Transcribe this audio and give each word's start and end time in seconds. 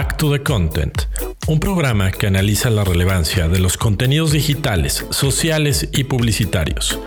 Back 0.00 0.16
to 0.16 0.32
the 0.32 0.42
Content, 0.42 1.02
un 1.46 1.60
programa 1.60 2.10
que 2.10 2.26
analiza 2.26 2.70
la 2.70 2.84
relevancia 2.84 3.48
de 3.48 3.58
los 3.58 3.76
contenidos 3.76 4.32
digitales, 4.32 5.04
sociales 5.10 5.90
y 5.92 6.04
publicitarios. 6.04 6.98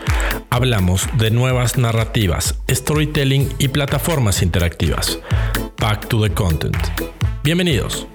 Hablamos 0.51 1.07
de 1.17 1.31
nuevas 1.31 1.79
narrativas, 1.79 2.53
storytelling 2.69 3.51
y 3.57 3.69
plataformas 3.69 4.43
interactivas. 4.43 5.17
Back 5.81 6.07
to 6.07 6.21
the 6.21 6.31
Content. 6.35 6.77
Bienvenidos. 7.43 8.05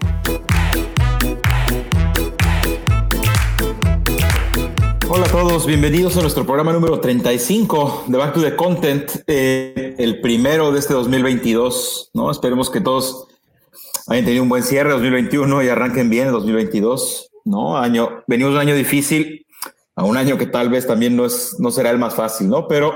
Hola 5.09 5.27
a 5.27 5.30
todos, 5.33 5.66
bienvenidos 5.66 6.16
a 6.19 6.20
nuestro 6.20 6.47
programa 6.47 6.73
número 6.73 7.01
35 7.01 8.05
de 8.06 8.16
Back 8.16 8.33
to 8.33 8.42
the 8.42 8.55
Content, 8.55 9.10
eh, 9.27 9.97
el 9.98 10.20
primero 10.20 10.70
de 10.70 10.79
este 10.79 10.95
2022, 10.95 12.12
¿no? 12.15 12.30
Esperemos 12.30 12.70
que 12.70 12.80
todos 12.80 13.27
hayan 14.09 14.25
tenido 14.25 14.43
un 14.43 14.48
buen 14.48 14.62
cierre 14.62 14.91
2021 14.91 15.62
y 15.62 15.69
arranquen 15.69 16.09
bien 16.09 16.27
el 16.29 16.33
2022, 16.33 17.30
¿no? 17.45 17.77
Año, 17.77 18.23
venimos 18.27 18.55
un 18.55 18.59
año 18.59 18.75
difícil 18.75 19.47
a 19.95 20.05
un 20.05 20.17
año 20.17 20.39
que 20.39 20.47
tal 20.47 20.71
vez 20.71 20.87
también 20.87 21.15
no, 21.15 21.27
es, 21.27 21.57
no 21.59 21.71
será 21.71 21.91
el 21.91 21.98
más 21.98 22.15
fácil, 22.15 22.48
¿no? 22.48 22.67
Pero 22.69 22.93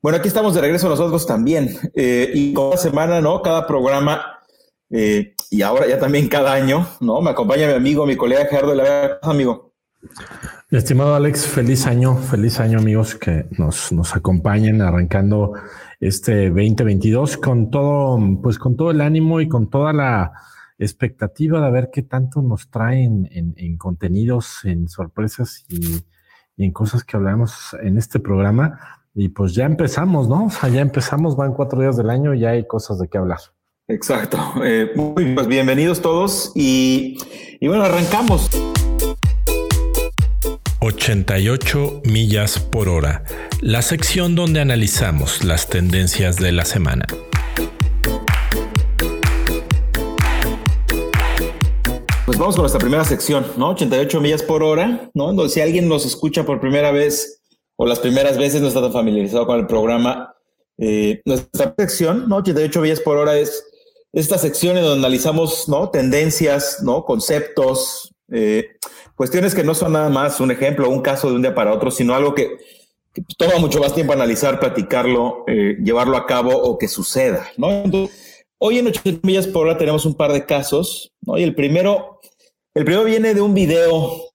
bueno, 0.00 0.18
aquí 0.18 0.28
estamos 0.28 0.54
de 0.54 0.62
regreso 0.62 0.88
nosotros 0.88 1.26
también 1.26 1.76
eh, 1.94 2.30
y 2.34 2.54
cada 2.54 2.76
semana, 2.78 3.20
¿no? 3.20 3.42
Cada 3.42 3.66
programa 3.66 4.38
eh, 4.90 5.34
y 5.50 5.62
ahora 5.62 5.86
ya 5.86 5.98
también 5.98 6.28
cada 6.28 6.52
año, 6.52 6.86
¿no? 7.00 7.20
Me 7.20 7.30
acompaña 7.30 7.66
mi 7.66 7.74
amigo, 7.74 8.06
mi 8.06 8.16
colega 8.16 8.46
Gerardo 8.46 8.70
de 8.70 8.76
la 8.76 9.18
amigo. 9.22 9.72
Estimado 10.70 11.14
Alex, 11.14 11.46
feliz 11.46 11.86
año, 11.86 12.16
feliz 12.16 12.58
año 12.58 12.78
amigos 12.78 13.14
que 13.14 13.46
nos, 13.58 13.92
nos 13.92 14.16
acompañen 14.16 14.80
arrancando 14.80 15.52
este 16.00 16.48
2022 16.48 17.36
con 17.36 17.70
todo, 17.70 18.18
pues 18.42 18.58
con 18.58 18.76
todo 18.76 18.90
el 18.90 19.00
ánimo 19.00 19.40
y 19.40 19.48
con 19.48 19.68
toda 19.68 19.92
la 19.92 20.32
expectativa 20.78 21.64
de 21.64 21.70
ver 21.70 21.90
qué 21.92 22.02
tanto 22.02 22.42
nos 22.42 22.70
traen 22.70 23.28
en, 23.30 23.76
contenidos, 23.76 24.64
en 24.64 24.88
sorpresas 24.88 25.64
y, 25.68 26.04
en 26.56 26.72
cosas 26.72 27.02
que 27.04 27.16
hablamos 27.16 27.76
en 27.82 27.98
este 27.98 28.20
programa. 28.20 28.78
Y 29.14 29.28
pues 29.28 29.54
ya 29.54 29.64
empezamos, 29.64 30.28
¿no? 30.28 30.46
O 30.46 30.50
sea, 30.50 30.68
ya 30.68 30.80
empezamos, 30.80 31.36
van 31.36 31.54
cuatro 31.54 31.80
días 31.80 31.96
del 31.96 32.10
año 32.10 32.34
y 32.34 32.40
ya 32.40 32.50
hay 32.50 32.66
cosas 32.66 32.98
de 32.98 33.08
qué 33.08 33.18
hablar. 33.18 33.38
Exacto. 33.86 34.38
Eh, 34.64 34.92
muy 34.96 35.34
pues 35.34 35.46
bienvenidos 35.46 36.00
todos 36.00 36.52
y, 36.54 37.18
y 37.60 37.68
bueno, 37.68 37.84
arrancamos. 37.84 38.50
88 40.80 42.02
millas 42.04 42.58
por 42.58 42.88
hora, 42.88 43.24
la 43.60 43.82
sección 43.82 44.34
donde 44.34 44.60
analizamos 44.60 45.42
las 45.42 45.68
tendencias 45.68 46.36
de 46.36 46.52
la 46.52 46.64
semana. 46.64 47.06
Pues 52.34 52.40
vamos 52.40 52.56
con 52.56 52.62
nuestra 52.64 52.80
primera 52.80 53.04
sección, 53.04 53.46
¿no? 53.56 53.68
88 53.68 54.20
millas 54.20 54.42
por 54.42 54.64
hora, 54.64 55.08
¿no? 55.14 55.48
Si 55.48 55.60
alguien 55.60 55.88
nos 55.88 56.04
escucha 56.04 56.44
por 56.44 56.58
primera 56.58 56.90
vez 56.90 57.40
o 57.76 57.86
las 57.86 58.00
primeras 58.00 58.38
veces 58.38 58.60
no 58.60 58.66
está 58.66 58.82
tan 58.82 58.92
familiarizado 58.92 59.46
con 59.46 59.60
el 59.60 59.68
programa, 59.68 60.34
eh, 60.76 61.22
nuestra 61.26 61.72
sección, 61.78 62.28
¿no? 62.28 62.38
88 62.38 62.80
millas 62.80 62.98
por 62.98 63.18
hora 63.18 63.38
es 63.38 63.64
esta 64.12 64.36
sección 64.36 64.76
en 64.76 64.82
donde 64.82 65.06
analizamos, 65.06 65.68
¿no? 65.68 65.90
Tendencias, 65.90 66.78
¿no? 66.82 67.04
Conceptos, 67.04 68.12
eh, 68.32 68.66
cuestiones 69.14 69.54
que 69.54 69.62
no 69.62 69.76
son 69.76 69.92
nada 69.92 70.08
más 70.08 70.40
un 70.40 70.50
ejemplo, 70.50 70.90
un 70.90 71.02
caso 71.02 71.30
de 71.30 71.36
un 71.36 71.42
día 71.42 71.54
para 71.54 71.72
otro, 71.72 71.92
sino 71.92 72.16
algo 72.16 72.34
que, 72.34 72.56
toma 73.38 73.58
mucho 73.60 73.78
más 73.78 73.94
tiempo 73.94 74.12
analizar, 74.12 74.58
platicarlo, 74.58 75.44
eh, 75.46 75.76
llevarlo 75.80 76.16
a 76.16 76.26
cabo 76.26 76.50
o 76.50 76.78
que 76.78 76.88
suceda, 76.88 77.46
¿no? 77.56 77.84
Hoy 78.66 78.78
en 78.78 78.86
80 78.86 79.20
millas 79.26 79.46
por 79.46 79.66
hora 79.66 79.76
tenemos 79.76 80.06
un 80.06 80.14
par 80.14 80.32
de 80.32 80.46
casos, 80.46 81.12
¿no? 81.20 81.36
Y 81.36 81.42
el 81.42 81.54
primero, 81.54 82.20
el 82.72 82.86
primero 82.86 83.04
viene 83.04 83.34
de 83.34 83.42
un 83.42 83.52
video 83.52 84.30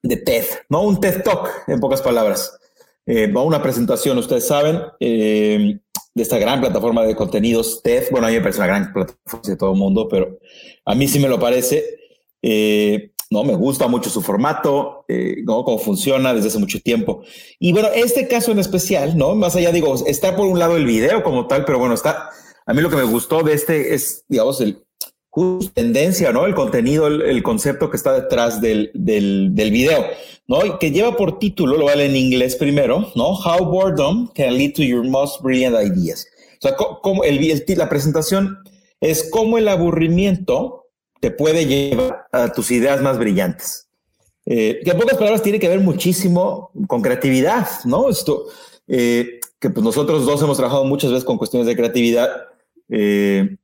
de 0.00 0.16
TED, 0.16 0.44
¿no? 0.68 0.82
Un 0.82 1.00
TED 1.00 1.24
Talk, 1.24 1.50
en 1.66 1.80
pocas 1.80 2.00
palabras. 2.00 2.56
Eh, 3.04 3.32
una 3.34 3.60
presentación, 3.60 4.16
ustedes 4.18 4.46
saben, 4.46 4.80
eh, 5.00 5.80
de 6.14 6.22
esta 6.22 6.38
gran 6.38 6.60
plataforma 6.60 7.02
de 7.02 7.16
contenidos 7.16 7.82
TED. 7.82 8.12
Bueno, 8.12 8.28
a 8.28 8.30
mí 8.30 8.36
me 8.36 8.42
parece 8.42 8.60
una 8.60 8.68
gran 8.68 8.92
plataforma 8.92 9.48
de 9.48 9.56
todo 9.56 9.72
el 9.72 9.78
mundo, 9.78 10.06
pero 10.08 10.38
a 10.84 10.94
mí 10.94 11.08
sí 11.08 11.18
me 11.18 11.28
lo 11.28 11.40
parece. 11.40 11.98
Eh, 12.42 13.10
¿no? 13.30 13.42
Me 13.42 13.56
gusta 13.56 13.88
mucho 13.88 14.08
su 14.08 14.22
formato, 14.22 15.04
¿no? 15.42 15.64
Cómo 15.64 15.78
funciona 15.78 16.32
desde 16.32 16.46
hace 16.46 16.58
mucho 16.60 16.80
tiempo. 16.80 17.24
Y 17.58 17.72
bueno, 17.72 17.88
este 17.92 18.28
caso 18.28 18.52
en 18.52 18.60
especial, 18.60 19.18
¿no? 19.18 19.34
Más 19.34 19.56
allá, 19.56 19.72
digo, 19.72 19.96
está 20.06 20.36
por 20.36 20.46
un 20.46 20.60
lado 20.60 20.76
el 20.76 20.86
video 20.86 21.24
como 21.24 21.48
tal, 21.48 21.64
pero 21.64 21.80
bueno, 21.80 21.94
está, 21.94 22.30
a 22.66 22.74
mí 22.74 22.80
lo 22.80 22.90
que 22.90 22.96
me 22.96 23.04
gustó 23.04 23.42
de 23.42 23.52
este 23.52 23.94
es, 23.94 24.24
digamos, 24.28 24.60
el 24.60 24.84
tendencia, 25.74 26.32
¿no? 26.32 26.46
El 26.46 26.54
contenido, 26.54 27.08
el, 27.08 27.42
concepto 27.42 27.90
que 27.90 27.96
está 27.96 28.12
detrás 28.12 28.60
del, 28.60 28.90
del, 28.94 29.54
del, 29.54 29.70
video, 29.70 30.04
¿no? 30.46 30.64
Y 30.64 30.78
que 30.78 30.92
lleva 30.92 31.16
por 31.16 31.38
título, 31.38 31.76
lo 31.76 31.86
vale 31.86 32.06
en 32.06 32.16
inglés 32.16 32.56
primero, 32.56 33.10
¿no? 33.16 33.30
How 33.30 33.64
boredom 33.64 34.28
can 34.34 34.56
lead 34.56 34.74
to 34.74 34.82
your 34.82 35.04
most 35.04 35.42
brilliant 35.42 35.74
ideas. 35.74 36.26
O 36.58 36.68
sea, 36.68 36.76
como 36.76 37.24
el, 37.24 37.64
la 37.76 37.88
presentación 37.88 38.58
es 39.00 39.28
cómo 39.30 39.58
el 39.58 39.68
aburrimiento 39.68 40.86
te 41.20 41.30
puede 41.30 41.66
llevar 41.66 42.26
a 42.30 42.52
tus 42.52 42.70
ideas 42.70 43.02
más 43.02 43.18
brillantes. 43.18 43.88
Eh, 44.46 44.80
que 44.84 44.90
en 44.90 44.98
pocas 44.98 45.16
palabras 45.16 45.42
tiene 45.42 45.58
que 45.58 45.68
ver 45.68 45.80
muchísimo 45.80 46.70
con 46.86 47.02
creatividad, 47.02 47.66
¿no? 47.86 48.08
Esto, 48.08 48.44
eh, 48.86 49.40
que 49.58 49.70
pues 49.70 49.82
nosotros 49.82 50.26
dos 50.26 50.42
hemos 50.42 50.58
trabajado 50.58 50.84
muchas 50.84 51.10
veces 51.10 51.24
con 51.24 51.38
cuestiones 51.38 51.66
de 51.66 51.74
creatividad 51.74 52.30
eh, 52.88 53.56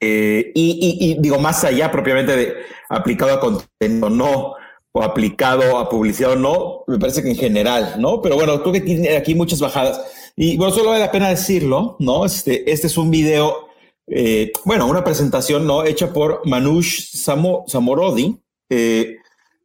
y, 0.00 1.16
digo, 1.20 1.38
más 1.38 1.64
allá 1.64 1.90
propiamente 1.90 2.36
de 2.36 2.54
aplicado 2.88 3.32
a 3.32 3.40
contenido 3.40 4.10
no, 4.10 4.54
o 4.92 5.02
aplicado 5.02 5.78
a 5.78 5.88
publicidad 5.88 6.32
o 6.32 6.36
no, 6.36 6.84
me 6.86 6.98
parece 6.98 7.22
que 7.22 7.30
en 7.30 7.36
general, 7.36 7.96
¿no? 7.98 8.22
Pero 8.22 8.36
bueno, 8.36 8.60
creo 8.60 8.72
que 8.72 8.80
tiene 8.80 9.16
aquí 9.16 9.34
muchas 9.34 9.60
bajadas. 9.60 10.00
Y 10.36 10.56
bueno, 10.56 10.72
solo 10.72 10.90
vale 10.90 11.04
la 11.04 11.12
pena 11.12 11.28
decirlo, 11.28 11.96
¿no? 11.98 12.24
Este, 12.24 12.70
este 12.70 12.86
es 12.86 12.96
un 12.96 13.10
video 13.10 13.68
eh, 14.10 14.52
bueno, 14.64 14.86
una 14.86 15.04
presentación 15.04 15.66
¿no? 15.66 15.84
hecha 15.84 16.12
por 16.12 16.46
Manush 16.46 17.10
Samo, 17.12 17.64
Samorodi. 17.66 18.38
Eh, 18.70 19.16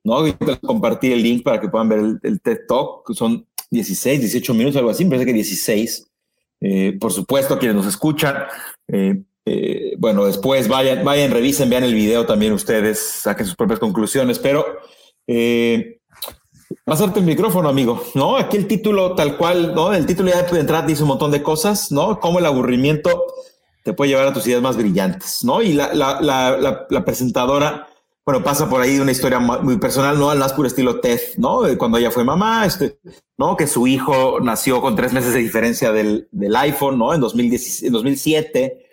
¿no? 0.03 0.23
Compartir 0.61 1.13
el 1.13 1.23
link 1.23 1.43
para 1.43 1.59
que 1.59 1.69
puedan 1.69 1.89
ver 1.89 1.99
el, 2.21 2.41
TED 2.41 2.59
Talk, 2.67 3.13
son 3.13 3.47
16, 3.71 4.19
18 4.19 4.53
minutos, 4.53 4.77
algo 4.77 4.89
así, 4.89 5.05
me 5.05 5.11
parece 5.11 5.27
que 5.27 5.33
16. 5.33 6.11
Eh, 6.63 6.97
por 6.99 7.11
supuesto, 7.11 7.59
quienes 7.59 7.75
nos 7.75 7.85
escuchan, 7.85 8.45
bueno, 9.97 10.25
después 10.25 10.67
vayan, 10.67 11.03
vayan, 11.03 11.31
revisen, 11.31 11.69
vean 11.69 11.83
el 11.83 11.93
video 11.93 12.25
también 12.25 12.53
ustedes, 12.53 12.99
saquen 12.99 13.45
sus 13.45 13.55
propias 13.55 13.79
conclusiones, 13.79 14.39
pero 14.39 14.65
pasarte 16.85 17.19
el 17.19 17.25
micrófono, 17.25 17.69
amigo, 17.69 18.01
¿no? 18.15 18.37
Aquí 18.37 18.57
el 18.57 18.67
título 18.67 19.15
tal 19.15 19.37
cual, 19.37 19.75
¿no? 19.75 19.93
El 19.93 20.05
título 20.05 20.29
ya 20.29 20.43
de 20.43 20.59
entrada 20.59 20.85
dice 20.85 21.03
un 21.03 21.09
montón 21.09 21.31
de 21.31 21.43
cosas, 21.43 21.91
¿no? 21.91 22.19
Como 22.19 22.39
el 22.39 22.45
aburrimiento 22.45 23.25
te 23.83 23.93
puede 23.93 24.11
llevar 24.11 24.27
a 24.27 24.33
tus 24.33 24.47
ideas 24.47 24.61
más 24.61 24.77
brillantes, 24.77 25.39
¿no? 25.43 25.61
Y 25.61 25.73
la 25.73 27.03
presentadora, 27.05 27.87
bueno, 28.25 28.41
pasa 28.41 28.69
por 28.69 28.81
ahí 28.81 28.99
una 28.99 29.11
historia 29.11 29.39
muy 29.39 29.77
personal, 29.77 30.17
¿no? 30.17 30.29
Al 30.29 30.39
más 30.39 30.55
estilo 30.65 31.01
TED, 31.01 31.19
¿no? 31.37 31.61
Cuando 31.77 31.97
ella 31.97 32.09
fue 32.09 32.23
mamá, 32.23 32.65
este, 32.65 32.99
¿no? 33.37 33.57
Que 33.57 33.67
su 33.67 33.85
hijo 33.85 34.39
nació 34.39 34.79
con 34.81 34.95
tres 34.95 35.11
meses 35.11 35.33
de 35.33 35.39
diferencia 35.39 35.91
del, 35.91 36.29
del 36.31 36.55
iPhone, 36.55 36.97
¿no? 36.97 37.13
En, 37.13 37.19
2010, 37.19 37.83
en 37.83 37.91
2007, 37.91 38.87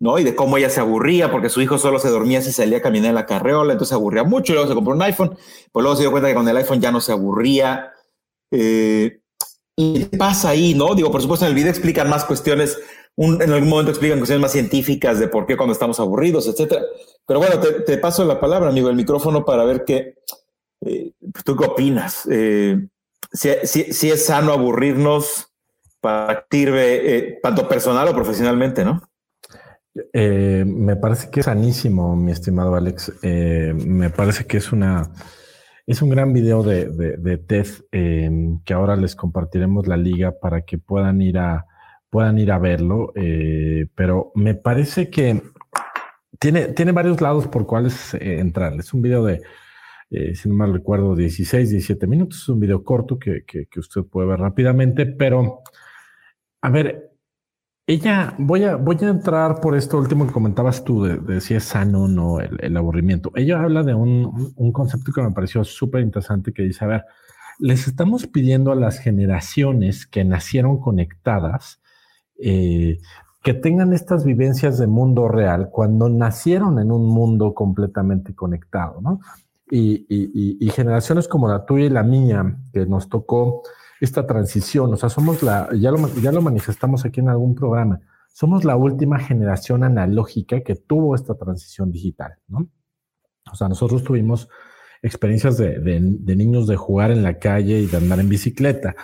¿no? 0.00 0.18
Y 0.18 0.24
de 0.24 0.34
cómo 0.34 0.56
ella 0.56 0.68
se 0.68 0.80
aburría 0.80 1.30
porque 1.30 1.48
su 1.48 1.60
hijo 1.60 1.78
solo 1.78 2.00
se 2.00 2.08
dormía 2.08 2.42
si 2.42 2.50
salía 2.50 2.78
a 2.78 2.82
caminar 2.82 3.10
en 3.10 3.14
la 3.14 3.26
carreola, 3.26 3.72
entonces 3.72 3.90
se 3.90 3.94
aburría 3.94 4.24
mucho 4.24 4.52
luego 4.52 4.68
se 4.68 4.74
compró 4.74 4.94
un 4.94 5.02
iPhone, 5.02 5.38
pues 5.70 5.82
luego 5.82 5.94
se 5.94 6.02
dio 6.02 6.10
cuenta 6.10 6.28
que 6.28 6.34
con 6.34 6.48
el 6.48 6.56
iPhone 6.56 6.80
ya 6.80 6.90
no 6.90 7.00
se 7.00 7.12
aburría. 7.12 7.92
Eh, 8.50 9.20
y 9.76 10.04
pasa 10.04 10.50
ahí, 10.50 10.74
¿no? 10.74 10.94
Digo, 10.94 11.10
por 11.10 11.22
supuesto, 11.22 11.46
en 11.46 11.50
el 11.50 11.54
video 11.54 11.70
explican 11.70 12.10
más 12.10 12.24
cuestiones 12.24 12.78
en 13.16 13.52
algún 13.52 13.68
momento 13.68 13.90
explican 13.90 14.18
cuestiones 14.18 14.42
más 14.42 14.52
científicas 14.52 15.18
de 15.18 15.28
por 15.28 15.46
qué 15.46 15.56
cuando 15.56 15.72
estamos 15.72 16.00
aburridos, 16.00 16.46
etcétera. 16.48 16.82
Pero 17.26 17.40
bueno, 17.40 17.60
te, 17.60 17.98
paso 17.98 18.24
la 18.24 18.40
palabra, 18.40 18.70
amigo, 18.70 18.88
el 18.88 18.96
micrófono 18.96 19.44
para 19.44 19.64
ver 19.64 19.84
qué, 19.84 20.16
eh, 20.80 21.12
tú 21.44 21.56
qué 21.56 21.66
opinas. 21.66 22.26
Eh, 22.30 22.88
si, 23.32 23.50
es 23.50 24.24
sano 24.24 24.52
aburrirnos, 24.52 25.48
para 26.00 26.46
sirve 26.50 27.16
eh, 27.16 27.38
tanto 27.42 27.68
personal 27.68 28.08
o 28.08 28.14
profesionalmente, 28.14 28.84
¿no? 28.84 29.02
me 30.14 30.96
parece 30.96 31.28
que 31.30 31.40
es 31.40 31.46
sanísimo, 31.46 32.16
mi 32.16 32.32
estimado 32.32 32.74
Alex. 32.74 33.12
me 33.22 34.08
parece 34.08 34.46
que 34.46 34.56
es 34.56 34.72
una 34.72 35.12
es 35.86 36.00
un 36.00 36.08
gran 36.08 36.32
video 36.32 36.62
de, 36.62 36.86
de, 36.86 37.18
de 37.18 37.36
TED 37.36 37.66
que 38.64 38.72
ahora 38.72 38.96
les 38.96 39.14
compartiremos 39.14 39.86
la 39.86 39.98
liga 39.98 40.32
para 40.40 40.62
que 40.62 40.78
puedan 40.78 41.20
ir 41.20 41.36
a, 41.36 41.66
puedan 42.12 42.38
ir 42.38 42.52
a 42.52 42.58
verlo, 42.58 43.10
eh, 43.16 43.86
pero 43.94 44.32
me 44.34 44.54
parece 44.54 45.08
que 45.08 45.42
tiene, 46.38 46.68
tiene 46.68 46.92
varios 46.92 47.22
lados 47.22 47.48
por 47.48 47.66
cuales 47.66 48.12
eh, 48.12 48.38
entrar. 48.38 48.74
Es 48.74 48.92
un 48.92 49.00
video 49.00 49.24
de, 49.24 49.40
eh, 50.10 50.34
si 50.34 50.46
no 50.46 50.54
mal 50.54 50.74
recuerdo, 50.74 51.16
16, 51.16 51.70
17 51.70 52.06
minutos. 52.06 52.42
Es 52.42 52.48
un 52.50 52.60
video 52.60 52.84
corto 52.84 53.18
que, 53.18 53.44
que, 53.46 53.66
usted 53.80 54.02
puede 54.02 54.28
ver 54.28 54.40
rápidamente, 54.40 55.06
pero 55.06 55.60
a 56.60 56.68
ver, 56.68 57.12
ella, 57.86 58.34
voy 58.38 58.64
a, 58.64 58.76
voy 58.76 58.98
a 59.00 59.08
entrar 59.08 59.62
por 59.62 59.74
esto 59.74 59.96
último 59.96 60.26
que 60.26 60.34
comentabas 60.34 60.84
tú, 60.84 61.04
de, 61.04 61.40
si 61.40 61.54
es 61.54 61.64
sano 61.64 62.04
o 62.04 62.08
no 62.08 62.40
el, 62.40 62.76
aburrimiento. 62.76 63.32
Ella 63.34 63.62
habla 63.62 63.84
de 63.84 63.94
un, 63.94 64.52
un 64.54 64.72
concepto 64.72 65.12
que 65.12 65.22
me 65.22 65.32
pareció 65.32 65.64
súper 65.64 66.02
interesante 66.02 66.52
que 66.52 66.62
dice, 66.62 66.84
a 66.84 66.88
ver, 66.88 67.04
les 67.58 67.88
estamos 67.88 68.26
pidiendo 68.26 68.70
a 68.70 68.76
las 68.76 68.98
generaciones 68.98 70.06
que 70.06 70.24
nacieron 70.24 70.78
conectadas 70.78 71.81
eh, 72.42 72.98
que 73.42 73.54
tengan 73.54 73.92
estas 73.92 74.24
vivencias 74.24 74.78
de 74.78 74.86
mundo 74.86 75.28
real 75.28 75.68
cuando 75.70 76.08
nacieron 76.08 76.78
en 76.78 76.92
un 76.92 77.06
mundo 77.06 77.54
completamente 77.54 78.34
conectado, 78.34 79.00
¿no? 79.00 79.20
Y, 79.70 80.70
generaciones 80.74 81.28
como 81.28 81.48
la 81.48 81.64
tuya 81.64 81.86
y 81.86 81.88
la 81.88 82.02
mía, 82.02 82.58
que 82.72 82.84
nos 82.86 83.08
tocó 83.08 83.62
esta 84.00 84.26
transición, 84.26 84.92
o 84.92 84.96
sea, 84.96 85.08
somos 85.08 85.42
la, 85.42 85.68
ya 85.74 85.90
lo, 85.90 86.42
manifestamos 86.42 87.04
aquí 87.04 87.20
en 87.20 87.30
algún 87.30 87.54
programa, 87.54 88.00
somos 88.32 88.64
la 88.64 88.76
última 88.76 89.18
generación 89.18 89.82
analógica 89.82 90.60
que 90.60 90.74
tuvo 90.74 91.14
esta 91.14 91.34
transición 91.34 91.90
digital, 91.90 92.34
¿no? 92.48 92.68
O 93.50 93.56
sea, 93.56 93.68
nosotros 93.68 94.04
tuvimos 94.04 94.48
experiencias 95.02 95.56
de 95.56 96.36
niños 96.36 96.66
de 96.66 96.76
jugar 96.76 97.10
en 97.10 97.22
la 97.22 97.38
calle 97.38 97.80
y 97.80 97.86
de 97.86 97.96
andar 97.96 98.20
en 98.20 98.28
bicicleta. 98.28 98.94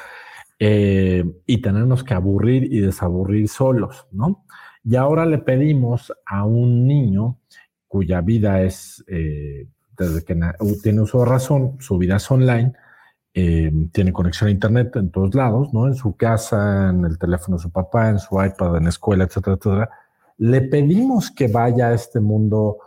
Eh, 0.60 1.24
y 1.46 1.62
tenernos 1.62 2.02
que 2.02 2.14
aburrir 2.14 2.64
y 2.64 2.80
desaburrir 2.80 3.48
solos, 3.48 4.08
¿no? 4.10 4.44
Y 4.82 4.96
ahora 4.96 5.24
le 5.24 5.38
pedimos 5.38 6.12
a 6.26 6.44
un 6.46 6.84
niño 6.84 7.38
cuya 7.86 8.22
vida 8.22 8.62
es, 8.62 9.04
eh, 9.06 9.68
desde 9.96 10.24
que 10.24 10.36
tiene 10.82 11.00
uso 11.00 11.20
de 11.20 11.26
razón, 11.26 11.76
su 11.78 11.96
vida 11.96 12.16
es 12.16 12.28
online, 12.28 12.72
eh, 13.34 13.70
tiene 13.92 14.12
conexión 14.12 14.48
a 14.48 14.50
Internet 14.50 14.96
en 14.96 15.12
todos 15.12 15.32
lados, 15.36 15.72
¿no? 15.72 15.86
En 15.86 15.94
su 15.94 16.16
casa, 16.16 16.90
en 16.90 17.04
el 17.04 17.18
teléfono 17.18 17.56
de 17.56 17.62
su 17.62 17.70
papá, 17.70 18.08
en 18.08 18.18
su 18.18 18.34
iPad, 18.42 18.78
en 18.78 18.84
la 18.84 18.88
escuela, 18.90 19.24
etcétera, 19.24 19.56
etcétera. 19.56 19.90
Le 20.38 20.62
pedimos 20.62 21.30
que 21.30 21.46
vaya 21.46 21.88
a 21.88 21.94
este 21.94 22.18
mundo 22.18 22.78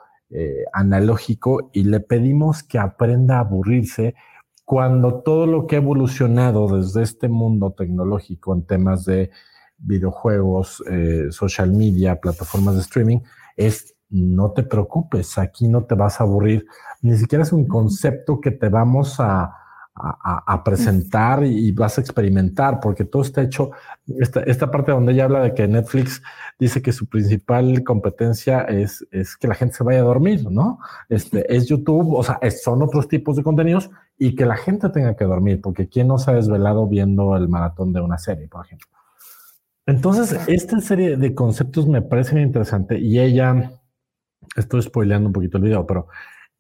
analógico 0.72 1.70
y 1.74 1.84
le 1.84 2.00
pedimos 2.00 2.64
que 2.64 2.80
aprenda 2.80 3.36
a 3.36 3.42
aburrirse 3.42 4.16
cuando 4.72 5.16
todo 5.16 5.48
lo 5.48 5.68
que 5.68 5.76
ha 5.76 5.80
evolucionado 5.80 6.78
desde 6.78 7.04
este 7.04 7.28
mundo 7.28 7.74
tecnológico 7.78 8.56
en 8.56 8.66
temas 8.66 9.04
de 9.04 9.30
videojuegos, 9.78 10.82
eh, 10.90 11.26
social 11.30 11.74
media, 11.74 12.22
plataformas 12.22 12.76
de 12.76 12.80
streaming, 12.80 13.20
es 13.58 13.98
no 14.10 14.52
te 14.52 14.64
preocupes, 14.64 15.38
aquí 15.38 15.68
no 15.68 15.84
te 15.84 15.96
vas 15.96 16.22
a 16.22 16.24
aburrir, 16.24 16.66
ni 17.02 17.18
siquiera 17.18 17.44
es 17.44 17.52
un 17.52 17.68
concepto 17.68 18.40
que 18.40 18.52
te 18.52 18.70
vamos 18.70 19.20
a, 19.20 19.54
a, 19.94 20.64
presentar 20.64 21.44
y 21.44 21.72
vas 21.74 21.98
a 21.98 22.02
experimentar, 22.02 22.80
porque 22.80 23.04
todo 23.04 23.22
está 23.24 23.42
hecho, 23.42 23.72
esta, 24.20 24.40
esta, 24.44 24.72
parte 24.72 24.94
donde 24.94 25.12
ella 25.12 25.26
habla 25.26 25.42
de 25.42 25.54
que 25.54 25.68
Netflix 25.68 26.24
dice 26.58 26.82
que 26.82 26.94
su 26.94 27.08
principal 27.08 27.84
competencia 27.84 28.62
es, 28.62 29.06
es 29.12 29.36
que 29.36 29.48
la 29.48 29.56
gente 29.56 29.76
se 29.76 29.84
vaya 29.84 30.00
a 30.00 30.04
dormir, 30.04 30.50
¿no? 30.50 30.80
Este, 31.10 31.54
es 31.54 31.68
YouTube, 31.68 32.14
o 32.14 32.24
sea, 32.24 32.40
son 32.64 32.82
otros 32.82 33.10
tipos 33.10 33.36
de 33.36 33.44
contenidos 33.44 33.90
y 34.24 34.36
que 34.36 34.46
la 34.46 34.56
gente 34.56 34.88
tenga 34.90 35.16
que 35.16 35.26
dormir, 35.26 35.62
porque 35.62 35.90
¿quién 35.90 36.08
no 36.08 36.20
se 36.20 36.30
ha 36.30 36.36
desvelado 36.36 36.86
viendo 36.86 37.36
el 37.36 37.50
maratón 37.50 37.92
de 37.92 38.02
una 38.02 38.20
serie, 38.20 38.48
por 38.48 38.64
ejemplo? 38.64 38.88
Entonces, 39.88 40.40
esta 40.48 40.80
serie 40.80 41.18
de 41.18 41.34
conceptos 41.34 41.88
me 41.88 42.04
parece 42.04 42.34
muy 42.36 42.44
interesante 42.44 43.00
y 43.00 43.20
ella, 43.20 43.72
estoy 44.56 44.84
spoileando 44.84 45.30
un 45.30 45.34
poquito 45.34 45.58
el 45.58 45.64
video, 45.64 45.88
pero 45.88 46.08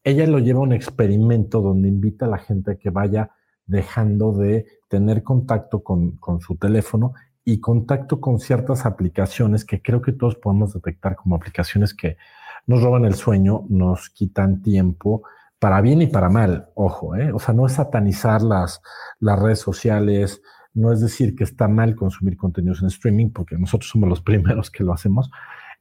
ella 0.03 0.25
lo 0.25 0.39
lleva 0.39 0.61
a 0.61 0.63
un 0.63 0.73
experimento 0.73 1.61
donde 1.61 1.87
invita 1.87 2.25
a 2.25 2.29
la 2.29 2.39
gente 2.39 2.71
a 2.71 2.75
que 2.77 2.89
vaya 2.89 3.29
dejando 3.67 4.31
de 4.31 4.65
tener 4.87 5.21
contacto 5.21 5.83
con, 5.83 6.17
su 6.39 6.55
teléfono 6.55 7.13
y 7.45 7.59
contacto 7.59 8.19
con 8.19 8.39
ciertas 8.39 8.87
aplicaciones 8.87 9.65
que 9.65 9.83
creo 9.83 10.01
que 10.01 10.13
todos 10.13 10.35
podemos 10.35 10.73
detectar 10.73 11.15
como 11.15 11.35
aplicaciones 11.35 11.93
que 11.93 12.17
nos 12.65 12.81
roban 12.81 13.05
el 13.05 13.13
sueño, 13.13 13.65
nos 13.69 14.09
quitan 14.09 14.63
tiempo, 14.63 15.21
para 15.61 15.79
bien 15.79 16.01
y 16.01 16.07
para 16.07 16.27
mal, 16.27 16.69
ojo, 16.73 17.15
¿eh? 17.15 17.31
o 17.31 17.37
sea, 17.37 17.53
no 17.53 17.67
es 17.67 17.73
satanizar 17.73 18.41
las, 18.41 18.81
las 19.19 19.37
redes 19.37 19.59
sociales, 19.59 20.41
no 20.73 20.91
es 20.91 21.01
decir 21.01 21.35
que 21.35 21.43
está 21.43 21.67
mal 21.67 21.95
consumir 21.95 22.35
contenidos 22.35 22.81
en 22.81 22.87
streaming, 22.87 23.29
porque 23.29 23.59
nosotros 23.59 23.91
somos 23.91 24.09
los 24.09 24.21
primeros 24.23 24.71
que 24.71 24.83
lo 24.83 24.91
hacemos. 24.91 25.29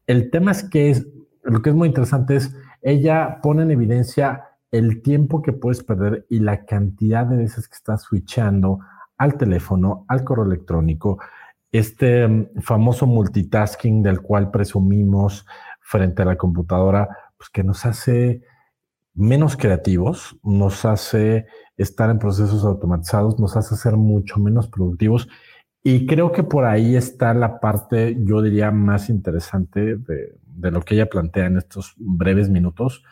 El 0.06 0.30
tema 0.30 0.50
es 0.50 0.64
que 0.64 0.90
es, 0.90 1.08
lo 1.44 1.62
que 1.62 1.70
es 1.70 1.74
muy 1.74 1.88
interesante 1.88 2.36
es 2.36 2.54
ella 2.82 3.38
pone 3.42 3.62
en 3.62 3.70
evidencia 3.70 4.50
el 4.70 5.00
tiempo 5.00 5.40
que 5.40 5.54
puedes 5.54 5.82
perder 5.82 6.26
y 6.28 6.40
la 6.40 6.66
cantidad 6.66 7.24
de 7.24 7.38
veces 7.38 7.66
que 7.66 7.76
estás 7.76 8.02
switchando 8.02 8.80
al 9.16 9.38
teléfono, 9.38 10.04
al 10.08 10.24
correo 10.24 10.44
electrónico, 10.44 11.20
este 11.72 12.28
mm, 12.28 12.60
famoso 12.60 13.06
multitasking 13.06 14.02
del 14.02 14.20
cual 14.20 14.50
presumimos 14.50 15.46
frente 15.80 16.20
a 16.20 16.26
la 16.26 16.36
computadora, 16.36 17.08
pues 17.38 17.48
que 17.48 17.64
nos 17.64 17.86
hace 17.86 18.42
menos 19.14 19.56
creativos, 19.56 20.38
nos 20.42 20.84
hace 20.84 21.46
estar 21.76 22.10
en 22.10 22.18
procesos 22.18 22.64
automatizados, 22.64 23.38
nos 23.38 23.56
hace 23.56 23.76
ser 23.76 23.96
mucho 23.96 24.38
menos 24.38 24.68
productivos. 24.68 25.28
Y 25.82 26.06
creo 26.06 26.32
que 26.32 26.42
por 26.42 26.64
ahí 26.64 26.96
está 26.96 27.32
la 27.32 27.58
parte, 27.58 28.16
yo 28.20 28.42
diría, 28.42 28.70
más 28.70 29.08
interesante 29.08 29.96
de, 29.96 30.70
lo 30.70 30.82
que 30.82 30.94
ella 30.94 31.08
plantea 31.08 31.46
en 31.46 31.56
estos 31.56 31.94
breves 31.96 32.50
minutos, 32.50 33.02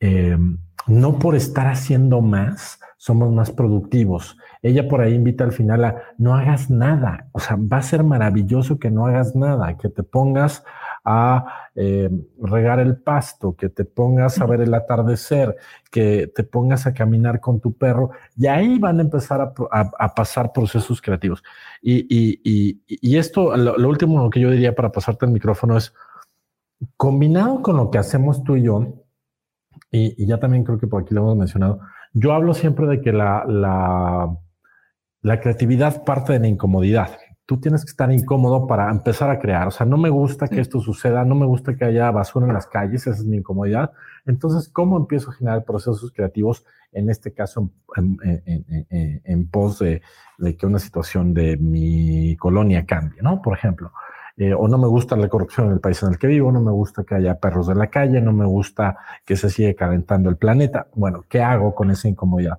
eh, 0.00 0.38
no 0.86 1.18
por 1.18 1.34
estar 1.34 1.66
haciendo 1.66 2.20
más, 2.20 2.78
somos 2.98 3.32
más 3.32 3.50
productivos. 3.50 4.36
Ella 4.62 4.88
por 4.88 5.00
ahí 5.00 5.14
invita 5.14 5.44
al 5.44 5.52
final 5.52 5.84
a 5.84 6.02
no 6.18 6.34
hagas 6.34 6.70
nada. 6.70 7.28
O 7.32 7.40
sea, 7.40 7.56
va 7.56 7.78
a 7.78 7.82
ser 7.82 8.04
maravilloso 8.04 8.78
que 8.78 8.90
no 8.90 9.06
hagas 9.06 9.34
nada, 9.34 9.76
que 9.76 9.88
te 9.88 10.02
pongas 10.02 10.64
a 11.10 11.70
eh, 11.74 12.10
regar 12.40 12.80
el 12.80 12.98
pasto, 12.98 13.56
que 13.56 13.70
te 13.70 13.84
pongas 13.84 14.40
a 14.40 14.46
ver 14.46 14.60
el 14.60 14.74
atardecer, 14.74 15.56
que 15.90 16.26
te 16.34 16.44
pongas 16.44 16.86
a 16.86 16.92
caminar 16.92 17.40
con 17.40 17.60
tu 17.60 17.72
perro, 17.72 18.10
y 18.36 18.46
ahí 18.46 18.78
van 18.78 18.98
a 18.98 19.02
empezar 19.02 19.54
a, 19.70 20.14
pasar 20.14 20.52
procesos 20.52 21.00
creativos. 21.00 21.42
Y, 21.80 23.16
esto, 23.16 23.56
lo, 23.56 23.78
lo, 23.78 23.88
último 23.88 24.28
que 24.28 24.40
yo 24.40 24.50
diría 24.50 24.74
para 24.74 24.92
pasarte 24.92 25.24
el 25.24 25.32
micrófono 25.32 25.76
es, 25.76 25.94
Combinado 26.96 27.60
con 27.60 27.76
lo 27.76 27.90
que 27.90 27.98
hacemos 27.98 28.44
tú 28.44 28.56
y 28.56 28.62
yo, 28.62 29.04
y, 29.90 30.26
ya 30.26 30.38
también 30.38 30.62
creo 30.62 30.78
que 30.78 30.86
por 30.86 31.02
aquí 31.02 31.12
lo 31.12 31.22
hemos 31.22 31.36
mencionado, 31.36 31.80
yo 32.12 32.32
hablo 32.32 32.54
siempre 32.54 32.86
de 32.86 33.00
que 33.00 33.12
la, 33.12 33.44
la, 33.46 34.36
la 35.22 35.40
creatividad 35.40 36.04
parte 36.04 36.32
de 36.32 36.38
la 36.38 36.46
incomodidad. 36.46 37.18
Tú 37.48 37.58
tienes 37.58 37.82
que 37.82 37.90
estar 37.92 38.12
incómodo 38.12 38.66
para 38.66 38.90
empezar 38.90 39.30
a 39.30 39.38
crear. 39.38 39.68
O 39.68 39.70
sea, 39.70 39.86
no 39.86 39.96
me 39.96 40.10
gusta 40.10 40.48
que 40.48 40.60
esto 40.60 40.80
suceda, 40.80 41.24
no 41.24 41.34
me 41.34 41.46
gusta 41.46 41.74
que 41.76 41.86
haya 41.86 42.10
basura 42.10 42.46
en 42.46 42.52
las 42.52 42.66
calles, 42.66 43.06
esa 43.06 43.16
es 43.16 43.24
mi 43.24 43.38
incomodidad. 43.38 43.92
Entonces, 44.26 44.68
¿cómo 44.68 44.98
empiezo 44.98 45.30
a 45.30 45.32
generar 45.32 45.64
procesos 45.64 46.12
creativos, 46.12 46.66
en 46.92 47.08
este 47.08 47.32
caso, 47.32 47.70
en, 47.96 48.18
en, 49.24 49.48
pos 49.48 49.78
de, 49.78 50.02
de, 50.36 50.56
que 50.58 50.66
una 50.66 50.78
situación 50.78 51.32
de 51.32 51.56
mi 51.56 52.36
colonia 52.36 52.84
cambie, 52.84 53.22
¿no? 53.22 53.40
Por 53.40 53.56
ejemplo, 53.56 53.92
eh, 54.36 54.52
o 54.52 54.68
no 54.68 54.76
me 54.76 54.86
gusta 54.86 55.16
la 55.16 55.30
corrupción 55.30 55.68
en 55.68 55.72
el 55.72 55.80
país 55.80 56.02
en 56.02 56.10
el 56.10 56.18
que 56.18 56.26
vivo, 56.26 56.52
no 56.52 56.60
me 56.60 56.70
gusta 56.70 57.04
que 57.04 57.14
haya 57.14 57.40
perros 57.40 57.66
de 57.66 57.74
la 57.74 57.86
calle, 57.86 58.20
no 58.20 58.34
me 58.34 58.44
gusta 58.44 58.98
que 59.24 59.36
se 59.36 59.48
siga 59.48 59.72
calentando 59.72 60.28
el 60.28 60.36
planeta. 60.36 60.86
Bueno, 60.94 61.24
¿qué 61.30 61.42
hago 61.42 61.74
con 61.74 61.90
esa 61.90 62.08
incomodidad? 62.08 62.58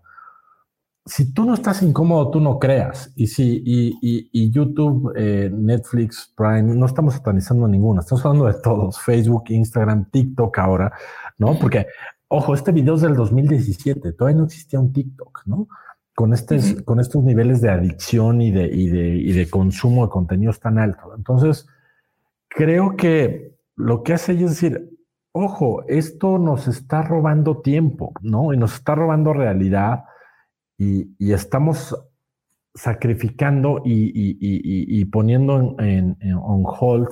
Si 1.06 1.34
tú 1.34 1.46
no 1.46 1.54
estás 1.56 1.82
incómodo, 1.82 2.30
tú 2.30 2.40
no 2.40 2.60
creas. 2.60 3.12
Y 3.16 3.28
si 3.28 3.64
y, 3.66 4.52
YouTube, 4.52 5.14
eh, 5.16 5.50
Netflix, 5.52 6.34
Prime, 6.36 6.76
no 6.76 6.86
estamos 6.86 7.16
satanizando 7.16 7.68
ninguna, 7.68 8.02
estamos 8.02 8.26
hablando 8.26 8.46
de 8.48 8.62
todos, 8.62 9.00
Facebook, 9.00 9.46
Instagram, 9.50 10.10
TikTok 10.12 10.58
ahora, 10.60 10.92
¿no? 11.38 11.58
Porque, 11.58 11.88
ojo, 12.28 12.54
este 12.54 12.72
video 12.72 12.96
es 12.96 13.02
del 13.02 13.16
2017, 13.16 14.14
todavía 14.14 14.38
no 14.38 14.46
existía 14.46 14.80
un 14.80 14.94
TikTok, 14.94 15.44
¿no? 15.46 15.68
con, 16.20 16.34
este, 16.34 16.84
con 16.84 17.00
estos 17.00 17.24
niveles 17.24 17.62
de 17.62 17.70
adicción 17.70 18.42
y 18.42 18.52
de, 18.52 18.66
y, 18.66 18.90
de, 18.90 19.08
y 19.16 19.32
de 19.32 19.50
consumo 19.50 20.06
de 20.06 20.12
contenidos 20.12 20.60
tan 20.60 20.78
altos. 20.78 21.14
Entonces, 21.16 21.66
creo 22.50 22.98
que 22.98 23.56
lo 23.78 24.04
que 24.04 24.12
hace 24.12 24.34
ella 24.34 24.48
es 24.48 24.52
decir, 24.52 24.90
ojo, 25.32 25.86
esto 25.88 26.38
nos 26.38 26.68
está 26.68 27.04
robando 27.04 27.62
tiempo, 27.62 28.12
¿no? 28.22 28.54
Y 28.54 28.58
nos 28.58 28.74
está 28.74 28.96
robando 28.96 29.32
realidad 29.32 30.04
y, 30.80 31.34
estamos 31.34 31.96
sacrificando 32.74 33.82
y, 33.84 35.06
poniendo 35.06 35.76
en, 35.80 36.18
on 36.42 36.64
hold 36.66 37.10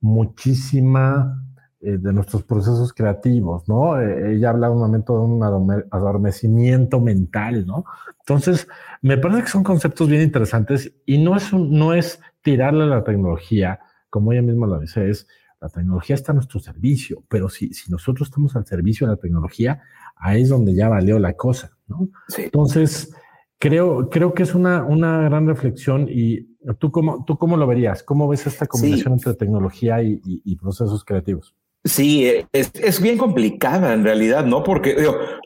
muchísima 0.00 1.44
eh, 1.80 1.98
de 1.98 2.12
nuestros 2.12 2.42
procesos 2.42 2.92
creativos, 2.92 3.68
¿no? 3.68 4.00
Eh, 4.00 4.34
ella 4.34 4.50
habla 4.50 4.70
un 4.70 4.78
momento 4.78 5.14
de 5.14 5.20
un 5.20 5.42
adormecimiento 5.90 7.00
mental, 7.00 7.66
¿no? 7.66 7.84
Entonces, 8.20 8.66
me 9.02 9.18
parece 9.18 9.42
que 9.42 9.48
son 9.48 9.62
conceptos 9.62 10.08
bien 10.08 10.22
interesantes 10.22 10.92
y 11.04 11.18
no 11.18 11.36
es, 11.36 11.52
no 11.52 11.92
es 11.92 12.20
tirarle 12.40 12.84
a 12.84 12.86
la 12.86 13.04
tecnología, 13.04 13.80
como 14.10 14.32
ella 14.32 14.42
misma 14.42 14.66
lo 14.66 14.80
dice, 14.80 15.10
es 15.10 15.26
la 15.60 15.68
tecnología 15.68 16.16
está 16.16 16.32
a 16.32 16.34
nuestro 16.34 16.58
servicio, 16.58 17.22
pero 17.28 17.48
si, 17.48 17.72
si 17.72 17.90
nosotros 17.90 18.28
estamos 18.28 18.56
al 18.56 18.66
servicio 18.66 19.06
de 19.06 19.12
la 19.12 19.20
tecnología, 19.20 19.82
ahí 20.22 20.42
es 20.42 20.48
donde 20.48 20.74
ya 20.74 20.88
valió 20.88 21.18
la 21.18 21.34
cosa, 21.34 21.76
¿no? 21.86 22.08
Entonces, 22.38 23.12
creo, 23.58 24.08
creo 24.08 24.32
que 24.32 24.44
es 24.44 24.54
una, 24.54 24.84
una 24.84 25.22
gran 25.22 25.46
reflexión 25.46 26.08
y 26.08 26.52
¿Tú 26.78 26.92
cómo, 26.92 27.24
¿Tú 27.24 27.36
cómo 27.36 27.56
lo 27.56 27.66
verías? 27.66 28.02
¿Cómo 28.02 28.28
ves 28.28 28.46
esta 28.46 28.66
combinación 28.66 29.14
entre 29.14 29.34
tecnología 29.34 30.02
y, 30.02 30.56
procesos 30.56 31.04
creativos? 31.04 31.54
Sí, 31.84 32.30
es, 32.52 33.00
bien 33.00 33.18
complicada 33.18 33.92
en 33.92 34.04
realidad, 34.04 34.44
¿no? 34.44 34.62
Porque 34.62 34.96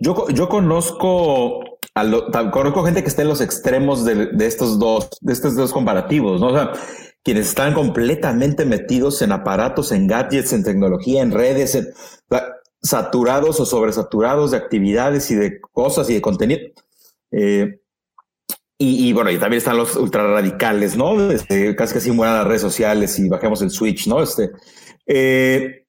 yo, 0.00 0.28
yo 0.28 0.48
conozco, 0.48 1.60
a 1.94 2.50
conozco 2.50 2.84
gente 2.84 3.02
que 3.02 3.08
está 3.08 3.22
en 3.22 3.28
los 3.28 3.40
extremos 3.40 4.04
de, 4.04 4.30
estos 4.40 4.78
dos, 4.78 5.08
de 5.22 5.32
estos 5.32 5.56
dos 5.56 5.72
comparativos, 5.72 6.40
¿no? 6.40 6.48
O 6.48 6.54
sea, 6.54 6.72
quienes 7.22 7.48
están 7.48 7.72
completamente 7.72 8.66
metidos 8.66 9.22
en 9.22 9.32
aparatos, 9.32 9.90
en 9.92 10.06
gadgets, 10.06 10.52
en 10.52 10.62
tecnología, 10.62 11.22
en 11.22 11.32
redes, 11.32 11.74
saturados 12.86 13.60
o 13.60 13.66
sobresaturados 13.66 14.52
de 14.52 14.56
actividades 14.58 15.30
y 15.30 15.34
de 15.34 15.60
cosas 15.60 16.08
y 16.08 16.14
de 16.14 16.20
contenido. 16.20 16.60
Eh, 17.32 17.80
y, 18.78 19.14
bueno, 19.14 19.30
y 19.30 19.38
también 19.38 19.58
están 19.58 19.78
los 19.78 19.96
ultra 19.96 20.26
radicales, 20.26 20.96
¿no? 20.98 21.30
Este, 21.30 21.74
casi 21.74 21.94
casi 21.94 22.10
mueran 22.10 22.36
las 22.36 22.46
redes 22.46 22.60
sociales 22.60 23.18
y 23.18 23.26
bajemos 23.26 23.62
el 23.62 23.70
switch, 23.70 24.06
¿no? 24.06 24.22
Este, 24.22 24.50
eh, 25.06 25.86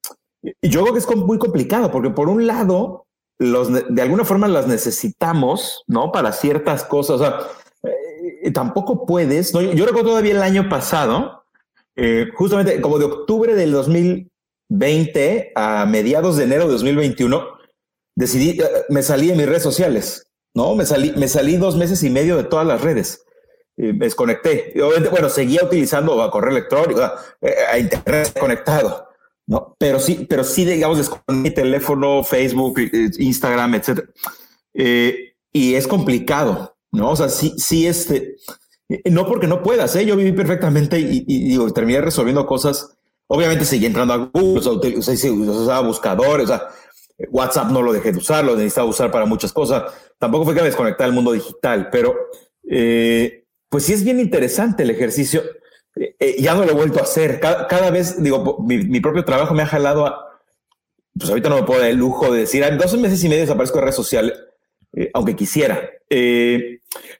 yo 0.62 0.84
creo 0.84 0.94
que 0.94 1.00
es 1.00 1.16
muy 1.18 1.38
complicado 1.38 1.92
porque 1.92 2.12
por 2.12 2.30
un 2.30 2.48
lado, 2.48 3.06
los, 3.40 3.94
de 3.94 4.02
alguna 4.02 4.24
forma 4.24 4.48
las 4.48 4.68
necesitamos, 4.68 5.84
¿no? 5.88 6.14
Para 6.14 6.32
ciertas 6.32 6.86
cosas. 6.86 7.20
O 7.20 7.20
sea, 7.20 7.40
eh, 7.84 8.52
tampoco 8.52 9.06
puedes, 9.06 9.54
¿no? 9.54 9.62
Yo, 9.62 9.86
recuerdo 9.86 10.12
todavía 10.12 10.32
el 10.32 10.42
año 10.42 10.70
pasado, 10.70 11.44
justamente 12.36 12.80
como 12.80 13.00
de 13.00 13.06
octubre 13.06 13.54
del 13.54 13.72
2020 14.70 15.52
a 15.56 15.86
mediados 15.86 16.38
de 16.38 16.44
enero 16.44 16.66
de 16.66 16.74
2021, 16.74 17.48
decidí, 18.16 18.60
me 18.90 19.04
salí 19.04 19.28
de 19.28 19.36
mis 19.36 19.46
redes 19.46 19.64
sociales. 19.64 20.28
No, 20.54 20.76
me 20.76 20.86
salí, 20.86 21.14
me 21.16 21.28
salí 21.28 21.58
dos 21.58 21.78
meses 21.78 22.02
y 22.04 22.10
medio 22.10 22.38
de 22.38 22.44
todas 22.44 22.66
las 22.66 22.82
redes. 22.82 23.24
me 23.76 23.94
desconecté. 23.94 24.74
Obviamente, 24.82 25.10
bueno, 25.10 25.30
seguía 25.30 25.64
utilizando 25.64 26.22
a 26.22 26.32
correo 26.32 26.52
electrónico, 26.52 27.02
a, 27.02 27.22
eh, 27.42 27.80
internet 27.80 28.34
conectado, 28.40 29.08
¿no? 29.46 29.76
Pero 29.78 30.00
sí, 30.00 30.26
pero 30.28 30.44
sí, 30.44 30.66
digamos, 30.66 30.98
desconecté 30.98 31.34
mi 31.34 31.52
teléfono, 31.52 32.24
Facebook, 32.24 32.80
eh, 32.80 33.12
Instagram, 33.20 33.76
etcétera. 33.76 34.08
Eh, 34.74 35.36
y 35.54 35.76
es 35.76 35.88
complicado, 35.88 36.76
¿no? 36.92 37.12
O 37.12 37.16
sea, 37.16 37.30
sí, 37.30 37.54
sí, 37.58 37.88
este, 37.88 38.36
no 39.06 39.28
porque 39.28 39.48
no 39.48 39.62
puedas, 39.62 39.96
¿eh? 39.96 40.06
Yo 40.06 40.16
viví 40.16 40.32
perfectamente 40.32 41.00
y, 41.00 41.58
terminé 41.74 42.02
resolviendo 42.02 42.46
cosas. 42.46 42.97
Obviamente 43.28 43.66
seguí 43.66 43.86
entrando 43.86 44.14
a 44.14 44.18
Google, 44.18 44.98
o 44.98 45.02
sea, 45.02 45.32
usaba 45.32 45.82
buscadores, 45.82 46.46
o 46.46 46.48
sea, 46.48 46.70
WhatsApp 47.30 47.72
no 47.72 47.82
lo 47.82 47.92
dejé 47.92 48.12
de 48.12 48.20
usar, 48.20 48.46
lo 48.46 48.56
necesitaba 48.56 48.88
usar 48.88 49.12
para 49.12 49.26
muchas 49.26 49.52
cosas 49.52 49.84
tampoco 50.20 50.46
fue 50.46 50.54
que 50.54 50.62
me 50.62 50.68
desconectara 50.68 51.12
mundo 51.12 51.32
digital, 51.32 51.90
pero 51.92 52.16
eh, 52.70 53.46
pues 53.70 53.86
sí 53.86 53.94
es 53.94 54.04
bien 54.04 54.20
interesante 54.20 54.84
el 54.84 54.90
ejercicio. 54.90 55.44
Eh, 55.96 56.16
eh, 56.20 56.36
ya 56.40 56.54
no 56.54 56.64
lo 56.64 56.72
he 56.72 56.76
vuelto 56.76 57.00
a 57.00 57.04
hacer. 57.04 57.40
Cada, 57.40 57.90
vez, 57.92 58.22
digo, 58.22 58.58
mi, 58.60 59.00
propio 59.00 59.24
trabajo 59.24 59.54
me 59.54 59.64
ha 59.64 59.68
jalado 59.68 60.06
a, 60.06 60.40
pues 61.18 61.30
ahorita 61.30 61.50
no 61.50 61.58
me 61.58 61.64
puedo 61.64 61.82
dar 61.82 61.90
el 61.90 61.98
lujo 61.98 62.32
de 62.32 62.42
decir, 62.42 62.64
en 62.64 62.78
dos 62.78 62.98
meses 62.98 63.24
y 63.24 63.30
medio 63.30 63.42
desaparezco 63.42 63.78
de 63.78 63.82
redes 63.82 63.96
sociales, 63.96 64.34
aunque 65.14 65.36
quisiera. 65.36 65.90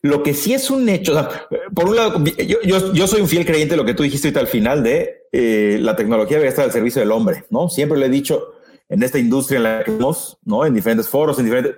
lo 0.02 0.24
que 0.24 0.34
sí 0.34 0.54
es 0.54 0.70
un 0.70 0.88
hecho, 0.90 1.28
por 1.74 1.90
un 1.90 1.96
lado, 1.96 2.24
yo, 2.64 3.08
soy 3.08 3.22
un 3.22 3.28
fiel 3.28 3.46
creyente 3.46 3.74
de 3.74 3.78
lo 3.78 3.86
que 3.86 3.94
tú 3.94 4.04
dijiste 4.04 4.28
ahorita 4.28 4.40
al 4.40 4.48
final 4.48 4.84
de 4.84 5.78
la 5.80 5.96
tecnología 5.96 6.38
debe 6.38 6.50
estar 6.50 6.66
al 6.66 6.72
servicio 6.72 7.02
del 7.02 7.12
hombre, 7.12 7.44
¿no? 7.50 7.70
Siempre 7.70 7.98
lo 7.98 8.06
he 8.06 8.10
dicho 8.10 8.54
en 8.90 9.04
esta 9.04 9.20
industria 9.20 9.58
en 9.58 9.64
la 9.64 9.84
que 9.84 9.92
estamos, 9.92 10.38
¿no? 10.46 10.66
En 10.66 10.74
diferentes 10.74 11.10
foros, 11.10 11.38
en 11.40 11.46
diferentes 11.46 11.76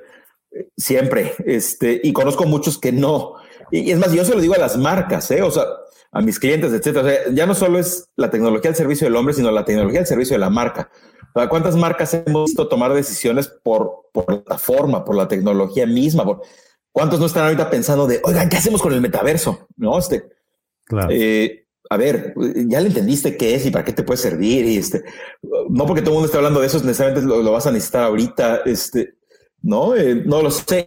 Siempre, 0.75 1.36
este, 1.46 2.00
y 2.03 2.12
conozco 2.12 2.46
muchos 2.46 2.77
que 2.77 2.91
no. 2.91 3.36
Y, 3.72 3.91
es 3.91 4.00
más, 4.00 4.12
yo 4.13 4.25
se 4.25 4.34
lo 4.34 4.41
digo 4.41 4.56
a 4.56 4.60
las 4.60 4.77
marcas, 4.77 5.29
¿eh? 5.32 5.41
o 5.44 5.51
sea, 5.51 5.63
a 6.11 6.21
mis 6.21 6.39
clientes, 6.39 6.73
etcétera. 6.73 7.29
ya 7.31 7.45
no 7.45 7.53
solo 7.53 7.79
es 7.79 8.09
la 8.15 8.29
tecnología 8.29 8.69
al 8.69 8.75
servicio 8.75 9.05
del 9.05 9.15
hombre, 9.15 9.33
sino 9.33 9.51
la 9.51 9.65
tecnología 9.65 9.99
al 9.99 10.07
servicio 10.07 10.35
de 10.35 10.39
la 10.39 10.49
marca. 10.49 10.89
¿Cuántas 11.49 11.75
marcas 11.75 12.13
hemos 12.13 12.45
visto 12.45 12.67
tomar 12.67 12.93
decisiones 12.93 13.47
por, 13.47 14.07
por 14.11 14.43
la 14.47 14.57
forma, 14.57 15.05
por 15.05 15.15
la 15.15 15.27
tecnología 15.27 15.85
misma? 15.85 16.25
Por, 16.25 16.41
¿Cuántos 16.91 17.19
no 17.19 17.27
están 17.27 17.45
ahorita 17.45 17.69
pensando 17.69 18.07
de, 18.07 18.19
oigan, 18.23 18.49
¿qué 18.49 18.57
hacemos 18.57 18.81
con 18.81 18.93
el 18.93 19.01
metaverso? 19.01 19.67
No, 19.77 19.97
este, 19.97 20.27
claro. 20.85 21.09
Eh, 21.11 21.67
a 21.89 21.97
ver, 21.97 22.33
ya 22.67 22.81
le 22.81 22.87
entendiste 22.87 23.37
qué 23.37 23.55
es 23.55 23.65
y 23.65 23.71
para 23.71 23.85
qué 23.85 23.93
te 23.93 24.03
puede 24.03 24.17
servir. 24.17 24.65
Y 24.65 24.77
este, 24.77 25.03
no 25.69 25.85
porque 25.85 26.01
todo 26.01 26.11
el 26.11 26.15
mundo 26.15 26.25
esté 26.25 26.37
hablando 26.37 26.59
de 26.59 26.67
eso, 26.67 26.77
necesariamente 26.79 27.27
lo, 27.27 27.41
lo 27.41 27.51
vas 27.51 27.67
a 27.67 27.71
necesitar 27.71 28.03
ahorita. 28.03 28.61
Este, 28.65 29.15
¿no? 29.61 29.95
Eh, 29.95 30.15
no 30.15 30.41
lo 30.41 30.51
sé. 30.51 30.85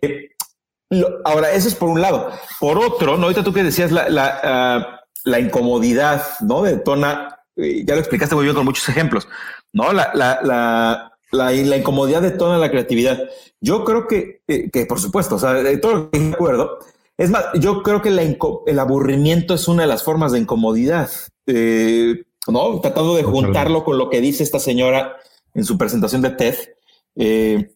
ahora, 1.24 1.52
eso 1.52 1.68
es 1.68 1.74
por 1.74 1.88
un 1.88 2.00
lado. 2.00 2.30
Por 2.60 2.78
otro, 2.78 3.16
¿no? 3.16 3.24
Ahorita 3.24 3.44
tú 3.44 3.52
que 3.52 3.62
decías 3.62 3.90
la, 3.92 4.08
la, 4.08 4.40
ah, 4.42 5.00
la 5.24 5.40
incomodidad, 5.40 6.22
¿no? 6.40 6.62
De 6.62 6.76
Tona, 6.78 7.40
eh, 7.56 7.84
ya 7.86 7.94
lo 7.94 8.00
explicaste 8.00 8.34
muy 8.34 8.44
bien 8.44 8.56
con 8.56 8.64
muchos 8.64 8.88
ejemplos, 8.88 9.28
¿no? 9.72 9.92
La, 9.92 10.10
la, 10.14 10.40
la, 10.42 11.12
la, 11.30 11.76
incomodidad 11.76 12.22
de 12.22 12.32
Tona 12.32 12.58
la 12.58 12.70
creatividad. 12.70 13.18
Yo 13.60 13.84
creo 13.84 14.06
que, 14.06 14.42
eh, 14.48 14.70
que 14.70 14.86
por 14.86 15.00
supuesto, 15.00 15.36
o 15.36 15.38
sea, 15.38 15.54
de 15.54 15.78
todo 15.78 15.94
lo 15.94 16.10
que 16.10 16.18
de 16.18 16.32
acuerdo. 16.32 16.78
Es 17.18 17.30
más, 17.30 17.44
yo 17.54 17.82
creo 17.82 18.02
que 18.02 18.10
la 18.10 18.22
el 18.22 18.78
aburrimiento 18.78 19.54
es 19.54 19.68
una 19.68 19.82
de 19.82 19.88
las 19.88 20.02
formas 20.02 20.32
de 20.32 20.38
incomodidad, 20.40 21.10
¿no? 21.46 22.80
Tratando 22.80 23.14
de 23.16 23.22
juntarlo 23.22 23.84
con 23.84 23.98
lo 23.98 24.08
que 24.10 24.20
dice 24.20 24.42
esta 24.42 24.58
señora 24.58 25.16
en 25.54 25.64
su 25.64 25.78
presentación 25.78 26.22
de 26.22 26.30
TED. 26.30 26.54
Eh, 27.16 27.70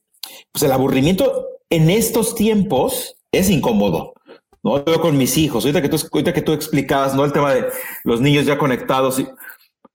pues 0.53 0.63
el 0.63 0.73
aburrimiento 0.73 1.47
en 1.71 1.91
estos 1.91 2.35
tiempos 2.35 3.17
es 3.33 3.51
incómodo. 3.51 4.15
¿No? 4.67 4.85
Yo 4.85 5.01
con 5.01 5.17
mis 5.17 5.39
hijos, 5.39 5.65
ahorita 5.65 5.81
que 5.81 5.89
tú, 5.89 5.97
ahorita 6.13 6.33
que 6.33 6.43
tú 6.43 6.53
explicabas, 6.53 7.15
¿no? 7.15 7.25
El 7.25 7.33
tema 7.33 7.55
de 7.55 7.67
los 8.03 8.21
niños 8.21 8.47
ya 8.47 8.59
conectados. 8.59 9.23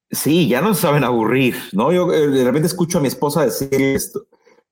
Sí, 0.10 0.48
ya 0.48 0.62
no 0.62 0.74
saben 0.74 1.04
aburrir, 1.04 1.56
¿no? 1.74 1.92
Yo 1.92 2.12
eh, 2.14 2.28
de 2.28 2.44
repente 2.46 2.68
escucho 2.68 2.98
a 2.98 3.02
mi 3.02 3.10
esposa 3.10 3.44
decir 3.44 3.70
esto. 3.74 4.26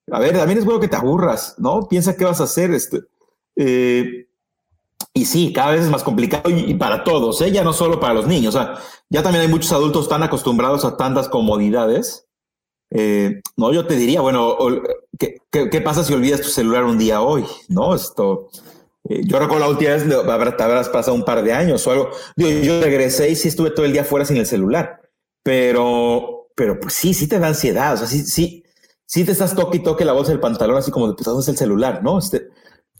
A 0.09 0.19
ver, 0.19 0.37
también 0.37 0.57
es 0.57 0.65
bueno 0.65 0.79
que 0.79 0.87
te 0.87 0.95
aburras, 0.95 1.55
¿no? 1.57 1.87
Piensa 1.89 2.15
qué 2.15 2.23
vas 2.23 2.39
a 2.39 2.45
hacer. 2.45 2.71
Este, 2.71 3.01
eh, 3.57 4.27
y 5.13 5.25
sí, 5.25 5.51
cada 5.51 5.71
vez 5.71 5.81
es 5.81 5.89
más 5.89 6.03
complicado 6.03 6.49
y, 6.49 6.73
para 6.75 7.03
todos, 7.03 7.41
¿eh? 7.41 7.51
ya 7.51 7.63
no 7.63 7.73
solo 7.73 7.99
para 7.99 8.13
los 8.13 8.25
niños. 8.25 8.57
Ya 9.09 9.21
también 9.21 9.43
hay 9.43 9.49
muchos 9.49 9.73
adultos 9.73 10.07
tan 10.07 10.23
acostumbrados 10.23 10.85
a 10.85 10.95
tantas 10.95 11.27
comodidades 11.27 12.29
eh, 12.91 13.41
no, 13.55 13.71
yo 13.71 13.85
te 13.85 13.95
diría, 13.95 14.21
bueno, 14.21 14.57
¿qué, 15.17 15.81
pasa 15.81 16.03
si 16.03 16.13
olvidas 16.13 16.41
tu 16.41 16.49
celular 16.49 16.85
un 16.85 16.97
día 16.97 17.21
hoy? 17.21 17.45
No, 17.67 17.93
esto. 17.93 18.49
Eh, 19.09 19.21
yo 19.25 19.39
recuerdo 19.39 19.65
la 19.65 19.69
última 19.69 19.91
vez, 19.91 20.07
te 20.07 20.63
habrás 20.63 20.89
pasado 20.89 21.15
un 21.15 21.25
par 21.25 21.43
de 21.43 21.51
años 21.51 21.85
o 21.85 21.91
algo. 21.91 22.11
Yo, 22.35 22.81
regresé 22.81 23.29
y 23.29 23.35
sí 23.35 23.47
estuve 23.47 23.71
todo 23.71 23.85
el 23.85 23.93
día 23.93 24.03
fuera 24.03 24.25
sin 24.25 24.37
el 24.37 24.45
celular, 24.45 25.01
pero, 25.43 26.49
pero 26.55 26.79
pues 26.79 26.93
sí, 26.93 27.13
sí 27.13 27.27
te 27.27 27.39
da 27.39 27.47
ansiedad. 27.47 27.93
O 27.93 27.97
sea, 27.97 28.07
sí, 28.07 28.23
sí, 28.23 28.63
sí 29.05 29.25
te 29.25 29.31
estás 29.31 29.55
toque 29.55 29.77
y 29.77 29.83
toque 29.83 30.05
la 30.05 30.13
bolsa 30.13 30.31
del 30.31 30.39
pantalón, 30.39 30.77
así 30.77 30.91
como 30.91 31.07
de 31.07 31.15
pues, 31.15 31.25
¿dónde 31.25 31.41
es 31.41 31.49
el 31.49 31.57
celular? 31.57 32.01
No, 32.03 32.19
este, 32.19 32.47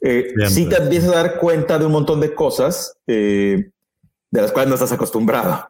eh, 0.01 0.34
sí 0.48 0.68
te 0.68 0.78
empiezas 0.78 1.12
a 1.12 1.24
dar 1.24 1.39
cuenta 1.39 1.78
de 1.78 1.86
un 1.86 1.92
montón 1.92 2.20
de 2.20 2.34
cosas 2.34 2.98
de 4.32 4.42
las 4.42 4.51
cuales 4.51 4.70
no 4.70 4.75
estás 4.75 4.92
acostumbrado. 4.92 5.68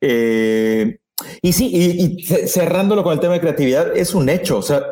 Eh, 0.00 0.98
y 1.40 1.52
sí, 1.52 1.70
y, 1.72 2.22
cerrándolo 2.48 3.02
con 3.02 3.12
el 3.12 3.20
tema 3.20 3.34
de 3.34 3.40
creatividad, 3.40 3.96
es 3.96 4.14
un 4.14 4.28
hecho. 4.28 4.58
O 4.58 4.62
sea, 4.62 4.82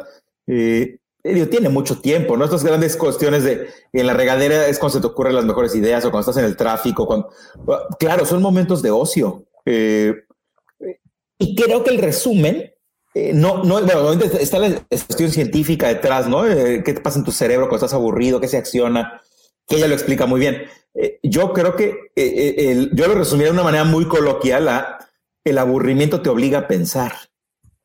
eh, 0.46 0.98
tiene 1.22 1.68
mucho 1.68 2.00
tiempo, 2.00 2.36
¿no? 2.36 2.44
Estas 2.44 2.64
grandes 2.64 2.96
cuestiones 2.96 3.44
de 3.44 3.68
en 3.92 4.06
la 4.06 4.14
regadera 4.14 4.66
es 4.66 4.78
cuando 4.78 4.96
se 4.96 5.00
te 5.00 5.06
ocurren 5.06 5.34
las 5.34 5.44
mejores 5.44 5.74
ideas 5.74 6.04
o 6.04 6.10
cuando 6.10 6.30
estás 6.30 6.42
en 6.42 6.48
el 6.48 6.56
tráfico. 6.56 7.30
Claro, 7.98 8.24
son 8.24 8.42
momentos 8.42 8.82
de 8.82 8.90
ocio. 8.90 9.44
Eh, 9.66 10.14
y 11.38 11.54
creo 11.54 11.84
que 11.84 11.90
el 11.90 11.98
resumen, 11.98 12.72
eh, 13.14 13.32
no, 13.34 13.64
no, 13.64 13.80
bueno, 13.80 14.24
está 14.38 14.58
la 14.58 14.84
cuestión 14.88 15.30
científica 15.30 15.88
detrás, 15.88 16.28
¿no? 16.28 16.44
¿Qué 16.44 16.82
te 16.82 17.00
pasa 17.00 17.18
en 17.18 17.24
tu 17.24 17.32
cerebro 17.32 17.68
cuando 17.68 17.86
estás 17.86 17.98
aburrido? 17.98 18.40
¿Qué 18.40 18.48
se 18.48 18.58
acciona? 18.58 19.20
Que 19.66 19.76
ella 19.76 19.88
lo 19.88 19.94
explica 19.94 20.26
muy 20.26 20.40
bien. 20.40 20.64
yo 21.22 21.52
creo 21.52 21.76
que 21.76 22.10
yo 22.92 23.06
lo 23.08 23.14
resumiría 23.14 23.52
de 23.52 23.58
una 23.58 23.64
manera 23.64 23.84
muy 23.84 24.06
coloquial 24.06 24.68
el 25.44 25.58
aburrimiento 25.58 26.20
te 26.22 26.28
obliga 26.28 26.60
a 26.60 26.68
pensar, 26.68 27.12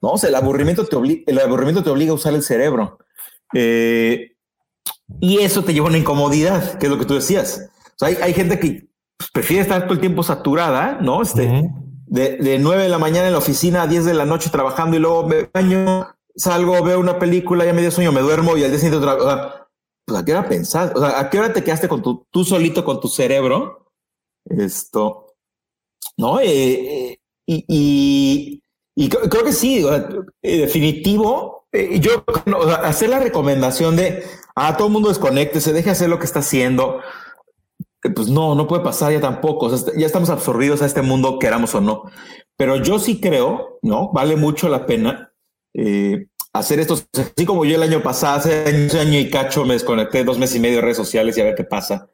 ¿no? 0.01 0.11
O 0.11 0.17
sea, 0.17 0.29
el 0.29 0.35
aburrimiento 0.35 0.85
te, 0.85 1.23
el 1.25 1.39
aburrimiento 1.39 1.83
te 1.83 1.89
obliga 1.89 2.11
a 2.11 2.15
usar 2.15 2.33
el 2.33 2.43
cerebro. 2.43 2.99
Eh, 3.53 4.31
y 5.19 5.39
eso 5.39 5.63
te 5.63 5.73
lleva 5.73 5.87
a 5.87 5.89
una 5.89 5.97
incomodidad, 5.97 6.77
que 6.77 6.87
es 6.87 6.91
lo 6.91 6.97
que 6.97 7.05
tú 7.05 7.13
decías. 7.13 7.69
O 7.87 7.97
sea, 7.97 8.09
hay, 8.09 8.15
hay 8.21 8.33
gente 8.33 8.59
que 8.59 8.87
pues, 9.17 9.29
prefiere 9.31 9.61
estar 9.61 9.83
todo 9.83 9.93
el 9.93 9.99
tiempo 9.99 10.23
saturada, 10.23 10.99
¿no? 11.01 11.21
Este, 11.21 11.69
de, 12.07 12.37
de 12.37 12.59
9 12.59 12.83
de 12.83 12.89
la 12.89 12.97
mañana 12.97 13.27
en 13.27 13.33
la 13.33 13.39
oficina 13.39 13.83
a 13.83 13.87
10 13.87 14.05
de 14.05 14.13
la 14.13 14.25
noche 14.25 14.49
trabajando 14.49 14.97
y 14.97 14.99
luego 14.99 15.27
me 15.27 15.49
baño, 15.53 16.07
salgo, 16.35 16.83
veo 16.83 16.99
una 16.99 17.19
película, 17.19 17.65
ya 17.65 17.73
me 17.73 17.81
dio 17.81 17.91
sueño, 17.91 18.11
me 18.11 18.21
duermo 18.21 18.57
y 18.57 18.63
al 18.63 18.71
día 18.71 18.79
siguiente 18.79 19.05
otra 19.05 19.15
o 19.15 19.27
sea, 19.27 19.67
pues 20.05 20.19
a 20.19 20.25
qué 20.25 20.31
hora 20.33 20.47
pensás, 20.47 20.91
o 20.95 20.99
sea, 20.99 21.19
a 21.19 21.29
qué 21.29 21.39
hora 21.39 21.53
te 21.53 21.63
quedaste 21.63 21.87
con 21.87 22.01
tu, 22.01 22.27
tú 22.29 22.43
solito 22.43 22.85
con 22.85 22.99
tu 22.99 23.07
cerebro, 23.07 23.91
esto, 24.45 25.33
¿no? 26.17 26.39
Eh, 26.39 27.11
eh 27.11 27.19
y, 27.47 28.61
creo 29.09 29.43
que 29.43 29.51
sí, 29.51 29.85
eh, 30.41 30.57
definitivo. 30.57 31.64
Eh, 31.75 31.99
yo 31.99 32.23
hacer 32.83 33.09
la 33.09 33.19
recomendación 33.19 33.95
de 33.95 34.23
a 34.55 34.69
ah, 34.69 34.77
todo 34.77 34.87
el 34.87 34.93
mundo 34.93 35.09
desconecte, 35.09 35.59
se 35.59 35.73
deje 35.73 35.89
hacer 35.89 36.09
lo 36.09 36.17
que 36.17 36.25
está 36.25 36.39
haciendo. 36.39 37.01
eh, 38.03 38.09
pues 38.09 38.29
no, 38.29 38.55
no 38.55 38.67
puede 38.67 38.83
pasar 38.83 39.11
ya 39.11 39.19
tampoco. 39.19 39.69
ya 39.97 40.05
estamos 40.05 40.29
absorbidos 40.29 40.81
a 40.81 40.85
este 40.85 41.01
mundo, 41.01 41.39
queramos 41.39 41.75
o 41.75 41.81
no. 41.81 42.03
Pero 42.57 42.77
yo 42.77 42.99
sí 42.99 43.19
creo, 43.19 43.79
¿no? 43.81 44.11
Vale 44.13 44.37
mucho 44.37 44.69
la 44.69 44.85
pena 44.85 45.33
eh, 45.73 46.27
hacer 46.53 46.79
esto. 46.79 46.95
Así 47.13 47.45
como 47.45 47.65
yo 47.65 47.75
el 47.75 47.83
año 47.83 48.01
pasado, 48.01 48.37
hace 48.37 48.89
año 48.97 49.19
y 49.19 49.29
cacho, 49.29 49.65
me 49.65 49.73
desconecté 49.73 50.23
dos 50.23 50.39
meses 50.39 50.55
y 50.55 50.59
medio 50.61 50.77
de 50.77 50.83
redes 50.83 50.97
sociales 50.97 51.37
y 51.37 51.41
a 51.41 51.45
ver 51.45 51.55
qué 51.55 51.65
pasa. 51.65 52.07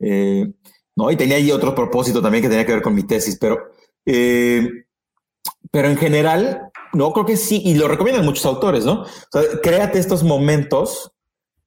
Eh, 0.00 0.52
¿no? 0.96 1.10
Y 1.10 1.16
tenía 1.16 1.36
ahí 1.36 1.50
otro 1.50 1.74
propósito 1.74 2.20
también 2.20 2.42
que 2.42 2.50
tenía 2.50 2.66
que 2.66 2.72
ver 2.72 2.82
con 2.82 2.94
mi 2.94 3.04
tesis, 3.04 3.38
pero, 3.40 3.70
pero 4.04 5.88
en 5.88 5.96
general, 5.96 6.70
no 6.96 7.12
creo 7.12 7.26
que 7.26 7.36
sí, 7.36 7.62
y 7.64 7.74
lo 7.74 7.88
recomiendan 7.88 8.24
muchos 8.24 8.46
autores, 8.46 8.84
¿no? 8.84 9.02
O 9.02 9.06
sea, 9.30 9.42
créate 9.62 9.98
estos 9.98 10.22
momentos 10.22 11.12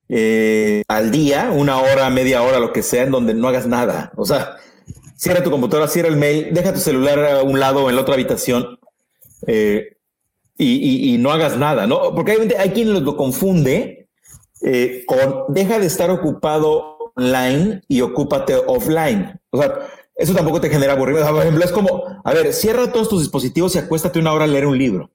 eh, 0.10 0.84
al 0.88 1.12
día, 1.12 1.52
una 1.54 1.80
hora, 1.80 2.10
media 2.10 2.42
hora, 2.42 2.60
lo 2.60 2.74
que 2.74 2.82
sea, 2.82 3.04
en 3.04 3.12
donde 3.12 3.34
no 3.34 3.48
hagas 3.48 3.68
nada. 3.68 4.12
O 4.16 4.26
sea, 4.26 4.58
cierra 5.16 5.44
tu 5.44 5.52
computadora, 5.52 5.88
cierra 5.88 6.10
el 6.10 6.18
mail, 6.18 6.50
deja 6.52 6.74
tu 6.74 6.80
celular 6.80 7.20
a 7.24 7.44
un 7.44 7.60
lado 7.60 7.84
o 7.84 7.90
en 7.90 7.96
la 7.96 8.02
otra 8.02 8.16
habitación 8.16 8.80
eh, 9.48 9.98
y, 10.58 11.18
no 11.20 11.32
hagas 11.32 11.58
nada, 11.58 11.88
¿no? 11.88 12.14
Porque 12.16 12.34
hay, 12.34 12.52
hay 12.58 12.72
quien 12.72 13.04
lo 13.06 13.16
confunde 13.16 14.10
eh, 14.62 15.06
con 15.06 15.46
deja 15.48 15.80
de 15.80 15.86
estar 15.86 16.10
ocupado 16.10 16.98
online 17.16 17.82
y 17.88 18.02
ocúpate 18.02 18.56
offline. 18.56 19.40
O 19.52 19.62
sea, 19.62 19.74
eso 20.16 20.34
tampoco 20.34 20.60
te 20.60 20.70
genera 20.70 20.94
aburrimiento. 20.94 21.32
Por 21.32 21.42
ejemplo, 21.42 21.64
es 21.64 21.72
como, 21.72 22.04
a 22.24 22.34
ver, 22.34 22.52
cierra 22.54 22.92
todos 22.92 23.08
tus 23.08 23.22
dispositivos 23.22 23.76
y 23.76 23.80
acuéstate 23.80 24.20
una 24.20 24.34
hora 24.34 24.46
a 24.46 24.48
leer 24.48 24.66
un 24.66 24.78
libro. 24.78 25.12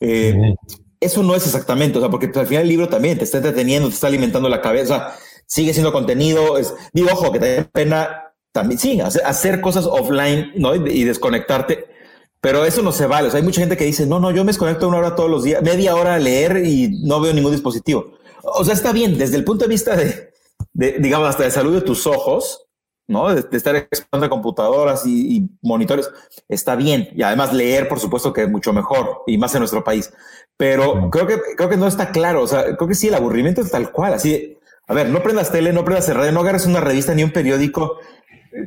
Eh, 0.00 0.54
eso 1.00 1.22
no 1.22 1.34
es 1.34 1.46
exactamente, 1.46 1.98
o 1.98 2.00
sea, 2.00 2.10
porque 2.10 2.30
al 2.34 2.46
final 2.46 2.62
el 2.62 2.68
libro 2.68 2.88
también 2.88 3.16
te 3.16 3.24
está 3.24 3.38
entreteniendo, 3.38 3.88
te 3.88 3.94
está 3.94 4.06
alimentando 4.06 4.48
la 4.48 4.60
cabeza, 4.60 5.16
sigue 5.46 5.72
siendo 5.72 5.92
contenido. 5.92 6.58
Es, 6.58 6.74
digo, 6.92 7.08
ojo, 7.12 7.32
que 7.32 7.38
te 7.38 7.56
da 7.56 7.64
pena 7.64 8.34
también, 8.52 8.78
sí, 8.78 9.00
hacer, 9.00 9.60
cosas 9.60 9.86
offline, 9.86 10.52
¿no? 10.56 10.74
Y, 10.74 11.04
desconectarte, 11.04 11.86
pero 12.40 12.64
eso 12.64 12.82
no 12.82 12.92
se 12.92 13.06
vale. 13.06 13.28
O 13.28 13.30
sea, 13.30 13.38
hay 13.38 13.44
mucha 13.44 13.60
gente 13.60 13.76
que 13.76 13.84
dice, 13.84 14.06
no, 14.06 14.20
no, 14.20 14.30
yo 14.30 14.44
me 14.44 14.50
desconecto 14.50 14.88
una 14.88 14.98
hora 14.98 15.14
todos 15.14 15.30
los 15.30 15.44
días, 15.44 15.62
media 15.62 15.94
hora 15.94 16.14
a 16.14 16.18
leer 16.18 16.64
y 16.64 17.00
no 17.04 17.20
veo 17.20 17.32
ningún 17.32 17.52
dispositivo. 17.52 18.18
O 18.42 18.64
sea, 18.64 18.74
está 18.74 18.92
bien, 18.92 19.16
desde 19.18 19.36
el 19.36 19.44
punto 19.44 19.64
de 19.64 19.68
vista 19.68 19.96
de, 19.96 20.32
digamos, 20.98 21.28
hasta 21.28 21.44
de 21.44 21.50
salud 21.50 21.74
de 21.74 21.82
tus 21.82 22.06
ojos, 22.06 22.66
¿no? 23.10 23.34
De, 23.34 23.44
estar 23.56 23.74
expuesto 23.76 24.24
a 24.24 24.30
computadoras 24.30 25.04
y, 25.04 25.36
y, 25.36 25.50
monitores, 25.60 26.08
está 26.48 26.76
bien. 26.76 27.08
Y 27.14 27.22
además 27.22 27.52
leer, 27.52 27.88
por 27.88 27.98
supuesto 28.00 28.32
que 28.32 28.44
es 28.44 28.50
mucho 28.50 28.72
mejor, 28.72 29.22
y 29.26 29.36
más 29.36 29.54
en 29.54 29.60
nuestro 29.60 29.84
país. 29.84 30.12
Pero 30.56 31.10
creo 31.10 31.26
que, 31.26 31.38
creo 31.56 31.68
que 31.68 31.76
no 31.76 31.88
está 31.88 32.10
claro. 32.12 32.42
O 32.42 32.46
sea, 32.46 32.76
creo 32.76 32.88
que 32.88 32.94
sí, 32.94 33.08
el 33.08 33.14
aburrimiento 33.14 33.60
es 33.60 33.70
tal 33.70 33.90
cual. 33.90 34.14
Así, 34.14 34.56
a 34.86 34.94
ver, 34.94 35.08
no 35.08 35.22
prendas 35.22 35.50
tele, 35.50 35.72
no 35.72 35.84
prendas 35.84 36.08
el 36.08 36.16
radio, 36.16 36.32
no 36.32 36.40
agarres 36.40 36.66
una 36.66 36.80
revista 36.80 37.14
ni 37.14 37.24
un 37.24 37.32
periódico, 37.32 37.98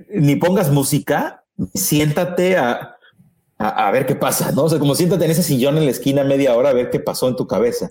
ni 0.09 0.35
pongas 0.35 0.71
música, 0.71 1.43
siéntate 1.73 2.57
a, 2.57 2.97
a, 3.57 3.91
ver 3.91 4.05
qué 4.05 4.15
pasa, 4.15 4.51
¿no? 4.51 4.63
O 4.63 4.69
sea, 4.69 4.79
como 4.79 4.95
siéntate 4.95 5.25
en 5.25 5.31
ese 5.31 5.43
sillón 5.43 5.77
en 5.77 5.85
la 5.85 5.91
esquina 5.91 6.23
media 6.23 6.55
hora 6.55 6.69
a 6.69 6.73
ver 6.73 6.89
qué 6.89 7.00
pasó 7.00 7.27
en 7.27 7.35
tu 7.35 7.47
cabeza. 7.47 7.89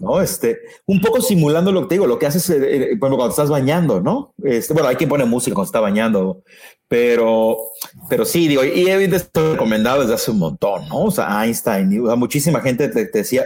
¿No? 0.00 0.20
Este, 0.20 0.58
un 0.86 1.00
poco 1.00 1.20
simulando 1.20 1.72
lo 1.72 1.82
que 1.82 1.88
te 1.88 1.94
digo, 1.96 2.06
lo 2.06 2.18
que 2.18 2.26
haces 2.26 2.48
eh, 2.50 2.92
eh, 2.92 2.98
cuando 2.98 3.28
estás 3.28 3.50
bañando, 3.50 4.00
¿no? 4.00 4.34
Este, 4.42 4.72
bueno, 4.72 4.88
hay 4.88 4.96
quien 4.96 5.08
pone 5.08 5.24
música 5.24 5.54
cuando 5.54 5.66
está 5.66 5.80
bañando, 5.80 6.42
pero, 6.86 7.58
pero 8.08 8.24
sí, 8.24 8.48
digo, 8.48 8.64
y 8.64 8.88
esto 8.88 9.52
recomendado 9.52 10.00
desde 10.00 10.14
hace 10.14 10.30
un 10.30 10.38
montón, 10.38 10.88
¿no? 10.88 11.04
O 11.04 11.10
sea, 11.10 11.44
Einstein, 11.44 12.02
muchísima 12.16 12.60
gente 12.60 12.88
te, 12.88 13.06
decía 13.06 13.44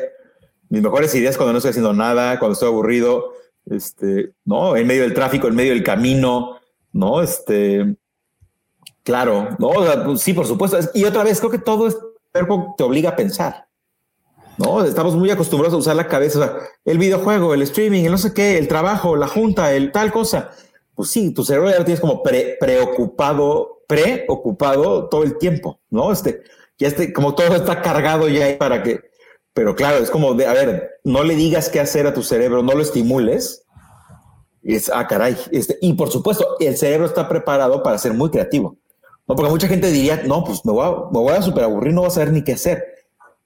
mis 0.69 0.83
mejores 0.83 1.15
ideas 1.15 1.37
cuando 1.37 1.53
no 1.53 1.59
estoy 1.59 1.71
haciendo 1.71 1.93
nada, 1.93 2.39
cuando 2.39 2.55
estoy 2.55 2.69
aburrido, 2.69 3.33
este, 3.67 4.33
¿no? 4.45 4.77
En 4.77 4.87
medio 4.87 5.03
del 5.03 5.15
tráfico, 5.15 5.49
en 5.49 5.55
medio 5.55 5.73
del 5.73 5.83
camino, 5.83 6.59
¿no? 6.93 7.23
Este, 7.23 7.97
claro, 9.03 9.51
¿no? 9.59 9.71
Pues 10.05 10.21
sí, 10.21 10.33
por 10.33 10.47
supuesto. 10.47 10.79
Y 10.95 11.05
otra 11.05 11.25
vez, 11.25 11.41
creo 11.41 11.51
que 11.51 11.59
todo 11.59 11.87
es, 11.87 11.97
te 12.33 12.85
obliga 12.85 13.11
a 13.11 13.17
pensar. 13.17 13.67
¿No? 14.59 14.85
Estamos 14.85 15.15
muy 15.17 15.31
acostumbrados 15.31 15.75
a 15.75 15.79
usar 15.79 15.97
la 15.97 16.09
cabeza, 16.09 16.57
el 16.85 16.99
videojuego, 16.99 17.55
el 17.55 17.63
streaming, 17.63 18.05
el 18.05 18.13
no 18.13 18.19
sé 18.19 18.35
qué, 18.35 18.59
el 18.59 18.69
trabajo, 18.69 19.17
la 19.17 19.29
junta, 19.29 19.73
el 19.73 19.93
tal 19.93 20.13
cosa. 20.13 20.51
Pues 20.95 21.11
sí, 21.11 21.33
tu 21.33 21.45
cerebro 21.45 21.71
ya 21.71 21.79
lo 21.79 21.85
tienes 21.85 22.01
como 22.01 22.23
preocupado, 22.23 23.83
preocupado 23.87 25.09
todo 25.09 25.23
el 25.23 25.39
tiempo, 25.39 25.81
¿no? 25.91 26.13
Este, 26.13 26.43
ya 26.79 26.89
este, 26.89 27.13
como 27.13 27.35
todo 27.35 27.55
está 27.55 27.81
cargado 27.81 28.29
ya 28.29 28.57
para 28.59 28.83
que, 28.83 29.01
pero 29.55 29.75
claro, 29.75 29.99
es 29.99 30.11
como 30.11 30.35
de, 30.35 30.47
a 30.47 30.53
ver, 30.53 31.01
no 31.05 31.25
le 31.25 31.35
digas 31.35 31.69
qué 31.69 31.81
hacer 31.81 32.07
a 32.07 32.15
tu 32.15 32.23
cerebro, 32.23 32.63
no 32.63 32.73
lo 32.73 32.83
estimules. 32.83 33.65
Es, 34.63 34.91
ah, 34.95 35.07
caray. 35.07 35.37
Este, 35.51 35.79
y 35.81 35.95
por 35.95 36.11
supuesto, 36.11 36.57
el 36.61 36.77
cerebro 36.77 37.07
está 37.07 37.29
preparado 37.29 37.83
para 37.83 37.99
ser 37.99 38.15
muy 38.15 38.31
creativo. 38.31 38.77
No, 39.27 39.37
porque 39.37 39.51
mucha 39.51 39.69
gente 39.69 39.91
diría, 39.91 40.23
no, 40.27 40.45
pues 40.45 40.65
me 40.65 40.73
voy 40.73 40.87
a, 40.87 40.91
me 41.11 41.19
voy 41.19 41.33
a 41.33 41.43
super 41.43 41.65
aburrir, 41.65 41.95
no 41.95 42.03
vas 42.03 42.13
a 42.13 42.15
saber 42.17 42.33
ni 42.33 42.45
qué 42.45 42.53
hacer. 42.53 42.92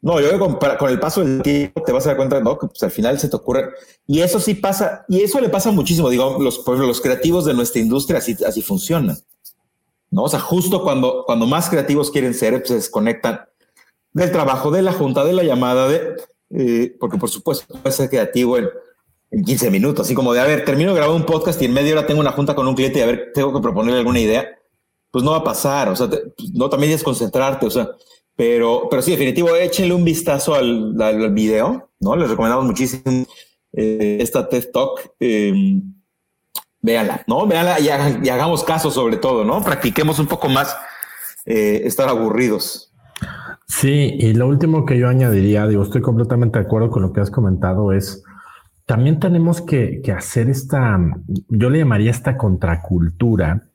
No, 0.06 0.20
yo 0.20 0.38
con, 0.38 0.56
con 0.78 0.88
el 0.88 1.00
paso 1.00 1.24
del 1.24 1.42
tiempo 1.42 1.82
te 1.82 1.90
vas 1.90 2.06
a 2.06 2.10
dar 2.10 2.16
cuenta, 2.16 2.38
¿no? 2.38 2.56
Que 2.56 2.68
pues, 2.68 2.80
al 2.84 2.92
final 2.92 3.18
se 3.18 3.28
te 3.28 3.34
ocurre. 3.34 3.70
Y 4.06 4.20
eso 4.20 4.38
sí 4.38 4.54
pasa, 4.54 5.04
y 5.08 5.22
eso 5.22 5.40
le 5.40 5.48
pasa 5.48 5.72
muchísimo. 5.72 6.08
Digo, 6.08 6.38
los, 6.40 6.64
los 6.64 7.00
creativos 7.00 7.44
de 7.44 7.54
nuestra 7.54 7.80
industria 7.82 8.18
así, 8.18 8.36
así 8.46 8.62
funcionan. 8.62 9.18
¿No? 10.12 10.22
O 10.22 10.28
sea, 10.28 10.38
justo 10.38 10.84
cuando, 10.84 11.24
cuando 11.26 11.48
más 11.48 11.68
creativos 11.68 12.12
quieren 12.12 12.34
ser, 12.34 12.52
pues 12.58 12.68
se 12.68 12.74
desconectan 12.74 13.46
del 14.12 14.30
trabajo, 14.30 14.70
de 14.70 14.82
la 14.82 14.92
junta, 14.92 15.24
de 15.24 15.32
la 15.32 15.42
llamada, 15.42 15.88
de, 15.88 16.14
eh, 16.50 16.96
porque 17.00 17.18
por 17.18 17.28
supuesto 17.28 17.66
puede 17.66 17.92
ser 17.92 18.08
creativo 18.08 18.58
en, 18.58 18.68
en 19.32 19.42
15 19.42 19.72
minutos, 19.72 20.06
así 20.06 20.14
como 20.14 20.32
de, 20.32 20.38
a 20.38 20.44
ver, 20.44 20.64
termino 20.64 20.92
de 20.92 20.98
grabar 20.98 21.16
un 21.16 21.26
podcast 21.26 21.60
y 21.60 21.64
en 21.64 21.72
media 21.72 21.94
hora 21.94 22.06
tengo 22.06 22.20
una 22.20 22.30
junta 22.30 22.54
con 22.54 22.68
un 22.68 22.76
cliente 22.76 23.00
y 23.00 23.02
a 23.02 23.06
ver, 23.06 23.32
tengo 23.34 23.52
que 23.52 23.60
proponerle 23.60 23.98
alguna 23.98 24.20
idea. 24.20 24.46
Pues 25.10 25.24
no 25.24 25.32
va 25.32 25.38
a 25.38 25.44
pasar, 25.44 25.88
o 25.88 25.96
sea, 25.96 26.08
pues, 26.08 26.52
no 26.54 26.70
también 26.70 26.92
es 26.92 27.02
concentrarte, 27.02 27.66
o 27.66 27.70
sea, 27.70 27.90
pero, 28.36 28.88
pero 28.90 29.02
sí, 29.02 29.12
definitivo, 29.12 29.54
échenle 29.56 29.94
un 29.94 30.04
vistazo 30.04 30.54
al, 30.54 30.94
video, 31.32 31.90
¿no? 32.00 32.16
Les 32.16 32.28
recomendamos 32.28 32.66
muchísimo 32.66 33.26
eh, 33.72 34.18
esta 34.20 34.48
TED 34.48 34.70
Talk. 34.72 35.14
Eh, 35.18 35.80
véanla, 36.86 37.24
¿no? 37.26 37.46
Véanla 37.46 37.80
y, 37.80 37.88
hagamos 38.28 38.62
caso 38.62 38.90
sobre 38.90 39.16
todo, 39.16 39.44
¿no? 39.44 39.60
Practiquemos 39.62 40.18
un 40.18 40.26
poco 40.26 40.48
más 40.48 40.76
eh, 41.44 41.82
estar 41.84 42.08
aburridos. 42.08 42.92
Sí, 43.66 44.14
y 44.18 44.34
lo 44.34 44.46
último 44.46 44.86
que 44.86 44.96
yo 44.96 45.08
añadiría, 45.08 45.66
digo, 45.66 45.82
estoy 45.82 46.00
completamente 46.00 46.58
de 46.58 46.64
acuerdo 46.64 46.90
con 46.90 47.02
lo 47.02 47.12
que 47.12 47.20
has 47.20 47.30
comentado, 47.30 47.92
es 47.92 48.22
también 48.84 49.18
tenemos 49.18 49.60
que, 49.60 50.00
hacer 50.16 50.48
esta, 50.48 50.96
yo 51.48 51.70
le 51.70 51.78
llamaría 51.78 52.12
esta 52.12 52.36
contracultura 52.36 53.68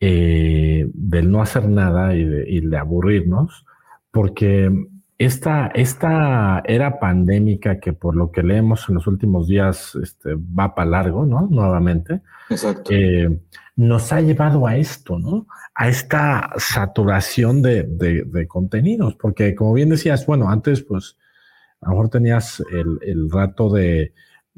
eh, 0.00 0.90
del 0.92 1.30
no 1.30 1.40
hacer 1.40 1.68
nada 1.68 2.16
y 2.16 2.24
de 2.24 2.76
aburrirnos, 2.76 3.64
porque 4.10 4.70
esta, 5.18 5.66
esta 5.74 6.62
era 6.64 7.00
pandémica 7.00 7.80
que 7.80 7.92
por 7.92 8.14
lo 8.14 8.30
que 8.30 8.42
leemos 8.42 8.88
en 8.88 8.94
los 8.94 9.06
últimos 9.06 9.48
días 9.48 9.96
este, 10.00 10.34
va 10.36 10.74
para 10.74 10.90
largo, 10.90 11.26
¿no? 11.26 11.48
Nuevamente. 11.50 12.22
Exacto. 12.48 12.92
Eh, 12.92 13.40
nos 13.76 14.12
ha 14.12 14.20
llevado 14.20 14.66
a 14.66 14.76
esto, 14.76 15.18
¿no? 15.18 15.46
A 15.74 15.88
esta 15.88 16.50
saturación 16.56 17.62
de, 17.62 17.84
de, 17.84 18.48
contenidos, 18.48 19.14
porque 19.16 19.54
como 19.54 19.72
bien 19.72 19.88
decías, 19.88 20.26
bueno, 20.26 20.48
antes 20.48 20.82
pues 20.82 21.16
a 21.80 21.86
lo 21.86 21.92
mejor 21.92 22.10
tenías 22.10 22.62
el, 22.72 22.98
el 23.02 23.30
rato 23.30 23.70
de, 23.70 24.12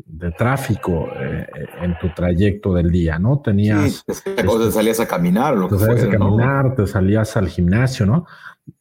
de 0.07 0.31
tráfico 0.33 1.09
eh, 1.17 1.47
en 1.83 1.99
tu 1.99 2.09
trayecto 2.11 2.75
del 2.75 2.91
día, 2.91 3.19
¿no? 3.19 3.41
Tenías... 3.41 4.05
Sí, 4.07 4.23
te, 4.35 4.71
salías 4.71 5.01
a 5.01 5.07
caminar, 5.07 5.57
lo 5.57 5.69
te 5.69 5.79
salías 5.79 6.05
a 6.05 6.11
caminar, 6.11 6.75
te 6.75 6.87
salías 6.87 7.37
al 7.37 7.49
gimnasio, 7.49 8.07
¿no? 8.07 8.27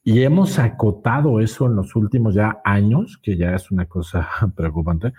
Y 0.04 0.22
hemos 0.22 0.58
acotado 0.58 1.40
eso 1.40 1.66
en 1.66 1.76
los 1.76 1.96
últimos 1.96 2.34
ya 2.34 2.60
años, 2.64 3.18
que 3.22 3.36
ya 3.36 3.54
es 3.54 3.70
una 3.70 3.86
cosa 3.86 4.28
preocupante, 4.56 5.12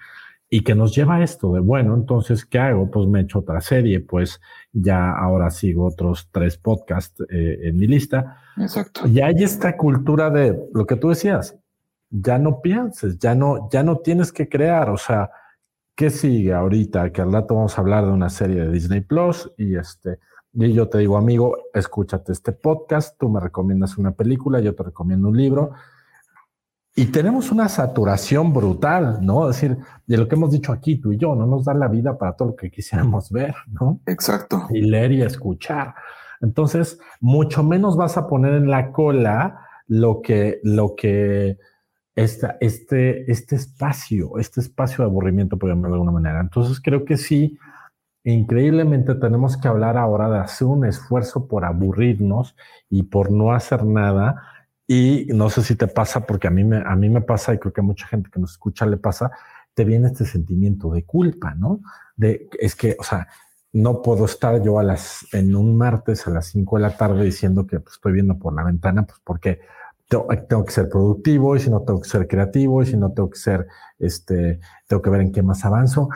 y 0.53 0.63
que 0.63 0.75
nos 0.75 0.93
lleva 0.93 1.15
a 1.15 1.23
esto 1.23 1.53
de, 1.53 1.61
bueno, 1.61 1.93
entonces, 1.95 2.45
¿qué 2.45 2.59
hago? 2.59 2.91
Pues 2.91 3.07
me 3.07 3.21
echo 3.21 3.39
otra 3.39 3.61
serie, 3.61 4.01
pues 4.01 4.41
ya 4.73 5.11
ahora 5.11 5.49
sigo 5.49 5.85
otros 5.85 6.27
tres 6.29 6.57
podcasts 6.57 7.23
eh, 7.29 7.59
en 7.63 7.77
mi 7.77 7.87
lista. 7.87 8.37
Exacto. 8.57 9.07
Y 9.07 9.21
hay 9.21 9.43
esta 9.43 9.77
cultura 9.77 10.29
de 10.29 10.59
lo 10.73 10.85
que 10.85 10.97
tú 10.97 11.07
decías, 11.07 11.57
ya 12.09 12.37
no 12.37 12.61
pienses, 12.61 13.17
ya 13.17 13.33
no, 13.33 13.69
ya 13.71 13.81
no 13.83 13.99
tienes 13.99 14.33
que 14.33 14.49
crear, 14.49 14.89
o 14.89 14.97
sea, 14.97 15.31
¿qué 16.01 16.09
sigue 16.09 16.51
ahorita? 16.51 17.11
Que 17.11 17.21
al 17.21 17.31
rato 17.31 17.53
vamos 17.53 17.77
a 17.77 17.81
hablar 17.81 18.07
de 18.07 18.11
una 18.11 18.31
serie 18.31 18.61
de 18.61 18.71
Disney 18.71 19.01
Plus 19.01 19.51
y 19.55 19.75
este, 19.75 20.17
y 20.51 20.73
yo 20.73 20.89
te 20.89 20.97
digo, 20.97 21.15
amigo, 21.15 21.55
escúchate 21.75 22.31
este 22.31 22.53
podcast, 22.53 23.19
tú 23.19 23.29
me 23.29 23.39
recomiendas 23.39 23.99
una 23.99 24.11
película, 24.11 24.59
yo 24.61 24.73
te 24.73 24.81
recomiendo 24.81 25.27
un 25.27 25.37
libro. 25.37 25.73
Y 26.95 27.11
tenemos 27.11 27.51
una 27.51 27.69
saturación 27.69 28.51
brutal, 28.51 29.19
¿no? 29.21 29.47
Es 29.47 29.57
decir, 29.57 29.77
de 30.07 30.17
lo 30.17 30.27
que 30.27 30.33
hemos 30.33 30.49
dicho 30.49 30.71
aquí, 30.71 30.95
tú 30.95 31.11
y 31.11 31.19
yo, 31.19 31.35
no 31.35 31.45
nos 31.45 31.65
da 31.65 31.75
la 31.75 31.87
vida 31.87 32.17
para 32.17 32.35
todo 32.35 32.47
lo 32.47 32.55
que 32.55 32.71
quisiéramos 32.71 33.29
ver, 33.29 33.53
¿no? 33.67 34.01
Exacto. 34.07 34.69
Y 34.71 34.81
leer 34.81 35.11
y 35.11 35.21
escuchar. 35.21 35.93
Entonces, 36.41 36.97
mucho 37.19 37.61
menos 37.61 37.95
vas 37.95 38.17
a 38.17 38.27
poner 38.27 38.55
en 38.55 38.71
la 38.71 38.91
cola 38.91 39.67
lo 39.85 40.19
que, 40.23 40.61
lo 40.63 40.95
que, 40.95 41.59
este, 42.15 43.31
este 43.31 43.55
espacio, 43.55 44.37
este 44.37 44.59
espacio 44.61 45.03
de 45.03 45.09
aburrimiento, 45.09 45.57
por 45.57 45.69
llamarlo 45.69 45.89
de 45.89 45.95
alguna 45.95 46.11
manera. 46.11 46.41
Entonces, 46.41 46.79
creo 46.81 47.05
que 47.05 47.17
sí, 47.17 47.57
increíblemente 48.23 49.15
tenemos 49.15 49.57
que 49.57 49.67
hablar 49.67 49.97
ahora 49.97 50.29
de 50.29 50.39
hacer 50.39 50.67
un 50.67 50.85
esfuerzo 50.85 51.47
por 51.47 51.65
aburrirnos 51.65 52.55
y 52.89 53.03
por 53.03 53.31
no 53.31 53.53
hacer 53.53 53.85
nada. 53.85 54.43
Y 54.87 55.27
no 55.33 55.49
sé 55.49 55.63
si 55.63 55.75
te 55.75 55.87
pasa, 55.87 56.25
porque 56.25 56.47
a 56.47 56.51
mí 56.51 56.63
me, 56.63 56.77
a 56.77 56.95
mí 56.95 57.09
me 57.09 57.21
pasa 57.21 57.53
y 57.53 57.59
creo 57.59 57.73
que 57.73 57.81
a 57.81 57.83
mucha 57.83 58.07
gente 58.07 58.29
que 58.29 58.39
nos 58.39 58.51
escucha 58.51 58.85
le 58.85 58.97
pasa, 58.97 59.31
te 59.73 59.85
viene 59.85 60.07
este 60.07 60.25
sentimiento 60.25 60.91
de 60.91 61.05
culpa, 61.05 61.55
¿no? 61.55 61.79
De, 62.15 62.49
es 62.59 62.75
que, 62.75 62.97
o 62.99 63.03
sea, 63.03 63.27
no 63.73 64.01
puedo 64.01 64.25
estar 64.25 64.61
yo 64.61 64.79
a 64.79 64.83
las, 64.83 65.25
en 65.33 65.55
un 65.55 65.77
martes 65.77 66.27
a 66.27 66.31
las 66.31 66.47
5 66.47 66.75
de 66.75 66.81
la 66.81 66.97
tarde 66.97 67.23
diciendo 67.23 67.65
que 67.65 67.79
pues, 67.79 67.95
estoy 67.95 68.13
viendo 68.13 68.37
por 68.37 68.53
la 68.53 68.63
ventana, 68.63 69.03
pues 69.03 69.19
porque 69.23 69.61
tengo, 70.11 70.65
que 70.65 70.71
ser 70.71 70.89
productivo 70.89 71.55
y 71.55 71.59
si 71.59 71.69
no 71.69 71.81
tengo 71.81 72.01
que 72.01 72.09
ser 72.09 72.27
creativo 72.27 72.83
y 72.83 72.85
si 72.85 72.97
no 72.97 73.13
tengo 73.13 73.29
que 73.29 73.39
ser, 73.39 73.67
este, 73.97 74.59
tengo 74.87 75.01
que 75.01 75.09
ver 75.09 75.21
en 75.21 75.31
qué 75.31 75.41
más 75.41 75.63
avanzo. 75.63 76.09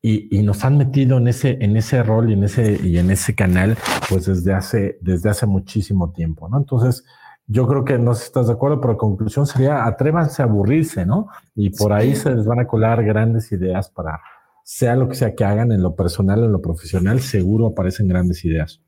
Y, 0.00 0.38
y, 0.38 0.42
nos 0.42 0.64
han 0.64 0.76
metido 0.76 1.18
en 1.18 1.26
ese, 1.26 1.58
en 1.60 1.76
ese 1.76 2.02
rol 2.04 2.30
y 2.30 2.34
en 2.34 2.44
ese, 2.44 2.78
y 2.82 2.98
en 2.98 3.10
ese 3.10 3.34
canal, 3.34 3.76
pues 4.08 4.26
desde 4.26 4.52
hace, 4.52 4.98
desde 5.00 5.30
hace 5.30 5.46
muchísimo 5.46 6.12
tiempo, 6.12 6.48
¿no? 6.48 6.58
Entonces, 6.58 7.04
yo 7.46 7.66
creo 7.66 7.84
que 7.84 7.98
no 7.98 8.14
sé 8.14 8.20
si 8.20 8.26
estás 8.26 8.46
de 8.46 8.52
acuerdo, 8.52 8.80
pero 8.80 8.92
la 8.92 8.98
conclusión 8.98 9.46
sería 9.46 9.86
atrévanse 9.86 10.42
a 10.42 10.44
aburrirse, 10.44 11.04
¿no? 11.04 11.28
Y 11.54 11.70
por 11.70 11.92
ahí 11.92 12.14
se 12.14 12.30
les 12.30 12.46
van 12.46 12.60
a 12.60 12.66
colar 12.66 13.02
grandes 13.02 13.50
ideas 13.50 13.88
para, 13.88 14.20
sea 14.62 14.94
lo 14.94 15.08
que 15.08 15.14
sea 15.14 15.34
que 15.34 15.44
hagan 15.44 15.72
en 15.72 15.82
lo 15.82 15.96
personal, 15.96 16.44
en 16.44 16.52
lo 16.52 16.60
profesional, 16.60 17.20
seguro 17.20 17.68
aparecen 17.68 18.06
grandes 18.06 18.44
ideas. 18.44 18.82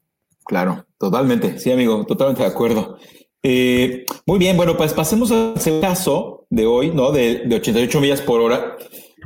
Claro, 0.45 0.85
totalmente. 0.99 1.59
Sí, 1.59 1.73
amigo, 1.73 2.05
totalmente 2.05 2.43
de 2.43 2.49
acuerdo. 2.49 2.99
Eh, 3.43 4.05
muy 4.27 4.39
bien, 4.39 4.57
bueno, 4.57 4.77
pues 4.77 4.93
pasemos 4.93 5.31
al 5.31 5.55
caso 5.81 6.47
de 6.51 6.67
hoy, 6.67 6.91
¿no? 6.91 7.11
De, 7.11 7.43
88 7.51 8.01
millas 8.01 8.21
por 8.21 8.41
hora, 8.41 8.77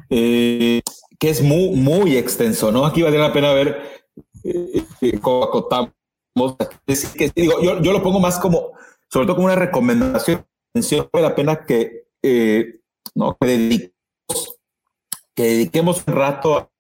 eh, 0.09 0.81
que 1.19 1.31
es 1.31 1.43
muy, 1.43 1.71
muy 1.71 2.17
extenso, 2.17 2.71
¿no? 2.71 2.87
Aquí 2.87 3.03
vale 3.03 3.19
la 3.19 3.33
pena 3.33 3.53
ver 3.53 4.05
eh, 4.45 5.19
cómo 5.21 5.45
acotamos. 5.45 5.93
que, 7.17 7.33
digo, 7.35 7.61
yo, 7.61 7.81
yo, 7.83 7.93
lo 7.93 8.03
pongo 8.03 8.21
más 8.21 8.39
como, 8.39 8.73
sobre 9.09 9.27
todo 9.27 9.37
como 9.37 9.47
una 9.47 9.57
recomendación. 9.57 10.47
Vale 10.75 11.29
la 11.29 11.35
pena 11.35 11.65
que, 11.65 12.07
¿no? 13.15 13.37
Que 13.41 13.47
dediquemos, 13.47 14.59
que 15.35 15.43
dediquemos 15.43 16.05
un 16.07 16.15
rato 16.15 16.71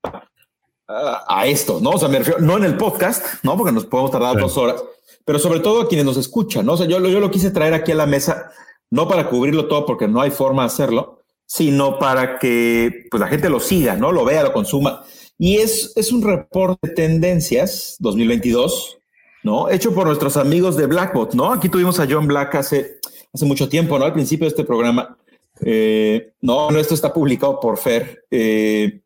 a, 0.86 1.46
esto, 1.46 1.80
¿no? 1.80 1.90
O 1.90 1.98
sea, 1.98 2.08
me 2.08 2.18
refiero, 2.18 2.40
no 2.40 2.56
en 2.56 2.64
el 2.64 2.76
podcast, 2.76 3.42
¿no? 3.42 3.56
Porque 3.56 3.72
nos 3.72 3.86
podemos 3.86 4.12
tardar 4.12 4.38
dos 4.38 4.56
horas 4.56 4.84
pero 5.24 5.38
sobre 5.38 5.60
todo 5.60 5.82
a 5.82 5.88
quienes 5.88 6.04
nos 6.06 6.16
escuchan, 6.16 6.66
¿no? 6.66 6.74
O 6.74 6.76
sea, 6.76 6.86
yo, 6.86 7.00
yo 7.00 7.20
lo 7.20 7.30
quise 7.30 7.50
traer 7.50 7.74
aquí 7.74 7.92
a 7.92 7.96
la 7.96 8.06
mesa, 8.06 8.52
no 8.90 9.08
para 9.08 9.28
cubrirlo 9.28 9.66
todo 9.66 9.86
porque 9.86 10.08
no 10.08 10.20
hay 10.20 10.30
forma 10.30 10.62
de 10.62 10.66
hacerlo, 10.66 11.22
sino 11.46 11.98
para 11.98 12.38
que 12.38 13.06
pues, 13.10 13.20
la 13.20 13.28
gente 13.28 13.48
lo 13.48 13.60
siga, 13.60 13.96
¿no? 13.96 14.12
Lo 14.12 14.24
vea, 14.24 14.42
lo 14.42 14.52
consuma. 14.52 15.04
Y 15.38 15.56
es, 15.56 15.92
es 15.96 16.12
un 16.12 16.22
reporte 16.22 16.88
de 16.88 16.94
tendencias 16.94 17.96
2022, 17.98 18.98
¿no? 19.42 19.68
Hecho 19.68 19.94
por 19.94 20.06
nuestros 20.06 20.36
amigos 20.36 20.76
de 20.76 20.86
Blackbot, 20.86 21.34
¿no? 21.34 21.52
Aquí 21.52 21.68
tuvimos 21.68 21.98
a 22.00 22.06
John 22.08 22.26
Black 22.26 22.54
hace, 22.54 22.98
hace 23.32 23.44
mucho 23.44 23.68
tiempo, 23.68 23.98
¿no? 23.98 24.04
Al 24.04 24.12
principio 24.12 24.44
de 24.44 24.50
este 24.50 24.64
programa. 24.64 25.16
Eh, 25.60 26.32
no, 26.40 26.70
no, 26.70 26.78
esto 26.78 26.94
está 26.94 27.12
publicado 27.12 27.58
por 27.60 27.78
Fer. 27.78 28.24
Eh, 28.30 29.00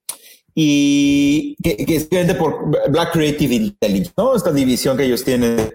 y 0.54 1.56
que, 1.62 1.76
que 1.86 1.96
es 1.96 2.34
por 2.34 2.90
Black 2.90 3.12
Creative 3.12 3.54
Intelligence, 3.54 4.12
¿no? 4.16 4.34
Esta 4.34 4.52
división 4.52 4.96
que 4.96 5.04
ellos 5.04 5.24
tienen 5.24 5.72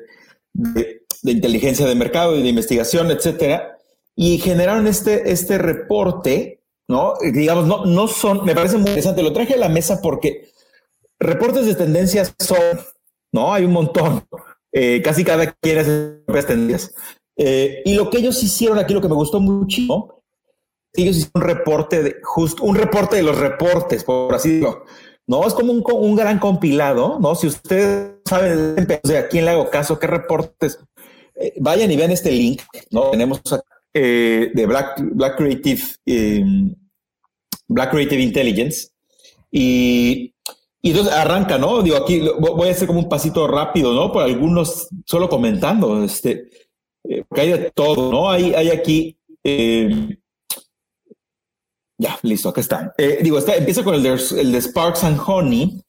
de, 0.53 1.01
inteligencia 1.23 1.85
de 1.85 1.95
mercado 1.95 2.37
y 2.37 2.43
de 2.43 2.49
investigación, 2.49 3.11
etcétera, 3.11 3.77
y 4.15 4.37
generaron 4.37 4.87
este, 4.87 5.31
este 5.31 5.57
reporte, 5.57 6.61
¿no? 6.87 7.13
Digamos, 7.33 7.65
no, 7.65 7.85
no 7.85 8.07
son, 8.07 8.45
me 8.45 8.55
parece 8.55 8.77
muy 8.77 8.87
interesante, 8.87 9.23
lo 9.23 9.33
traje 9.33 9.55
a 9.55 9.57
la 9.57 9.69
mesa 9.69 10.01
porque 10.01 10.49
reportes 11.19 11.65
de 11.65 11.75
tendencias 11.75 12.33
son, 12.39 12.79
¿no? 13.31 13.53
Hay 13.53 13.65
un 13.65 13.71
montón, 13.71 14.23
eh, 14.71 15.01
casi 15.03 15.23
cada 15.23 15.51
quien 15.53 15.79
hace 15.79 16.47
tendencias. 16.47 16.93
Eh, 17.35 17.81
y 17.85 17.95
lo 17.95 18.09
que 18.09 18.19
ellos 18.19 18.41
hicieron 18.43 18.77
aquí, 18.77 18.93
lo 18.93 19.01
que 19.01 19.07
me 19.07 19.15
gustó 19.15 19.39
mucho, 19.39 20.21
ellos 20.93 21.17
hicieron 21.17 21.41
un 21.41 21.41
reporte 21.41 22.03
de, 22.03 22.15
justo 22.21 22.63
un 22.63 22.75
reporte 22.75 23.15
de 23.15 23.23
los 23.23 23.37
reportes, 23.37 24.03
por 24.03 24.33
así 24.35 24.49
decirlo. 24.49 24.85
No, 25.25 25.47
es 25.47 25.53
como 25.53 25.71
un, 25.71 25.83
un 25.85 26.15
gran 26.15 26.37
compilado, 26.39 27.17
¿no? 27.19 27.35
Si 27.35 27.47
ustedes 27.47 28.13
saben 28.25 28.75
de 28.75 29.17
a 29.17 29.27
quién 29.27 29.45
le 29.45 29.51
hago 29.51 29.69
caso, 29.69 29.97
qué 29.97 30.07
reportes, 30.07 30.79
eh, 31.35 31.53
vayan 31.59 31.91
y 31.91 31.97
vean 31.97 32.11
este 32.11 32.31
link, 32.31 32.61
¿no? 32.91 33.11
Tenemos 33.11 33.41
eh, 33.93 34.51
de 34.53 34.65
Black, 34.65 35.01
Black 35.13 35.37
Creative, 35.37 35.81
em, 36.05 36.75
Black 37.67 37.91
Creative 37.91 38.21
Intelligence. 38.21 38.89
Y, 39.51 40.33
y, 40.81 40.89
entonces 40.89 41.13
arranca, 41.13 41.57
¿no? 41.57 41.81
Digo, 41.81 41.97
aquí 41.97 42.21
voy 42.39 42.67
a 42.67 42.71
hacer 42.71 42.87
como 42.87 42.99
un 42.99 43.09
pasito 43.09 43.47
rápido, 43.47 43.93
¿no? 43.93 44.11
Por 44.11 44.23
algunos, 44.23 44.87
solo 45.05 45.29
comentando, 45.29 46.03
este, 46.03 46.49
eh, 47.03 47.23
porque 47.27 47.41
hay 47.41 47.49
de 47.51 47.71
todo, 47.71 48.11
¿no? 48.11 48.29
Hay, 48.29 48.53
hay 48.53 48.69
aquí 48.69 49.17
em, 49.43 50.17
ya, 52.03 52.19
listo, 52.21 52.49
acá 52.49 52.59
está. 52.59 52.93
Eh, 52.97 53.19
digo, 53.21 53.37
está, 53.37 53.55
empieza 53.55 53.81
con 53.81 53.95
el 53.95 54.03
de, 54.03 54.09
el 54.11 54.61
Sparks 54.61 55.05
and 55.05 55.21
Honey, 55.25 55.81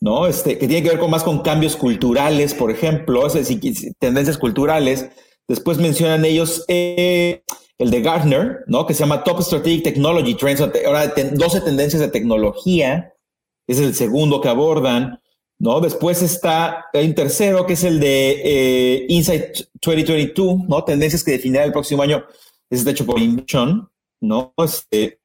¿no? 0.00 0.26
Este, 0.26 0.58
que 0.58 0.66
tiene 0.66 0.82
que 0.82 0.96
ver 0.96 1.08
más 1.08 1.22
con 1.22 1.42
cambios 1.42 1.76
culturales, 1.76 2.54
por 2.54 2.72
ejemplo, 2.72 3.24
es 3.24 3.34
decir, 3.34 3.60
tendencias 4.00 4.36
culturales. 4.36 5.08
Después 5.46 5.78
mencionan 5.78 6.24
ellos 6.24 6.64
eh, 6.66 7.44
el 7.78 7.90
de 7.92 8.02
Gartner, 8.02 8.64
¿no? 8.66 8.84
Que 8.84 8.94
se 8.94 9.00
llama 9.00 9.22
Top 9.22 9.40
Strategic 9.42 9.84
Technology 9.84 10.34
Trends, 10.34 10.60
ahora 10.60 11.06
12 11.06 11.60
tendencias 11.60 12.02
de 12.02 12.08
tecnología. 12.08 13.14
Es 13.68 13.78
el 13.78 13.94
segundo 13.94 14.40
que 14.40 14.48
abordan, 14.48 15.20
¿no? 15.60 15.80
Después 15.80 16.20
está 16.20 16.86
un 16.92 17.14
tercero, 17.14 17.64
que 17.64 17.74
es 17.74 17.84
el 17.84 18.00
de 18.00 18.40
eh, 18.44 19.06
Insight 19.08 19.68
2022, 19.80 20.68
¿no? 20.68 20.82
Tendencias 20.82 21.22
que 21.22 21.32
definirá 21.32 21.62
el 21.62 21.72
próximo 21.72 22.02
año. 22.02 22.24
Es 22.68 22.84
hecho 22.84 23.06
por 23.06 23.20
Invision, 23.20 23.88
¿no? 24.20 24.52
Este, 24.56 25.19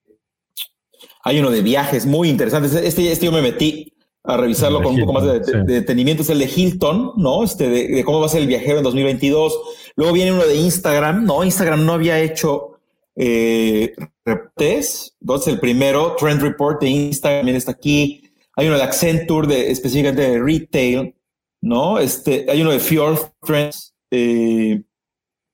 hay 1.25 1.39
uno 1.39 1.49
de 1.49 1.61
viajes 1.61 2.05
muy 2.05 2.29
interesante. 2.29 2.67
Este, 2.87 3.11
este 3.11 3.25
yo 3.25 3.31
me 3.31 3.41
metí 3.41 3.91
a 4.23 4.37
revisarlo 4.37 4.81
con 4.81 4.93
un 4.93 4.99
poco 5.01 5.13
más 5.13 5.23
de, 5.23 5.63
detenimiento. 5.63 6.21
Es 6.21 6.29
el 6.29 6.37
de 6.37 6.51
Hilton, 6.55 7.13
¿no? 7.17 7.43
Este 7.43 7.67
de, 7.67 8.03
cómo 8.03 8.19
va 8.19 8.27
a 8.27 8.29
ser 8.29 8.41
el 8.41 8.47
viajero 8.47 8.77
en 8.77 8.83
2022. 8.83 9.59
Luego 9.95 10.13
viene 10.13 10.31
uno 10.31 10.45
de 10.45 10.55
Instagram, 10.55 11.25
¿no? 11.25 11.43
Instagram 11.43 11.83
no 11.83 11.93
había 11.93 12.19
hecho 12.19 12.79
eh, 13.15 13.95
reportes. 14.23 15.15
Entonces, 15.19 15.53
el 15.53 15.59
primero, 15.59 16.15
Trend 16.15 16.43
Report 16.43 16.79
de 16.79 16.89
Instagram 16.89 17.39
también 17.39 17.57
está 17.57 17.71
aquí. 17.71 18.21
Hay 18.55 18.67
uno 18.67 18.77
de 18.77 18.83
Accenture, 18.83 19.47
de, 19.47 19.71
específicamente 19.71 20.29
de 20.29 20.39
retail, 20.39 21.15
¿no? 21.61 21.97
Este, 21.97 22.45
hay 22.47 22.61
uno 22.61 22.69
de 22.69 22.79
Fjord 22.79 23.17
Trends, 23.41 23.95
eh, 24.11 24.79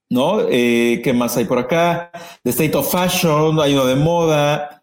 ¿no? 0.09 0.41
Eh, 0.49 0.99
¿Qué 1.01 1.13
más 1.13 1.37
hay 1.37 1.45
por 1.45 1.59
acá? 1.59 2.11
De 2.43 2.51
State 2.51 2.75
of 2.75 2.91
Fashion, 2.91 3.57
hay 3.61 3.73
uno 3.73 3.85
de 3.85 3.95
moda. 3.95 4.80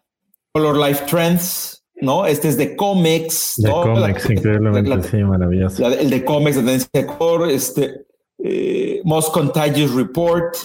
Color 0.53 0.77
Life 0.77 1.05
Trends, 1.05 1.83
¿no? 2.01 2.25
Este 2.25 2.47
es 2.47 2.57
de 2.57 2.75
cómics. 2.75 3.53
De 3.57 3.69
cómics, 3.69 4.29
increíblemente, 4.29 5.09
sí, 5.09 5.17
maravilloso. 5.17 5.87
el 5.87 6.09
de 6.09 6.25
cómics 6.25 6.55
de 6.55 6.61
tendencia 6.61 6.89
de 6.93 7.05
core, 7.05 7.53
este, 7.53 8.05
eh, 8.43 9.01
Most 9.03 9.31
Contagious 9.33 9.93
Report, 9.93 10.55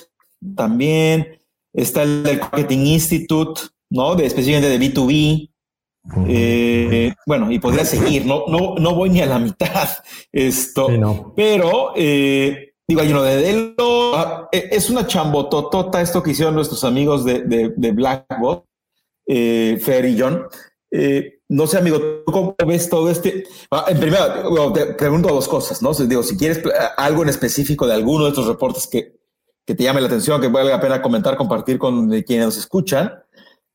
también. 0.56 1.40
Está 1.72 2.04
el 2.04 2.22
del 2.22 2.38
Marketing 2.38 2.86
Institute, 2.86 3.60
¿no? 3.90 4.14
De, 4.14 4.26
específicamente 4.26 4.78
de 4.78 4.78
B2B. 4.78 5.50
Eh, 6.28 7.14
bueno, 7.26 7.50
y 7.50 7.58
podría 7.58 7.84
seguir, 7.84 8.26
no, 8.26 8.44
no, 8.46 8.74
no 8.74 8.94
voy 8.94 9.08
ni 9.08 9.22
a 9.22 9.26
la 9.26 9.38
mitad 9.38 9.88
esto, 10.32 10.88
pero 11.34 11.92
eh, 11.96 12.74
digo, 12.86 13.00
hay 13.00 13.10
uno 13.10 13.22
de 13.22 13.36
Delo, 13.36 14.48
es 14.52 14.90
una 14.90 15.06
chambototota 15.06 16.02
esto 16.02 16.22
que 16.22 16.32
hicieron 16.32 16.54
nuestros 16.54 16.84
amigos 16.84 17.24
de, 17.24 17.40
de, 17.44 17.72
de 17.74 17.92
Blackbot, 17.92 18.66
eh, 19.26 19.78
Fer 19.82 20.04
y 20.04 20.18
John. 20.18 20.46
Eh, 20.90 21.40
no 21.48 21.66
sé, 21.66 21.78
amigo, 21.78 22.24
¿cómo 22.24 22.54
ves 22.66 22.88
todo 22.88 23.10
este? 23.10 23.44
Ah, 23.70 23.87
en 23.88 23.98
primero, 23.98 24.72
te 24.72 24.87
pregunto 24.94 25.28
dos 25.28 25.48
cosas, 25.48 25.82
¿no? 25.82 25.92
Digo, 25.92 26.22
si 26.22 26.37
quieres 26.37 26.62
algo 26.96 27.22
en 27.22 27.28
específico 27.28 27.87
de 27.87 27.94
alguno 27.94 28.24
de 28.24 28.30
estos 28.30 28.46
reportes 28.46 28.87
que, 28.87 29.16
que 29.64 29.74
te 29.74 29.82
llame 29.82 30.00
la 30.00 30.06
atención, 30.06 30.40
que 30.40 30.48
valga 30.48 30.72
la 30.72 30.80
pena 30.80 31.02
comentar, 31.02 31.37
compartir 31.37 31.78
con 31.78 32.08
quienes 32.22 32.46
nos 32.46 32.56
escuchan. 32.56 33.12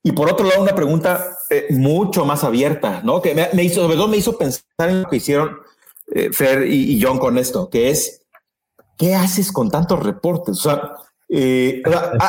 Y 0.01 0.13
por 0.13 0.31
otro 0.31 0.47
lado, 0.47 0.61
una 0.61 0.75
pregunta 0.75 1.37
eh, 1.49 1.67
mucho 1.71 2.25
más 2.25 2.43
abierta, 2.43 3.01
¿no? 3.03 3.21
Que 3.21 3.35
me, 3.53 3.63
hizo, 3.63 3.81
sobre 3.81 3.97
todo 3.97 4.07
me 4.07 4.17
hizo 4.17 4.37
pensar 4.37 4.89
en 4.89 5.03
lo 5.03 5.09
que 5.09 5.17
hicieron 5.17 5.57
eh, 6.13 6.29
Fer 6.31 6.65
y, 6.65 6.93
y, 6.93 7.01
John 7.01 7.19
con 7.19 7.37
esto, 7.37 7.69
que 7.69 7.89
es, 7.89 8.21
¿qué 8.97 9.15
haces 9.15 9.51
con 9.51 9.69
tantos 9.69 10.01
reportes? 10.01 10.57
O 10.57 10.61
sea, 10.61 10.93
eh, 11.31 11.83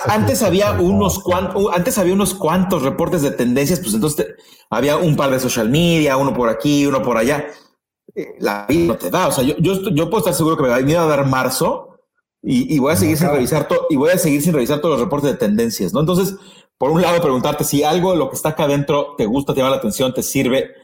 antes 0.08 0.42
había 0.42 0.72
unos 0.72 1.20
cuantos, 1.20 1.72
antes 1.72 1.96
había 1.96 2.12
unos 2.12 2.34
cuantos 2.34 2.82
reportes 2.82 3.22
de 3.22 3.30
tendencias, 3.30 3.80
pues 3.80 3.94
entonces 3.94 4.34
había 4.68 4.98
un 4.98 5.16
par 5.16 5.30
de 5.30 5.40
social 5.40 5.70
media, 5.70 6.18
uno 6.18 6.34
por 6.34 6.50
aquí, 6.50 6.86
uno 6.86 7.02
por 7.02 7.16
allá. 7.16 7.46
Eh, 8.14 8.34
la 8.40 8.66
vida 8.68 8.86
no 8.86 8.96
te 8.98 9.10
da. 9.10 9.28
O 9.28 9.32
sea, 9.32 9.42
yo, 9.42 9.54
yo, 9.58 9.88
yo, 9.90 10.10
puedo 10.10 10.18
estar 10.18 10.34
seguro 10.34 10.56
que 10.56 10.64
me 10.64 10.94
va 10.94 11.02
a 11.02 11.06
dar 11.06 11.26
marzo 11.26 11.98
y, 12.42 12.78
voy 12.78 12.92
a 12.92 12.96
seguir 12.96 13.16
sin 13.16 13.28
revisar 13.28 13.68
todo 13.68 13.86
y 13.90 13.96
voy 13.96 14.10
a 14.10 14.18
seguir 14.18 14.42
sin 14.42 14.52
revisar 14.52 14.80
todos 14.80 14.94
los 14.94 15.04
reportes 15.04 15.30
de 15.30 15.36
tendencias, 15.36 15.92
¿no? 15.92 16.00
Entonces, 16.00 16.36
por 16.76 16.90
un 16.90 17.00
lado, 17.00 17.20
preguntarte 17.20 17.64
si 17.64 17.82
algo 17.82 18.12
de 18.12 18.18
lo 18.18 18.28
que 18.28 18.36
está 18.36 18.50
acá 18.50 18.64
adentro 18.64 19.14
te 19.16 19.26
gusta, 19.26 19.54
te 19.54 19.60
llama 19.60 19.70
la 19.70 19.76
atención, 19.76 20.12
te 20.12 20.22
sirve, 20.22 20.74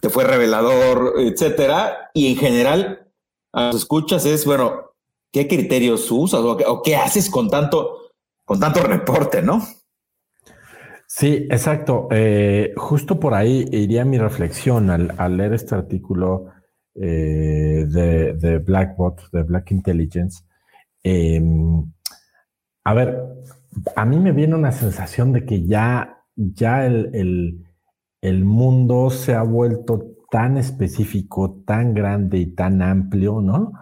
te 0.00 0.08
fue 0.08 0.24
revelador, 0.24 1.14
etcétera. 1.18 2.10
Y 2.14 2.32
en 2.32 2.36
general, 2.36 3.12
a 3.52 3.66
los 3.66 3.76
escuchas 3.76 4.24
es, 4.26 4.44
bueno, 4.44 4.93
¿qué 5.34 5.48
criterios 5.48 6.12
usas 6.12 6.42
o 6.42 6.80
qué, 6.80 6.94
haces 6.94 7.28
con 7.28 7.50
tanto, 7.50 8.12
con 8.44 8.60
tanto 8.60 8.80
reporte, 8.84 9.42
no? 9.42 9.60
Sí, 11.08 11.48
exacto. 11.50 12.06
Eh, 12.12 12.72
justo 12.76 13.18
por 13.18 13.34
ahí 13.34 13.64
iría 13.72 14.04
mi 14.04 14.16
reflexión 14.16 14.90
al, 14.90 15.36
leer 15.36 15.54
este 15.54 15.74
artículo 15.74 16.46
eh, 16.94 17.84
de, 17.88 18.34
de, 18.34 18.58
Blackbot, 18.58 19.28
de 19.32 19.42
Black 19.42 19.72
Intelligence. 19.72 20.44
Em, 21.02 21.84
a 22.84 22.94
ver, 22.94 23.18
a 23.96 24.04
mí 24.04 24.20
me 24.20 24.30
viene 24.30 24.54
una 24.54 24.70
sensación 24.70 25.32
de 25.32 25.44
que 25.44 25.66
ya, 25.66 26.22
ya 26.36 26.86
el, 26.86 27.66
el 28.20 28.44
mundo 28.44 29.10
se 29.10 29.34
ha 29.34 29.42
vuelto 29.42 30.14
tan 30.30 30.58
específico, 30.58 31.60
tan 31.66 31.92
grande 31.92 32.38
y 32.38 32.46
tan 32.54 32.82
amplio, 32.82 33.40
¿no? 33.40 33.72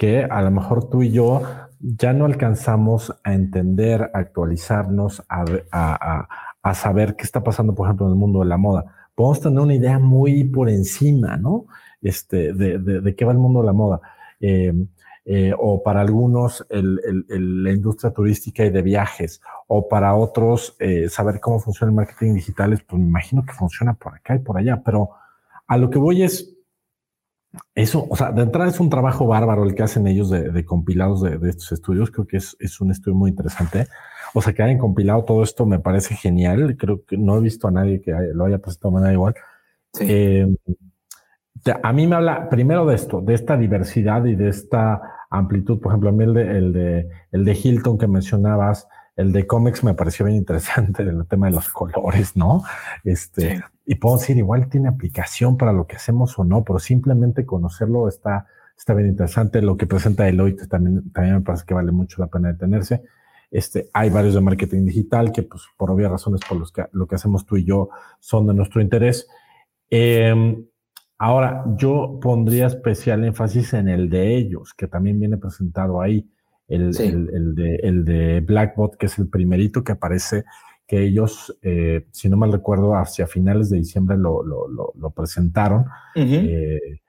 Que 0.00 0.24
a 0.24 0.40
lo 0.40 0.50
mejor 0.50 0.88
tú 0.88 1.02
y 1.02 1.10
yo 1.10 1.42
ya 1.78 2.14
no 2.14 2.24
alcanzamos 2.24 3.14
a 3.22 3.34
entender, 3.34 4.10
a 4.14 4.18
actualizarnos, 4.20 5.22
a, 5.28 6.74
saber 6.74 7.16
qué 7.16 7.24
está 7.24 7.42
pasando, 7.42 7.74
por 7.74 7.86
ejemplo, 7.86 8.06
en 8.06 8.12
el 8.12 8.18
mundo 8.18 8.38
de 8.38 8.46
la 8.46 8.56
moda. 8.56 8.86
Podemos 9.14 9.40
tener 9.42 9.60
una 9.60 9.74
idea 9.74 9.98
muy 9.98 10.44
por 10.44 10.70
encima, 10.70 11.36
¿no? 11.36 11.66
Este, 12.00 12.54
de, 12.54 13.14
qué 13.14 13.26
va 13.26 13.32
el 13.32 13.38
mundo 13.38 13.60
de 13.60 13.66
la 13.66 13.74
moda. 13.74 14.00
Eh, 14.40 14.72
eh, 15.26 15.52
o 15.58 15.82
para 15.82 16.00
algunos 16.00 16.66
la 16.70 17.70
industria 17.70 18.10
turística 18.10 18.64
y 18.64 18.70
de 18.70 18.80
viajes, 18.80 19.42
o 19.66 19.86
para 19.86 20.14
otros 20.14 20.76
eh, 20.78 21.10
saber 21.10 21.40
cómo 21.40 21.60
funciona 21.60 21.90
el 21.90 21.96
marketing 21.96 22.32
digital, 22.36 22.82
pues 22.88 23.02
me 23.02 23.06
imagino 23.06 23.44
que 23.44 23.52
funciona 23.52 23.92
por 23.92 24.14
acá 24.14 24.34
y 24.34 24.38
por 24.38 24.56
allá, 24.56 24.80
pero 24.82 25.10
a 25.66 25.76
lo 25.76 25.90
que 25.90 25.98
voy 25.98 26.22
es, 26.22 26.56
eso, 27.74 28.06
o 28.08 28.16
sea, 28.16 28.30
de 28.32 28.42
entrada 28.42 28.70
es 28.70 28.78
un 28.78 28.90
trabajo 28.90 29.26
bárbaro 29.26 29.64
el 29.64 29.74
que 29.74 29.82
hacen 29.82 30.06
ellos 30.06 30.30
de, 30.30 30.64
compilados 30.64 31.22
de, 31.22 31.48
estos 31.48 31.72
estudios, 31.72 32.10
creo 32.10 32.26
que 32.26 32.36
es, 32.36 32.56
es, 32.60 32.80
un 32.80 32.90
estudio 32.90 33.16
muy 33.16 33.30
interesante. 33.30 33.86
O 34.34 34.42
sea, 34.42 34.52
que 34.52 34.62
hayan 34.62 34.78
compilado 34.78 35.24
todo 35.24 35.42
esto 35.42 35.66
me 35.66 35.80
parece 35.80 36.14
genial, 36.14 36.76
creo 36.76 37.04
que 37.04 37.16
no 37.16 37.36
he 37.36 37.40
visto 37.40 37.66
a 37.66 37.72
nadie 37.72 38.00
que 38.00 38.12
lo 38.34 38.44
haya 38.44 38.58
presentado 38.58 38.90
de 38.90 38.94
manera 38.94 39.12
igual. 39.12 39.34
Eh, 39.98 40.46
a 41.82 41.92
mí 41.92 42.06
me 42.06 42.16
habla 42.16 42.48
primero 42.48 42.86
de 42.86 42.94
esto, 42.94 43.20
de 43.20 43.34
esta 43.34 43.56
diversidad 43.56 44.24
y 44.24 44.36
de 44.36 44.48
esta 44.48 45.02
amplitud. 45.30 45.80
Por 45.80 45.92
ejemplo, 45.92 46.10
a 46.10 46.12
mí 46.12 46.24
el 46.24 46.34
de, 46.34 46.58
el 46.58 46.72
de, 46.72 47.08
el 47.32 47.44
de 47.44 47.52
Hilton 47.52 47.98
que 47.98 48.06
mencionabas, 48.06 48.88
el 49.16 49.32
de 49.32 49.46
cómics 49.46 49.84
me 49.84 49.94
pareció 49.94 50.24
bien 50.24 50.38
interesante, 50.38 51.02
el 51.02 51.26
tema 51.26 51.46
de 51.48 51.52
los 51.52 51.68
colores, 51.68 52.36
¿no? 52.36 52.62
Este, 53.04 53.62
y 53.90 53.96
puedo 53.96 54.18
decir, 54.18 54.36
igual 54.36 54.68
tiene 54.68 54.86
aplicación 54.86 55.56
para 55.56 55.72
lo 55.72 55.88
que 55.88 55.96
hacemos 55.96 56.38
o 56.38 56.44
no, 56.44 56.62
pero 56.62 56.78
simplemente 56.78 57.44
conocerlo 57.44 58.06
está, 58.06 58.46
está 58.78 58.94
bien 58.94 59.08
interesante. 59.08 59.60
Lo 59.62 59.76
que 59.76 59.88
presenta 59.88 60.22
Deloitte 60.22 60.68
también, 60.68 61.10
también 61.10 61.34
me 61.34 61.40
parece 61.40 61.64
que 61.66 61.74
vale 61.74 61.90
mucho 61.90 62.20
la 62.20 62.28
pena 62.28 62.52
detenerse. 62.52 63.02
Este, 63.50 63.90
hay 63.92 64.08
varios 64.10 64.34
de 64.34 64.42
marketing 64.42 64.84
digital 64.84 65.32
que, 65.32 65.42
pues, 65.42 65.64
por 65.76 65.90
obvias 65.90 66.12
razones, 66.12 66.40
por 66.48 66.56
los 66.56 66.70
que 66.70 66.84
lo 66.92 67.08
que 67.08 67.16
hacemos 67.16 67.44
tú 67.44 67.56
y 67.56 67.64
yo 67.64 67.88
son 68.20 68.46
de 68.46 68.54
nuestro 68.54 68.80
interés. 68.80 69.26
Eh, 69.90 70.54
Ahora, 71.22 71.64
yo 71.76 72.18
pondría 72.22 72.66
especial 72.66 73.26
énfasis 73.26 73.74
en 73.74 73.90
el 73.90 74.08
de 74.08 74.36
ellos, 74.36 74.72
que 74.72 74.86
también 74.86 75.20
viene 75.20 75.36
presentado 75.36 76.00
ahí, 76.00 76.26
el, 76.66 76.92
de, 76.92 77.74
el 77.82 78.04
de 78.06 78.40
Blackbot, 78.40 78.96
que 78.96 79.04
es 79.04 79.18
el 79.18 79.28
primerito 79.28 79.84
que 79.84 79.92
aparece, 79.92 80.44
que 80.90 81.04
ellos, 81.04 81.56
eh, 81.62 82.08
si 82.10 82.28
no 82.28 82.36
mal 82.36 82.50
recuerdo, 82.50 82.96
hacia 82.96 83.28
finales 83.28 83.70
de 83.70 83.76
diciembre 83.76 84.16
lo, 84.18 85.12
presentaron. 85.14 85.84
Eh, 86.16 87.00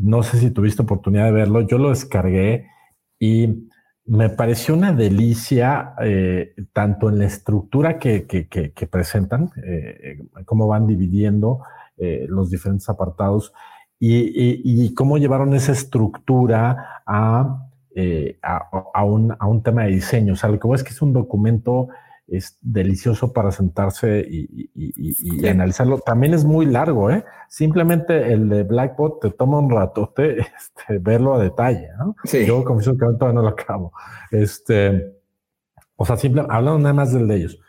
no 0.00 0.22
sé 0.22 0.38
si 0.38 0.52
tuviste 0.52 0.82
oportunidad 0.82 1.24
de 1.24 1.32
verlo, 1.32 1.62
yo 1.62 1.78
lo 1.78 1.88
descargué 1.88 2.68
y 3.18 3.68
me 4.04 4.28
pareció 4.28 4.76
una 4.76 4.92
delicia, 4.92 5.94
eh, 6.00 6.54
tanto 6.72 7.08
en 7.08 7.18
la 7.18 7.24
estructura 7.24 7.98
que, 7.98 8.24
que 8.24 8.86
presentan, 8.86 9.50
cómo 10.44 10.68
van 10.68 10.86
dividiendo 10.86 11.58
los 12.28 12.50
diferentes 12.50 12.88
apartados 12.88 13.52
y, 13.98 14.94
cómo 14.94 15.18
llevaron 15.18 15.54
esa 15.54 15.72
estructura 15.72 17.02
a, 17.04 17.68
a, 18.42 19.04
un, 19.04 19.36
a, 19.36 19.46
un, 19.48 19.62
tema 19.64 19.82
de 19.82 19.90
diseño. 19.90 20.34
O 20.34 20.36
sea, 20.36 20.50
lo 20.50 20.60
que 20.60 20.68
voy 20.68 20.76
es 20.76 20.84
que 20.84 20.90
es 20.90 21.02
un 21.02 21.12
documento 21.12 21.88
es 22.26 22.58
delicioso 22.60 23.32
para 23.32 23.50
sentarse 23.52 24.24
y, 24.28 25.46
analizarlo. 25.46 25.98
También 25.98 26.34
es 26.34 26.44
muy 26.44 26.66
largo, 26.66 27.10
¿eh? 27.10 27.24
Simplemente 27.48 28.32
el 28.32 28.48
de 28.48 28.62
Blackbot 28.62 29.20
te 29.20 29.30
toma 29.30 29.58
un 29.58 29.70
ratote 29.70 30.38
este, 30.56 30.98
verlo 30.98 31.34
a 31.34 31.42
detalle, 31.42 31.88
¿no? 31.98 32.16
Sí. 32.24 32.46
Yo 32.46 32.64
confieso 32.64 32.92
que 32.92 33.06
todavía 33.18 33.34
no 33.34 33.42
lo 33.42 33.48
acabo. 33.48 33.92
Este, 34.30 35.14
o 35.96 36.04
sea, 36.04 36.16
simple, 36.16 36.42
hablando 36.48 36.78
nada 36.78 36.94
más 36.94 37.12
del 37.12 37.28
de 37.28 37.36
ellos. 37.36 37.60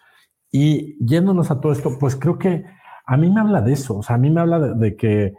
Y 0.51 0.97
yéndonos 1.05 1.51
a 1.51 1.59
todo 1.59 1.71
esto, 1.71 1.97
pues 1.99 2.15
creo 2.15 2.37
que 2.37 2.65
a 3.05 3.17
mí 3.17 3.29
me 3.29 3.41
habla 3.41 3.61
de 3.61 3.73
eso, 3.73 3.97
o 3.97 4.03
sea, 4.03 4.15
a 4.15 4.19
mí 4.19 4.29
me 4.29 4.41
habla 4.41 4.59
de, 4.59 4.95
que 4.95 5.33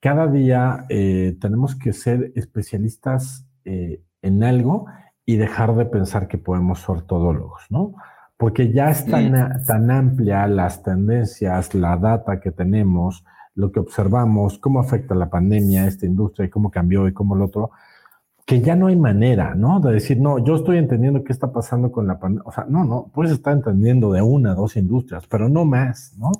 cada 0.00 0.26
día 0.26 0.86
eh, 0.88 1.36
tenemos 1.40 1.76
que 1.76 1.92
ser 1.92 2.32
especialistas 2.34 3.46
eh, 3.64 4.02
en 4.22 4.42
algo 4.42 4.86
y 5.24 5.36
dejar 5.36 5.76
de 5.76 5.84
pensar 5.84 6.26
que 6.26 6.38
podemos 6.38 6.80
ser 6.80 7.02
todólogos, 7.02 7.62
¿no? 7.70 7.94
Porque 8.42 8.72
ya 8.72 8.90
es 8.90 9.06
tan, 9.06 9.62
tan 9.64 9.88
amplia 9.88 10.48
las 10.48 10.82
tendencias, 10.82 11.76
la 11.76 11.96
data 11.96 12.40
que 12.40 12.50
tenemos, 12.50 13.24
lo 13.54 13.70
que 13.70 13.78
observamos, 13.78 14.58
cómo 14.58 14.80
afecta 14.80 15.14
la 15.14 15.30
pandemia 15.30 15.84
a 15.84 15.86
esta 15.86 16.06
industria 16.06 16.46
y 16.46 16.50
cómo 16.50 16.68
cambió 16.68 17.06
y 17.06 17.12
cómo 17.12 17.36
lo 17.36 17.44
otro, 17.44 17.70
que 18.44 18.60
ya 18.60 18.74
no 18.74 18.88
hay 18.88 18.96
manera, 18.96 19.54
¿no? 19.54 19.78
De 19.78 19.92
decir, 19.92 20.20
no, 20.20 20.44
yo 20.44 20.56
estoy 20.56 20.78
entendiendo 20.78 21.22
qué 21.22 21.32
está 21.32 21.52
pasando 21.52 21.92
con 21.92 22.08
la 22.08 22.18
pandemia. 22.18 22.42
O 22.44 22.50
sea, 22.50 22.66
no, 22.68 22.82
no, 22.82 23.12
puedes 23.14 23.30
estar 23.30 23.52
entendiendo 23.52 24.10
de 24.10 24.22
una, 24.22 24.56
dos 24.56 24.76
industrias, 24.76 25.24
pero 25.28 25.48
no 25.48 25.64
más, 25.64 26.16
¿no? 26.18 26.32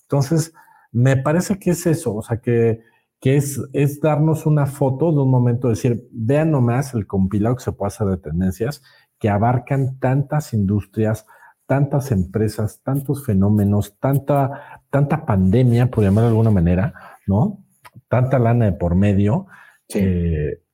Entonces, 0.00 0.54
me 0.92 1.18
parece 1.18 1.58
que 1.58 1.72
es 1.72 1.86
eso, 1.86 2.14
o 2.14 2.22
sea, 2.22 2.38
que, 2.38 2.80
que 3.20 3.36
es, 3.36 3.60
es 3.74 4.00
darnos 4.00 4.46
una 4.46 4.64
foto 4.64 5.12
de 5.12 5.18
un 5.18 5.30
momento, 5.30 5.68
decir, 5.68 6.08
vean 6.10 6.52
nomás 6.52 6.94
el 6.94 7.06
compilado 7.06 7.56
que 7.56 7.64
se 7.64 7.72
puede 7.72 7.88
hacer 7.88 8.06
de 8.06 8.16
tendencias 8.16 8.82
que 9.18 9.28
abarcan 9.28 9.98
tantas 9.98 10.54
industrias, 10.54 11.26
tantas 11.70 12.10
empresas, 12.10 12.80
tantos 12.82 13.24
fenómenos, 13.24 13.96
tanta, 14.00 14.82
tanta 14.90 15.24
pandemia, 15.24 15.86
por 15.86 16.02
llamarlo 16.02 16.26
de 16.26 16.32
alguna 16.32 16.50
manera, 16.50 16.92
¿no? 17.28 17.64
Tanta 18.08 18.40
lana 18.40 18.64
de 18.64 18.72
por 18.72 18.96
medio. 18.96 19.46
Eh, 19.94 20.64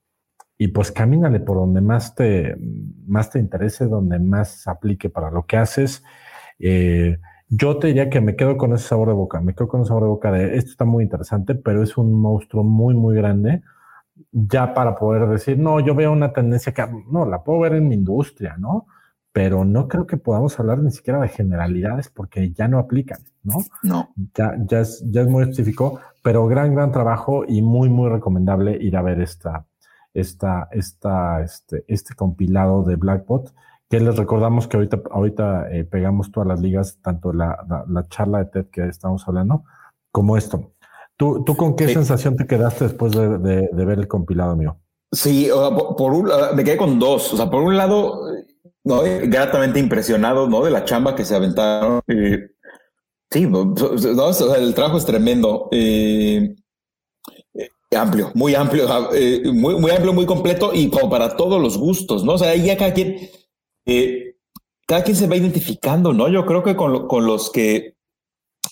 y 0.56 0.68
pues 0.68 0.90
camínale 0.92 1.40
por 1.40 1.59
donde 1.59 1.82
más 1.82 2.14
te, 2.14 2.56
más 3.06 3.28
te 3.28 3.38
interese, 3.38 3.85
donde 3.85 4.18
más 4.18 4.66
aplique 4.68 5.11
para 5.11 5.30
lo 5.30 5.44
que 5.44 5.59
haces. 5.59 6.02
Eh, 6.59 7.18
yo 7.50 7.78
te 7.78 7.88
diría 7.88 8.09
que 8.09 8.22
me 8.22 8.35
quedo 8.35 8.56
con 8.56 8.72
ese 8.72 8.88
sabor 8.88 9.09
de 9.09 9.14
boca, 9.14 9.42
me 9.42 9.54
quedo 9.54 9.68
con 9.68 9.82
ese 9.82 9.88
sabor 9.88 10.04
de 10.04 10.09
boca 10.09 10.32
de 10.32 10.56
esto 10.56 10.70
está 10.70 10.87
muy 10.87 11.04
interesante, 11.04 11.54
pero 11.56 11.82
es 11.82 11.98
un 11.98 12.11
monstruo 12.14 12.64
muy, 12.64 12.94
muy 12.94 13.14
grande 13.14 13.61
ya 14.32 14.72
para 14.72 14.94
poder 14.94 15.28
decir, 15.28 15.59
no, 15.59 15.78
yo 15.80 15.94
veo 15.94 16.11
una 16.11 16.32
tendencia 16.32 16.72
que, 16.72 16.87
no, 17.11 17.26
la 17.26 17.44
puedo 17.44 17.61
ver 17.61 17.74
en 17.74 17.87
mi 17.87 17.96
industria, 17.96 18.56
¿no? 18.56 18.87
Pero 19.37 19.66
no 19.66 19.87
creo 19.87 20.07
que 20.07 20.16
podamos 20.16 20.59
hablar 20.59 20.79
ni 20.79 20.90
siquiera 20.90 21.20
de 21.20 21.29
generalidades 21.29 22.09
porque 22.09 22.53
ya 22.53 22.68
no 22.68 22.79
aplican, 22.79 23.18
¿no? 23.42 23.57
No. 23.83 24.09
Ya, 24.35 24.55
ya, 24.66 24.81
es, 24.81 25.05
ya 25.11 25.20
es 25.20 25.29
muy 25.29 25.42
específico, 25.42 26.01
pero 26.22 26.46
gran, 26.46 26.75
gran 26.75 26.90
trabajo 26.90 27.44
y 27.46 27.61
muy, 27.61 27.90
muy 27.90 28.09
recomendable 28.09 28.79
ir 28.81 28.96
a 28.96 29.03
ver 29.03 29.20
esta, 29.20 29.66
esta, 30.14 30.68
esta, 30.72 31.42
este, 31.42 31.85
este 31.87 32.14
compilado 32.14 32.83
de 32.83 32.96
Blackbot 32.96 33.53
que 33.90 34.01
les 34.01 34.16
recordamos 34.16 34.68
que 34.68 34.79
ahorita, 34.79 35.03
ahorita 35.11 35.70
eh, 35.70 35.85
pegamos 35.85 36.33
todas 36.33 36.49
las 36.49 36.62
ligas, 36.62 36.99
tanto 37.03 37.35
la, 37.35 37.85
la, 37.88 38.09
charla 38.09 38.38
de 38.38 38.44
TED 38.46 38.66
que 38.70 38.88
estamos 38.88 39.29
hablando, 39.29 39.64
como 40.12 40.38
esto. 40.38 40.72
¿Tú, 41.18 41.44
tú 41.44 41.55
con 41.57 41.77
qué 41.77 41.88
sensación 41.88 42.37
te 42.37 42.46
quedaste 42.46 42.85
después 42.85 43.12
de, 43.12 43.38
de, 43.38 43.85
ver 43.85 43.99
el 43.99 44.09
compilado 44.09 44.57
mío? 44.57 44.79
Sí, 45.12 45.51
por, 45.99 46.14
un 46.14 46.31
me 46.55 46.64
quedé 46.64 46.79
con 46.79 46.99
dos. 46.99 47.35
O 47.35 47.37
sea, 47.37 47.51
por 47.51 47.62
un 47.62 47.77
lado, 47.77 48.36
no, 48.87 49.03
gratamente 49.25 49.79
impresionado, 49.79 50.49
¿no? 50.49 50.64
De 50.64 50.70
la 50.70 50.85
chamba 50.85 51.14
que 51.14 51.25
se 51.25 51.35
aventaron. 51.35 52.01
sí, 53.31 53.46
no, 53.46 53.75
el 54.57 54.75
trabajo 54.75 54.96
es 54.96 55.05
tremendo. 55.05 55.68
Eh, 55.72 56.55
eh, 57.55 57.68
amplio, 57.96 58.33
muy 58.35 58.55
amplio, 58.55 58.88
muy, 59.53 59.79
muy 59.79 59.90
amplio, 59.90 60.12
muy 60.12 60.27
completo 60.27 60.70
y 60.72 60.88
como 60.88 61.11
para 61.11 61.37
todos 61.37 61.61
los 61.61 61.77
gustos, 61.77 62.25
¿no? 62.25 62.33
O 62.33 62.38
sea, 62.38 62.51
ahí 62.51 62.64
ya 62.64 62.77
cada 62.77 62.94
quien 62.94 63.29
eh, 63.87 64.37
cada 64.87 65.03
quien 65.03 65.16
se 65.16 65.27
va 65.27 65.37
identificando, 65.37 66.12
¿no? 66.12 66.29
Yo 66.29 66.44
creo 66.44 66.62
que 66.62 66.77
con, 66.77 67.07
con 67.09 67.27
los 67.27 67.51
que 67.51 67.94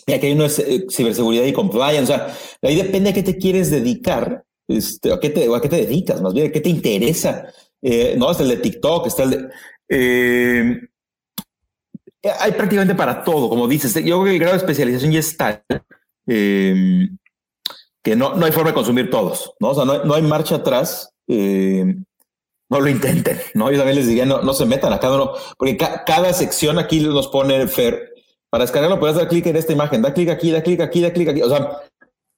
aquí 0.07 0.27
hay 0.27 0.33
uno 0.33 0.45
es 0.45 0.59
eh, 0.59 0.87
ciberseguridad 0.91 1.45
y 1.45 1.53
compliance, 1.53 2.13
o 2.13 2.17
sea, 2.17 2.35
ahí 2.63 2.77
depende 2.77 3.11
a 3.11 3.13
qué 3.13 3.23
te 3.23 3.37
quieres 3.37 3.71
dedicar, 3.71 4.45
este, 4.69 5.13
a 5.13 5.21
qué 5.21 5.31
te, 5.31 5.55
a 5.55 5.61
qué 5.61 5.69
te 5.69 5.77
dedicas, 5.77 6.21
más 6.21 6.35
bien, 6.35 6.49
a 6.49 6.53
qué 6.53 6.61
te 6.61 6.69
interesa. 6.69 7.47
Eh, 7.83 8.15
no, 8.17 8.31
está 8.31 8.43
el 8.43 8.49
de 8.51 8.57
TikTok, 8.57 9.07
está 9.07 9.25
el 9.25 9.31
de... 9.31 9.49
Eh, 9.89 10.81
hay 12.41 12.53
prácticamente 12.53 12.95
para 12.95 13.23
todo, 13.23 13.49
como 13.49 13.69
dices. 13.69 13.95
Yo 13.95 14.23
creo 14.23 14.25
que 14.25 14.33
el 14.33 14.39
grado 14.39 14.53
de 14.53 14.59
especialización 14.59 15.13
ya 15.13 15.21
está. 15.21 15.65
que 16.27 17.09
no, 18.17 18.35
no 18.35 18.47
hay 18.47 18.53
forma 18.53 18.71
de 18.71 18.75
consumir 18.75 19.11
todos, 19.11 19.53
¿no? 19.61 19.71
O 19.71 19.75
sea, 19.75 19.85
no, 19.85 20.15
hay 20.15 20.23
marcha 20.23 20.57
atrás. 20.57 21.11
Eh, 21.29 21.95
no 22.71 22.81
lo 22.81 22.89
intenten, 22.89 23.39
¿no? 23.55 23.71
Yo 23.71 23.79
también 23.79 23.97
les 23.97 24.09
diría, 24.09 24.27
no, 24.27 24.43
no 24.43 24.55
se 24.55 24.67
metan 24.67 24.93
a 24.93 24.99
cada 24.99 25.17
uno, 25.17 25.33
porque 25.59 25.77
cada 25.77 26.33
sección 26.33 26.79
aquí 26.79 27.01
nos 27.01 27.29
pone 27.29 27.67
Fer. 27.69 28.15
Para 28.51 28.65
descargarlo 28.65 29.01
puedes 29.01 29.17
dar 29.17 29.29
clic 29.29 29.47
en 29.47 29.57
esta 29.57 29.73
imagen, 29.73 30.01
da 30.01 30.15
clic 30.15 30.29
aquí, 30.29 30.51
da 30.51 30.63
clic 30.63 30.81
aquí, 30.81 31.01
da 31.01 31.13
clic 31.13 31.29
aquí. 31.29 31.43
O 31.43 31.49
sea, 31.49 31.83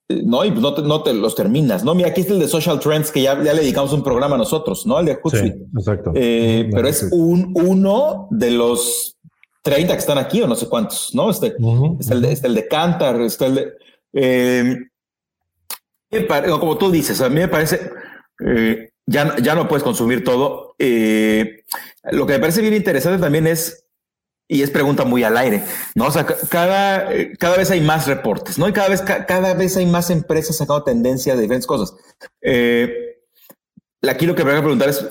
no, 0.09 0.45
y 0.45 0.51
no 0.51 0.75
te, 0.75 0.83
no 0.83 1.03
te 1.03 1.13
los 1.13 1.35
terminas, 1.35 1.83
¿no? 1.85 1.95
Mira, 1.95 2.11
aquí 2.11 2.21
está 2.21 2.35
el 2.35 2.41
de 2.41 2.49
Social 2.49 2.79
Trends, 2.79 3.11
que 3.11 3.23
ya, 3.23 3.43
ya 3.43 3.53
le 3.53 3.63
dedicamos 3.63 3.93
un 3.93 4.05
programa 4.05 4.37
a 4.37 4.39
nosotros, 4.39 4.87
¿no? 4.87 5.01
El 5.01 5.07
de 5.07 5.17
Hootsuite. 5.17 5.57
Sí, 5.57 5.65
exacto. 5.77 6.13
Eh, 6.15 6.69
pero 6.73 6.89
es 6.89 7.09
un, 7.11 7.53
uno 7.55 8.29
de 8.31 8.53
los 8.53 9.17
30 9.63 9.93
que 9.93 9.99
están 9.99 10.19
aquí 10.19 10.41
o 10.43 10.47
no 10.47 10.55
sé 10.55 10.69
cuántos, 10.69 11.13
¿no? 11.13 11.29
Este, 11.29 11.57
está, 11.99 12.15
el 12.15 12.23
de, 12.23 12.33
está 12.33 12.47
el 12.47 12.55
de 12.55 12.69
Cantar, 12.69 13.21
está 13.21 13.47
el 13.47 13.55
de... 13.57 13.73
Eh, 14.13 14.77
como 16.61 16.79
tú 16.79 16.91
dices, 16.91 17.21
a 17.21 17.29
mí 17.29 17.41
me 17.41 17.49
parece, 17.49 17.91
eh, 18.47 18.91
ya, 19.07 19.37
ya 19.43 19.55
no 19.57 19.67
puedes 19.67 19.83
consumir 19.83 20.23
todo. 20.23 20.77
Eh, 20.79 21.65
lo 22.13 22.27
que 22.27 22.35
me 22.35 22.39
parece 22.39 22.63
bien 22.63 22.75
interesante 22.75 23.21
también 23.21 23.49
es, 23.49 23.86
y 24.49 24.63
es 24.63 24.71
pregunta 24.71 25.05
muy 25.05 25.25
al 25.25 25.37
aire, 25.37 25.65
¿no? 25.95 26.07
O 26.07 26.11
sea, 26.11 26.25
cada, 26.25 27.09
cada 27.39 27.57
vez 27.57 27.71
hay 27.71 27.81
más 27.81 28.07
reportes, 28.07 28.59
¿no? 28.59 28.69
Y 28.69 28.73
cada 28.73 28.89
vez, 28.89 29.03
cada 29.03 29.55
vez 29.55 29.77
hay 29.77 29.87
más 29.87 30.11
empresas 30.11 30.57
sacando 30.57 30.85
tendencias 30.85 31.37
de 31.37 31.43
diferentes 31.43 31.67
cosas. 31.67 31.95
Eh, 32.41 33.19
aquí 34.09 34.27
lo 34.27 34.35
que 34.35 34.45
me 34.45 34.51
voy 34.51 34.61
a 34.61 34.63
preguntar 34.63 34.89
es 34.89 35.05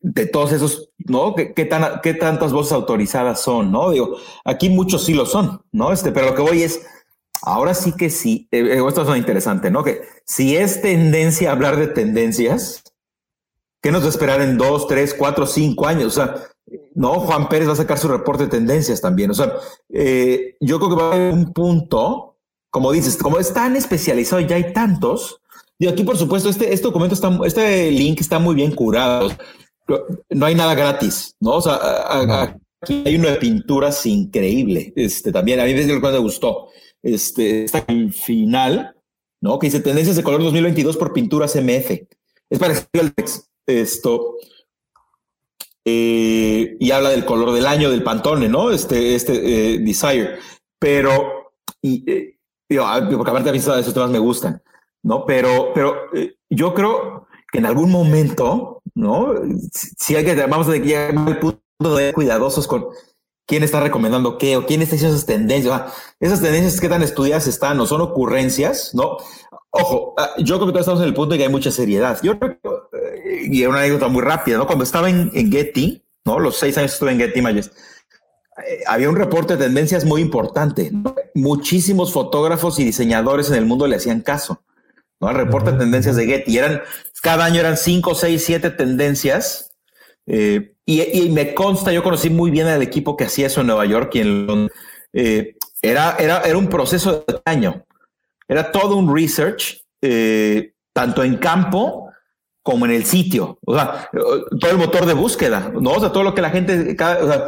de 0.00 0.26
todos 0.26 0.52
esos, 0.52 0.90
¿no? 0.98 1.34
¿Qué, 1.34 1.54
¿Qué, 1.54 1.64
tan, 1.64 2.00
¿Qué 2.02 2.14
tantas 2.14 2.52
voces 2.52 2.72
autorizadas 2.72 3.40
son, 3.40 3.72
no? 3.72 3.90
Digo, 3.90 4.16
aquí 4.44 4.68
muchos 4.70 5.04
sí 5.04 5.14
lo 5.14 5.26
son, 5.26 5.62
¿no? 5.72 5.92
Este, 5.92 6.12
pero 6.12 6.26
lo 6.26 6.34
que 6.34 6.42
voy 6.42 6.62
es, 6.62 6.80
Ahora 7.42 7.74
sí 7.74 7.92
que 7.92 8.10
sí, 8.10 8.48
eh, 8.50 8.58
eh, 8.58 8.82
esto 8.86 9.02
es 9.02 9.08
muy 9.08 9.18
interesante, 9.18 9.70
¿no? 9.70 9.84
Que 9.84 10.02
si 10.24 10.56
es 10.56 10.82
tendencia 10.82 11.50
a 11.50 11.52
hablar 11.52 11.76
de 11.76 11.86
tendencias, 11.86 12.82
¿qué 13.80 13.92
nos 13.92 14.02
va 14.02 14.06
a 14.06 14.10
esperar 14.10 14.40
en 14.40 14.58
dos, 14.58 14.88
tres, 14.88 15.14
cuatro, 15.14 15.46
cinco 15.46 15.86
años? 15.86 16.18
O 16.18 16.20
sea, 16.22 16.34
no, 16.94 17.20
Juan 17.20 17.48
Pérez 17.48 17.68
va 17.68 17.72
a 17.72 17.76
sacar 17.76 17.98
su 17.98 18.08
reporte 18.08 18.44
de 18.44 18.50
tendencias 18.50 19.00
también. 19.00 19.30
O 19.30 19.34
sea, 19.34 19.52
eh, 19.88 20.56
yo 20.60 20.78
creo 20.78 20.90
que 20.90 20.96
va 20.96 21.10
a 21.10 21.14
haber 21.14 21.32
un 21.32 21.52
punto, 21.52 22.36
como 22.70 22.92
dices, 22.92 23.16
como 23.16 23.38
es 23.38 23.52
tan 23.52 23.76
especializado 23.76 24.40
y 24.40 24.46
ya 24.46 24.56
hay 24.56 24.72
tantos. 24.72 25.40
Y 25.78 25.86
aquí, 25.86 26.02
por 26.02 26.16
supuesto, 26.16 26.48
este, 26.48 26.72
este 26.72 26.86
documento 26.86 27.14
está, 27.14 27.36
este 27.44 27.90
link 27.90 28.20
está 28.20 28.38
muy 28.38 28.54
bien 28.54 28.74
curado. 28.74 29.30
No 30.30 30.46
hay 30.46 30.54
nada 30.54 30.74
gratis, 30.74 31.34
¿no? 31.40 31.52
O 31.52 31.62
sea, 31.62 31.78
aquí 32.80 33.02
hay 33.06 33.16
una 33.16 33.30
de 33.30 33.36
pinturas 33.36 34.04
increíble. 34.06 34.92
Este 34.96 35.32
también 35.32 35.60
a 35.60 35.64
mí 35.64 35.74
me 35.74 36.18
gustó 36.18 36.68
este, 37.02 37.64
está 37.64 37.84
en 37.88 38.12
final, 38.12 38.94
¿no? 39.40 39.58
Que 39.58 39.68
dice 39.68 39.80
tendencias 39.80 40.16
de 40.16 40.22
color 40.22 40.42
2022 40.42 40.96
por 40.96 41.12
pinturas 41.12 41.56
MF. 41.56 41.90
Es 42.50 42.58
parecido 42.58 42.88
al 43.00 43.14
texto. 43.14 43.46
Esto. 43.66 44.36
Eh, 45.90 46.76
y 46.78 46.90
habla 46.90 47.08
del 47.08 47.24
color 47.24 47.52
del 47.52 47.66
año 47.66 47.90
del 47.90 48.02
Pantone, 48.02 48.48
¿no? 48.48 48.70
Este, 48.70 49.14
este 49.14 49.74
eh, 49.74 49.78
Desire. 49.78 50.38
Pero, 50.78 51.52
y, 51.80 52.04
eh, 52.10 52.36
ah, 52.78 53.08
porque 53.10 53.30
aparte 53.30 53.48
a 53.48 53.52
mí 53.52 53.58
esos 53.58 53.94
temas 53.94 54.10
me 54.10 54.18
gustan, 54.18 54.62
¿no? 55.02 55.24
Pero, 55.24 55.70
pero 55.74 55.94
yo 56.50 56.74
creo 56.74 57.26
que 57.50 57.58
en 57.58 57.66
algún 57.66 57.90
momento, 57.90 58.82
¿no? 58.94 59.32
Si 59.72 60.14
hay 60.14 60.24
que, 60.24 60.34
vamos 60.46 60.68
a 60.68 60.76
llegar 60.76 61.16
al 61.16 61.38
punto 61.38 61.96
de 61.96 62.12
cuidadosos 62.12 62.68
con 62.68 62.88
quién 63.46 63.62
está 63.62 63.80
recomendando 63.80 64.36
qué 64.36 64.58
o 64.58 64.66
quién 64.66 64.82
está 64.82 64.96
haciendo 64.96 65.16
esas 65.16 65.26
tendencias. 65.26 65.82
esas 66.20 66.42
tendencias 66.42 66.80
qué 66.80 66.88
tan 66.90 67.02
estudiadas 67.02 67.46
están 67.46 67.80
o 67.80 67.86
son 67.86 68.02
ocurrencias, 68.02 68.94
¿no? 68.94 69.16
Ojo, 69.70 70.14
ah, 70.18 70.30
yo 70.38 70.56
creo 70.56 70.66
que 70.66 70.72
todos 70.72 70.80
estamos 70.80 71.00
en 71.00 71.08
el 71.08 71.14
punto 71.14 71.32
de 71.32 71.38
que 71.38 71.44
hay 71.44 71.50
mucha 71.50 71.70
seriedad. 71.70 72.18
Yo 72.22 72.38
creo 72.38 72.58
y 73.40 73.64
una 73.66 73.78
anécdota 73.78 74.08
muy 74.08 74.22
rápida, 74.22 74.58
¿no? 74.58 74.66
Cuando 74.66 74.84
estaba 74.84 75.08
en, 75.08 75.30
Getty, 75.52 76.02
¿no? 76.24 76.38
Los 76.38 76.58
seis 76.58 76.76
años 76.78 76.92
estuve 76.92 77.12
en 77.12 77.18
Getty 77.18 77.38
Images, 77.38 77.70
eh, 78.66 78.82
había 78.86 79.08
un 79.08 79.16
reporte 79.16 79.56
de 79.56 79.64
tendencias 79.64 80.04
muy 80.04 80.20
importante. 80.20 80.90
Muchísimos 81.34 82.12
fotógrafos 82.12 82.78
y 82.78 82.84
diseñadores 82.84 83.48
en 83.50 83.56
el 83.56 83.66
mundo 83.66 83.86
le 83.86 83.96
hacían 83.96 84.20
caso, 84.20 84.62
¿no? 85.20 85.28
Al 85.28 85.36
reporte 85.36 85.72
de 85.72 85.78
tendencias 85.78 86.16
de 86.16 86.26
Getty. 86.26 86.58
Eran, 86.58 86.82
cada 87.22 87.44
año 87.44 87.60
eran 87.60 87.76
cinco, 87.76 88.14
seis, 88.14 88.44
siete 88.44 88.70
tendencias. 88.70 89.70
Eh, 90.26 90.74
y, 90.84 91.28
me 91.30 91.54
consta, 91.54 91.92
yo 91.92 92.02
conocí 92.02 92.30
muy 92.30 92.50
bien 92.50 92.66
al 92.66 92.82
equipo 92.82 93.16
que 93.16 93.24
hacía 93.24 93.46
eso 93.46 93.60
en 93.60 93.68
Nueva 93.68 93.86
York 93.86 94.14
y 94.14 94.20
en 94.20 94.70
eh, 95.12 95.54
era, 95.82 96.16
era, 96.18 96.42
era 96.42 96.58
un 96.58 96.68
proceso 96.68 97.24
de 97.26 97.40
año. 97.44 97.84
Era 98.46 98.72
todo 98.72 98.96
un 98.96 99.14
research, 99.14 99.82
tanto 100.94 101.22
en 101.22 101.36
campo 101.36 102.07
como 102.68 102.84
en 102.84 102.92
el 102.92 103.06
sitio. 103.06 103.58
O 103.64 103.74
sea, 103.74 104.10
todo 104.60 104.70
el 104.70 104.76
motor 104.76 105.06
de 105.06 105.14
búsqueda, 105.14 105.72
¿no? 105.80 105.92
O 105.92 106.00
sea, 106.00 106.12
todo 106.12 106.22
lo 106.22 106.34
que 106.34 106.42
la 106.42 106.50
gente, 106.50 106.94
o 107.00 107.26
sea, 107.26 107.44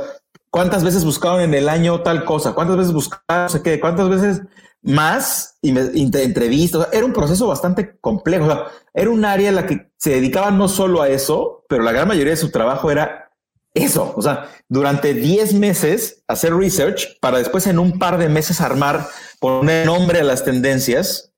cuántas 0.49 0.83
veces 0.83 1.05
buscaron 1.05 1.43
en 1.43 1.53
el 1.53 1.69
año 1.69 2.01
tal 2.01 2.25
cosa, 2.25 2.55
cuántas 2.55 2.79
veces 2.79 2.95
buscaron, 2.95 3.43
no 3.43 3.49
sé 3.51 3.63
qué, 3.63 3.79
cuántas 3.81 4.09
veces 4.09 4.41
más 4.81 5.59
y 5.61 5.79
entrevistas. 6.17 6.89
Era 6.91 7.05
un 7.05 7.13
proceso 7.13 7.47
bastante 7.47 7.99
complejo. 8.01 8.47
O 8.47 8.49
sea, 8.49 8.65
era 8.95 9.11
un 9.11 9.27
área 9.27 9.51
en 9.51 9.57
la 9.57 9.67
que 9.67 9.91
se 9.99 10.13
dedicaba 10.13 10.51
no 10.53 10.69
solo 10.69 11.03
a 11.03 11.11
eso, 11.11 11.67
pero 11.69 11.83
la 11.83 11.93
gran 11.93 12.09
mayoría 12.09 12.31
de 12.31 12.39
su 12.39 12.51
trabajo 12.51 12.91
era 12.91 13.31
eso, 13.75 14.15
o 14.17 14.23
sea, 14.23 14.49
durante 14.69 15.13
10 15.13 15.53
meses 15.53 16.25
hacer 16.29 16.57
research 16.57 17.21
para 17.21 17.39
después 17.39 17.67
en 17.67 17.79
un 17.79 17.99
par 17.99 18.17
de 18.17 18.31
meses 18.31 18.63
armar, 18.63 19.07
poner 19.39 19.85
nombre 19.85 20.21
a 20.21 20.25
las 20.25 20.45
tendencias 20.45 21.35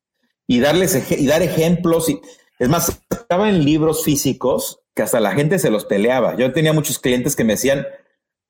y 0.46 0.60
darles 0.60 1.10
y 1.10 1.26
dar 1.26 1.42
ejemplos. 1.42 2.08
Y, 2.08 2.20
es 2.62 2.68
más, 2.68 3.00
estaba 3.10 3.48
en 3.48 3.64
libros 3.64 4.04
físicos 4.04 4.78
que 4.94 5.02
hasta 5.02 5.18
la 5.18 5.32
gente 5.32 5.58
se 5.58 5.68
los 5.68 5.84
peleaba. 5.84 6.36
Yo 6.36 6.52
tenía 6.52 6.72
muchos 6.72 7.00
clientes 7.00 7.34
que 7.34 7.42
me 7.42 7.54
decían, 7.54 7.84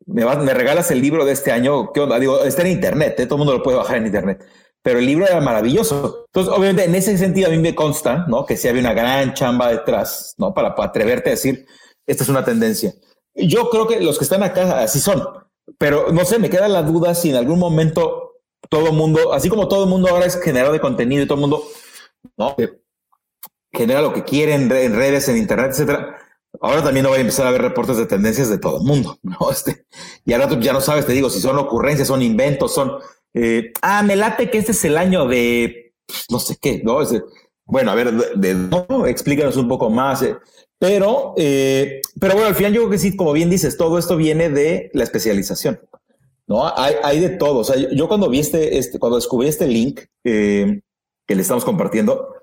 me, 0.05 0.27
me 0.37 0.53
regalas 0.53 0.91
el 0.91 1.01
libro 1.01 1.25
de 1.25 1.33
este 1.33 1.51
año, 1.51 1.93
¿qué 1.95 2.01
onda? 2.01 2.19
Digo, 2.19 2.45
está 2.45 2.61
en 2.61 2.73
internet, 2.73 3.19
¿eh? 3.19 3.25
todo 3.25 3.37
el 3.37 3.39
mundo 3.39 3.55
lo 3.55 3.63
puede 3.63 3.79
bajar 3.79 3.97
en 3.97 4.07
internet. 4.07 4.45
Pero 4.83 4.99
el 4.99 5.07
libro 5.07 5.27
era 5.27 5.41
maravilloso. 5.41 6.27
Entonces, 6.27 6.53
obviamente, 6.53 6.85
en 6.85 6.95
ese 6.95 7.17
sentido, 7.17 7.49
a 7.49 7.53
mí 7.53 7.57
me 7.57 7.75
consta, 7.75 8.27
¿no? 8.29 8.45
Que 8.45 8.59
sí 8.59 8.69
había 8.69 8.83
una 8.83 8.93
gran 8.93 9.33
chamba 9.33 9.71
detrás, 9.71 10.35
¿no? 10.37 10.53
Para, 10.53 10.75
para 10.75 10.91
atreverte 10.91 11.31
a 11.31 11.33
decir, 11.33 11.65
esta 12.07 12.25
es 12.25 12.29
una 12.29 12.45
tendencia. 12.45 12.93
Yo 13.35 13.71
creo 13.71 13.89
que 13.89 13.99
los 14.01 14.19
que 14.19 14.25
están 14.25 14.43
acá 14.43 14.83
así 14.83 15.01
son, 15.01 15.27
pero 15.79 16.13
no 16.13 16.27
sé, 16.27 16.39
me 16.39 16.51
queda 16.51 16.69
la 16.69 16.83
duda 16.83 17.15
si 17.15 17.31
en 17.31 17.37
algún 17.37 17.59
momento 17.59 18.43
todo 18.69 18.89
el 18.89 18.93
mundo, 18.93 19.33
así 19.33 19.49
como 19.49 19.69
todo 19.69 19.85
el 19.85 19.89
mundo 19.89 20.11
ahora 20.11 20.27
es 20.27 20.39
generador 20.39 20.75
de 20.75 20.81
contenido 20.81 21.23
y 21.23 21.27
todo 21.27 21.37
el 21.37 21.41
mundo 21.41 21.63
¿no? 22.37 22.55
Genera 23.73 24.03
lo 24.03 24.13
que 24.13 24.25
quiere 24.25 24.55
en, 24.55 24.69
redes, 24.69 25.29
en 25.29 25.37
internet, 25.37 25.71
etcétera. 25.71 26.17
Ahora 26.61 26.83
también 26.83 27.05
no 27.05 27.11
voy 27.11 27.19
a 27.19 27.23
empezar 27.23 27.47
a 27.47 27.51
ver 27.51 27.63
reportes 27.63 27.97
de 27.97 28.07
tendencias 28.07 28.51
de 28.51 28.59
todo 28.59 28.79
el 28.79 28.85
mundo, 28.85 29.19
¿no? 29.23 29.51
Este, 29.51 29.87
y 30.25 30.33
ahora 30.33 30.49
ya 30.61 30.73
no 30.73 30.81
sabes, 30.81 31.07
te 31.07 31.13
digo, 31.13 31.31
si 31.31 31.41
son 31.41 31.59
ocurrencias, 31.59 32.09
son 32.09 32.23
inventos, 32.23 32.75
son, 32.75 32.93
eh, 33.35 33.73
ah, 33.81 34.03
me 34.03 34.17
late 34.17 34.51
que 34.51 34.59
este 34.59 34.73
es 34.73 34.85
el 34.85 34.99
año 34.99 35.27
de 35.27 35.95
no 36.31 36.39
sé 36.39 36.57
qué, 36.61 36.83
¿no? 36.85 36.99
bueno, 37.65 37.91
a 37.91 37.95
ver, 37.95 38.13
de, 38.13 38.55
no, 38.55 39.07
explícanos 39.07 39.57
un 39.57 39.69
poco 39.69 39.89
más. 39.89 40.23
Eh. 40.23 40.37
Pero, 40.79 41.33
eh, 41.37 42.01
pero 42.21 42.35
bueno, 42.35 42.49
al 42.49 42.55
final 42.55 42.73
yo 42.73 42.81
creo 42.81 42.91
que 42.91 42.99
sí, 42.99 43.17
como 43.17 43.33
bien 43.33 43.49
dices, 43.49 43.77
todo 43.77 43.99
esto 43.99 44.17
viene 44.17 44.51
de 44.51 44.91
la 44.93 45.05
especialización. 45.05 45.81
¿no? 46.47 46.67
Hay, 46.77 46.97
hay 47.03 47.21
de 47.21 47.31
todo. 47.31 47.61
O 47.61 47.65
sea, 47.65 47.77
yo 47.77 48.09
cuando 48.09 48.29
vi 48.29 48.41
este, 48.41 48.79
este 48.79 48.99
cuando 48.99 49.17
descubrí 49.17 49.49
este 49.49 49.67
link 49.67 50.01
eh, 50.25 50.81
que 51.27 51.35
le 51.35 51.43
estamos 51.43 51.65
compartiendo, 51.65 52.35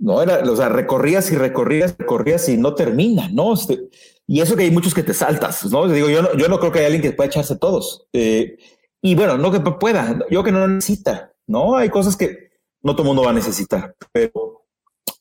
no 0.00 0.22
era, 0.22 0.40
o 0.50 0.56
sea, 0.56 0.68
recorrías 0.68 1.30
y 1.30 1.36
recorrías, 1.36 1.94
recorrías 1.98 2.48
y 2.48 2.56
no 2.56 2.74
termina, 2.74 3.28
¿no? 3.32 3.52
Este, 3.52 3.88
y 4.26 4.40
eso 4.40 4.56
que 4.56 4.64
hay 4.64 4.70
muchos 4.70 4.94
que 4.94 5.02
te 5.02 5.14
saltas, 5.14 5.64
¿no? 5.66 5.86
Digo, 5.88 6.08
yo 6.08 6.22
no, 6.22 6.34
yo 6.34 6.48
no 6.48 6.58
creo 6.58 6.72
que 6.72 6.78
haya 6.78 6.86
alguien 6.86 7.02
que 7.02 7.12
pueda 7.12 7.28
echarse 7.28 7.56
todos. 7.56 8.06
Eh, 8.12 8.56
y 9.02 9.14
bueno, 9.14 9.36
no 9.38 9.50
que 9.52 9.60
pueda, 9.60 10.18
yo 10.30 10.42
que 10.42 10.52
no 10.52 10.66
necesita, 10.66 11.32
¿no? 11.46 11.76
Hay 11.76 11.90
cosas 11.90 12.16
que 12.16 12.50
no 12.82 12.92
todo 12.92 13.02
el 13.02 13.08
mundo 13.08 13.22
va 13.22 13.30
a 13.30 13.34
necesitar, 13.34 13.94
pero, 14.12 14.64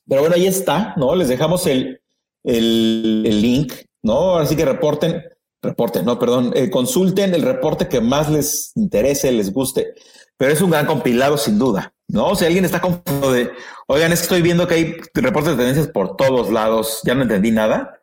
pero 0.08 0.22
bueno, 0.22 0.36
ahí 0.36 0.48
está, 0.48 0.94
¿no? 0.98 1.16
Les 1.16 1.28
dejamos 1.28 1.68
el, 1.68 2.02
el, 2.44 3.42
link, 3.42 3.74
¿no? 4.02 4.38
Así 4.38 4.56
que 4.56 4.66
reporten, 4.66 5.24
reporten, 5.62 6.06
no, 6.06 6.18
perdón, 6.18 6.52
eh, 6.56 6.70
consulten 6.70 7.34
el 7.34 7.42
reporte 7.42 7.88
que 7.88 8.02
más 8.02 8.30
les 8.30 8.72
interese, 8.76 9.32
les 9.32 9.52
guste, 9.52 9.94
pero 10.38 10.54
es 10.54 10.62
un 10.62 10.72
gran 10.72 10.86
compilado 10.86 11.38
sin 11.38 11.60
duda, 11.60 11.94
¿no? 12.10 12.36
Si 12.36 12.46
alguien 12.46 12.66
está 12.66 12.82
confundido 12.82 13.32
de, 13.32 13.52
oigan, 13.88 14.12
es 14.12 14.20
que 14.20 14.24
estoy 14.24 14.42
viendo 14.42 14.68
que 14.68 14.76
hay 14.76 14.98
reportes 15.14 15.54
de 15.54 15.58
tendencias 15.58 15.88
por 15.88 16.18
todos 16.18 16.52
lados, 16.52 17.00
ya 17.06 17.16
no 17.16 17.24
entendí 17.24 17.52
nada, 17.52 18.02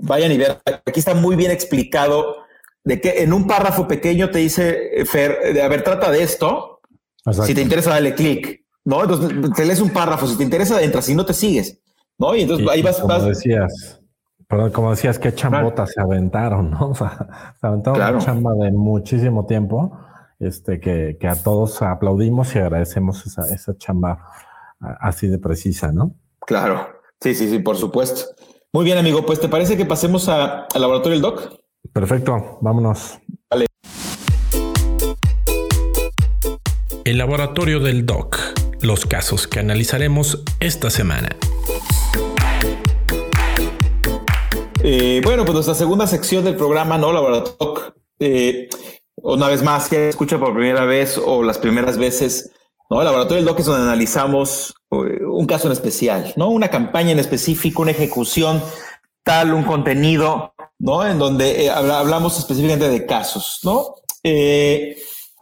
vayan 0.00 0.32
y 0.32 0.38
vean, 0.38 0.58
aquí 0.64 0.98
está 0.98 1.14
muy 1.14 1.36
bien 1.36 1.50
explicado 1.50 2.36
de 2.84 3.00
que 3.00 3.22
en 3.22 3.32
un 3.32 3.46
párrafo 3.46 3.86
pequeño 3.86 4.30
te 4.30 4.38
dice, 4.38 5.00
eh, 5.00 5.04
Fer, 5.04 5.60
a 5.62 5.68
ver, 5.68 5.84
trata 5.84 6.10
de 6.10 6.22
esto, 6.22 6.80
si 7.44 7.54
te 7.54 7.60
interesa, 7.60 7.90
dale 7.90 8.14
clic, 8.14 8.64
¿no? 8.84 9.02
Entonces 9.02 9.30
te 9.54 9.64
lees 9.64 9.80
un 9.80 9.90
párrafo, 9.90 10.26
si 10.26 10.36
te 10.36 10.42
interesa, 10.42 10.82
entras, 10.82 11.04
si 11.04 11.14
no 11.14 11.24
te 11.24 11.34
sigues. 11.34 11.78
¿no? 12.18 12.34
Y 12.34 12.42
entonces 12.42 12.66
ahí 12.68 12.82
vas. 12.82 13.00
Como 13.00 13.20
decías, 13.20 14.00
perdón, 14.48 14.70
como 14.70 14.90
decías, 14.90 15.18
qué 15.18 15.34
chambotas 15.34 15.92
se 15.92 16.00
aventaron, 16.00 16.70
¿no? 16.70 16.88
O 16.90 16.94
sea, 16.94 17.54
se 17.60 17.66
aventaron 17.66 18.00
una 18.00 18.18
chamba 18.18 18.54
de 18.54 18.70
muchísimo 18.72 19.46
tiempo, 19.46 19.98
este, 20.42 20.80
que, 20.80 21.16
que, 21.18 21.28
a 21.28 21.42
todos 21.42 21.80
aplaudimos 21.82 22.54
y 22.54 22.58
agradecemos 22.58 23.26
esa, 23.26 23.42
esa 23.54 23.76
chamba 23.78 24.18
así 25.00 25.28
de 25.28 25.38
precisa, 25.38 25.92
¿no? 25.92 26.14
Claro, 26.40 26.88
sí, 27.20 27.34
sí, 27.34 27.48
sí, 27.48 27.58
por 27.60 27.76
supuesto. 27.76 28.34
Muy 28.72 28.84
bien, 28.84 28.98
amigo, 28.98 29.24
pues 29.24 29.40
¿te 29.40 29.48
parece 29.48 29.76
que 29.76 29.84
pasemos 29.84 30.28
al 30.28 30.66
laboratorio 30.74 31.12
del 31.12 31.22
doc? 31.22 31.54
Perfecto, 31.92 32.58
vámonos. 32.60 33.18
Vale. 33.50 33.66
El 37.04 37.18
laboratorio 37.18 37.80
del 37.80 38.06
doc, 38.06 38.38
los 38.80 39.06
casos 39.06 39.46
que 39.46 39.60
analizaremos 39.60 40.42
esta 40.60 40.90
semana. 40.90 41.36
Eh, 44.82 45.20
bueno, 45.22 45.44
pues 45.44 45.54
nuestra 45.54 45.74
segunda 45.74 46.06
sección 46.06 46.44
del 46.44 46.56
programa, 46.56 46.98
¿no? 46.98 47.12
Laboratorio. 47.12 47.94
Eh, 48.18 48.68
una 49.16 49.48
vez 49.48 49.62
más, 49.62 49.88
que 49.88 50.08
escucha 50.08 50.38
por 50.38 50.54
primera 50.54 50.84
vez 50.84 51.18
o 51.18 51.42
las 51.42 51.58
primeras 51.58 51.98
veces, 51.98 52.52
¿no? 52.90 53.00
El 53.00 53.06
laboratorio 53.06 53.36
del 53.36 53.46
DOC 53.46 53.60
es 53.60 53.66
donde 53.66 53.82
analizamos 53.82 54.74
eh, 54.90 55.24
un 55.24 55.46
caso 55.46 55.68
en 55.68 55.72
especial, 55.72 56.32
¿no? 56.36 56.48
Una 56.48 56.68
campaña 56.68 57.12
en 57.12 57.18
específico, 57.18 57.82
una 57.82 57.92
ejecución, 57.92 58.62
tal, 59.22 59.54
un 59.54 59.64
contenido, 59.64 60.54
¿no? 60.78 61.06
En 61.06 61.18
donde 61.18 61.70
hablamos 61.70 62.38
específicamente 62.38 62.88
de 62.88 63.06
casos, 63.06 63.60
¿no? 63.62 63.94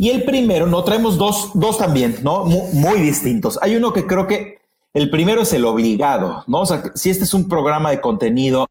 y 0.01 0.09
el 0.09 0.25
primero, 0.25 0.67
¿no? 0.67 0.83
Traemos 0.83 1.19
dos, 1.19 1.51
dos 1.53 1.77
también, 1.77 2.21
¿no? 2.23 2.47
Muy, 2.47 3.01
distintos. 3.01 3.59
Hay 3.61 3.77
uno 3.77 3.93
que 3.93 4.07
creo 4.07 4.27
que 4.27 4.57
el 4.95 5.11
primero 5.11 5.43
es 5.43 5.53
el 5.53 5.67
obligado, 5.67 6.43
¿no? 6.47 6.63
O 6.63 6.67
sea, 6.67 6.83
si 6.95 7.11
este 7.11 7.25
es 7.25 7.35
un 7.35 7.51
programa 7.51 7.91
de 7.91 8.01
contenido 8.01 8.67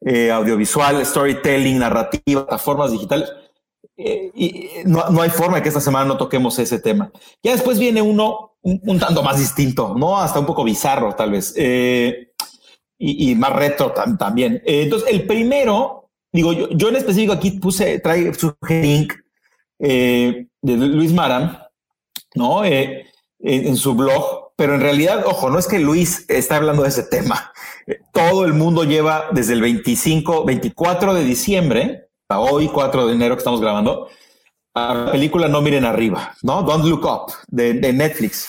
eh, 0.00 0.30
audiovisual, 0.30 1.04
storytelling, 1.04 1.78
narrativa, 1.78 2.46
plataformas 2.46 2.92
digitales. 2.92 3.30
Eh, 4.02 4.30
y 4.34 4.70
no, 4.86 5.10
no, 5.10 5.20
hay 5.20 5.30
forma 5.30 5.56
de 5.56 5.62
que 5.62 5.68
esta 5.68 5.80
semana 5.80 6.06
no 6.06 6.16
toquemos 6.16 6.58
ese 6.58 6.78
tema. 6.78 7.10
Ya 7.42 7.52
después 7.52 7.78
viene 7.78 8.00
uno 8.00 8.56
un, 8.62 8.98
tanto 8.98 9.22
más 9.22 9.38
distinto, 9.38 9.94
¿no? 9.96 10.18
Hasta 10.18 10.40
un 10.40 10.46
poco 10.46 10.64
bizarro, 10.64 11.14
tal 11.14 11.32
vez. 11.32 11.52
Eh, 11.56 12.32
y, 12.98 13.34
más 13.34 13.52
retro 13.54 13.92
también. 14.18 14.62
entonces, 14.66 15.08
el 15.10 15.26
primero, 15.26 16.10
digo, 16.32 16.52
yo, 16.52 16.88
en 16.90 16.96
específico 16.96 17.32
aquí 17.32 17.52
puse, 17.52 17.98
trae 17.98 18.34
su 18.34 18.54
link 18.68 19.14
de 19.78 20.46
Luis 20.62 21.12
Maram, 21.14 21.56
¿no? 22.34 22.62
en 22.62 23.76
su 23.78 23.94
blog, 23.94 24.52
pero 24.54 24.74
en 24.74 24.82
realidad, 24.82 25.24
ojo, 25.26 25.48
no 25.48 25.58
es 25.58 25.66
que 25.66 25.78
Luis 25.78 26.26
está 26.28 26.56
hablando 26.56 26.82
de 26.82 26.90
ese 26.90 27.04
tema. 27.04 27.50
Todo 28.12 28.44
el 28.44 28.52
mundo 28.52 28.84
lleva 28.84 29.28
desde 29.32 29.54
el 29.54 29.62
25, 29.62 30.44
24 30.44 31.14
de 31.14 31.24
diciembre 31.24 32.09
hoy, 32.38 32.68
4 32.68 33.06
de 33.06 33.14
enero 33.14 33.34
que 33.34 33.40
estamos 33.40 33.60
grabando, 33.60 34.08
a 34.74 34.94
la 34.94 35.12
película 35.12 35.48
No 35.48 35.62
Miren 35.62 35.84
Arriba, 35.84 36.34
¿no? 36.42 36.62
Don't 36.62 36.84
Look 36.84 37.04
Up 37.04 37.32
de, 37.48 37.74
Netflix. 37.92 38.48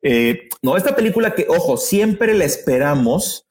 Eh, 0.00 0.48
no, 0.62 0.76
esta 0.76 0.96
película 0.96 1.34
que, 1.34 1.46
ojo, 1.48 1.76
siempre 1.76 2.34
la 2.34 2.44
esperamos 2.44 3.46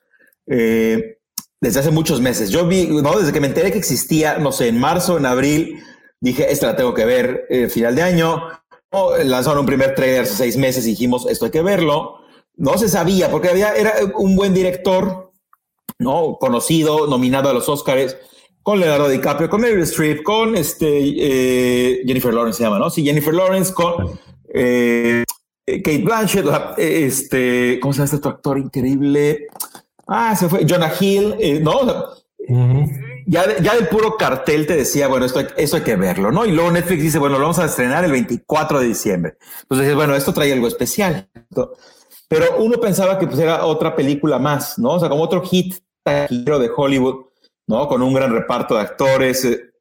eh, 0.48 1.20
desde 1.62 1.82
hace 1.82 1.92
muchos 1.92 2.22
meses. 2.22 2.50
Yo 2.50 2.66
vi, 2.66 2.88
¿no? 2.88 3.20
Desde 3.20 3.34
que 3.34 3.40
me 3.40 3.48
enteré 3.48 3.72
que 3.72 3.78
existía, 3.78 4.38
no 4.38 4.52
sé, 4.52 4.70
en 4.70 4.80
marzo, 4.80 5.18
en 5.18 5.26
abril, 5.26 5.84
dije, 6.20 6.52
esta 6.52 6.68
la 6.68 6.76
tengo 6.76 6.94
que 6.94 7.06
ver 7.06 7.46
eh, 7.50 7.70
final 7.70 7.96
de 7.96 8.02
año 8.02 8.42
lanzaron 9.26 9.60
un 9.60 9.66
primer 9.66 9.96
trailer 9.96 10.22
hace 10.22 10.36
seis 10.36 10.58
meses 10.58 10.86
y 10.86 10.92
dijimos, 10.92 11.28
esto 11.28 11.46
hay 11.46 11.52
que 11.52 11.62
verlo. 11.62 12.20
No 12.56 12.78
se 12.78 12.90
sabía, 12.90 13.30
porque 13.30 13.50
había, 13.50 13.76
era 13.76 13.94
un 14.16 14.36
buen 14.36 14.54
director, 14.54 15.32
¿no? 16.00 16.38
Conocido, 16.40 17.08
nominado 17.08 17.50
a 17.50 17.54
los 17.54 17.70
Oscars, 17.70 18.18
con 18.68 18.82
Leonardo 18.82 19.08
DiCaprio, 19.08 19.50
con 19.50 19.62
Meryl 19.62 19.84
Streep, 19.84 20.24
con 20.24 20.54
este, 20.58 20.90
eh, 20.90 22.02
Jennifer 22.06 22.34
Lawrence 22.34 22.58
se 22.58 22.66
llama, 22.66 22.78
¿no? 22.78 22.90
Sí, 22.90 23.02
Jennifer 23.02 23.34
Lawrence, 23.34 23.74
con 23.74 24.20
eh, 24.54 25.24
Kate 25.66 26.04
Blanchett, 26.04 26.46
este, 26.78 27.80
¿cómo 27.80 27.94
se 27.94 28.00
llama 28.00 28.06
este 28.06 28.18
otro 28.18 28.32
actor 28.32 28.58
increíble? 28.58 29.48
Ah, 30.06 30.36
se 30.36 30.50
fue, 30.50 30.66
Jonah 30.68 30.92
Hill, 31.00 31.36
eh, 31.40 31.62
¿no? 31.62 31.80
ya, 33.26 33.58
ya 33.58 33.74
del 33.74 33.88
puro 33.88 34.18
cartel 34.18 34.68
te 34.68 34.76
decía, 34.76 35.08
bueno, 35.08 35.26
esto, 35.26 35.40
hay 35.40 35.84
que 35.84 35.96
verlo, 35.96 36.34
¿no? 36.34 36.46
Y 36.46 36.52
luego 36.52 36.70
Netflix 36.70 37.04
dice, 37.04 37.20
bueno, 37.20 37.38
lo 37.38 37.44
vamos 37.44 37.60
a 37.60 37.66
estrenar 37.68 38.04
el 38.04 38.12
24 38.12 38.82
de 38.82 38.86
diciembre. 38.86 39.38
Entonces, 39.62 39.96
bueno, 39.96 40.14
esto 40.14 40.34
trae 40.34 40.52
algo 40.52 40.68
especial. 40.68 41.30
Pero 42.28 42.58
uno 42.58 42.82
pensaba 42.82 43.18
que 43.18 43.28
pues 43.28 43.40
era 43.40 43.66
otra 43.66 43.96
película 43.96 44.40
más, 44.40 44.78
¿no? 44.78 44.96
O 44.96 45.00
sea, 45.00 45.08
como 45.08 45.24
otro 45.24 45.42
hit 45.44 45.76
de 46.04 46.70
Hollywood, 46.76 47.27
¿no? 47.68 47.88
Con 47.88 48.02
un 48.02 48.14
gran 48.14 48.32
reparto 48.32 48.76
de 48.76 48.82
actores, 48.82 49.46
eh, 49.46 49.72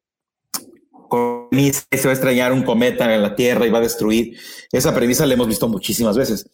con 1.09 1.47
se 1.51 2.03
va 2.03 2.11
a 2.11 2.13
extrañar 2.13 2.51
un 2.51 2.63
cometa 2.63 3.13
en 3.13 3.21
la 3.21 3.35
Tierra 3.35 3.65
y 3.65 3.69
va 3.69 3.79
a 3.79 3.81
destruir. 3.81 4.37
Esa 4.71 4.93
premisa 4.93 5.25
la 5.25 5.33
hemos 5.33 5.47
visto 5.47 5.67
muchísimas 5.67 6.17
veces. 6.17 6.49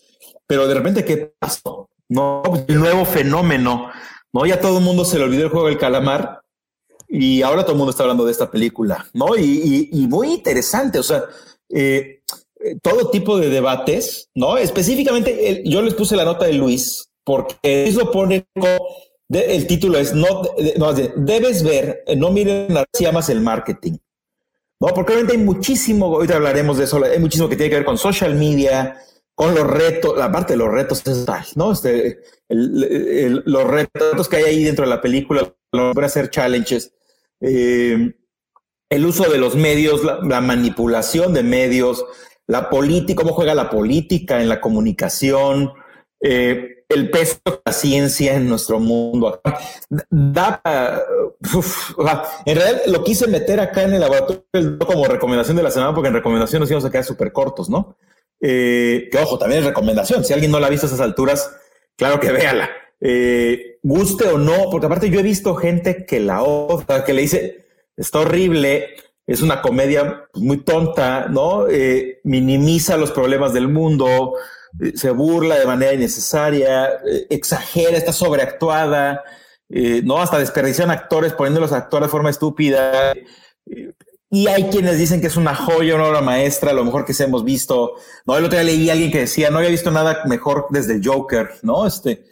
Pero 0.47 0.67
de 0.67 0.75
repente, 0.75 1.03
¿qué 1.03 1.33
pasó? 1.39 1.89
No, 2.07 2.43
el 2.67 2.79
nuevo 2.79 3.05
fenómeno, 3.05 3.89
¿no? 4.31 4.45
Ya 4.45 4.59
todo 4.59 4.77
el 4.77 4.83
mundo 4.83 5.03
se 5.03 5.17
le 5.17 5.25
olvidó 5.25 5.45
el 5.45 5.49
juego 5.49 5.67
del 5.67 5.79
calamar 5.79 6.41
y 7.07 7.41
ahora 7.41 7.63
todo 7.63 7.73
el 7.73 7.77
mundo 7.77 7.91
está 7.91 8.03
hablando 8.03 8.25
de 8.25 8.31
esta 8.31 8.51
película, 8.51 9.07
¿no? 9.13 9.35
Y, 9.37 9.89
muy 10.09 10.33
interesante, 10.33 10.99
o 10.99 11.03
sea, 11.03 11.23
eh, 11.69 12.21
todo 12.81 13.09
tipo 13.09 13.37
de 13.37 13.49
debates, 13.49 14.29
¿no? 14.35 14.57
Específicamente, 14.57 15.63
yo 15.65 15.81
les 15.81 15.93
puse 15.93 16.15
la 16.15 16.25
nota 16.25 16.45
de 16.45 16.53
Luis, 16.53 17.09
porque 17.23 17.87
eso 17.87 18.11
pone 18.11 18.45
el 19.33 19.67
título 19.67 19.97
es 19.97 20.13
no, 20.13 20.43
no, 20.77 20.93
debes 20.93 21.63
ver, 21.63 22.03
no 22.17 22.31
miren 22.31 22.67
si 22.93 23.05
amas 23.05 23.29
el 23.29 23.41
marketing. 23.41 23.97
No, 24.79 24.89
porque 24.89 25.13
obviamente 25.13 25.37
hay 25.37 25.43
muchísimo, 25.43 26.07
ahorita 26.07 26.35
hablaremos 26.35 26.77
de 26.77 26.83
eso, 26.83 27.03
hay 27.03 27.19
muchísimo 27.19 27.47
que 27.47 27.55
tiene 27.55 27.69
que 27.69 27.77
ver 27.77 27.85
con 27.85 27.97
social 27.97 28.35
media, 28.35 28.97
con 29.35 29.55
los 29.55 29.65
retos, 29.65 30.17
la 30.17 30.31
parte 30.31 30.53
de 30.53 30.57
los 30.57 30.69
retos 30.69 31.01
es 31.07 31.25
tal, 31.25 31.45
¿no? 31.55 31.71
Este, 31.71 32.19
los 32.49 33.63
retos 33.63 34.27
que 34.27 34.37
hay 34.37 34.43
ahí 34.43 34.63
dentro 34.63 34.85
de 34.85 34.89
la 34.89 35.01
película, 35.01 35.53
lo 35.71 35.93
a 35.95 36.05
hacer 36.05 36.29
challenges, 36.29 36.93
eh, 37.39 38.13
el 38.89 39.05
uso 39.05 39.29
de 39.31 39.37
los 39.37 39.55
medios, 39.55 40.03
la, 40.03 40.41
manipulación 40.41 41.33
de 41.33 41.43
medios, 41.43 42.05
la 42.45 42.69
política, 42.69 43.21
cómo 43.23 43.33
juega 43.33 43.55
la 43.55 43.69
política 43.69 44.41
en 44.41 44.49
la 44.49 44.61
comunicación, 44.61 45.73
eh, 46.21 46.72
el 46.89 47.09
peso 47.09 47.37
de 47.45 47.59
la 47.65 47.71
ciencia 47.71 48.35
en 48.35 48.47
nuestro 48.47 48.79
mundo. 48.79 49.41
Da, 50.09 50.61
en 52.45 52.55
realidad 52.55 52.81
lo 52.87 53.03
quise 53.03 53.27
meter 53.27 53.59
acá 53.59 53.83
en 53.83 53.93
el 53.93 54.01
laboratorio 54.01 54.79
como 54.79 55.05
recomendación 55.05 55.57
de 55.57 55.63
la 55.63 55.71
semana, 55.71 55.93
porque 55.93 56.09
en 56.09 56.15
recomendación 56.15 56.59
nos 56.59 56.69
íbamos 56.69 56.85
a 56.85 56.91
quedar 56.91 57.03
súper 57.03 57.31
cortos, 57.31 57.69
¿no? 57.69 57.97
Eh, 58.39 59.07
que 59.11 59.17
ojo, 59.17 59.37
también 59.37 59.61
es 59.61 59.67
recomendación. 59.67 60.23
Si 60.23 60.33
alguien 60.33 60.51
no 60.51 60.59
la 60.59 60.67
ha 60.67 60.69
visto 60.69 60.85
a 60.85 60.89
esas 60.89 60.99
alturas, 60.99 61.49
claro 61.95 62.19
que 62.19 62.31
véala. 62.31 62.69
Eh, 62.99 63.79
guste 63.83 64.27
o 64.29 64.37
no, 64.37 64.69
porque 64.71 64.85
aparte 64.85 65.09
yo 65.09 65.19
he 65.19 65.23
visto 65.23 65.55
gente 65.55 66.05
que 66.05 66.19
la 66.19 66.43
otra, 66.43 67.03
que 67.03 67.13
le 67.13 67.21
dice, 67.21 67.65
está 67.97 68.19
horrible, 68.19 68.95
es 69.25 69.41
una 69.41 69.61
comedia 69.61 70.25
muy 70.33 70.57
tonta, 70.57 71.27
¿no? 71.29 71.67
Eh, 71.69 72.19
minimiza 72.23 72.97
los 72.97 73.11
problemas 73.11 73.53
del 73.53 73.67
mundo, 73.67 74.35
se 74.95 75.09
burla 75.11 75.59
de 75.59 75.65
manera 75.65 75.93
innecesaria, 75.93 76.89
exagera, 77.29 77.97
está 77.97 78.13
sobreactuada, 78.13 79.23
¿no? 79.69 80.21
Hasta 80.21 80.39
desperdician 80.39 80.91
actores 80.91 81.33
poniéndolos 81.33 81.71
a 81.71 81.77
actuar 81.77 82.03
de 82.03 82.09
forma 82.09 82.29
estúpida. 82.29 83.13
Y 84.29 84.47
hay 84.47 84.63
quienes 84.69 84.97
dicen 84.97 85.21
que 85.21 85.27
es 85.27 85.37
una 85.37 85.53
joya, 85.53 85.95
una 85.95 86.07
obra 86.07 86.21
maestra, 86.21 86.73
lo 86.73 86.83
mejor 86.83 87.05
que 87.05 87.13
se 87.13 87.25
hemos 87.25 87.43
visto. 87.43 87.93
No, 88.25 88.35
el 88.35 88.45
otro 88.45 88.57
día 88.57 88.65
leí 88.65 88.89
a 88.89 88.93
alguien 88.93 89.11
que 89.11 89.19
decía, 89.19 89.51
no 89.51 89.59
había 89.59 89.69
visto 89.69 89.91
nada 89.91 90.23
mejor 90.25 90.65
desde 90.71 90.95
el 90.95 91.07
Joker, 91.07 91.49
¿no? 91.61 91.85
Este, 91.85 92.23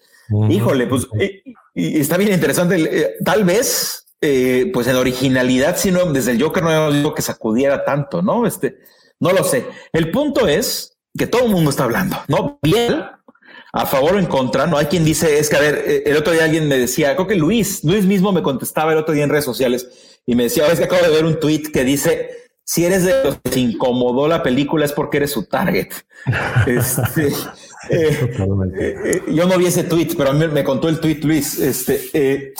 Híjole, 0.49 0.87
pues 0.87 1.07
eh, 1.19 1.43
y 1.73 1.99
está 1.99 2.17
bien 2.17 2.33
interesante. 2.33 2.75
Eh, 2.77 3.15
tal 3.23 3.43
vez, 3.43 4.05
eh, 4.21 4.69
pues 4.73 4.87
en 4.87 4.95
originalidad, 4.95 5.77
si 5.77 5.91
no, 5.91 6.05
desde 6.05 6.31
el 6.31 6.41
Joker 6.41 6.63
no 6.63 6.69
habíamos 6.69 6.95
dicho 6.95 7.13
que 7.13 7.21
sacudiera 7.21 7.83
tanto, 7.83 8.21
¿no? 8.21 8.45
Este, 8.45 8.77
no 9.19 9.31
lo 9.31 9.43
sé. 9.43 9.65
El 9.91 10.11
punto 10.11 10.47
es 10.47 10.97
que 11.17 11.27
todo 11.27 11.45
el 11.45 11.51
mundo 11.51 11.69
está 11.69 11.83
hablando, 11.83 12.17
¿no? 12.27 12.59
Bien, 12.61 13.03
a 13.73 13.85
favor 13.85 14.15
o 14.15 14.19
en 14.19 14.25
contra, 14.25 14.67
¿no? 14.67 14.77
Hay 14.77 14.87
quien 14.87 15.03
dice, 15.03 15.39
es 15.39 15.49
que, 15.49 15.55
a 15.55 15.61
ver, 15.61 16.03
el 16.05 16.17
otro 16.17 16.33
día 16.33 16.43
alguien 16.43 16.67
me 16.67 16.77
decía, 16.77 17.15
creo 17.15 17.27
que 17.27 17.35
Luis, 17.35 17.83
Luis 17.83 18.05
mismo 18.05 18.31
me 18.31 18.41
contestaba 18.41 18.91
el 18.91 18.97
otro 18.97 19.13
día 19.13 19.23
en 19.23 19.29
redes 19.29 19.45
sociales 19.45 19.87
y 20.25 20.35
me 20.35 20.43
decía, 20.43 20.67
es 20.67 20.79
que 20.79 20.85
acabo 20.85 21.03
de 21.03 21.09
ver 21.09 21.25
un 21.25 21.39
tweet 21.39 21.63
que 21.73 21.83
dice, 21.83 22.29
si 22.63 22.85
eres 22.85 23.03
de 23.03 23.23
los 23.23 23.37
que 23.41 23.51
se 23.51 23.59
incomodó 23.59 24.27
la 24.27 24.43
película 24.43 24.85
es 24.85 24.93
porque 24.93 25.17
eres 25.17 25.31
su 25.31 25.45
target. 25.45 25.89
este, 26.67 27.27
eh, 27.27 27.33
eh, 27.89 28.95
eh, 29.05 29.21
yo 29.27 29.45
no 29.45 29.57
vi 29.57 29.65
ese 29.65 29.83
tweet, 29.83 30.09
pero 30.17 30.29
a 30.29 30.33
mí 30.33 30.47
me 30.47 30.63
contó 30.63 30.87
el 30.87 30.99
tweet 30.99 31.19
Luis. 31.23 31.59
Este, 31.59 32.53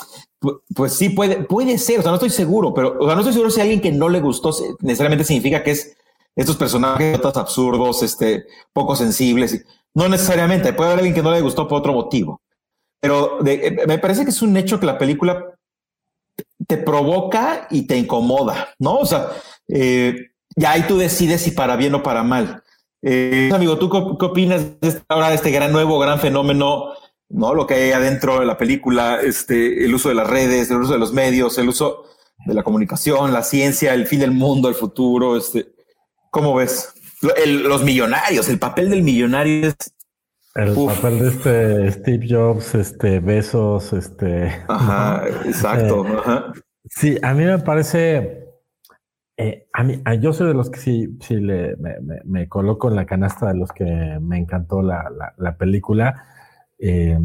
pues 0.74 0.94
sí 0.94 1.10
puede, 1.10 1.36
puede 1.44 1.78
ser. 1.78 2.00
O 2.00 2.02
sea, 2.02 2.10
no 2.10 2.16
estoy 2.16 2.30
seguro, 2.30 2.74
pero 2.74 2.98
no 3.00 3.18
estoy 3.18 3.32
seguro 3.32 3.50
si 3.50 3.60
alguien 3.60 3.80
que 3.80 3.92
no 3.92 4.08
le 4.08 4.20
gustó 4.20 4.50
necesariamente 4.80 5.24
significa 5.24 5.62
que 5.62 5.70
es 5.70 5.96
estos 6.34 6.56
personajes 6.56 7.20
absurdos, 7.24 8.02
este, 8.02 8.46
poco 8.72 8.96
sensibles. 8.96 9.64
No 9.94 10.08
necesariamente. 10.08 10.72
Puede 10.72 10.90
haber 10.90 11.00
alguien 11.00 11.14
que 11.14 11.22
no 11.22 11.32
le 11.32 11.40
gustó 11.40 11.68
por 11.68 11.80
otro 11.80 11.92
motivo. 11.92 12.40
Pero 13.00 13.38
me 13.42 13.98
parece 13.98 14.24
que 14.24 14.30
es 14.30 14.42
un 14.42 14.56
hecho 14.56 14.78
que 14.78 14.86
la 14.86 14.96
película 14.96 15.44
te 16.66 16.76
provoca 16.78 17.66
y 17.70 17.86
te 17.86 17.96
incomoda, 17.96 18.68
¿no? 18.78 18.98
O 18.98 19.06
sea, 19.06 19.30
ya 19.68 20.70
ahí 20.70 20.84
tú 20.86 20.98
decides 20.98 21.42
si 21.42 21.50
para 21.50 21.76
bien 21.76 21.94
o 21.94 22.02
para 22.02 22.22
mal. 22.22 22.62
Eh, 23.02 23.50
amigo, 23.52 23.78
¿tú 23.78 23.90
qué, 23.90 24.24
opinas 24.24 24.80
de 24.80 24.88
este, 24.88 25.02
ahora 25.08 25.30
de 25.30 25.34
este 25.34 25.50
gran 25.50 25.72
nuevo, 25.72 25.98
gran 25.98 26.20
fenómeno, 26.20 26.92
no? 27.28 27.54
Lo 27.54 27.66
que 27.66 27.74
hay 27.74 27.92
adentro 27.92 28.38
de 28.38 28.46
la 28.46 28.56
película, 28.56 29.20
este, 29.20 29.84
el 29.84 29.94
uso 29.94 30.08
de 30.08 30.14
las 30.14 30.28
redes, 30.28 30.70
el 30.70 30.78
uso 30.78 30.92
de 30.92 30.98
los 30.98 31.12
medios, 31.12 31.58
el 31.58 31.68
uso 31.68 32.04
de 32.46 32.54
la 32.54 32.62
comunicación, 32.62 33.32
la 33.32 33.42
ciencia, 33.42 33.94
el 33.94 34.06
fin 34.06 34.20
del 34.20 34.30
mundo, 34.30 34.68
el 34.68 34.74
futuro, 34.74 35.36
este, 35.36 35.72
¿cómo 36.32 36.56
ves? 36.56 36.92
los 37.46 37.84
millonarios, 37.84 38.48
el 38.48 38.58
papel 38.58 38.90
del 38.90 39.04
millonario 39.04 39.68
es 39.68 39.76
el 40.54 40.74
papel 40.74 41.18
de 41.18 41.28
este 41.28 41.92
Steve 41.92 42.26
Jobs, 42.28 42.74
este 42.74 43.20
Besos, 43.20 43.92
este. 43.94 44.52
Ajá, 44.68 45.26
exacto. 45.46 46.04
Eh, 46.06 46.60
sí, 46.84 47.18
a 47.22 47.32
mí 47.32 47.44
me 47.44 47.58
parece. 47.58 48.48
Eh, 49.38 49.66
a 49.72 49.82
mí, 49.82 50.02
yo 50.20 50.34
soy 50.34 50.48
de 50.48 50.54
los 50.54 50.68
que 50.68 50.78
sí, 50.78 51.16
sí 51.22 51.36
le, 51.36 51.74
me, 52.24 52.48
coloco 52.48 52.90
en 52.90 52.96
la 52.96 53.06
canasta 53.06 53.48
de 53.48 53.54
los 53.54 53.72
que 53.72 53.84
me 54.20 54.36
encantó 54.36 54.82
la, 54.82 55.10
la, 55.38 55.56
película. 55.56 56.26
Eh, 56.78 57.18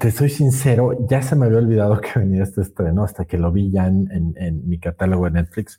te 0.00 0.10
soy 0.10 0.30
sincero, 0.30 1.06
ya 1.06 1.20
se 1.20 1.36
me 1.36 1.44
había 1.44 1.58
olvidado 1.58 2.00
que 2.00 2.18
venía 2.18 2.44
este 2.44 2.62
estreno 2.62 3.04
hasta 3.04 3.26
que 3.26 3.36
lo 3.36 3.52
vi 3.52 3.70
ya 3.70 3.86
en, 3.88 4.34
en, 4.38 4.66
mi 4.66 4.78
catálogo 4.78 5.26
de 5.26 5.32
Netflix. 5.32 5.78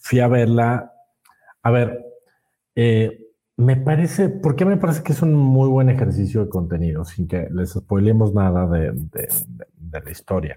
Fui 0.00 0.20
a 0.20 0.28
verla. 0.28 0.92
A 1.62 1.70
ver, 1.70 2.04
eh, 2.74 3.30
me 3.56 3.76
parece, 3.76 4.30
¿por 4.30 4.56
qué 4.56 4.64
me 4.64 4.78
parece 4.78 5.02
que 5.02 5.12
es 5.12 5.22
un 5.22 5.34
muy 5.34 5.68
buen 5.68 5.90
ejercicio 5.90 6.44
de 6.44 6.48
contenido, 6.48 7.04
sin 7.04 7.28
que 7.28 7.48
les 7.50 7.72
spoilemos 7.72 8.34
nada 8.34 8.66
de, 8.66 8.92
la 9.92 10.10
historia? 10.10 10.56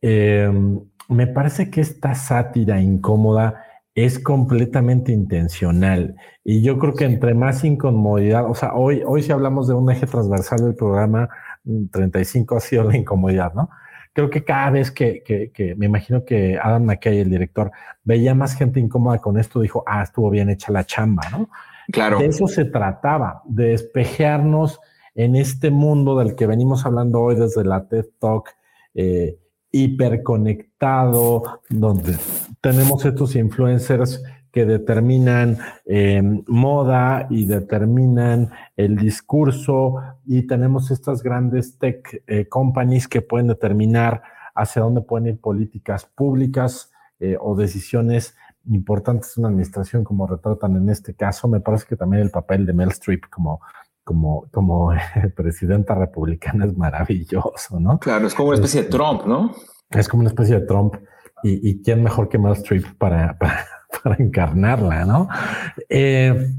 Em, 0.00 0.80
me 1.08 1.26
parece 1.26 1.70
que 1.70 1.80
esta 1.80 2.14
sátira 2.14 2.80
incómoda 2.80 3.64
es 3.94 4.18
completamente 4.18 5.12
intencional. 5.12 6.16
Y 6.44 6.62
yo 6.62 6.78
creo 6.78 6.94
que 6.94 7.04
entre 7.04 7.34
más 7.34 7.64
incomodidad, 7.64 8.48
o 8.48 8.54
sea, 8.54 8.74
hoy, 8.74 9.02
hoy 9.04 9.22
si 9.22 9.32
hablamos 9.32 9.66
de 9.66 9.74
un 9.74 9.90
eje 9.90 10.06
transversal 10.06 10.60
del 10.60 10.76
programa, 10.76 11.28
35 11.90 12.54
mm, 12.54 12.56
ha 12.56 12.60
sido 12.60 12.84
la 12.84 12.96
incomodidad, 12.96 13.52
¿no? 13.54 13.70
Creo 14.12 14.28
que 14.28 14.44
cada 14.44 14.70
vez 14.70 14.90
que, 14.90 15.22
que 15.22 15.74
me 15.76 15.86
imagino 15.86 16.24
que 16.24 16.58
Adam 16.60 16.84
McKay, 16.84 17.20
el 17.20 17.30
director, 17.30 17.70
veía 18.02 18.34
más 18.34 18.54
gente 18.54 18.80
incómoda 18.80 19.18
con 19.18 19.38
esto, 19.38 19.60
dijo, 19.60 19.84
ah, 19.86 20.02
estuvo 20.02 20.30
bien 20.30 20.50
hecha 20.50 20.72
la 20.72 20.84
chamba, 20.84 21.22
¿no? 21.30 21.48
Claro. 21.92 22.18
De 22.18 22.26
eso 22.26 22.46
se 22.46 22.64
trataba, 22.64 23.42
de 23.44 23.68
despejearnos 23.68 24.80
en 25.14 25.36
este 25.36 25.70
mundo 25.70 26.18
del 26.18 26.34
que 26.34 26.46
venimos 26.46 26.86
hablando 26.86 27.20
hoy 27.20 27.36
desde 27.36 27.64
la 27.64 27.86
TED 27.86 28.06
Talk, 28.18 28.50
eh, 28.94 29.38
hiperconectado, 29.72 31.60
donde 31.68 32.16
tenemos 32.60 33.04
estos 33.04 33.36
influencers 33.36 34.22
que 34.52 34.66
determinan 34.66 35.58
em, 35.86 36.42
moda 36.46 37.26
y 37.30 37.46
determinan 37.46 38.50
el 38.76 38.96
discurso 38.96 39.96
y 40.26 40.46
tenemos 40.46 40.90
estas 40.90 41.22
grandes 41.22 41.78
tech 41.78 42.22
eh, 42.26 42.48
companies 42.48 43.06
que 43.06 43.22
pueden 43.22 43.48
determinar 43.48 44.22
hacia 44.54 44.82
dónde 44.82 45.02
pueden 45.02 45.28
ir 45.28 45.40
políticas 45.40 46.04
públicas 46.04 46.90
eh, 47.20 47.36
o 47.40 47.54
decisiones 47.54 48.34
importantes 48.68 49.36
una 49.36 49.48
administración 49.48 50.04
como 50.04 50.26
retratan 50.26 50.76
en 50.76 50.88
este 50.90 51.14
caso. 51.14 51.48
Me 51.48 51.60
parece 51.60 51.86
que 51.86 51.96
también 51.96 52.22
el 52.22 52.30
papel 52.30 52.66
de 52.66 52.72
Mel 52.72 52.90
Streep 52.90 53.28
como, 53.30 53.60
como, 54.04 54.46
como 54.50 54.92
presidenta 55.36 55.94
republicana 55.94 56.66
es 56.66 56.76
maravilloso, 56.76 57.80
¿no? 57.80 57.98
Claro, 57.98 58.26
es 58.26 58.34
como 58.34 58.48
una 58.48 58.56
especie 58.56 58.82
de 58.82 58.86
este, 58.86 58.98
Trump, 58.98 59.24
¿no? 59.26 59.52
Es 59.90 60.08
como 60.08 60.20
una 60.22 60.30
especie 60.30 60.60
de 60.60 60.66
Trump. 60.66 60.96
¿Y, 61.42 61.70
y 61.70 61.82
quién 61.82 62.02
mejor 62.02 62.28
que 62.28 62.38
Mel 62.38 62.54
para, 62.98 63.38
para, 63.38 63.66
encarnarla, 64.18 65.04
no? 65.04 65.28
Eh, 65.88 66.52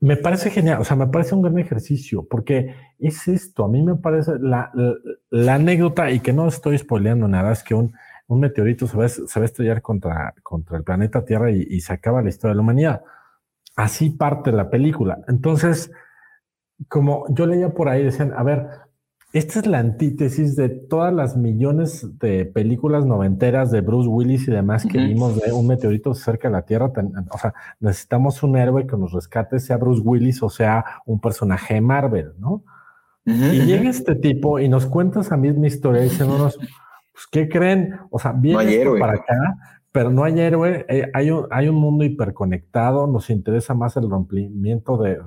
me 0.00 0.16
parece 0.16 0.50
genial, 0.50 0.80
o 0.80 0.84
sea, 0.84 0.96
me 0.96 1.08
parece 1.08 1.34
un 1.34 1.42
gran 1.42 1.58
ejercicio, 1.58 2.26
porque 2.28 2.74
es 2.98 3.28
esto, 3.28 3.64
a 3.64 3.68
mí 3.68 3.82
me 3.82 3.96
parece 3.96 4.32
la 4.40 5.54
anécdota, 5.54 6.10
y 6.10 6.20
que 6.20 6.32
no 6.32 6.48
estoy 6.48 6.78
spoileando 6.78 7.28
nada, 7.28 7.52
es 7.52 7.62
que 7.62 7.74
un, 7.74 7.92
un 8.30 8.38
meteorito 8.38 8.86
se 8.86 8.96
va, 8.96 9.04
a 9.04 9.44
estrellar 9.44 9.82
contra, 9.82 10.34
contra 10.44 10.78
el 10.78 10.84
planeta 10.84 11.24
Tierra 11.24 11.50
y, 11.50 11.80
se 11.80 11.92
acaba 11.92 12.22
la 12.22 12.28
historia 12.28 12.50
de 12.52 12.56
la 12.56 12.62
humanidad. 12.62 13.02
Así 13.74 14.10
parte 14.10 14.52
la 14.52 14.70
película. 14.70 15.18
Entonces, 15.26 15.90
como 16.88 17.24
yo 17.34 17.46
leía 17.46 17.70
por 17.70 17.88
ahí, 17.88 18.04
decían, 18.04 18.32
a 18.36 18.44
ver, 18.44 18.68
esta 19.32 19.60
es 19.60 19.66
la 19.66 19.78
antítesis 19.78 20.56
de 20.56 20.68
todas 20.68 21.12
las 21.12 21.36
millones 21.36 22.18
de 22.18 22.46
películas 22.46 23.06
noventeras 23.06 23.70
de 23.70 23.80
Bruce 23.80 24.08
Willis 24.08 24.48
y 24.48 24.50
demás 24.50 24.84
que 24.84 24.98
vimos 24.98 25.40
de 25.40 25.52
un 25.52 25.66
meteorito 25.66 26.14
cerca 26.14 26.48
de 26.48 26.52
la 26.52 26.62
Tierra. 26.62 26.92
O 27.30 27.38
sea, 27.38 27.54
necesitamos 27.78 28.42
un 28.42 28.56
héroe 28.56 28.86
que 28.86 28.96
nos 28.96 29.12
rescate, 29.12 29.60
sea 29.60 29.76
Bruce 29.76 30.02
Willis 30.04 30.42
o 30.42 30.50
sea 30.50 30.84
un 31.06 31.20
personaje 31.20 31.74
de 31.74 31.80
Marvel, 31.80 32.32
¿no? 32.38 32.64
y 33.26 33.60
llega 33.60 33.88
este 33.88 34.16
tipo 34.16 34.58
y 34.58 34.68
nos 34.68 34.86
cuenta 34.86 35.20
esa 35.20 35.36
misma 35.36 35.66
historia 35.68 36.02
diciéndonos, 36.02 36.56
pues, 36.56 37.26
¿qué 37.30 37.48
creen? 37.48 37.96
O 38.10 38.18
sea, 38.18 38.32
viene 38.32 38.84
para 38.98 39.12
acá, 39.12 39.56
pero 39.92 40.10
no 40.10 40.24
hay 40.24 40.40
héroe. 40.40 40.86
Eh, 40.88 41.10
hay, 41.12 41.30
un, 41.30 41.46
hay 41.50 41.68
un 41.68 41.76
mundo 41.76 42.04
hiperconectado. 42.04 43.06
Nos 43.06 43.28
interesa 43.30 43.74
más 43.74 43.96
el 43.96 44.08
rompimiento 44.08 44.96
de, 44.96 45.18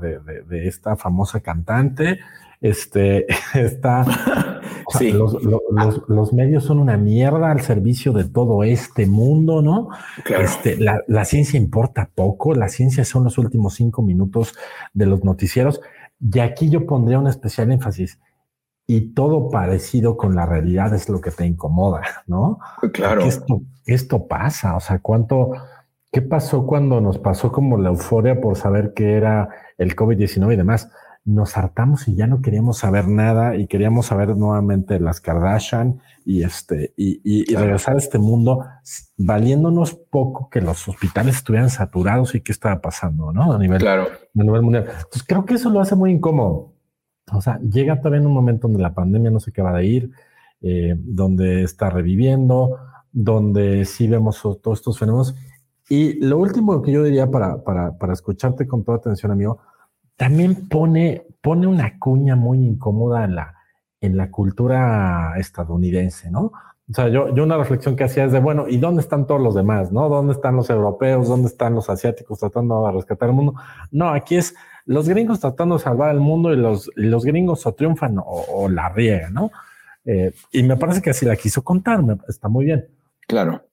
de, 0.48 0.68
esta 0.68 0.96
famosa 0.96 1.42
cantante. 1.42 2.20
Este 2.64 3.28
está. 3.54 4.62
sí. 4.98 5.12
los, 5.12 5.38
los, 6.08 6.34
medios 6.34 6.64
son 6.64 6.80
una 6.80 6.98
mierda 6.98 7.52
al 7.52 7.62
servicio 7.62 8.14
de 8.14 8.24
todo 8.24 8.64
este 8.64 9.06
mundo, 9.06 9.62
¿no? 9.62 9.90
Este, 10.26 10.78
la, 10.78 11.00
la 11.08 11.26
ciencia 11.26 11.58
importa 11.58 12.10
poco. 12.16 12.56
La 12.56 12.70
ciencia 12.70 13.06
son 13.06 13.26
los 13.26 13.38
últimos 13.38 13.76
cinco 13.76 14.02
minutos 14.02 14.56
de 14.94 15.06
los 15.06 15.24
noticieros. 15.24 15.82
Y 16.20 16.40
aquí 16.40 16.70
yo 16.70 16.88
pondría 16.88 17.20
un 17.20 17.28
especial 17.28 17.72
énfasis 17.72 18.18
y 18.88 19.14
todo 19.14 19.50
parecido 19.50 20.18
con 20.18 20.36
la 20.36 20.46
realidad 20.46 20.94
es 20.94 21.10
lo 21.10 21.22
que 21.22 21.32
te 21.32 21.46
incomoda, 21.46 22.02
¿no? 22.28 22.60
Claro. 22.94 23.22
Esto, 23.22 23.62
esto 23.86 24.28
pasa, 24.28 24.76
o 24.76 24.80
sea, 24.80 25.00
¿cuánto, 25.00 25.52
qué 26.12 26.22
pasó 26.22 26.66
cuando 26.66 27.00
nos 27.00 27.18
pasó 27.18 27.52
como 27.52 27.78
la 27.78 27.90
euforia 27.90 28.42
por 28.42 28.58
saber 28.58 28.94
que 28.94 29.14
era 29.14 29.50
el 29.78 29.96
COVID-19 29.96 30.54
y 30.54 30.58
demás? 30.58 30.90
Nos 31.26 31.58
hartamos 31.58 32.08
y 32.08 32.16
ya 32.16 32.28
no 32.28 32.42
queríamos 32.42 32.80
saber 32.80 33.08
nada 33.08 33.56
y 33.56 33.68
queríamos 33.68 34.08
saber 34.08 34.36
nuevamente 34.36 35.00
las 35.00 35.22
Kardashian 35.22 36.02
y 36.26 36.44
este, 36.44 36.94
y, 36.98 37.22
y, 37.24 37.56
regresar 37.56 37.96
a 37.96 38.00
este 38.00 38.18
mundo 38.18 38.66
valiéndonos 39.18 39.94
poco 39.94 40.50
que 40.50 40.60
los 40.60 40.88
hospitales 40.88 41.38
estuvieran 41.38 41.70
saturados 41.70 42.36
y 42.36 42.42
qué 42.42 42.52
estaba 42.52 42.82
pasando, 42.82 43.32
¿no? 43.32 43.54
A 43.54 43.58
nivel, 43.58 43.80
claro. 43.80 44.08
a 44.38 44.44
nivel 44.44 44.62
mundial. 44.62 44.86
Entonces 44.86 45.24
creo 45.26 45.46
que 45.46 45.54
eso 45.54 45.70
lo 45.70 45.80
hace 45.80 45.96
muy 45.96 46.12
incómodo. 46.12 46.74
O 47.32 47.42
sea, 47.42 47.60
llega 47.60 48.02
también 48.02 48.26
un 48.26 48.34
momento 48.34 48.68
donde 48.68 48.84
la 48.84 48.94
pandemia 48.94 49.32
no 49.32 49.40
se 49.40 49.52
acaba 49.52 49.78
de 49.78 49.86
ir, 49.86 50.12
eh, 50.62 50.96
donde 50.98 51.64
está 51.64 51.90
reviviendo, 51.90 52.78
donde 53.12 53.86
sí 53.86 54.08
vemos 54.08 54.42
todos 54.42 54.80
estos 54.80 55.00
fenómenos. 55.00 55.36
Y 55.90 56.20
lo 56.26 56.38
último 56.38 56.82
que 56.82 56.92
yo 56.92 57.04
diría 57.04 57.30
para, 57.30 57.64
para, 57.64 57.98
para 57.98 58.14
escucharte 58.14 58.68
con 58.68 58.84
toda 58.84 58.98
atención, 58.98 59.32
amigo, 59.32 59.60
también 60.16 60.68
pone, 60.68 61.28
pone 61.42 61.68
una 61.68 62.00
cuña 62.00 62.36
muy 62.36 62.60
incómoda 62.60 63.26
en 63.26 63.36
la, 63.36 63.56
en 64.02 64.18
la 64.18 64.30
cultura 64.32 65.34
estadounidense, 65.38 66.30
¿no? 66.30 66.52
O 66.90 66.94
sea, 66.94 67.08
yo, 67.08 67.34
yo 67.34 67.44
una 67.44 67.58
reflexión 67.58 67.96
que 67.96 68.04
hacía 68.04 68.26
es 68.26 68.34
de, 68.34 68.40
bueno, 68.40 68.68
¿y 68.68 68.78
dónde 68.78 69.02
están 69.02 69.26
todos 69.26 69.42
los 69.42 69.56
demás? 69.56 69.92
¿No? 69.92 70.10
¿Dónde 70.10 70.34
están 70.34 70.58
los 70.58 70.70
europeos? 70.70 71.30
¿Dónde 71.30 71.48
están 71.48 71.74
los 71.74 71.90
asiáticos 71.90 72.40
tratando 72.40 72.86
de 72.86 72.92
rescatar 72.92 73.30
el 73.30 73.36
mundo? 73.36 73.56
No, 73.90 74.10
aquí 74.10 74.36
es 74.36 74.54
los 74.86 75.08
gringos 75.08 75.40
tratando 75.40 75.78
de 75.78 75.84
salvar 75.84 76.14
el 76.14 76.20
mundo 76.20 76.52
y 76.54 76.58
los, 76.58 76.92
los 76.96 77.24
gringos 77.24 77.66
o 77.66 77.74
triunfan 77.74 78.18
o, 78.24 78.68
la 78.70 78.90
riegan, 78.90 79.34
¿no? 79.34 79.52
Eh, 80.04 80.34
y 80.52 80.64
me 80.64 80.76
parece 80.76 81.02
que 81.02 81.12
así 81.12 81.26
la 81.26 81.38
quiso 81.38 81.64
contar, 81.64 82.02
está 82.28 82.50
muy 82.50 82.66
bien. 82.66 82.86
Claro. 83.28 83.64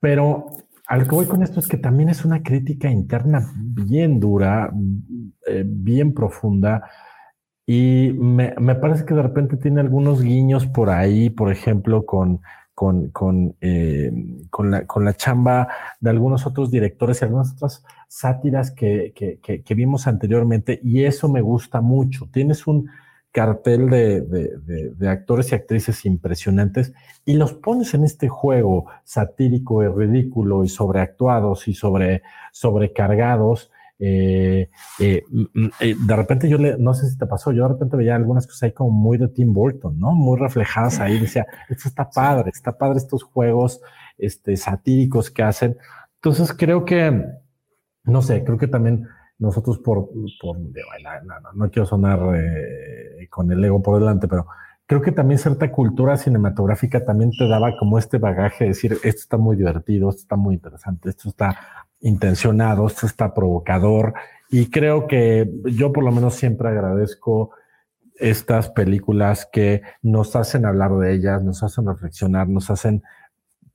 Pero 0.00 0.46
al 0.86 1.04
que 1.04 1.14
voy 1.14 1.26
con 1.26 1.42
esto 1.42 1.60
es 1.60 1.68
que 1.68 1.78
también 1.78 2.08
es 2.08 2.24
una 2.24 2.42
crítica 2.42 2.90
interna 2.90 3.52
bien 3.56 4.20
dura, 4.20 4.72
eh, 5.46 5.64
bien 5.66 6.14
profunda. 6.14 6.88
Y 7.66 8.12
me, 8.16 8.54
me, 8.58 8.76
parece 8.76 9.04
que 9.04 9.14
de 9.14 9.22
repente 9.22 9.56
tiene 9.56 9.80
algunos 9.80 10.22
guiños 10.22 10.66
por 10.66 10.90
ahí, 10.90 11.30
por 11.30 11.50
ejemplo, 11.50 12.06
con 12.06 12.40
con, 12.76 13.08
con, 13.08 13.56
eh, 13.62 14.12
con, 14.50 14.70
la, 14.70 14.86
con 14.86 15.06
la 15.06 15.14
chamba 15.14 15.66
de 15.98 16.10
algunos 16.10 16.44
otros 16.46 16.70
directores 16.70 17.22
y 17.22 17.24
algunas 17.24 17.54
otras 17.54 17.82
sátiras 18.06 18.70
que, 18.70 19.14
que, 19.16 19.62
que, 19.62 19.74
vimos 19.74 20.06
anteriormente 20.06 20.78
y 20.82 21.04
eso 21.04 21.30
me 21.30 21.40
gusta 21.40 21.80
mucho. 21.80 22.28
Tienes 22.30 22.66
un 22.66 22.90
cartel 23.36 23.90
de, 23.90 24.22
de, 24.22 24.90
de, 24.96 25.08
actores 25.10 25.52
y 25.52 25.54
actrices 25.54 26.06
impresionantes 26.06 26.94
y 27.26 27.34
los 27.34 27.52
pones 27.52 27.92
en 27.92 28.02
este 28.02 28.28
juego 28.28 28.86
satírico 29.04 29.82
y 29.82 29.88
ridículo 29.88 30.64
y 30.64 30.70
sobreactuados 30.70 31.68
y 31.68 31.74
sobre, 31.74 32.22
sobrecargados 32.50 33.70
eh, 33.98 34.70
eh, 34.98 35.22
mm, 35.28 35.42
mm, 35.52 35.70
eh, 35.80 35.96
de 35.98 36.16
repente 36.16 36.48
yo 36.48 36.56
le, 36.56 36.78
no 36.78 36.94
sé 36.94 37.10
si 37.10 37.18
te 37.18 37.26
pasó, 37.26 37.52
yo 37.52 37.64
de 37.64 37.74
repente 37.74 37.98
veía 37.98 38.16
algunas 38.16 38.46
cosas 38.46 38.62
ahí 38.62 38.72
como 38.72 38.90
muy 38.90 39.18
de 39.18 39.28
Tim 39.28 39.52
Burton, 39.52 39.98
¿no? 39.98 40.12
Muy 40.12 40.38
reflejadas 40.38 40.98
ahí, 40.98 41.18
decía, 41.18 41.46
esto 41.68 41.90
está 41.90 42.08
padre, 42.08 42.52
está 42.54 42.78
padre 42.78 42.96
estos 42.96 43.22
juegos 43.22 43.82
este, 44.16 44.56
satíricos 44.56 45.30
que 45.30 45.42
hacen. 45.42 45.76
Entonces 46.14 46.54
creo 46.54 46.86
que, 46.86 47.22
no 48.04 48.22
sé, 48.22 48.44
creo 48.44 48.56
que 48.56 48.68
también 48.68 49.06
nosotros 49.38 49.78
por, 49.78 50.08
por 50.40 50.58
no, 51.54 51.70
quiero 51.70 51.86
sonar 51.86 52.20
eh, 52.36 53.28
con 53.28 53.50
el 53.52 53.64
ego 53.64 53.82
por 53.82 53.98
delante, 53.98 54.28
pero 54.28 54.46
creo 54.86 55.02
que 55.02 55.12
también 55.12 55.38
cierta 55.38 55.70
cultura 55.70 56.16
cinematográfica 56.16 57.04
también 57.04 57.30
te 57.32 57.46
daba 57.48 57.76
como 57.78 57.98
este 57.98 58.18
bagaje 58.18 58.64
de 58.64 58.70
decir, 58.70 58.92
esto 58.92 59.20
está 59.20 59.36
muy 59.36 59.56
divertido, 59.56 60.08
esto 60.08 60.22
está 60.22 60.36
muy 60.36 60.54
interesante, 60.54 61.10
esto 61.10 61.28
está 61.28 61.58
intencionado, 62.00 62.86
esto 62.86 63.06
está 63.06 63.34
provocador. 63.34 64.14
Y 64.50 64.70
creo 64.70 65.06
que 65.06 65.50
yo 65.64 65.92
por 65.92 66.04
lo 66.04 66.12
menos 66.12 66.34
siempre 66.34 66.68
agradezco 66.68 67.50
estas 68.14 68.70
películas 68.70 69.48
que 69.52 69.82
nos 70.02 70.36
hacen 70.36 70.64
hablar 70.64 70.96
de 70.96 71.14
ellas, 71.14 71.42
nos 71.42 71.62
hacen 71.62 71.86
reflexionar, 71.86 72.48
nos 72.48 72.70
hacen 72.70 73.02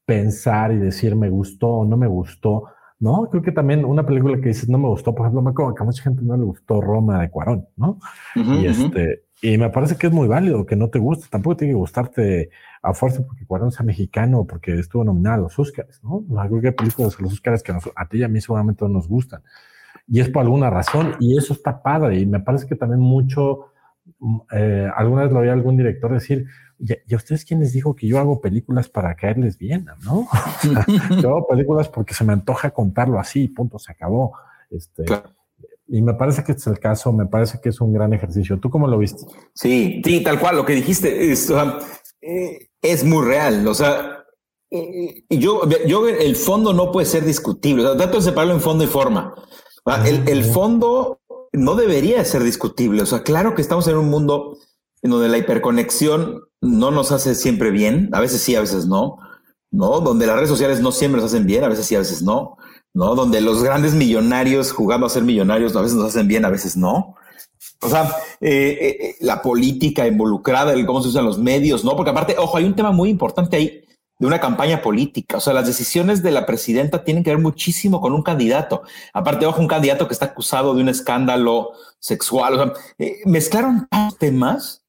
pensar 0.05 0.71
y 0.71 0.77
decir 0.77 1.15
me 1.15 1.29
gustó 1.29 1.67
o 1.67 1.85
no 1.85 1.97
me 1.97 2.07
gustó. 2.07 2.65
No, 3.01 3.27
creo 3.31 3.41
que 3.41 3.51
también 3.51 3.83
una 3.83 4.05
película 4.05 4.39
que 4.39 4.49
dices 4.49 4.69
no 4.69 4.77
me 4.77 4.87
gustó, 4.87 5.15
por 5.15 5.25
ejemplo, 5.25 5.41
me 5.41 5.49
acuerdo 5.49 5.73
que 5.73 5.81
a 5.81 5.85
mucha 5.85 6.03
gente 6.03 6.21
no 6.21 6.37
le 6.37 6.43
gustó 6.43 6.79
Roma 6.81 7.19
de 7.19 7.31
Cuarón, 7.31 7.67
¿no? 7.75 7.97
y 8.35 8.67
este, 8.67 9.23
y 9.41 9.57
me 9.57 9.71
parece 9.71 9.97
que 9.97 10.05
es 10.05 10.13
muy 10.13 10.27
válido 10.27 10.67
que 10.67 10.75
no 10.75 10.89
te 10.89 10.99
guste. 10.99 11.25
Tampoco 11.27 11.57
tiene 11.57 11.73
que 11.73 11.79
gustarte 11.79 12.51
a 12.83 12.93
fuerza 12.93 13.25
porque 13.25 13.43
Cuarón 13.47 13.71
sea 13.71 13.83
mexicano 13.83 14.41
o 14.41 14.47
porque 14.47 14.75
estuvo 14.75 15.03
nominado 15.03 15.35
a 15.35 15.39
los 15.39 15.57
Oscars, 15.57 15.99
¿no? 16.03 16.23
creo 16.47 16.61
que 16.61 16.67
hay 16.67 16.73
películas 16.73 17.17
de 17.17 17.23
los 17.23 17.33
Oscars 17.33 17.63
que 17.63 17.71
a 17.71 18.05
ti 18.07 18.19
y 18.19 18.23
a 18.23 18.27
mí 18.27 18.39
seguramente 18.39 18.85
no 18.85 18.89
nos 18.89 19.07
gustan. 19.07 19.41
Y 20.07 20.19
es 20.19 20.29
por 20.29 20.43
alguna 20.43 20.69
razón. 20.69 21.15
Y 21.19 21.35
eso 21.35 21.53
está 21.53 21.81
padre. 21.81 22.19
Y 22.19 22.27
me 22.27 22.39
parece 22.39 22.67
que 22.67 22.75
también 22.75 22.99
mucho, 23.01 23.71
mm, 24.19 24.37
eh, 24.51 24.91
alguna 24.95 25.23
vez 25.23 25.31
lo 25.31 25.39
oí 25.39 25.49
algún 25.49 25.75
director 25.75 26.13
decir, 26.13 26.45
¿y 26.81 27.13
a 27.13 27.17
ustedes 27.17 27.45
quién 27.45 27.59
les 27.59 27.73
dijo 27.73 27.95
que 27.95 28.07
yo 28.07 28.19
hago 28.19 28.41
películas 28.41 28.89
para 28.89 29.15
caerles 29.15 29.57
bien, 29.57 29.85
no? 30.03 30.27
yo 31.21 31.29
hago 31.29 31.47
películas 31.47 31.89
porque 31.89 32.13
se 32.13 32.23
me 32.23 32.33
antoja 32.33 32.71
contarlo 32.71 33.19
así, 33.19 33.47
punto, 33.47 33.77
se 33.77 33.91
acabó. 33.91 34.33
Este, 34.69 35.05
y 35.87 36.01
me 36.01 36.13
parece 36.13 36.43
que 36.43 36.53
este 36.53 36.61
es 36.61 36.67
el 36.67 36.79
caso, 36.79 37.11
me 37.11 37.25
parece 37.25 37.59
que 37.61 37.69
es 37.69 37.81
un 37.81 37.93
gran 37.93 38.13
ejercicio. 38.13 38.59
¿Tú 38.59 38.69
cómo 38.69 38.87
lo 38.87 38.97
viste? 38.97 39.25
Sí, 39.53 40.01
sí, 40.03 40.23
tal 40.23 40.39
cual, 40.39 40.55
lo 40.55 40.65
que 40.65 40.73
dijiste 40.73 41.31
es, 41.31 41.51
eh, 42.21 42.69
es 42.81 43.03
muy 43.03 43.25
real. 43.25 43.67
O 43.67 43.73
sea, 43.73 44.23
eh, 44.71 45.25
yo, 45.29 45.67
yo, 45.85 46.07
el 46.07 46.35
fondo 46.35 46.73
no 46.73 46.91
puede 46.91 47.05
ser 47.05 47.25
discutible. 47.25 47.85
O 47.85 47.97
trato 47.97 48.17
de 48.17 48.23
separarlo 48.23 48.53
en 48.53 48.61
fondo 48.61 48.83
y 48.83 48.87
forma. 48.87 49.35
El, 50.05 50.27
el, 50.29 50.43
fondo 50.45 51.19
no 51.51 51.75
debería 51.75 52.23
ser 52.23 52.43
discutible. 52.43 53.01
O 53.01 53.05
sea, 53.05 53.23
claro 53.23 53.53
que 53.53 53.61
estamos 53.61 53.87
en 53.87 53.97
un 53.97 54.09
mundo 54.09 54.57
en 55.01 55.11
donde 55.11 55.27
la 55.27 55.37
hiperconexión 55.37 56.41
no 56.61 56.91
nos 56.91 57.11
hace 57.11 57.35
siempre 57.35 57.71
bien. 57.71 58.09
A 58.13 58.19
veces 58.19 58.41
sí, 58.41 58.55
a 58.55 58.61
veces 58.61 58.85
no. 58.85 59.17
No, 59.71 60.01
donde 60.01 60.27
las 60.27 60.35
redes 60.35 60.49
sociales 60.49 60.81
no 60.81 60.91
siempre 60.91 61.21
nos 61.21 61.31
hacen 61.31 61.45
bien, 61.45 61.63
a 61.63 61.69
veces 61.69 61.85
sí, 61.85 61.95
a 61.95 61.99
veces 61.99 62.21
no. 62.21 62.57
¿no? 62.93 63.15
Donde 63.15 63.41
los 63.41 63.63
grandes 63.63 63.93
millonarios 63.93 64.71
jugando 64.71 65.05
a 65.05 65.09
ser 65.09 65.23
millonarios 65.23 65.75
a 65.75 65.81
veces 65.81 65.97
nos 65.97 66.07
hacen 66.07 66.27
bien, 66.27 66.45
a 66.45 66.49
veces 66.49 66.77
no. 66.77 67.15
O 67.81 67.89
sea, 67.89 68.15
eh, 68.39 68.97
eh, 69.01 69.15
la 69.21 69.41
política 69.41 70.07
involucrada, 70.07 70.73
el 70.73 70.85
cómo 70.85 71.01
se 71.01 71.09
usan 71.09 71.25
los 71.25 71.39
medios, 71.39 71.83
¿no? 71.83 71.95
Porque 71.95 72.11
aparte, 72.11 72.35
ojo, 72.37 72.57
hay 72.57 72.65
un 72.65 72.75
tema 72.75 72.91
muy 72.91 73.09
importante 73.09 73.57
ahí 73.57 73.83
de 74.19 74.27
una 74.27 74.39
campaña 74.39 74.81
política. 74.83 75.37
O 75.37 75.39
sea, 75.39 75.53
las 75.53 75.65
decisiones 75.65 76.21
de 76.21 76.31
la 76.31 76.45
presidenta 76.45 77.03
tienen 77.03 77.23
que 77.23 77.31
ver 77.31 77.39
muchísimo 77.39 77.99
con 78.01 78.13
un 78.13 78.21
candidato. 78.21 78.83
Aparte, 79.13 79.47
ojo, 79.47 79.61
un 79.61 79.67
candidato 79.67 80.07
que 80.07 80.13
está 80.13 80.27
acusado 80.27 80.75
de 80.75 80.81
un 80.81 80.89
escándalo 80.89 81.71
sexual. 81.99 82.53
O 82.53 82.57
sea, 82.63 82.73
eh, 82.99 83.21
mezclaron 83.25 83.87
temas 84.19 84.83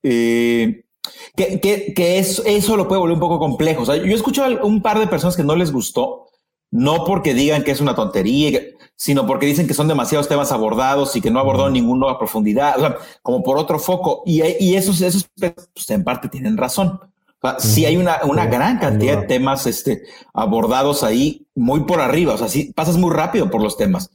que, 1.36 1.60
que, 1.60 1.94
que 1.94 2.18
eso, 2.18 2.42
eso 2.44 2.76
lo 2.76 2.88
puede 2.88 3.00
volver 3.00 3.14
un 3.14 3.20
poco 3.20 3.38
complejo. 3.38 3.82
O 3.82 3.86
sea, 3.86 3.96
yo 3.96 4.04
he 4.04 4.14
escuchado 4.14 4.60
a 4.60 4.64
un 4.64 4.82
par 4.82 4.98
de 4.98 5.06
personas 5.06 5.36
que 5.36 5.44
no 5.44 5.56
les 5.56 5.72
gustó 5.72 6.26
no 6.72 7.04
porque 7.04 7.34
digan 7.34 7.62
que 7.62 7.70
es 7.70 7.80
una 7.80 7.94
tontería, 7.94 8.60
sino 8.96 9.26
porque 9.26 9.46
dicen 9.46 9.66
que 9.66 9.74
son 9.74 9.88
demasiados 9.88 10.26
temas 10.26 10.52
abordados 10.52 11.14
y 11.14 11.20
que 11.20 11.30
no 11.30 11.38
abordó 11.38 11.70
ninguno 11.70 12.08
a 12.08 12.18
profundidad, 12.18 12.76
o 12.78 12.80
sea, 12.80 12.96
como 13.20 13.42
por 13.42 13.58
otro 13.58 13.78
foco. 13.78 14.22
Y, 14.24 14.42
y 14.58 14.74
esos, 14.74 15.00
esos 15.02 15.28
pues, 15.38 15.90
en 15.90 16.02
parte 16.02 16.28
tienen 16.28 16.56
razón. 16.56 16.98
O 17.42 17.48
sea, 17.48 17.60
sí 17.60 17.84
hay 17.84 17.98
una, 17.98 18.20
una 18.24 18.46
gran 18.46 18.78
cantidad 18.78 19.20
de 19.20 19.26
temas 19.26 19.66
este, 19.66 20.02
abordados 20.32 21.02
ahí 21.02 21.46
muy 21.54 21.80
por 21.80 22.00
arriba. 22.00 22.34
O 22.34 22.38
sea, 22.38 22.48
sí 22.48 22.72
pasas 22.74 22.96
muy 22.96 23.10
rápido 23.10 23.50
por 23.50 23.62
los 23.62 23.76
temas. 23.76 24.10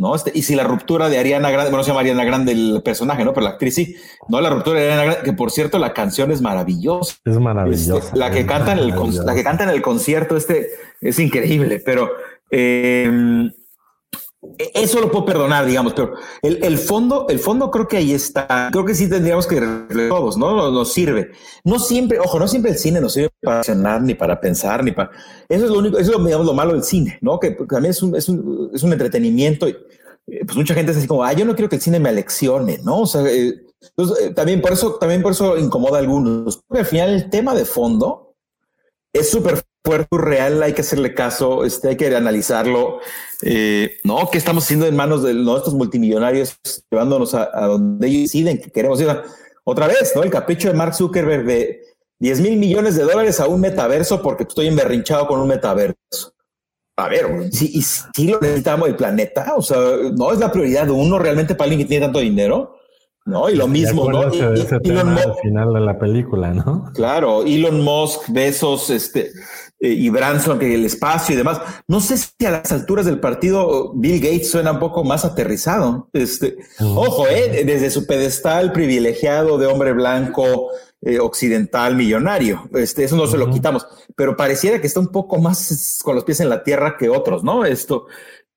¿No? 0.00 0.14
Este, 0.14 0.32
y 0.34 0.42
si 0.42 0.54
la 0.56 0.64
ruptura 0.64 1.10
de 1.10 1.18
Ariana 1.18 1.50
Grande, 1.50 1.70
bueno, 1.70 1.84
se 1.84 1.90
llama 1.90 2.00
Ariana 2.00 2.24
Grande 2.24 2.52
el 2.52 2.82
personaje, 2.82 3.22
¿no? 3.22 3.34
Pero 3.34 3.44
la 3.44 3.50
actriz 3.50 3.74
sí, 3.74 3.96
¿no? 4.28 4.40
La 4.40 4.48
ruptura 4.48 4.80
de 4.80 4.86
Ariana 4.86 5.04
Grande, 5.04 5.22
que 5.22 5.34
por 5.34 5.50
cierto, 5.50 5.78
la 5.78 5.92
canción 5.92 6.32
es 6.32 6.40
maravillosa. 6.40 7.16
Es 7.24 7.38
maravillosa. 7.38 7.98
Este, 7.98 8.18
la, 8.18 8.30
que 8.30 8.46
canta 8.46 8.72
en 8.72 8.78
el, 8.78 8.94
la 9.24 9.34
que 9.34 9.44
canta 9.44 9.64
en 9.64 9.70
el 9.70 9.82
concierto, 9.82 10.38
este 10.38 10.70
es 11.02 11.18
increíble, 11.18 11.82
pero 11.84 12.10
eh, 12.50 13.50
eso 14.56 15.00
lo 15.00 15.10
puedo 15.10 15.26
perdonar, 15.26 15.66
digamos, 15.66 15.92
pero 15.92 16.14
el, 16.42 16.78
fondo, 16.78 17.26
el 17.28 17.38
fondo 17.38 17.70
creo 17.70 17.86
que 17.86 17.98
ahí 17.98 18.12
está. 18.12 18.70
Creo 18.72 18.86
que 18.86 18.94
sí 18.94 19.08
tendríamos 19.08 19.46
que 19.46 19.60
todos, 20.08 20.38
¿no? 20.38 20.70
Nos, 20.70 20.92
sirve. 20.92 21.30
No 21.62 21.78
siempre, 21.78 22.18
ojo, 22.18 22.38
no 22.38 22.48
siempre 22.48 22.72
el 22.72 22.78
cine 22.78 23.00
nos 23.00 23.12
sirve 23.12 23.30
para 23.42 23.58
accionar, 23.58 24.00
ni 24.00 24.14
para 24.14 24.40
pensar, 24.40 24.82
ni 24.82 24.92
para. 24.92 25.10
Eso 25.46 25.66
es 25.66 25.70
lo 25.70 25.78
único, 25.78 25.98
eso 25.98 26.18
es 26.18 26.24
digamos, 26.24 26.46
lo 26.46 26.54
malo 26.54 26.72
del 26.72 26.82
cine, 26.82 27.18
¿no? 27.20 27.38
Que 27.38 27.50
también 27.50 27.90
es 27.90 28.02
un, 28.02 28.16
es 28.16 28.28
un, 28.30 28.70
es 28.72 28.82
un 28.82 28.92
entretenimiento. 28.92 29.68
Eh, 29.68 29.76
pues 30.46 30.56
mucha 30.56 30.74
gente 30.74 30.92
es 30.92 30.98
así 30.98 31.06
como, 31.06 31.22
ah, 31.22 31.34
yo 31.34 31.44
no 31.44 31.54
quiero 31.54 31.68
que 31.68 31.76
el 31.76 31.82
cine 31.82 32.00
me 32.00 32.08
aleccione, 32.08 32.78
¿no? 32.82 33.00
O 33.00 33.06
sea, 33.06 33.22
eh, 33.26 33.54
eh, 33.98 34.30
también 34.34 34.62
por 34.62 34.72
eso, 34.72 34.94
también 34.94 35.20
por 35.20 35.32
eso 35.32 35.58
incomoda 35.58 35.98
a 35.98 36.00
algunos. 36.00 36.62
Porque 36.66 36.80
al 36.80 36.86
final 36.86 37.10
el 37.10 37.28
tema 37.28 37.54
de 37.54 37.66
fondo 37.66 38.34
es 39.12 39.30
súper 39.30 39.62
puerto 39.82 40.18
real, 40.18 40.62
hay 40.62 40.72
que 40.72 40.82
hacerle 40.82 41.14
caso, 41.14 41.64
este, 41.64 41.88
hay 41.88 41.96
que 41.96 42.14
analizarlo. 42.14 43.00
Eh, 43.42 43.98
no, 44.04 44.28
¿qué 44.30 44.38
estamos 44.38 44.64
haciendo 44.64 44.86
en 44.86 44.96
manos 44.96 45.22
de 45.22 45.32
estos 45.32 45.74
multimillonarios 45.74 46.58
llevándonos 46.90 47.34
a, 47.34 47.48
donde 47.66 48.06
ellos 48.06 48.22
deciden 48.22 48.60
que 48.60 48.70
queremos 48.70 49.00
ir? 49.00 49.08
Otra 49.64 49.86
vez, 49.86 50.12
¿no? 50.14 50.22
El 50.22 50.30
capricho 50.30 50.68
de 50.68 50.74
Mark 50.74 50.94
Zuckerberg 50.94 51.44
de 51.44 51.82
10 52.18 52.40
mil 52.40 52.56
millones 52.56 52.96
de 52.96 53.04
dólares 53.04 53.40
a 53.40 53.46
un 53.46 53.60
metaverso 53.60 54.20
porque 54.22 54.44
estoy 54.44 54.66
emberrinchado 54.66 55.26
con 55.26 55.40
un 55.40 55.48
metaverso. 55.48 56.34
A 56.96 57.08
ver, 57.08 57.50
si, 57.50 57.80
si 57.80 58.26
lo 58.28 58.38
necesitamos 58.40 58.88
el 58.88 58.96
planeta, 58.96 59.54
o 59.56 59.62
sea, 59.62 59.78
no 60.14 60.32
es 60.32 60.38
la 60.38 60.52
prioridad 60.52 60.84
de 60.84 60.92
uno 60.92 61.18
realmente 61.18 61.54
para 61.54 61.70
alguien 61.70 61.80
que 61.80 61.88
tiene 61.88 62.04
tanto 62.04 62.18
dinero. 62.18 62.79
¿No? 63.30 63.48
Y 63.48 63.54
lo 63.54 63.68
mismo, 63.68 64.10
¿no? 64.10 64.20
al 64.20 64.32
final 65.42 65.72
de 65.72 65.80
la 65.80 65.98
película, 65.98 66.52
¿no? 66.52 66.90
Claro, 66.94 67.44
Elon 67.44 67.80
Musk, 67.82 68.28
Besos, 68.28 68.90
este, 68.90 69.30
eh, 69.82 69.88
y 69.88 70.10
Branson, 70.10 70.58
que 70.58 70.74
el 70.74 70.84
espacio 70.84 71.34
y 71.34 71.38
demás. 71.38 71.60
No 71.88 72.00
sé 72.00 72.18
si 72.18 72.44
a 72.44 72.50
las 72.50 72.70
alturas 72.70 73.06
del 73.06 73.18
partido 73.18 73.94
Bill 73.94 74.20
Gates 74.20 74.50
suena 74.50 74.72
un 74.72 74.78
poco 74.78 75.04
más 75.04 75.24
aterrizado. 75.24 76.10
Este, 76.12 76.58
ojo, 76.80 77.26
eh, 77.26 77.64
desde 77.64 77.90
su 77.90 78.06
pedestal 78.06 78.72
privilegiado 78.72 79.56
de 79.56 79.66
hombre 79.66 79.92
blanco, 79.94 80.68
eh, 81.00 81.18
occidental, 81.18 81.96
millonario. 81.96 82.68
Este, 82.74 83.04
eso 83.04 83.16
no 83.16 83.26
se 83.26 83.38
lo 83.38 83.50
quitamos, 83.50 83.86
pero 84.14 84.36
pareciera 84.36 84.82
que 84.82 84.86
está 84.86 85.00
un 85.00 85.08
poco 85.08 85.38
más 85.38 85.98
con 86.04 86.14
los 86.14 86.24
pies 86.24 86.40
en 86.40 86.50
la 86.50 86.62
tierra 86.62 86.98
que 86.98 87.08
otros, 87.08 87.42
¿no? 87.42 87.64
Esto. 87.64 88.06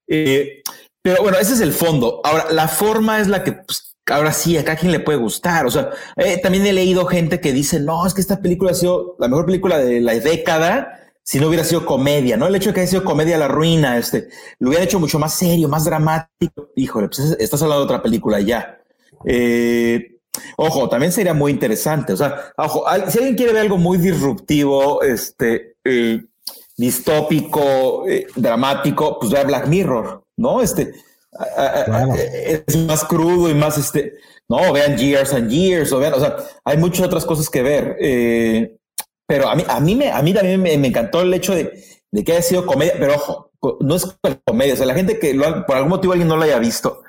pero 0.05 1.21
bueno, 1.21 1.37
ese 1.39 1.53
es 1.53 1.61
el 1.61 1.71
fondo. 1.71 2.19
Ahora, 2.25 2.47
la 2.51 2.67
forma 2.67 3.21
es 3.21 3.29
la 3.29 3.45
que 3.45 3.53
pues, 3.53 3.92
ahora 4.07 4.33
sí, 4.33 4.57
acá 4.57 4.73
a 4.73 4.75
quien 4.75 4.91
le 4.91 4.99
puede 4.99 5.17
gustar. 5.17 5.65
O 5.65 5.71
sea, 5.71 5.91
eh, 6.17 6.39
también 6.41 6.65
he 6.65 6.73
leído 6.73 7.05
gente 7.05 7.39
que 7.39 7.53
dice, 7.53 7.79
no, 7.79 8.05
es 8.05 8.13
que 8.13 8.21
esta 8.21 8.41
película 8.41 8.71
ha 8.71 8.75
sido 8.75 9.15
la 9.19 9.27
mejor 9.27 9.45
película 9.45 9.77
de 9.77 10.01
la 10.01 10.13
década 10.15 10.99
si 11.25 11.39
no 11.39 11.47
hubiera 11.47 11.63
sido 11.63 11.85
comedia, 11.85 12.35
¿no? 12.35 12.47
El 12.47 12.55
hecho 12.55 12.69
de 12.69 12.73
que 12.73 12.81
haya 12.81 12.89
sido 12.89 13.05
comedia 13.05 13.37
la 13.37 13.47
ruina, 13.47 13.97
este, 13.97 14.27
lo 14.59 14.69
hubiera 14.69 14.83
hecho 14.83 14.99
mucho 14.99 15.19
más 15.19 15.33
serio, 15.33 15.69
más 15.69 15.85
dramático. 15.85 16.69
Híjole, 16.75 17.07
pues 17.07 17.37
estás 17.39 17.61
hablando 17.61 17.85
de 17.85 17.85
otra 17.85 18.03
película 18.03 18.41
ya. 18.41 18.77
Eh, 19.25 20.17
ojo, 20.57 20.89
también 20.89 21.13
sería 21.13 21.33
muy 21.33 21.53
interesante. 21.53 22.11
O 22.11 22.17
sea, 22.17 22.51
ojo, 22.57 22.83
si 23.07 23.19
alguien 23.19 23.35
quiere 23.35 23.53
ver 23.53 23.61
algo 23.61 23.77
muy 23.77 23.99
disruptivo, 23.99 25.01
este, 25.01 25.77
eh, 25.85 26.25
distópico, 26.75 28.03
dramático, 28.35 29.17
pues 29.17 29.31
vea 29.31 29.45
Black 29.45 29.67
Mirror, 29.67 30.25
¿no? 30.35 30.61
Este, 30.61 30.93
es 32.67 32.77
más 32.77 33.03
crudo 33.05 33.49
y 33.49 33.53
más 33.53 33.77
este, 33.77 34.13
no, 34.49 34.73
vean 34.73 34.97
Years 34.97 35.33
and 35.33 35.49
Years, 35.49 35.91
o 35.91 35.99
vean, 35.99 36.13
o 36.13 36.19
sea, 36.19 36.37
hay 36.63 36.77
muchas 36.77 37.05
otras 37.05 37.25
cosas 37.25 37.49
que 37.49 37.61
ver. 37.61 37.97
Eh, 37.99 38.77
pero 39.27 39.49
a 39.49 39.55
mí, 39.55 39.63
a 39.67 39.79
mí, 39.79 39.95
me, 39.95 40.11
a 40.11 40.21
mí 40.21 40.33
también 40.33 40.61
me, 40.61 40.73
encantó 40.73 41.21
el 41.21 41.33
hecho 41.33 41.55
de, 41.55 41.73
que 42.23 42.31
haya 42.31 42.41
sido 42.41 42.65
comedia, 42.65 42.93
pero 42.99 43.15
ojo, 43.15 43.51
no 43.79 43.95
es 43.95 44.05
comedia, 44.45 44.73
o 44.73 44.77
sea, 44.77 44.85
la 44.85 44.93
gente 44.93 45.17
que 45.17 45.33
por 45.65 45.75
algún 45.75 45.89
motivo 45.89 46.13
alguien 46.13 46.27
no 46.27 46.35
lo 46.35 46.43
haya 46.43 46.59
visto, 46.59 47.01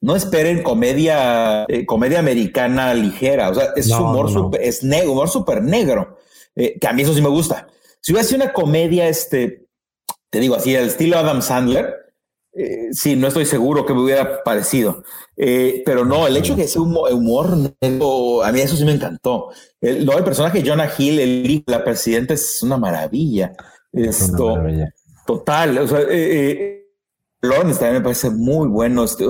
no 0.00 0.16
esperen 0.16 0.62
comedia, 0.62 1.64
eh, 1.68 1.86
comedia 1.86 2.18
americana 2.18 2.92
ligera, 2.92 3.50
o 3.50 3.54
sea, 3.54 3.70
es 3.76 3.90
humor 3.90 4.30
super, 4.30 4.60
es 4.60 4.82
negro, 4.82 5.12
humor 5.12 5.28
súper 5.28 5.62
negro, 5.62 6.18
eh, 6.56 6.76
que 6.80 6.88
a 6.88 6.92
mí 6.92 7.02
eso 7.02 7.14
sí 7.14 7.22
me 7.22 7.28
gusta. 7.28 7.68
Si 8.00 8.12
hubiera 8.12 8.26
sido 8.26 8.42
una 8.42 8.52
comedia, 8.52 9.08
este, 9.08 9.66
te 10.30 10.40
digo 10.40 10.56
así, 10.56 10.74
al 10.74 10.86
estilo 10.86 11.18
Adam 11.18 11.40
Sandler, 11.40 12.09
eh, 12.52 12.88
sí, 12.92 13.14
no 13.14 13.28
estoy 13.28 13.46
seguro 13.46 13.86
que 13.86 13.94
me 13.94 14.02
hubiera 14.02 14.42
parecido, 14.42 15.04
eh, 15.36 15.82
pero 15.86 16.04
no, 16.04 16.26
el 16.26 16.36
hecho 16.36 16.56
de 16.56 16.66
que 16.66 16.78
un 16.78 16.96
humor 16.96 17.56
negro, 17.80 18.42
a 18.42 18.50
mí 18.50 18.60
eso 18.60 18.76
sí 18.76 18.84
me 18.84 18.92
encantó. 18.92 19.50
El, 19.80 20.10
el 20.10 20.24
personaje 20.24 20.62
Jonah 20.66 20.90
Hill, 20.96 21.20
el 21.20 21.64
la 21.66 21.84
presidenta, 21.84 22.34
es 22.34 22.62
una 22.62 22.76
maravilla. 22.76 23.52
Esto, 23.92 24.58
total. 25.26 25.78
O 25.78 25.88
sea, 25.88 26.00
eh, 26.00 26.06
eh 26.10 26.76
Lawrence 27.42 27.78
también 27.78 27.94
me 27.94 28.00
parece 28.02 28.30
muy 28.30 28.68
bueno. 28.68 29.04
Este, 29.04 29.26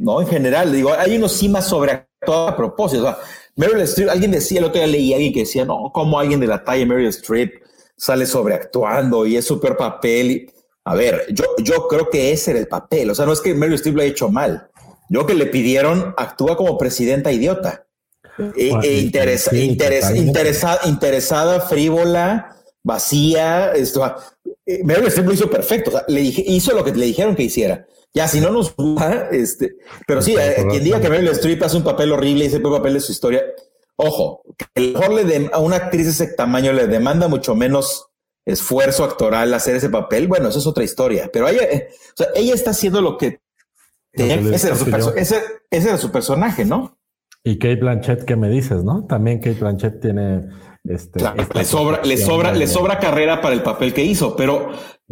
no, 0.00 0.20
en 0.20 0.26
general, 0.28 0.72
digo, 0.72 0.92
hay 0.96 1.16
unos 1.16 1.32
sí 1.32 1.48
más 1.48 1.66
sobreactuados 1.66 2.52
a 2.52 2.56
propósito. 2.56 3.02
O 3.02 3.06
sea, 3.06 3.18
Meryl 3.56 3.80
Streep, 3.80 4.10
alguien 4.10 4.30
decía, 4.30 4.60
el 4.60 4.66
otro 4.66 4.80
día 4.80 4.86
leí 4.86 5.12
a 5.12 5.16
alguien 5.16 5.32
que 5.32 5.40
decía, 5.40 5.64
no, 5.64 5.90
como 5.92 6.18
alguien 6.18 6.40
de 6.40 6.46
la 6.46 6.64
talla 6.64 6.86
Meryl 6.86 7.08
Streep 7.08 7.62
sale 7.96 8.26
sobreactuando 8.26 9.26
y 9.26 9.36
es 9.36 9.44
súper 9.44 9.76
papel. 9.76 10.50
A 10.84 10.94
ver, 10.94 11.26
yo, 11.30 11.44
yo 11.58 11.86
creo 11.88 12.08
que 12.08 12.32
ese 12.32 12.52
era 12.52 12.60
el 12.60 12.68
papel. 12.68 13.10
O 13.10 13.14
sea, 13.14 13.26
no 13.26 13.32
es 13.32 13.40
que 13.40 13.54
Meryl 13.54 13.74
Streep 13.74 13.96
lo 13.96 14.02
haya 14.02 14.10
hecho 14.10 14.30
mal. 14.30 14.68
Yo 15.08 15.26
que 15.26 15.34
le 15.34 15.46
pidieron 15.46 16.14
actúa 16.16 16.56
como 16.56 16.78
presidenta 16.78 17.32
idiota. 17.32 17.86
E, 18.56 18.72
e 18.82 19.00
interesa, 19.00 19.54
interesada, 20.84 21.60
frívola, 21.60 22.56
vacía. 22.82 23.72
Esto, 23.72 24.04
eh, 24.64 24.80
Meryl 24.84 25.08
Streep 25.08 25.26
lo 25.26 25.34
hizo 25.34 25.50
perfecto. 25.50 25.90
O 25.90 25.92
sea, 25.92 26.04
le 26.08 26.20
dije, 26.20 26.42
hizo 26.46 26.74
lo 26.74 26.84
que 26.84 26.92
le 26.92 27.06
dijeron 27.06 27.34
que 27.36 27.42
hiciera. 27.42 27.86
Ya, 28.12 28.26
si 28.26 28.40
no 28.40 28.50
nos 28.50 28.74
gusta, 28.74 29.28
este, 29.30 29.76
pero 30.06 30.20
sí, 30.20 30.34
eh, 30.36 30.66
quien 30.68 30.82
diga 30.82 31.00
que 31.00 31.08
Meryl 31.08 31.28
Streep 31.28 31.62
hace 31.62 31.76
un 31.76 31.84
papel 31.84 32.10
horrible 32.10 32.44
y 32.44 32.46
ese 32.48 32.58
papel 32.58 32.94
de 32.94 33.00
su 33.00 33.12
historia, 33.12 33.42
ojo, 33.94 34.42
que 34.56 34.92
mejor 34.92 35.12
le 35.12 35.50
a 35.52 35.58
una 35.58 35.76
actriz 35.76 36.06
de 36.06 36.10
ese 36.10 36.26
tamaño 36.34 36.72
le 36.72 36.88
demanda 36.88 37.28
mucho 37.28 37.54
menos 37.54 38.09
esfuerzo 38.44 39.04
actoral 39.04 39.52
hacer 39.54 39.76
ese 39.76 39.90
papel. 39.90 40.28
Bueno, 40.28 40.48
eso 40.48 40.58
es 40.58 40.66
otra 40.66 40.84
historia, 40.84 41.30
pero 41.32 41.48
ella, 41.48 41.62
eh, 41.64 41.88
o 41.90 42.16
sea, 42.16 42.28
ella 42.34 42.54
está 42.54 42.70
haciendo 42.70 43.00
lo 43.00 43.16
que 43.16 43.40
ese, 44.12 44.68
era 44.68 44.76
su 44.76 45.10
ese, 45.16 45.42
era 45.70 45.96
su 45.96 46.10
personaje, 46.10 46.64
¿no? 46.64 46.98
Y 47.44 47.58
Kate 47.58 47.76
Blanchett, 47.76 48.24
¿qué 48.24 48.36
me 48.36 48.48
dices, 48.48 48.84
no? 48.84 49.06
También 49.06 49.38
Kate 49.38 49.60
Blanchett 49.60 50.00
tiene 50.00 50.48
este, 50.84 51.20
le 51.54 51.64
sobra, 51.64 52.00
le 52.02 52.16
sobra, 52.16 52.52
le 52.52 52.66
sobra 52.66 52.98
carrera 52.98 53.40
para 53.40 53.54
el 53.54 53.62
papel 53.62 53.92
que 53.92 54.04
hizo, 54.04 54.34
pero, 54.34 54.70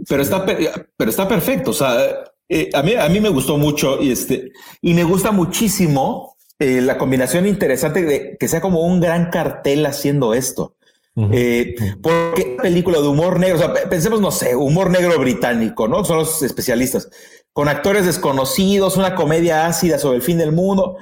pero 0.08 0.22
está, 0.22 0.44
pero 0.44 1.10
está 1.10 1.28
perfecto. 1.28 1.70
O 1.70 1.74
sea, 1.74 2.24
eh, 2.48 2.70
a, 2.72 2.82
mí, 2.82 2.94
a 2.94 3.08
mí 3.08 3.20
me 3.20 3.28
gustó 3.28 3.58
mucho 3.58 4.02
y, 4.02 4.10
este, 4.10 4.52
y 4.80 4.94
me 4.94 5.04
gusta 5.04 5.30
muchísimo 5.30 6.36
eh, 6.58 6.80
la 6.80 6.96
combinación 6.96 7.46
interesante 7.46 8.02
de 8.02 8.36
que 8.38 8.48
sea 8.48 8.60
como 8.60 8.80
un 8.80 9.00
gran 9.00 9.30
cartel 9.30 9.84
haciendo 9.86 10.34
esto. 10.34 10.74
Eh, 11.32 11.74
porque 12.00 12.56
película 12.62 13.00
de 13.00 13.08
humor 13.08 13.40
negro, 13.40 13.56
o 13.56 13.58
sea, 13.58 13.74
pensemos, 13.88 14.20
no 14.20 14.30
sé, 14.30 14.54
humor 14.54 14.90
negro 14.90 15.18
británico, 15.18 15.88
¿no? 15.88 16.04
Son 16.04 16.18
los 16.18 16.42
especialistas, 16.42 17.10
con 17.52 17.68
actores 17.68 18.06
desconocidos, 18.06 18.96
una 18.96 19.16
comedia 19.16 19.66
ácida 19.66 19.98
sobre 19.98 20.18
el 20.18 20.22
fin 20.22 20.38
del 20.38 20.52
mundo, 20.52 20.96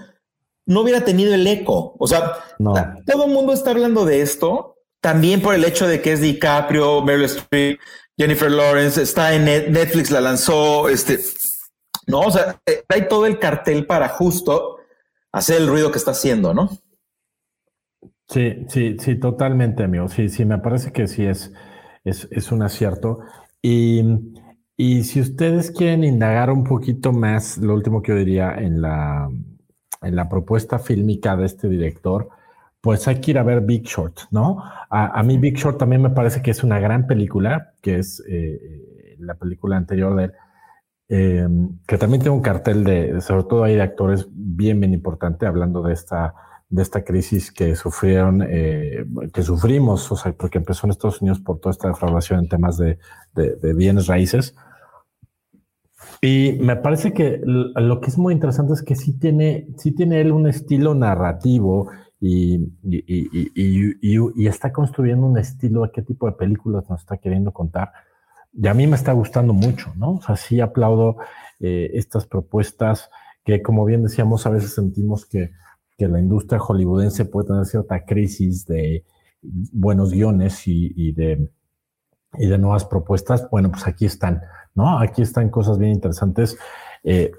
no 0.67 0.81
hubiera 0.81 1.05
tenido 1.05 1.35
el 1.35 1.47
eco. 1.47 1.95
O 1.99 2.07
sea, 2.07 2.33
todo 3.07 3.27
el 3.27 3.31
mundo 3.31 3.53
está 3.53 3.73
hablando 3.73 4.05
de 4.07 4.23
esto, 4.23 4.77
también 5.03 5.43
por 5.43 5.55
el 5.55 5.65
hecho 5.65 5.87
de 5.87 6.01
que 6.01 6.13
es 6.13 6.21
DiCaprio, 6.21 7.03
Meryl 7.03 7.27
Streep, 7.27 7.79
Jennifer 8.19 8.51
Lawrence 8.51 9.03
está 9.03 9.35
en 9.35 9.45
Netflix, 9.45 10.11
la 10.11 10.23
lanzó, 10.23 10.89
este, 10.89 11.21
no, 12.07 12.21
o 12.21 12.31
sea, 12.31 12.59
eh, 12.65 12.83
hay 12.89 13.07
todo 13.09 13.27
el 13.27 13.39
cartel 13.39 13.85
para 13.85 14.09
justo 14.09 14.79
hacer 15.33 15.61
el 15.61 15.69
ruido 15.69 15.91
que 15.91 15.99
está 15.99 16.13
haciendo, 16.13 16.55
¿no? 16.55 16.71
Sí, 18.29 18.67
sí, 18.69 18.97
sí, 18.99 19.17
totalmente, 19.17 19.85
amigo. 19.85 20.09
Sí, 20.09 20.29
sí, 20.29 20.45
me 20.45 20.59
parece 20.59 20.93
que 20.93 21.07
sí 21.07 21.25
es, 21.25 21.53
es, 22.05 22.53
un 22.53 22.63
acierto. 22.63 23.21
Y, 23.63 24.03
y, 24.77 25.05
si 25.05 25.21
ustedes 25.21 25.71
quieren 25.71 26.05
indagar 26.05 26.51
un 26.51 26.65
poquito 26.65 27.13
más, 27.13 27.59
lo 27.59 27.75
último 27.75 28.03
que 28.03 28.13
yo 28.13 28.19
diría 28.19 28.55
en 28.55 28.81
la, 28.83 29.29
en 30.03 30.17
la 30.17 30.29
propuesta 30.29 30.79
fílmica 30.79 31.37
de 31.37 31.47
este 31.47 31.69
director, 31.69 32.29
pues 32.81 33.07
hay 33.09 33.21
que 33.21 33.33
ir 33.33 33.39
a 33.39 33.43
ver 33.43 33.63
Big 33.63 33.85
Short, 33.85 34.19
¿no? 34.31 34.63
A, 34.91 35.23
mí 35.23 35.39
Big 35.39 35.57
Short 35.57 35.79
también 35.79 36.03
me 36.03 36.11
parece 36.11 36.43
que 36.43 36.51
es 36.53 36.63
una 36.65 36.79
gran 36.79 37.07
película, 37.07 37.75
que 37.83 37.99
es 37.99 38.23
eh, 38.29 39.17
la 39.19 39.35
película 39.35 39.77
anterior 39.77 40.15
de 40.17 40.25
él, 40.25 40.33
eh, 41.09 41.49
que 41.87 41.99
también 41.99 42.23
tiene 42.23 42.37
un 42.37 42.43
cartel 42.43 42.85
de, 42.85 43.21
sobre 43.21 43.45
todo 43.45 43.65
ahí 43.65 43.75
de 43.75 43.83
actores 43.83 44.27
bien, 44.31 44.81
bien 44.81 44.95
importante, 44.95 45.47
hablando 45.47 45.83
de 45.83 45.95
esta, 45.95 46.35
de 46.69 46.83
esta 46.83 47.05
crisis 47.05 47.53
que 47.53 47.77
sufrieron, 47.77 48.43
eh, 48.49 49.05
que 49.33 49.43
sufrimos, 49.43 50.11
o 50.11 50.17
sea, 50.17 50.33
porque 50.33 50.59
empezó 50.59 50.87
en 50.87 50.91
Estados 50.91 51.21
Unidos 51.23 51.41
por 51.41 51.61
toda 51.61 51.71
esta 51.71 51.89
defraudación 51.89 52.41
en 52.41 52.49
temas 52.49 52.77
de, 52.77 52.99
de 53.35 53.75
bienes 53.75 54.07
raíces. 54.07 54.55
Y 56.21 56.59
me 56.61 56.77
parece 56.77 57.13
que 57.13 57.41
lo 57.45 58.01
que 58.01 58.09
es 58.09 58.19
muy 58.19 58.33
interesante 58.33 58.73
es 58.73 58.83
que 58.83 58.97
sí 58.97 59.19
tiene, 59.19 59.69
sí 59.77 59.93
tiene 59.93 60.21
él 60.21 60.33
un 60.33 60.47
estilo 60.47 60.95
narrativo 60.95 61.91
y, 62.21 62.73
y, 62.83 64.47
está 64.47 64.73
construyendo 64.73 65.27
un 65.27 65.39
estilo 65.39 65.83
de 65.83 65.91
qué 65.93 66.03
tipo 66.03 66.27
de 66.27 66.33
películas 66.33 66.89
nos 66.89 67.01
está 67.01 67.19
queriendo 67.19 67.53
contar. 67.53 67.93
Y 68.55 68.67
a 68.69 68.75
mí 68.75 68.87
me 68.87 68.97
está 68.97 69.13
gustando 69.13 69.53
mucho, 69.53 69.93
¿no? 69.97 70.13
O 70.15 70.23
sea, 70.23 70.37
sí 70.37 70.61
aplaudo 70.61 71.17
eh, 71.61 71.91
estas 71.95 72.27
propuestas 72.27 73.11
que, 73.45 73.61
como 73.63 73.85
bien 73.85 74.03
decíamos, 74.03 74.47
a 74.47 74.51
veces 74.51 74.75
sentimos 74.75 75.27
que, 75.27 75.51
que, 75.97 76.09
la 76.09 76.21
industria 76.21 76.59
hollywoodense 76.59 77.25
puede 77.25 77.49
tener 77.49 77.65
cierta 77.65 78.05
crisis 78.05 78.67
de 78.67 79.05
buenos 79.43 80.13
guiones 80.13 80.63
y, 80.67 81.13
de, 81.13 81.51
y 82.39 82.47
de 82.47 82.59
nuevas 82.59 82.85
propuestas. 82.85 83.49
Bueno, 83.51 83.71
pues 83.71 83.87
aquí 83.87 84.07
están, 84.07 84.43
¿no? 84.75 84.99
Aquí 84.99 85.23
están 85.23 85.51
cosas 85.51 85.79
bien 85.79 85.93
interesantes. 85.93 86.59
Eh, 87.05 87.33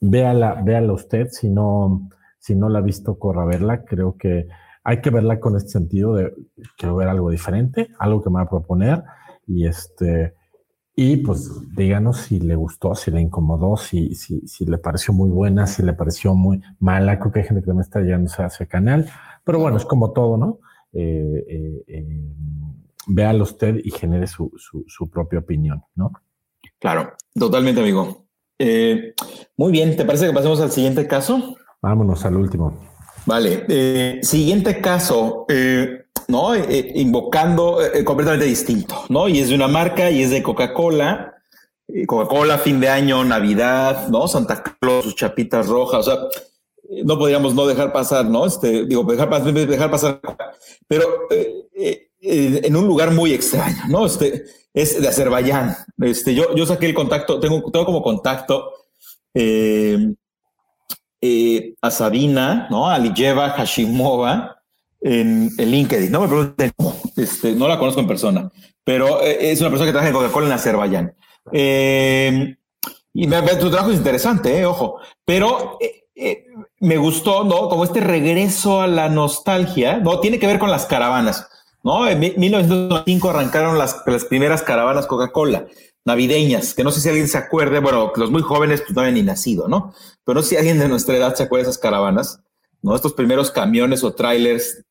véala, 0.00 0.92
usted 0.92 1.28
si 1.30 1.48
no 1.48 2.08
si 2.44 2.54
no 2.54 2.68
la 2.68 2.80
ha 2.80 2.82
visto, 2.82 3.18
corra 3.18 3.44
a 3.44 3.46
verla. 3.46 3.84
Creo 3.86 4.18
que 4.18 4.48
hay 4.82 5.00
que 5.00 5.08
verla 5.08 5.40
con 5.40 5.56
este 5.56 5.70
sentido 5.70 6.14
de 6.14 6.34
quiero 6.76 6.94
ver 6.94 7.08
algo 7.08 7.30
diferente, 7.30 7.88
algo 7.98 8.22
que 8.22 8.28
me 8.28 8.36
va 8.36 8.42
a 8.42 8.50
proponer 8.50 9.02
y 9.46 9.66
este 9.66 10.34
y 10.96 11.16
pues 11.18 11.50
díganos 11.74 12.18
si 12.18 12.38
le 12.40 12.54
gustó, 12.54 12.94
si 12.94 13.10
le 13.10 13.20
incomodó, 13.20 13.76
si, 13.76 14.14
si, 14.14 14.46
si 14.46 14.64
le 14.64 14.78
pareció 14.78 15.12
muy 15.12 15.28
buena, 15.30 15.66
si 15.66 15.82
le 15.82 15.92
pareció 15.92 16.34
muy 16.34 16.62
mala. 16.78 17.18
Creo 17.18 17.32
que 17.32 17.40
hay 17.40 17.46
gente 17.46 17.62
que 17.62 17.72
me 17.72 17.82
está 17.82 18.00
llegando 18.00 18.30
a 18.38 18.46
ese 18.46 18.68
canal, 18.68 19.10
pero 19.42 19.58
bueno, 19.58 19.76
es 19.76 19.84
como 19.84 20.12
todo, 20.12 20.36
¿no? 20.36 20.60
Eh, 20.92 21.44
eh, 21.48 21.84
eh, 21.88 22.34
véalo 23.08 23.42
usted 23.44 23.80
y 23.82 23.90
genere 23.90 24.26
su, 24.26 24.52
su, 24.56 24.84
su, 24.86 25.10
propia 25.10 25.40
opinión, 25.40 25.82
¿no? 25.96 26.12
Claro, 26.78 27.14
totalmente, 27.34 27.80
amigo. 27.80 28.26
Eh, 28.58 29.14
muy 29.56 29.72
bien, 29.72 29.96
¿te 29.96 30.04
parece 30.04 30.26
que 30.26 30.32
pasemos 30.32 30.60
al 30.60 30.70
siguiente 30.70 31.06
caso? 31.06 31.56
Vámonos 31.82 32.24
al 32.24 32.36
último. 32.36 32.78
Vale. 33.26 33.64
Eh, 33.68 34.20
siguiente 34.22 34.80
caso, 34.80 35.46
eh, 35.48 36.03
¿no? 36.28 36.54
Eh, 36.54 36.92
invocando 36.96 37.78
completamente 38.04 38.46
distinto, 38.46 39.04
¿no? 39.08 39.28
Y 39.28 39.40
es 39.40 39.48
de 39.48 39.54
una 39.54 39.68
marca 39.68 40.10
y 40.10 40.22
es 40.22 40.30
de 40.30 40.42
Coca-Cola. 40.42 41.34
Coca-Cola, 42.06 42.58
fin 42.58 42.80
de 42.80 42.88
año, 42.88 43.24
Navidad, 43.24 44.08
¿no? 44.08 44.26
Santa 44.26 44.62
Claus, 44.62 45.04
sus 45.04 45.14
chapitas 45.14 45.66
rojas, 45.66 46.06
o 46.06 46.10
sea, 46.10 46.18
no 47.04 47.18
podríamos 47.18 47.54
no 47.54 47.66
dejar 47.66 47.92
pasar, 47.92 48.24
¿no? 48.24 48.46
Este, 48.46 48.86
digo, 48.86 49.04
dejar, 49.04 49.42
dejar 49.52 49.90
pasar, 49.90 50.20
pero 50.88 51.04
en 52.24 52.76
un 52.76 52.86
lugar 52.86 53.10
muy 53.10 53.32
extraño, 53.32 53.82
¿no? 53.88 54.06
Este 54.06 54.44
es 54.72 55.00
de 55.00 55.08
Azerbaiyán. 55.08 55.76
Este, 55.98 56.34
yo, 56.34 56.54
yo 56.54 56.66
saqué 56.66 56.86
el 56.86 56.94
contacto, 56.94 57.38
tengo, 57.38 57.70
tengo 57.70 57.86
como 57.86 58.02
contacto 58.02 58.72
eh, 59.34 60.14
eh, 61.20 61.74
a 61.80 61.90
Sabina, 61.90 62.66
¿no? 62.70 62.88
A 62.88 62.98
Hashimova 62.98 64.62
en, 65.04 65.50
el 65.58 65.70
LinkedIn. 65.70 66.10
No 66.10 66.22
me 66.22 66.28
pregunten, 66.28 66.72
este, 67.16 67.52
no 67.52 67.68
la 67.68 67.78
conozco 67.78 68.00
en 68.00 68.08
persona, 68.08 68.50
pero 68.82 69.22
eh, 69.22 69.52
es 69.52 69.60
una 69.60 69.70
persona 69.70 69.86
que 69.86 69.92
trabaja 69.92 70.08
en 70.08 70.16
Coca-Cola 70.16 70.46
en 70.46 70.52
Azerbaiyán. 70.52 71.14
Eh, 71.52 72.56
y 73.12 73.26
me, 73.28 73.42
tu 73.56 73.70
trabajo 73.70 73.92
es 73.92 73.98
interesante, 73.98 74.58
eh, 74.58 74.64
ojo, 74.64 74.98
pero 75.24 75.78
me 76.80 76.96
gustó, 76.96 77.44
¿no? 77.44 77.68
Como 77.68 77.84
este 77.84 78.00
regreso 78.00 78.80
a 78.80 78.86
la 78.86 79.08
nostalgia, 79.08 79.98
¿no? 79.98 80.20
Tiene 80.20 80.38
que 80.38 80.46
ver 80.46 80.58
con 80.58 80.70
las 80.70 80.86
caravanas, 80.86 81.48
¿no? 81.82 82.08
En 82.08 82.18
1995 82.18 83.30
arrancaron 83.30 83.78
las, 83.78 84.02
las 84.06 84.24
primeras 84.24 84.62
caravanas 84.62 85.06
Coca-Cola 85.06 85.66
navideñas, 86.04 86.74
que 86.74 86.84
no 86.84 86.90
sé 86.90 87.00
si 87.00 87.08
alguien 87.08 87.28
se 87.28 87.38
acuerde, 87.38 87.80
bueno, 87.80 88.12
los 88.16 88.30
muy 88.30 88.42
jóvenes 88.42 88.82
pues 88.82 88.94
no 88.94 89.00
habían 89.00 89.14
ni 89.14 89.22
nacido, 89.22 89.68
¿no? 89.68 89.94
Pero 90.24 90.36
no 90.36 90.42
sé 90.42 90.50
si 90.50 90.56
alguien 90.56 90.78
de 90.78 90.88
nuestra 90.88 91.16
edad 91.16 91.34
se 91.34 91.44
acuerda 91.44 91.64
de 91.64 91.70
esas 91.70 91.80
caravanas, 91.80 92.40
¿no? 92.82 92.94
Estos 92.94 93.14
primeros 93.14 93.50
camiones 93.50 94.04
o 94.04 94.14
trailers, 94.14 94.84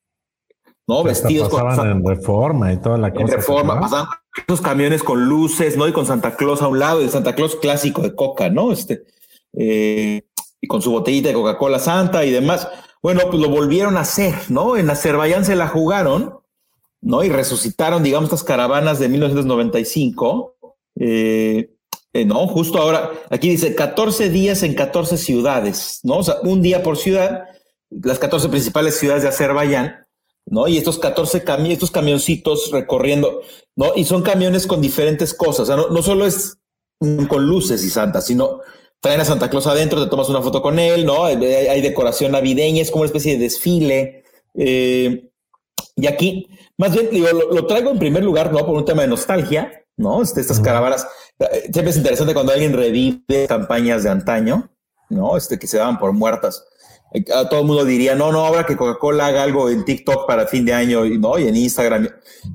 ¿no? 0.88 1.04
Vestidos 1.04 1.50
con... 1.50 1.88
en 1.88 2.06
reforma 2.06 2.74
y 2.74 2.78
toda 2.78 2.98
la 2.98 3.12
cosa. 3.12 3.26
En 3.26 3.32
reforma, 3.32 3.80
pasaban 3.80 4.08
esos 4.48 4.62
camiones 4.62 5.04
con 5.04 5.26
luces, 5.26 5.78
¿no? 5.78 5.88
Y 5.88 5.94
con 5.94 6.06
Santa 6.06 6.36
Claus 6.36 6.62
a 6.62 6.68
un 6.68 6.80
lado, 6.80 7.02
y 7.02 7.06
el 7.06 7.10
Santa 7.10 7.36
Claus 7.36 7.56
clásico 7.56 8.02
de 8.02 8.16
Coca, 8.16 8.50
¿no? 8.50 8.72
Este, 8.72 9.04
eh, 9.54 10.24
y 10.60 10.68
con 10.68 10.82
su 10.82 10.92
botellita 10.92 11.30
de 11.30 11.36
Coca-Cola 11.36 11.80
Santa 11.80 12.26
y 12.26 12.32
demás. 12.32 12.68
Bueno, 13.02 13.22
pues 13.30 13.42
lo 13.42 13.50
volvieron 13.50 13.98
a 13.98 14.02
hacer, 14.02 14.34
¿no? 14.50 14.78
En 14.78 14.90
Azerbaiyán 14.90 15.46
se 15.46 15.56
la 15.56 15.68
jugaron, 15.68 16.40
¿no? 17.02 17.24
Y 17.24 17.30
resucitaron, 17.30 18.02
digamos, 18.02 18.26
estas 18.26 18.44
caravanas 18.44 19.00
de 19.00 19.10
1995 19.10 20.54
eh, 20.96 21.70
eh, 22.14 22.26
no, 22.26 22.48
justo 22.48 22.78
ahora, 22.78 23.12
aquí 23.32 23.50
dice 23.50 23.74
14 23.74 24.30
días 24.30 24.62
en 24.62 24.76
14 24.76 25.18
ciudades, 25.18 26.00
¿no? 26.04 26.18
O 26.18 26.24
sea, 26.24 26.36
un 26.44 26.62
día 26.62 26.84
por 26.84 26.98
ciudad, 26.98 27.46
las 27.90 28.20
14 28.20 28.50
principales 28.50 29.00
ciudades 29.00 29.24
de 29.24 29.30
Azerbaiyán, 29.30 30.03
¿no? 30.54 30.68
Y 30.68 30.78
estos 30.78 31.00
14 31.00 31.44
camiones, 31.44 31.74
estos 31.74 31.92
camioncitos 31.92 32.70
recorriendo, 32.72 33.42
¿no? 33.76 33.94
Y 33.96 34.06
son 34.06 34.22
camiones 34.22 34.68
con 34.68 34.82
diferentes 34.82 35.34
cosas, 35.34 35.62
o 35.62 35.66
sea, 35.66 35.76
no, 35.76 36.04
solo 36.04 36.28
es 36.28 36.60
con 37.28 37.48
luces 37.48 37.84
y 37.84 37.90
santas, 37.90 38.28
sino 38.28 38.60
traen 39.02 39.20
a 39.20 39.26
Santa 39.26 39.50
Claus 39.50 39.66
adentro, 39.66 40.02
te 40.02 40.10
tomas 40.10 40.30
una 40.30 40.44
foto 40.44 40.62
con 40.62 40.78
él, 40.78 41.06
¿no? 41.06 41.26
Hay, 41.26 41.82
decoración 41.82 42.34
navideña, 42.34 42.82
es 42.82 42.92
como 42.92 43.02
una 43.02 43.08
especie 43.08 43.34
de 43.34 43.40
desfile. 43.40 44.24
Eh, 44.54 45.30
y 45.96 46.08
aquí, 46.08 46.48
más 46.78 46.94
bien, 46.94 47.10
digo, 47.12 47.28
lo, 47.52 47.66
traigo 47.66 47.90
en 47.90 48.00
primer 48.00 48.24
lugar, 48.24 48.54
¿no? 48.54 48.66
Por 48.66 48.78
un 48.78 48.86
tema 48.86 49.02
de 49.02 49.10
nostalgia, 49.10 49.84
¿no? 49.98 50.22
Este, 50.22 50.40
estas 50.40 50.60
caravanas. 50.60 51.06
Eh, 51.40 51.70
siempre 51.74 51.90
es 51.90 51.98
interesante 51.98 52.34
cuando 52.34 52.54
alguien 52.54 52.74
revive 52.74 53.48
campañas 53.48 54.04
de 54.04 54.12
antaño, 54.12 54.72
¿no? 55.10 55.36
Este, 55.36 55.60
que 55.60 55.68
se 55.68 55.78
daban 55.78 56.00
por 56.00 56.14
muertas. 56.14 56.64
Eh, 57.14 57.24
todo 57.50 57.62
el 57.62 57.68
mundo 57.68 57.86
diría, 57.86 58.16
no, 58.16 58.32
no, 58.32 58.46
ahora 58.46 58.66
que 58.66 58.76
Coca-Cola 58.76 59.28
haga 59.28 59.44
algo 59.44 59.70
en 59.70 59.86
TikTok 59.86 60.26
para 60.28 60.48
fin 60.48 60.66
de 60.66 60.74
año, 60.74 61.06
y 61.06 61.18
no, 61.20 61.38
y 61.38 61.48
en 61.48 61.56
Instagram. 61.56 62.10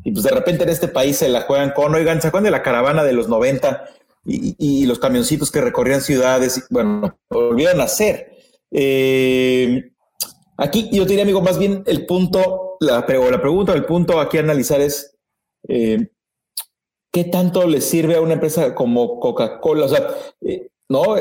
Y 0.05 0.11
pues 0.11 0.25
de 0.25 0.31
repente 0.31 0.65
en 0.65 0.71
este 0.71 0.89
país 0.89 1.17
se 1.17 1.29
la 1.29 1.43
juegan 1.43 1.71
con, 1.71 1.95
oigan, 1.95 2.21
¿se 2.21 2.29
acuerdan 2.29 2.45
de 2.45 2.51
la 2.51 2.63
caravana 2.63 3.05
de 3.05 3.13
los 3.13 3.29
90? 3.29 3.89
Y, 4.31 4.85
los 4.85 4.99
camioncitos 4.99 5.51
que 5.51 5.63
recorrían 5.63 6.03
ciudades, 6.03 6.67
bueno, 6.69 7.19
volvieron 7.31 7.81
a 7.81 7.85
hacer. 7.85 8.37
Eh, 8.71 9.93
aquí 10.59 10.91
yo 10.93 11.07
diría, 11.07 11.23
amigo, 11.23 11.41
más 11.41 11.59
bien 11.59 11.83
el 11.87 12.05
punto, 12.05 12.77
la, 12.81 13.07
la 13.09 13.41
pregunta, 13.41 13.73
el 13.73 13.87
punto 13.87 14.21
aquí 14.21 14.37
a 14.37 14.41
analizar 14.41 14.83
es, 14.83 15.17
eh, 15.67 16.11
¿qué 17.11 17.25
tanto 17.25 17.67
le 17.67 17.81
sirve 17.81 18.17
a 18.17 18.21
una 18.21 18.35
empresa 18.35 18.75
como 18.75 19.19
Coca-Cola? 19.19 19.87
O 19.87 19.89
sea, 19.89 20.09
¿no? 20.91 21.17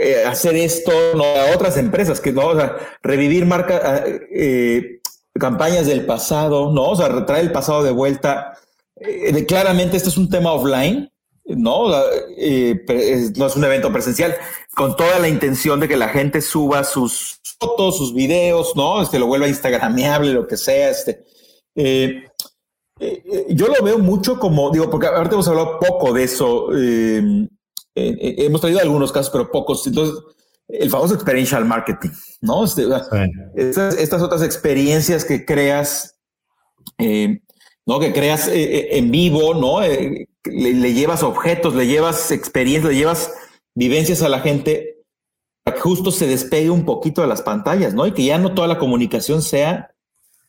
Eh, 0.00 0.24
hacer 0.24 0.54
esto 0.56 0.92
¿no? 1.14 1.24
a 1.24 1.54
otras 1.54 1.76
empresas, 1.76 2.20
que 2.20 2.32
no, 2.32 2.48
o 2.48 2.56
sea, 2.56 2.76
revivir 3.02 3.46
marca, 3.46 3.80
ah, 3.82 4.04
eh, 4.32 5.00
campañas 5.34 5.86
del 5.86 6.06
pasado, 6.06 6.72
¿no? 6.72 6.90
O 6.90 6.96
sea, 6.96 7.08
retraer 7.08 7.44
el 7.44 7.52
pasado 7.52 7.82
de 7.82 7.90
vuelta. 7.90 8.52
Eh, 8.96 9.44
claramente 9.46 9.96
este 9.96 10.08
es 10.08 10.16
un 10.16 10.28
tema 10.28 10.52
offline, 10.52 11.10
¿no? 11.46 11.88
no 11.88 13.46
es 13.46 13.56
un 13.56 13.64
evento 13.64 13.92
presencial, 13.92 14.36
con 14.74 14.96
toda 14.96 15.18
la 15.18 15.28
intención 15.28 15.80
de 15.80 15.88
que 15.88 15.96
la 15.96 16.08
gente 16.08 16.42
suba 16.42 16.84
sus 16.84 17.40
fotos, 17.58 17.96
sus 17.96 18.14
videos, 18.14 18.74
¿no? 18.76 19.02
Este 19.02 19.18
lo 19.18 19.26
vuelva 19.26 19.48
instagramable, 19.48 20.32
lo 20.32 20.46
que 20.46 20.56
sea, 20.56 20.90
este. 20.90 21.24
yo 23.48 23.66
lo 23.68 23.82
veo 23.82 23.98
mucho 23.98 24.38
como, 24.38 24.70
digo, 24.70 24.90
porque 24.90 25.06
ahorita 25.06 25.34
hemos 25.34 25.48
hablado 25.48 25.78
poco 25.80 26.12
de 26.12 26.24
eso, 26.24 26.68
eh, 27.98 28.16
eh, 28.20 28.34
hemos 28.38 28.60
traído 28.60 28.80
algunos 28.80 29.12
casos, 29.12 29.30
pero 29.30 29.50
pocos. 29.50 29.86
Entonces, 29.86 30.16
el 30.68 30.90
famoso 30.90 31.14
experiential 31.14 31.64
marketing, 31.64 32.10
¿no? 32.40 32.64
Este, 32.64 32.84
estas, 33.56 34.22
otras 34.22 34.42
experiencias 34.42 35.24
que 35.24 35.44
creas, 35.44 36.18
eh, 36.98 37.40
¿no? 37.86 37.98
Que 37.98 38.12
creas 38.12 38.48
en 38.52 39.10
vivo, 39.10 39.54
¿no? 39.54 39.80
Le, 39.80 40.94
llevas 40.94 41.22
objetos, 41.22 41.74
le 41.74 41.86
llevas 41.86 42.30
experiencias, 42.30 42.92
le 42.92 42.98
llevas 42.98 43.32
vivencias 43.74 44.22
a 44.22 44.28
la 44.28 44.40
gente 44.40 44.96
para 45.64 45.76
que 45.76 45.82
justo 45.82 46.10
se 46.10 46.26
despegue 46.26 46.70
un 46.70 46.84
poquito 46.84 47.22
de 47.22 47.28
las 47.28 47.42
pantallas, 47.42 47.94
¿no? 47.94 48.06
Y 48.06 48.12
que 48.12 48.24
ya 48.24 48.38
no 48.38 48.54
toda 48.54 48.68
la 48.68 48.78
comunicación 48.78 49.40
sea 49.40 49.90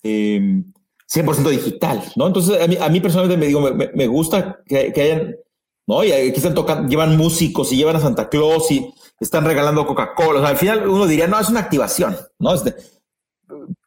100% 0.03 1.49
digital, 1.49 2.03
¿no? 2.17 2.27
Entonces, 2.27 2.61
a 2.61 2.67
mí, 2.67 2.77
a 2.79 2.89
mí 2.89 2.99
personalmente 2.99 3.39
me 3.39 3.47
digo, 3.47 3.61
me, 3.61 4.07
gusta 4.07 4.59
que, 4.65 4.91
que 4.91 5.01
hayan 5.01 5.35
¿no? 5.89 6.03
Y 6.03 6.11
aquí 6.11 6.37
están 6.37 6.53
tocando, 6.53 6.87
llevan 6.87 7.17
músicos 7.17 7.73
y 7.73 7.77
llevan 7.77 7.95
a 7.95 7.99
Santa 7.99 8.29
Claus 8.29 8.69
y 8.69 8.93
están 9.19 9.43
regalando 9.43 9.87
Coca-Cola. 9.87 10.39
O 10.39 10.41
sea, 10.43 10.51
al 10.51 10.57
final 10.57 10.87
uno 10.87 11.07
diría, 11.07 11.25
no, 11.25 11.39
es 11.39 11.49
una 11.49 11.61
activación, 11.61 12.15
¿no? 12.37 12.53
Este, 12.53 12.75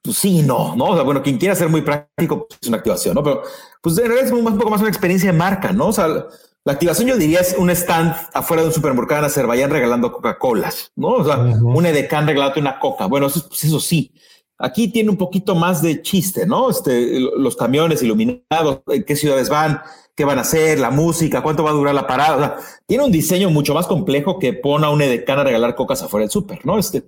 pues 0.02 0.16
sí, 0.16 0.42
no, 0.42 0.74
¿no? 0.74 0.86
O 0.86 0.94
sea, 0.96 1.04
bueno, 1.04 1.22
quien 1.22 1.38
quiera 1.38 1.54
ser 1.54 1.68
muy 1.68 1.82
práctico, 1.82 2.48
pues 2.48 2.58
es 2.60 2.68
una 2.68 2.78
activación, 2.78 3.14
¿no? 3.14 3.22
Pero, 3.22 3.42
pues 3.80 3.96
en 3.98 4.06
realidad 4.06 4.26
es 4.26 4.32
un, 4.32 4.58
poco 4.58 4.68
más 4.68 4.80
una 4.80 4.90
experiencia 4.90 5.30
de 5.30 5.38
marca, 5.38 5.72
¿no? 5.72 5.86
O 5.86 5.92
sea, 5.92 6.08
la 6.08 6.72
activación 6.72 7.08
yo 7.08 7.16
diría 7.16 7.38
es 7.38 7.54
un 7.56 7.70
stand 7.70 8.16
afuera 8.34 8.62
de 8.62 8.68
un 8.68 8.74
supermercado 8.74 9.20
en 9.20 9.26
Azerbaiyán 9.26 9.70
regalando 9.70 10.10
Coca-Colas, 10.10 10.90
¿no? 10.96 11.10
O 11.10 11.24
sea, 11.24 11.38
un 11.38 11.86
edecán 11.86 12.26
regalando 12.26 12.58
una 12.58 12.80
coca. 12.80 13.06
Bueno, 13.06 13.28
eso, 13.28 13.46
pues 13.48 13.62
eso 13.62 13.78
sí. 13.78 14.12
Aquí 14.58 14.88
tiene 14.88 15.10
un 15.10 15.16
poquito 15.16 15.54
más 15.54 15.82
de 15.82 16.02
chiste, 16.02 16.46
¿no? 16.46 16.68
Este, 16.68 17.20
los 17.20 17.54
camiones 17.54 18.02
iluminados, 18.02 18.80
en 18.88 19.04
qué 19.04 19.14
ciudades 19.14 19.48
van, 19.48 19.80
qué 20.14 20.24
van 20.24 20.38
a 20.38 20.42
hacer, 20.42 20.78
la 20.78 20.90
música, 20.90 21.42
cuánto 21.42 21.64
va 21.64 21.70
a 21.70 21.74
durar 21.74 21.94
la 21.94 22.06
parada. 22.06 22.56
tiene 22.86 23.04
un 23.04 23.12
diseño 23.12 23.50
mucho 23.50 23.74
más 23.74 23.86
complejo 23.86 24.38
que 24.38 24.52
pone 24.52 24.86
a 24.86 24.90
un 24.90 25.02
edecán 25.02 25.38
a 25.38 25.44
regalar 25.44 25.74
cocas 25.74 26.02
afuera 26.02 26.24
del 26.24 26.30
súper, 26.30 26.64
¿no? 26.66 26.78
Este, 26.78 27.04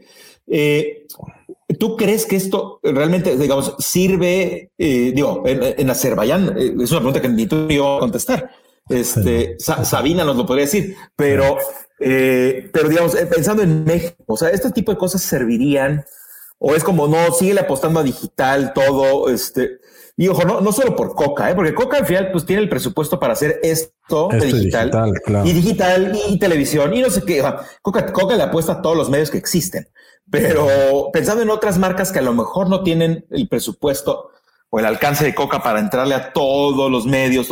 eh, 0.47 1.07
¿Tú 1.79 1.97
crees 1.97 2.27
que 2.27 2.37
esto 2.37 2.81
realmente, 2.83 3.37
digamos, 3.37 3.75
sirve, 3.79 4.71
eh, 4.79 5.13
digo, 5.15 5.43
en, 5.47 5.91
Azerbaiyán? 5.91 6.57
Eh, 6.57 6.75
es 6.83 6.91
una 6.91 7.01
pregunta 7.01 7.21
que 7.21 7.29
ni 7.29 7.47
tú 7.47 7.69
yo 7.69 7.99
contestar. 7.99 8.51
Este, 8.89 9.57
Sabina 9.59 10.25
nos 10.25 10.37
lo 10.37 10.47
podría 10.47 10.67
decir, 10.67 10.95
pero, 11.17 11.57
pero 11.99 12.89
digamos, 12.89 13.17
pensando 13.17 13.63
en 13.63 13.83
México, 13.85 14.23
o 14.27 14.37
sea, 14.37 14.51
este 14.51 14.71
tipo 14.73 14.93
de 14.93 14.99
cosas 14.99 15.23
servirían, 15.23 16.05
o 16.59 16.75
es 16.75 16.85
como, 16.85 17.09
no, 17.09 17.33
sigue 17.33 17.59
apostando 17.59 18.01
a 18.01 18.03
digital 18.03 18.73
todo, 18.75 19.31
este, 19.31 19.79
y 20.17 20.29
ojo, 20.29 20.45
no, 20.45 20.61
no 20.61 20.73
solo 20.73 20.95
por 20.95 21.15
Coca, 21.15 21.51
¿eh? 21.51 21.55
porque 21.55 21.75
Coca 21.75 21.97
al 21.97 22.07
final 22.07 22.31
pues 22.31 22.47
tiene 22.47 22.63
el 22.63 22.69
presupuesto 22.69 23.19
para 23.19 23.33
hacer 23.33 23.59
esto, 23.63 24.29
de 24.29 24.47
digital, 24.47 25.13
y 25.45 25.53
digital 25.53 26.19
y 26.29 26.39
televisión 26.39 26.95
y 26.95 27.03
no 27.03 27.11
sé 27.11 27.23
qué. 27.23 27.43
Coca, 27.83 28.13
Coca 28.13 28.37
le 28.37 28.45
apuesta 28.45 28.73
a 28.73 28.83
todos 28.83 28.97
los 28.97 29.11
medios 29.11 29.31
que 29.31 29.39
existen, 29.39 29.89
pero 30.31 31.11
pensando 31.13 31.43
en 31.43 31.51
otras 31.51 31.79
marcas 31.79 32.13
que 32.13 32.21
a 32.21 32.23
lo 32.23 32.33
mejor 32.33 32.69
no 32.69 32.83
tienen 32.83 33.27
el 33.31 33.49
presupuesto 33.49 34.31
o 34.71 34.79
el 34.79 34.87
alcance 34.87 35.25
de 35.25 35.35
Coca 35.35 35.63
para 35.63 35.81
entrarle 35.81 36.15
a 36.15 36.33
todos 36.33 36.91
los 36.91 37.07
medios. 37.07 37.49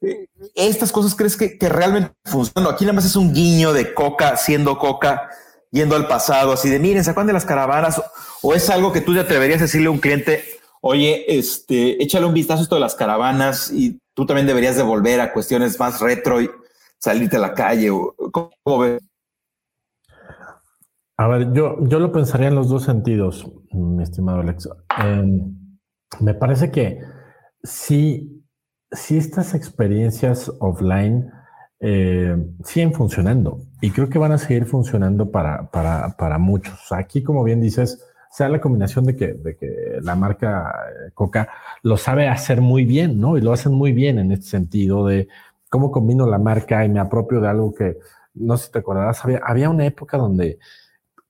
Eh, 0.00 0.28
estas 0.54 0.92
cosas 0.92 1.14
crees 1.14 1.36
que, 1.36 1.58
que 1.58 1.68
realmente 1.68 2.12
funcionan. 2.24 2.72
Aquí 2.72 2.84
nada 2.84 2.94
más 2.94 3.04
es 3.04 3.16
un 3.16 3.32
guiño 3.32 3.72
de 3.72 3.94
Coca 3.94 4.36
siendo 4.36 4.78
Coca 4.78 5.28
yendo 5.70 5.96
al 5.96 6.06
pasado, 6.06 6.52
así 6.52 6.70
de 6.70 6.78
miren, 6.78 7.04
¿se 7.04 7.10
acuerdan 7.10 7.28
de 7.28 7.32
las 7.34 7.44
caravanas? 7.44 8.00
O, 8.42 8.54
es 8.54 8.70
algo 8.70 8.92
que 8.92 9.00
tú 9.00 9.14
te 9.14 9.20
atreverías 9.20 9.60
a 9.60 9.64
decirle 9.64 9.88
a 9.88 9.90
un 9.90 9.98
cliente, 9.98 10.44
oye, 10.86 11.24
este, 11.38 12.02
échale 12.02 12.26
un 12.26 12.34
vistazo 12.34 12.60
a 12.60 12.62
esto 12.62 12.74
de 12.76 12.80
las 12.80 12.94
caravanas 12.94 13.70
y 13.72 14.00
tú 14.14 14.26
también 14.26 14.46
deberías 14.46 14.76
de 14.76 14.82
volver 14.82 15.20
a 15.20 15.32
cuestiones 15.32 15.78
más 15.78 16.00
retro 16.00 16.40
y 16.40 16.50
salirte 16.98 17.36
a 17.36 17.40
la 17.40 17.54
calle. 17.54 17.90
¿Cómo, 18.32 18.78
ves? 18.78 19.02
A 21.18 21.28
ver, 21.28 21.52
yo, 21.52 21.76
yo 21.86 21.98
lo 21.98 22.12
pensaría 22.12 22.48
en 22.48 22.54
los 22.54 22.68
dos 22.68 22.84
sentidos, 22.84 23.50
mi 23.72 24.02
estimado 24.02 24.40
Alex. 24.40 24.68
Em, 24.98 25.54
me 26.20 26.34
parece 26.34 26.70
que 26.70 27.00
si, 27.62 28.44
si 28.90 29.16
estas 29.16 29.54
experiencias 29.54 30.52
offline 30.60 31.30
eh, 31.80 32.36
siguen 32.64 32.94
funcionando 32.94 33.60
y 33.80 33.90
creo 33.90 34.08
que 34.08 34.18
van 34.18 34.32
a 34.32 34.38
seguir 34.38 34.66
funcionando 34.66 35.30
para, 35.30 35.70
para, 35.70 36.16
para 36.16 36.38
muchos. 36.38 36.92
Aquí, 36.92 37.22
como 37.22 37.44
bien 37.44 37.60
dices, 37.60 38.02
sea 38.36 38.50
la 38.50 38.60
combinación 38.60 39.06
de 39.06 39.16
que, 39.16 39.32
de 39.32 39.56
que 39.56 39.98
la 40.02 40.14
marca 40.14 40.70
eh, 40.90 41.10
Coca 41.14 41.48
lo 41.82 41.96
sabe 41.96 42.28
hacer 42.28 42.60
muy 42.60 42.84
bien, 42.84 43.18
¿no? 43.18 43.38
Y 43.38 43.40
lo 43.40 43.50
hacen 43.50 43.72
muy 43.72 43.92
bien 43.92 44.18
en 44.18 44.30
este 44.30 44.48
sentido 44.48 45.06
de 45.06 45.28
cómo 45.70 45.90
combino 45.90 46.26
la 46.26 46.38
marca 46.38 46.84
y 46.84 46.90
me 46.90 47.00
apropio 47.00 47.40
de 47.40 47.48
algo 47.48 47.74
que, 47.74 47.96
no 48.34 48.58
sé 48.58 48.66
si 48.66 48.72
te 48.72 48.80
acordarás, 48.80 49.24
había, 49.24 49.40
había 49.42 49.70
una 49.70 49.86
época 49.86 50.18
donde 50.18 50.58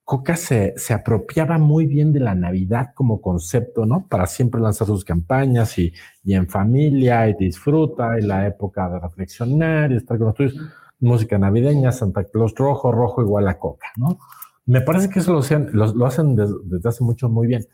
Coca 0.02 0.34
se, 0.34 0.74
se, 0.76 0.94
apropiaba 0.94 1.59
muy 1.59 1.86
bien 1.86 2.12
de 2.12 2.18
la 2.18 2.34
Navidad 2.34 2.88
como 2.92 3.20
concepto, 3.20 3.86
¿no? 3.86 4.09
Para 4.09 4.26
siempre 4.26 4.61
lanzar 4.61 4.88
sus 4.88 5.04
campañas 5.04 5.78
y, 5.78 5.92
y 6.24 6.34
en 6.34 6.48
familia 6.48 7.28
y 7.28 7.34
disfruta 7.34 8.18
y 8.18 8.22
la 8.22 8.48
época 8.48 8.88
de 8.88 8.98
reflexionar 8.98 9.92
y 9.92 9.96
estar 9.98 10.18
con 10.18 10.26
los 10.26 10.34
tuyos. 10.34 10.57
Música 10.98 11.38
navideña, 11.38 11.92
Santa 11.92 12.24
Claus 12.24 12.52
rojo, 12.57 12.90
rojo 12.90 13.22
igual 13.22 13.46
a 13.46 13.61
Coca, 13.61 13.92
¿no? 13.96 14.18
Me 14.66 14.80
parece 14.80 15.08
que 15.08 15.20
eso 15.20 15.32
lo, 15.32 15.38
hacen, 15.38 15.70
lo, 15.72 16.06
hacen 16.06 16.34
desde, 16.34 16.88
hace 16.88 17.04
mucho 17.04 17.28
muy 17.28 17.46
bien. 17.46 17.66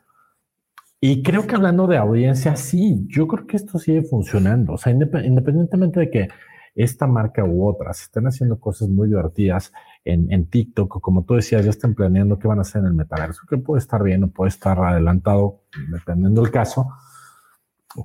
Y 1.01 1.23
creo 1.23 1.47
que 1.47 1.57
hablando 1.57 1.87
de 1.87 1.97
audiencia, 1.97 2.55
sí, 2.55 3.07
yo 3.09 3.27
creo 3.27 3.47
que 3.47 3.57
esto 3.57 3.79
sigue 3.79 4.03
funcionando. 4.03 4.75
O 4.75 4.79
sea, 4.79 4.93
independientemente 4.93 6.01
de 6.01 6.11
que 6.11 6.29
esta 6.75 7.07
marca 7.07 7.45
u 7.45 7.67
otras 7.67 8.03
estén 8.03 8.27
haciendo 8.27 8.61
cosas 8.61 8.89
muy 8.89 9.09
divertidas 9.09 9.73
en, 10.05 10.33
en 10.33 10.47
TikTok, 10.47 10.97
o 10.97 11.01
como 11.01 11.25
tú 11.25 11.35
decías, 11.35 11.65
ya 11.65 11.71
están 11.71 11.95
planeando 11.95 12.39
qué 12.39 12.47
van 12.47 12.59
a 12.59 12.63
hacer 12.63 12.81
en 12.81 12.89
el 12.89 12.95
metaverso, 12.95 13.43
que 13.49 13.59
puede 13.59 13.81
estar 13.81 14.03
bien 14.03 14.25
o 14.25 14.29
puede 14.29 14.51
estar 14.51 14.79
adelantado, 14.79 15.63
dependiendo 15.91 16.43
del 16.43 16.51
caso. 16.51 16.89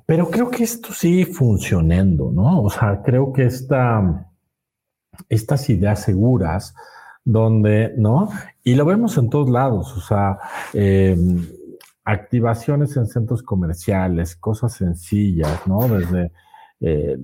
Pero 0.06 0.30
creo 0.30 0.50
que 0.50 0.64
esto 0.64 0.92
sigue 0.92 1.26
funcionando, 1.26 2.30
¿no? 2.32 2.62
O 2.62 2.70
sea, 2.70 3.02
creo 3.02 3.32
que 3.32 3.44
esta, 3.44 4.30
estas 5.28 5.70
ideas 5.70 6.02
seguras, 6.02 6.74
donde, 7.28 7.92
¿no? 7.98 8.30
Y 8.64 8.74
lo 8.74 8.86
vemos 8.86 9.18
en 9.18 9.28
todos 9.28 9.50
lados, 9.50 9.94
o 9.94 10.00
sea, 10.00 10.38
em, 10.72 11.46
activaciones 12.02 12.96
en 12.96 13.06
centros 13.06 13.42
comerciales, 13.42 14.34
cosas 14.34 14.72
sencillas, 14.72 15.66
¿no? 15.66 15.80
Desde 15.80 16.32
eh, 16.80 17.18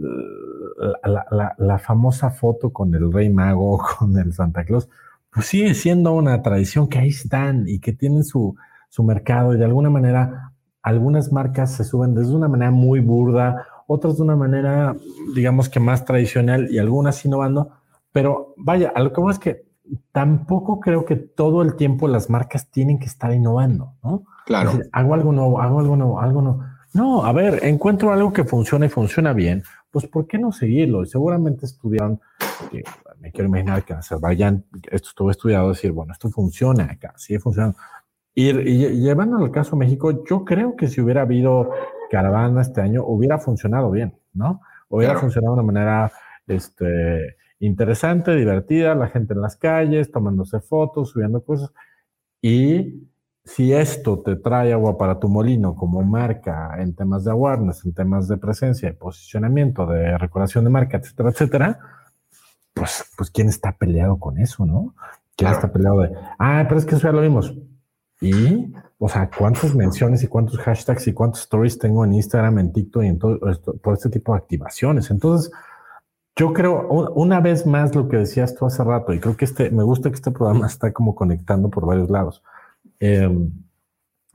la, 1.57 1.79
famosa 1.79 2.29
foto 2.29 2.71
con 2.71 2.95
el 2.95 3.11
Rey 3.11 3.31
Mago, 3.31 3.79
con 3.99 4.19
el 4.19 4.35
Santa 4.35 4.65
Claus, 4.65 4.91
pues 5.33 5.47
sigue 5.47 5.73
siendo 5.73 6.13
una 6.13 6.43
tradición 6.43 6.87
que 6.87 6.99
ahí 6.99 7.09
están 7.09 7.65
y 7.67 7.79
que 7.79 7.95
tienen 7.95 8.25
su, 8.25 8.57
su 8.91 9.05
mercado 9.05 9.55
y 9.55 9.57
de 9.57 9.65
alguna 9.65 9.89
manera 9.89 10.53
algunas 10.83 11.33
marcas 11.33 11.73
se 11.77 11.85
suben 11.85 12.15
desde 12.15 12.35
una 12.35 12.49
manera 12.49 12.71
muy 12.71 13.01
burda, 13.01 13.67
otras 13.87 14.19
de 14.19 14.23
una 14.23 14.37
manera, 14.37 14.95
digamos 15.35 15.71
que 15.71 15.81
más 15.81 16.05
tradicional 16.05 16.69
y 16.71 16.79
algunas 16.79 17.25
innovando, 17.25 17.71
pero 18.13 18.53
vaya, 18.59 18.93
a 18.95 19.01
lo 19.01 19.11
que 19.11 19.21
vamos 19.23 19.37
es 19.37 19.41
que 19.41 19.74
tampoco 20.13 20.81
creo 20.81 21.05
que 21.05 21.17
todo 21.17 21.63
el 21.63 21.77
tiempo 21.77 22.09
las 22.09 22.31
marcas 22.31 22.71
tienen 22.71 22.99
que 22.99 23.07
estar 23.07 23.33
innovando, 23.33 23.95
¿no? 24.03 24.25
Claro. 24.47 24.79
hago 24.93 25.15
algo 25.15 25.33
nuevo, 25.33 25.61
hago 25.61 25.81
algo 25.81 25.97
nuevo, 25.97 26.21
algo 26.21 26.43
nuevo. 26.43 26.65
No, 26.93 27.25
a 27.25 27.33
ver, 27.33 27.65
encuentro 27.65 28.13
algo 28.13 28.33
que 28.33 28.45
funciona 28.45 28.87
y 28.87 28.89
funciona 28.89 29.33
bien, 29.33 29.63
pues 29.91 30.07
¿por 30.07 30.27
qué 30.27 30.39
no 30.39 30.53
seguirlo? 30.53 31.03
Y 31.03 31.07
seguramente 31.07 31.67
estudiaron, 31.67 32.21
me 33.19 33.33
quiero 33.33 33.49
imaginar 33.49 33.85
que 33.85 33.93
en 33.93 33.99
Azerbaiyán 33.99 34.65
esto 34.91 35.09
estuvo 35.09 35.31
estudiado, 35.31 35.71
decir, 35.71 35.93
bueno, 35.93 36.13
esto 36.13 36.31
funciona 36.31 36.85
acá, 36.85 37.13
sigue 37.17 37.41
funcionando. 37.41 37.77
Y, 38.35 38.51
y 38.51 39.01
llevando 39.01 39.39
al 39.39 39.51
caso 39.51 39.77
México, 39.77 40.25
yo 40.25 40.45
creo 40.45 40.77
que 40.77 40.89
si 40.89 41.01
hubiera 41.01 41.23
habido 41.23 41.71
caravana 42.11 42.63
este 42.63 42.81
año, 42.81 43.05
hubiera 43.05 43.39
funcionado 43.39 43.91
bien, 43.91 44.17
¿no? 44.33 44.61
Hubiera 44.89 45.19
funcionado 45.19 45.55
de 45.55 45.61
una 45.61 45.73
manera 45.73 46.13
este, 46.47 47.37
interesante, 47.67 48.35
divertida, 48.35 48.95
la 48.95 49.09
gente 49.09 49.35
en 49.35 49.41
las 49.41 49.57
calles, 49.57 50.11
tomándose 50.11 50.61
fotos, 50.61 51.11
subiendo 51.11 51.43
cosas. 51.45 51.73
Y 52.43 53.09
si 53.45 53.73
esto 53.73 54.21
te 54.21 54.37
trae 54.37 54.73
agua 54.73 54.97
para 54.97 55.21
tu 55.21 55.29
molino 55.29 55.75
como 55.75 56.03
marca 56.03 56.75
en 56.79 56.95
temas 56.95 57.25
de 57.25 57.31
awareness, 57.31 57.85
en 57.85 57.93
temas 57.93 58.27
de 58.29 58.39
presencia, 58.39 58.89
de 58.89 58.95
posicionamiento, 58.95 59.87
de 59.87 60.17
recordación 60.17 60.65
de 60.65 60.71
marca, 60.71 60.97
etcétera, 60.97 61.31
etcétera, 61.31 61.79
pues, 62.73 63.05
pues 63.17 63.31
quién 63.31 63.49
está 63.49 63.73
peleado 63.73 64.19
con 64.19 64.39
eso, 64.39 64.65
¿no? 64.67 64.95
¿Quién 65.37 65.51
está 65.51 65.73
peleado 65.73 66.01
de, 66.01 66.13
ah, 66.39 66.65
pero 66.67 66.79
es 66.79 66.87
que 66.87 66.95
eso 66.95 67.07
ya 67.07 67.13
lo 67.13 67.21
vimos? 67.21 67.55
Y, 68.21 68.73
o 68.99 69.09
sea, 69.09 69.29
cuántas 69.37 69.75
menciones 69.75 70.23
y 70.23 70.29
cuántos 70.29 70.59
hashtags 70.59 71.07
y 71.09 71.13
cuántos 71.13 71.43
stories 71.43 71.79
tengo 71.79 72.05
en 72.05 72.15
Instagram, 72.15 72.59
en 72.59 72.73
TikTok 72.73 73.03
y 73.03 73.07
en 73.09 73.19
todo 73.19 73.51
esto, 73.51 73.77
por 73.77 73.95
este 73.95 74.09
tipo 74.09 74.33
de 74.33 74.39
activaciones. 74.39 75.11
Entonces, 75.11 75.53
yo 76.37 76.53
creo, 76.53 76.89
una 77.15 77.41
vez 77.41 77.67
más, 77.67 77.95
lo 77.95 78.09
que 78.09 78.19
decías 78.19 78.55
tú 78.55 78.67
hace 78.67 78.83
rato, 78.83 79.13
y 79.13 79.21
creo 79.21 79.37
que 79.37 79.45
este, 79.45 79.71
me 79.71 79.83
gusta 79.83 80.11
que 80.11 80.17
este 80.17 80.31
programa 80.31 80.67
está 80.67 80.93
como 80.93 81.15
conectando 81.15 81.71
por 81.71 81.87
varios 81.87 82.11
lados. 82.11 82.43
Em, 82.99 83.51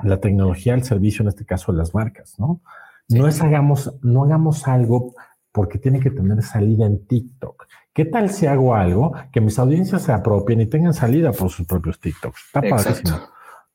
la 0.02 0.20
tecnología 0.20 0.74
al 0.74 0.84
servicio, 0.84 1.24
en 1.24 1.30
este 1.30 1.46
caso, 1.46 1.72
de 1.72 1.78
las 1.78 1.94
marcas, 1.94 2.40
¿no? 2.40 2.62
No 3.10 3.28
es 3.28 3.42
hagamos, 3.42 3.94
no 4.02 4.24
hagamos 4.24 4.68
algo 4.68 5.14
porque 5.52 5.80
tiene 5.80 6.00
que 6.00 6.12
tener 6.12 6.42
salida 6.44 6.86
en 6.86 7.06
TikTok. 7.06 7.66
¿Qué 7.92 8.06
tal 8.06 8.30
si 8.30 8.46
hago 8.46 8.76
algo 8.76 9.14
que 9.32 9.42
mis 9.42 9.58
audiencias 9.58 10.04
se 10.04 10.14
apropien 10.14 10.62
y 10.62 10.68
tengan 10.68 10.94
salida 10.94 11.32
por 11.32 11.50
sus 11.50 11.66
propios 11.66 12.00
TikToks? 12.00 12.46
Está 12.46 12.62
padrísimo 12.62 13.18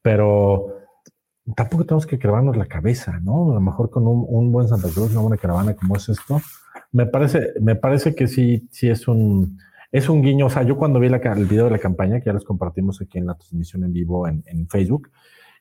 pero 0.05 0.67
tampoco 1.55 1.85
tenemos 1.85 2.07
que 2.07 2.19
clavarnos 2.19 2.57
la 2.57 2.67
cabeza, 2.67 3.21
¿no? 3.23 3.51
A 3.51 3.55
lo 3.55 3.61
mejor 3.61 3.91
con 3.91 4.07
un, 4.07 4.53
buen 4.53 4.69
Santa 4.69 4.89
Cruz, 4.89 5.13
una 5.13 5.21
buena 5.21 5.37
caravana 5.37 5.75
como 5.75 5.97
es 5.97 6.09
esto, 6.09 6.41
me 6.93 7.07
parece, 7.07 7.53
me 7.61 7.77
parece 7.77 8.15
que 8.15 8.27
sí, 8.27 8.67
sí 8.71 8.89
es 8.89 9.07
un, 9.09 9.59
es 9.93 10.09
un 10.09 10.23
guiño. 10.23 10.47
O 10.47 10.51
sea, 10.51 10.63
yo 10.63 10.77
cuando 10.77 11.01
vi 11.01 11.09
el 11.09 11.47
video 11.47 11.67
de 11.67 11.73
la 11.73 11.79
campaña, 11.79 12.21
que 12.21 12.27
ya 12.27 12.33
les 12.33 12.45
compartimos 12.45 13.01
aquí 13.01 13.19
en 13.19 13.27
la 13.27 13.35
transmisión 13.35 13.85
en 13.85 13.93
vivo 13.93 14.27
en, 14.27 14.69
Facebook, 14.69 15.11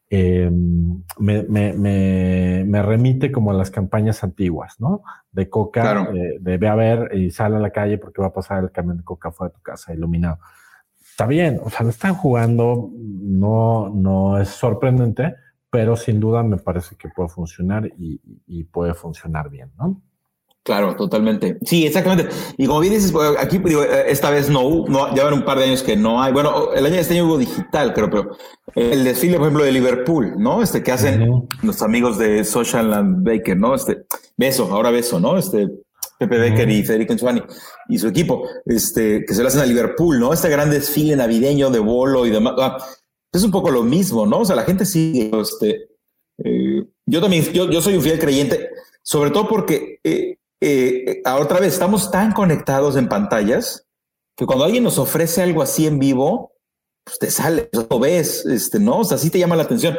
em, 0.09 1.03
me, 1.19 1.43
me, 1.43 1.73
me, 1.73 2.81
remite 2.81 3.31
como 3.31 3.51
a 3.51 3.53
las 3.53 3.71
campañas 3.71 4.23
antiguas, 4.23 4.79
¿no? 4.79 5.03
De 5.31 5.49
Coca, 5.49 6.07
eh, 6.13 6.37
de 6.39 6.57
ve 6.57 6.67
a 6.67 6.75
ver 6.75 7.15
y 7.15 7.31
sale 7.31 7.57
a 7.57 7.59
la 7.59 7.71
calle 7.71 7.97
porque 7.97 8.21
va 8.21 8.27
a 8.27 8.33
pasar 8.33 8.63
el 8.63 8.71
camión 8.71 8.97
de 8.97 9.03
Coca 9.03 9.31
fuera 9.31 9.49
de 9.49 9.55
tu 9.55 9.61
casa 9.61 9.93
iluminado 9.93 10.39
está 11.13 11.27
bien, 11.27 11.59
o 11.63 11.69
sea, 11.69 11.83
lo 11.83 11.89
están 11.89 12.15
jugando, 12.15 12.89
no, 12.91 13.89
no 13.89 14.39
es 14.39 14.49
sorprendente, 14.49 15.35
pero 15.73 15.97
sin 15.97 16.19
duda 16.19 16.43
me 16.43 16.57
parece 16.57 16.95
que 16.95 17.09
puede 17.09 17.29
funcionar 17.29 17.91
y, 17.97 18.63
puede 18.65 18.93
funcionar 18.93 19.49
bien, 19.49 19.71
¿no? 19.75 19.99
Claro, 20.61 20.95
totalmente. 20.95 21.57
Sí, 21.65 21.87
exactamente. 21.87 22.31
Y 22.59 22.67
como 22.67 22.79
bien 22.79 22.93
dices, 22.93 23.11
pues, 23.11 23.31
aquí 23.39 23.57
digo, 23.57 23.81
esta 23.81 24.29
vez 24.29 24.51
no, 24.51 24.85
no, 24.87 25.15
ya 25.15 25.23
van 25.23 25.33
un 25.33 25.43
par 25.43 25.57
de 25.57 25.63
años 25.63 25.81
que 25.81 25.97
no 25.97 26.21
hay. 26.21 26.31
Bueno, 26.31 26.73
el 26.73 26.85
año 26.85 26.93
de 26.93 27.01
este 27.01 27.15
año 27.15 27.25
hubo 27.25 27.39
digital, 27.39 27.91
creo, 27.91 28.07
pero 28.07 28.37
el 28.75 29.03
desfile, 29.03 29.37
por 29.37 29.47
ejemplo, 29.47 29.65
de 29.65 29.71
Liverpool, 29.71 30.35
¿no? 30.37 30.61
Este 30.61 30.83
que 30.83 30.91
hacen 30.91 31.49
los 31.63 31.81
amigos 31.81 32.19
de 32.19 32.43
Social 32.43 32.93
and 32.93 33.27
Baker, 33.27 33.57
¿no? 33.57 33.73
Este, 33.73 34.05
beso, 34.37 34.71
ahora 34.71 34.91
beso, 34.91 35.19
¿no? 35.19 35.39
Este, 35.39 35.71
Pepe 36.19 36.37
Becker 36.37 36.69
y 36.69 36.83
Federico 36.83 37.13
Enzuani 37.13 37.41
y 37.89 37.97
su 37.97 38.07
equipo, 38.07 38.47
este, 38.67 39.25
que 39.25 39.33
se 39.33 39.41
lo 39.41 39.47
hacen 39.47 39.61
a 39.61 39.65
Liverpool, 39.65 40.19
¿no? 40.19 40.33
Este 40.33 40.49
gran 40.49 40.69
desfile 40.69 41.15
navideño 41.15 41.71
de 41.71 41.79
bolo 41.79 42.27
y 42.27 42.29
demás. 42.29 42.53
Ah, 42.59 42.77
es 43.33 43.43
un 43.43 43.51
poco 43.51 43.71
lo 43.71 43.83
mismo, 43.83 44.25
¿no? 44.25 44.39
O 44.39 44.45
sea, 44.45 44.55
la 44.55 44.63
gente 44.63 44.85
sigue, 44.85 45.31
este, 45.39 45.89
eh, 46.43 46.85
yo 47.05 47.21
también, 47.21 47.43
yo, 47.51 47.69
yo, 47.69 47.81
soy 47.81 47.95
un 47.95 48.01
fiel 48.01 48.19
creyente, 48.19 48.69
sobre 49.01 49.31
todo 49.31 49.47
porque 49.47 49.99
eh, 50.03 50.37
eh, 50.61 51.21
otra 51.25 51.59
vez 51.59 51.73
estamos 51.73 52.11
tan 52.11 52.31
conectados 52.31 52.95
en 52.95 53.09
pantallas 53.09 53.85
que 54.37 54.45
cuando 54.45 54.65
alguien 54.65 54.83
nos 54.83 54.97
ofrece 54.97 55.41
algo 55.41 55.61
así 55.61 55.85
en 55.87 55.99
vivo, 55.99 56.53
pues 57.03 57.19
te 57.19 57.31
sale, 57.31 57.69
lo 57.71 57.99
ves, 57.99 58.45
este, 58.45 58.79
¿no? 58.79 58.99
O 58.99 59.03
sea, 59.03 59.17
sí 59.17 59.29
te 59.29 59.39
llama 59.39 59.55
la 59.55 59.63
atención. 59.63 59.97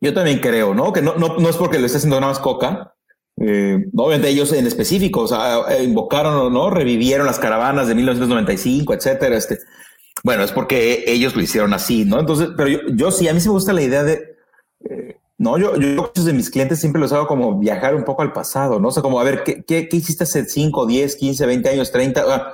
yo 0.00 0.14
también 0.14 0.40
creo, 0.40 0.74
¿no? 0.74 0.92
Que 0.92 1.02
no, 1.02 1.14
no, 1.16 1.38
no 1.38 1.48
es 1.48 1.56
porque 1.56 1.78
lo 1.78 1.86
esté 1.86 1.98
haciendo 1.98 2.20
nada 2.20 2.32
más 2.32 2.40
Coca, 2.40 2.94
eh, 3.40 3.86
obviamente 3.96 4.28
ellos 4.28 4.52
en 4.52 4.66
específico, 4.66 5.22
o 5.22 5.28
sea, 5.28 5.82
invocaron 5.82 6.52
no, 6.52 6.70
revivieron 6.70 7.26
las 7.26 7.38
caravanas 7.38 7.88
de 7.88 7.94
1995, 7.94 8.94
etcétera. 8.94 9.36
Este, 9.36 9.58
bueno, 10.22 10.44
es 10.44 10.52
porque 10.52 11.04
ellos 11.06 11.34
lo 11.34 11.42
hicieron 11.42 11.74
así, 11.74 12.04
¿no? 12.04 12.20
Entonces, 12.20 12.50
pero 12.56 12.68
yo, 12.94 13.10
sí, 13.10 13.28
a 13.28 13.34
mí 13.34 13.40
sí 13.40 13.48
me 13.48 13.54
gusta 13.54 13.72
la 13.72 13.82
idea 13.82 14.04
de, 14.04 14.36
eh, 14.88 15.16
no, 15.36 15.58
yo, 15.58 15.76
yo 15.76 16.02
muchos 16.02 16.24
de 16.24 16.32
mis 16.32 16.48
clientes 16.48 16.80
siempre 16.80 17.00
los 17.00 17.12
hago 17.12 17.26
como 17.26 17.58
viajar 17.58 17.94
un 17.94 18.04
poco 18.04 18.22
al 18.22 18.32
pasado, 18.32 18.78
¿no? 18.78 18.88
O 18.88 18.90
sea, 18.92 19.02
como 19.02 19.20
a 19.20 19.24
ver, 19.24 19.42
¿qué, 19.44 19.64
qué, 19.64 19.88
qué 19.88 19.96
hiciste 19.96 20.24
hace 20.24 20.44
5, 20.44 20.86
10, 20.86 21.16
15, 21.16 21.46
20 21.46 21.68
años, 21.68 21.90
30? 21.90 22.24
Ah, 22.26 22.52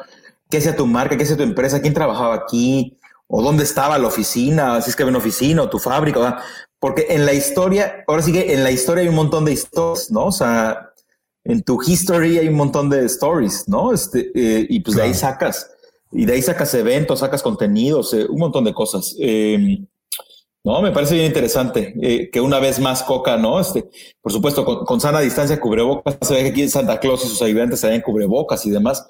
¿Qué 0.50 0.58
hacía 0.58 0.74
tu 0.74 0.86
marca? 0.86 1.16
¿Qué 1.16 1.22
hacía 1.22 1.36
tu 1.36 1.44
empresa? 1.44 1.80
¿Quién 1.80 1.94
trabajaba 1.94 2.34
aquí? 2.34 2.98
¿O 3.28 3.42
dónde 3.42 3.62
estaba 3.62 3.98
la 3.98 4.08
oficina? 4.08 4.80
Si 4.80 4.90
es 4.90 4.96
que 4.96 5.04
había 5.04 5.11
una 5.11 5.18
oficina 5.18 5.62
o 5.62 5.70
tu 5.70 5.78
fábrica. 5.78 6.42
Porque 6.80 7.06
en 7.11 7.24
la 7.24 7.32
historia, 7.32 8.04
ahora 8.08 8.22
sí 8.22 8.32
que 8.32 8.52
en 8.52 8.64
la 8.64 8.72
historia 8.72 9.02
hay 9.02 9.08
un 9.08 9.14
montón 9.14 9.44
de 9.44 9.52
historias, 9.52 10.11
¿no? 10.11 10.26
O 10.26 10.32
sea, 10.32 10.90
en 11.44 11.62
tu 11.62 11.80
history 11.80 12.38
hay 12.38 12.48
un 12.48 12.56
montón 12.56 12.90
de 12.90 13.04
stories, 13.04 13.68
¿no? 13.68 13.92
Este, 13.92 14.32
eh, 14.34 14.66
y 14.68 14.80
pues 14.80 14.96
de 14.96 15.02
ahí 15.02 15.14
sacas, 15.14 15.70
y 16.12 16.24
de 16.24 16.32
ahí 16.32 16.42
sacas 16.42 16.72
eventos, 16.74 17.20
sacas 17.20 17.42
contenidos, 17.42 18.12
eh, 18.14 18.26
un 18.28 18.38
montón 18.38 18.64
de 18.64 18.74
cosas. 18.74 19.14
Em, 19.18 19.86
no, 20.64 20.82
me 20.82 20.90
parece 20.92 21.14
bien 21.14 21.26
interesante 21.26 21.94
eh, 22.02 22.30
que 22.30 22.40
una 22.40 22.58
vez 22.58 22.78
más 22.78 23.02
Coca, 23.02 23.36
¿no? 23.36 23.61
Este, 23.61 23.88
por 24.20 24.32
supuesto, 24.32 24.64
con, 24.64 25.00
sana 25.00 25.20
distancia, 25.20 25.61
cubrebocas, 25.61 26.18
se 26.20 26.34
ve 26.34 26.42
que 26.42 26.48
aquí 26.50 26.62
en 26.62 26.70
Santa 26.70 27.00
Claus 27.00 27.24
y 27.24 27.28
sus 27.28 27.42
ayudantes 27.42 27.82
en 27.84 28.02
cubrebocas 28.02 28.66
y 28.66 28.70
demás. 28.70 29.06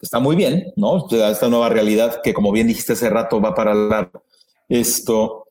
Está 0.00 0.18
muy 0.18 0.36
bien, 0.36 0.72
¿no? 0.76 1.06
Esta 1.10 1.48
nueva 1.48 1.68
realidad 1.68 2.20
que, 2.22 2.34
como 2.34 2.52
bien 2.52 2.66
dijiste 2.66 2.92
hace 2.92 3.08
rato, 3.10 3.40
va 3.40 3.54
para 3.54 3.74
la, 3.74 4.10
esto 4.68 5.46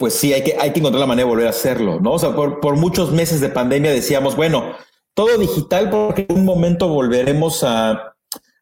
pues 0.00 0.14
sí, 0.14 0.32
hay 0.32 0.42
que, 0.42 0.56
hay 0.58 0.72
que 0.72 0.78
encontrar 0.78 1.00
la 1.00 1.06
manera 1.06 1.26
de 1.26 1.30
volver 1.30 1.46
a 1.46 1.50
hacerlo, 1.50 2.00
¿no? 2.00 2.12
O 2.12 2.18
sea, 2.18 2.34
por, 2.34 2.76
muchos 2.76 3.12
meses 3.12 3.42
de 3.42 3.50
pandemia 3.50 3.92
decíamos, 3.92 4.34
bueno, 4.34 4.72
todo 5.12 5.36
digital 5.36 5.90
porque 5.90 6.24
en 6.26 6.38
un 6.38 6.44
momento 6.46 6.88
volveremos 6.88 7.62
a, 7.64 8.09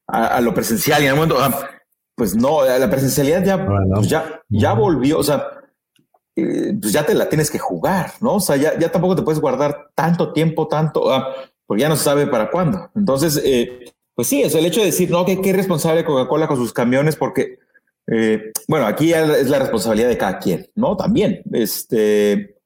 a, 0.09 0.41
lo 0.41 0.55
presencial 0.55 1.03
y 1.03 1.07
en 1.07 1.13
un 1.13 1.19
momento, 1.19 1.39
ah, 1.41 1.69
pues 2.15 2.35
no, 2.35 2.65
la 2.65 2.91
presencialidad 2.91 3.45
ya, 3.45 3.67
pues 3.95 4.09
ya, 4.09 4.43
ya 4.49 4.73
volvió, 4.73 5.19
o 5.19 5.23
sea, 5.23 5.47
eh, 6.35 6.75
pues 6.81 6.93
ya 6.93 7.05
te 7.05 7.15
la 7.15 7.29
tienes 7.29 7.51
que 7.51 7.59
jugar, 7.59 8.13
¿no? 8.21 8.35
O 8.37 8.41
sea, 8.41 8.57
ya, 8.57 8.79
ya 8.79 8.91
tampoco 8.91 9.17
te 9.17 9.23
puedes 9.23 9.41
guardar 9.41 9.91
tanto 9.95 10.33
tiempo, 10.33 10.67
tanto, 10.67 11.13
ah, 11.13 11.35
porque 11.67 11.83
ya 11.83 11.89
no 11.89 11.97
se 11.97 12.05
sabe 12.05 12.27
para 12.27 12.51
cuándo. 12.51 12.91
Entonces, 12.97 13.41
eh, 13.45 13.93
pues 14.15 14.29
sí, 14.29 14.43
eso, 14.43 14.59
el 14.59 14.67
hecho 14.67 14.81
de 14.81 14.87
decir, 14.87 15.11
no, 15.11 15.25
que 15.25 15.41
qué 15.41 15.53
responsable 15.53 16.05
Coca-Cola 16.05 16.49
con 16.49 16.57
sus 16.57 16.73
camiones, 16.73 17.15
porque 17.15 17.59
eh, 18.11 18.53
bueno, 18.67 18.87
aquí 18.87 19.13
es 19.13 19.49
la 19.49 19.59
responsabilidad 19.59 20.09
de 20.09 20.19
cada 20.19 20.39
quien, 20.39 20.67
¿no? 20.75 20.97
También, 20.97 21.43
este, 21.53 22.57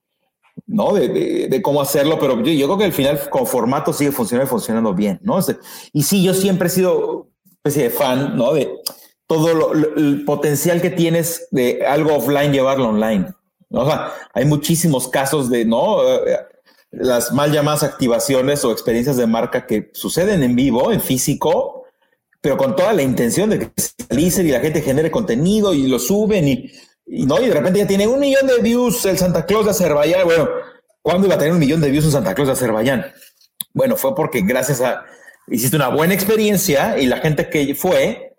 ¿no? 0.66 0.94
De, 0.94 1.60
cómo 1.62 1.82
hacerlo, 1.82 2.18
pero 2.18 2.40
yo, 2.42 2.66
creo 2.66 2.78
que 2.78 2.84
al 2.84 2.92
final 2.92 3.18
con 3.28 3.46
formato 3.46 3.92
sigue 3.92 4.12
funcionando 4.12 4.48
y 4.48 4.50
funcionando 4.50 4.94
bien, 4.94 5.18
¿no? 5.22 5.38
Y 5.92 6.04
sí, 6.04 6.22
yo 6.22 6.32
siempre 6.32 6.68
he 6.68 6.70
sido 6.70 7.31
especie 7.64 7.84
de 7.84 7.90
fan, 7.90 8.36
¿no? 8.36 8.54
De 8.54 8.70
todo 9.26 9.72
el 9.72 10.24
potencial 10.24 10.82
que 10.82 10.90
tienes 10.90 11.48
de 11.52 11.86
algo 11.86 12.16
offline 12.16 12.52
llevarlo 12.52 12.88
online. 12.88 13.32
O 13.70 13.86
sea, 13.86 14.12
hay 14.34 14.44
muchísimos 14.44 15.08
casos 15.08 15.48
de, 15.48 15.64
¿no? 15.64 16.02
Eh, 16.26 16.38
las 16.90 17.32
mal 17.32 17.50
llamadas 17.52 17.84
activaciones 17.84 18.64
o 18.64 18.72
experiencias 18.72 19.16
de 19.16 19.26
marca 19.26 19.66
que 19.66 19.90
suceden 19.94 20.42
en 20.42 20.56
vivo, 20.56 20.92
en 20.92 21.00
físico, 21.00 21.84
pero 22.40 22.56
con 22.56 22.76
toda 22.76 22.92
la 22.92 23.02
intención 23.02 23.48
de 23.48 23.60
que 23.60 23.70
se 23.76 23.92
realicen 24.10 24.46
y 24.46 24.50
la 24.50 24.60
gente 24.60 24.82
genere 24.82 25.10
contenido 25.10 25.72
y 25.72 25.86
lo 25.86 25.98
suben 25.98 26.48
y, 26.48 26.70
no, 27.06 27.40
y 27.40 27.46
de 27.46 27.54
repente 27.54 27.78
ya 27.78 27.86
tiene 27.86 28.08
un 28.08 28.20
millón 28.20 28.46
de 28.46 28.58
views 28.58 29.06
el 29.06 29.16
Santa 29.16 29.46
Claus 29.46 29.64
de 29.64 29.70
Azerbaiyán. 29.70 30.24
Bueno, 30.24 30.48
¿cuándo 31.00 31.26
iba 31.26 31.36
a 31.36 31.38
tener 31.38 31.52
un 31.52 31.60
millón 31.60 31.80
de 31.80 31.90
views 31.90 32.04
en 32.06 32.12
Santa 32.12 32.34
Claus 32.34 32.48
de 32.48 32.54
Azerbaiyán? 32.54 33.06
Bueno, 33.72 33.96
fue 33.96 34.14
porque 34.14 34.42
gracias 34.42 34.80
a 34.82 35.06
hiciste 35.48 35.76
una 35.76 35.88
buena 35.88 36.14
experiencia 36.14 36.98
y 36.98 37.06
la 37.06 37.18
gente 37.18 37.48
que 37.48 37.74
fue 37.74 38.36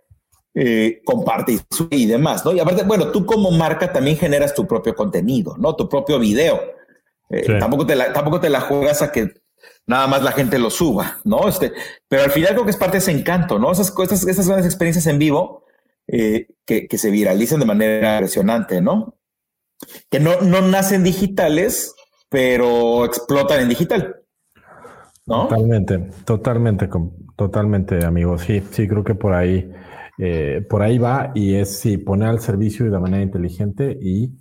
eh, 0.56 1.02
comparte 1.04 1.58
y, 1.90 2.06
demás, 2.06 2.46
¿no? 2.46 2.54
Y 2.54 2.60
aparte, 2.60 2.84
bueno, 2.84 3.12
tú 3.12 3.26
como 3.26 3.50
marca 3.52 3.92
también 3.92 4.18
generas 4.18 4.54
tu 4.54 4.68
propio 4.68 4.94
contenido, 4.96 5.56
¿no? 5.58 5.76
Tu 5.76 5.90
propio 5.90 6.20
video. 6.20 6.62
Eh, 7.30 7.58
tampoco, 7.60 7.86
te 7.86 7.96
la, 7.96 8.14
tampoco 8.14 8.40
te 8.40 8.50
la 8.50 8.62
juegas 8.62 9.02
a 9.02 9.12
que 9.12 9.34
nada 9.88 10.06
más 10.08 10.22
la 10.22 10.32
gente 10.32 10.60
lo 10.60 10.70
suba, 10.70 11.20
¿no? 11.24 11.48
Este, 11.48 11.74
pero 12.08 12.24
al 12.24 12.32
final 12.32 12.52
creo 12.52 12.66
que 12.66 12.72
es 12.72 12.78
parte 12.78 12.94
de 12.94 13.00
ese 13.00 13.12
encanto, 13.12 13.58
¿no? 13.58 13.72
Esas, 13.72 13.94
esas, 14.04 14.28
esas 14.28 14.48
grandes 14.48 14.68
experiencias 14.68 15.08
en 15.08 15.20
vivo, 15.20 15.66
eh, 16.08 16.48
que, 16.66 16.88
se 16.98 17.10
viralicen 17.10 17.60
de 17.60 17.66
manera 17.66 18.14
impresionante, 18.16 18.82
¿no? 18.82 19.18
Que 20.10 20.20
no, 20.20 20.42
no 20.42 20.62
nacen 20.62 21.04
digitales, 21.04 21.96
pero 22.30 23.06
explotan 23.06 23.62
en 23.62 23.70
digital. 23.70 24.23
¿No? 25.26 25.48
Totalmente, 25.48 26.10
totalmente, 26.26 26.90
totalmente, 27.36 28.06
amigo. 28.06 28.38
Sí, 28.38 28.62
sí, 28.72 28.88
creo 28.88 29.04
que 29.04 29.16
por 29.16 29.34
ahí, 29.34 29.72
eh, 30.18 30.66
por 30.70 30.82
ahí 30.82 30.98
va 30.98 31.32
y 31.36 31.56
es 31.56 31.80
sí, 31.80 31.98
poner 31.98 32.30
al 32.30 32.40
servicio 32.40 32.90
de 32.90 33.00
manera 33.00 33.24
inteligente 33.24 33.98
y 34.02 34.32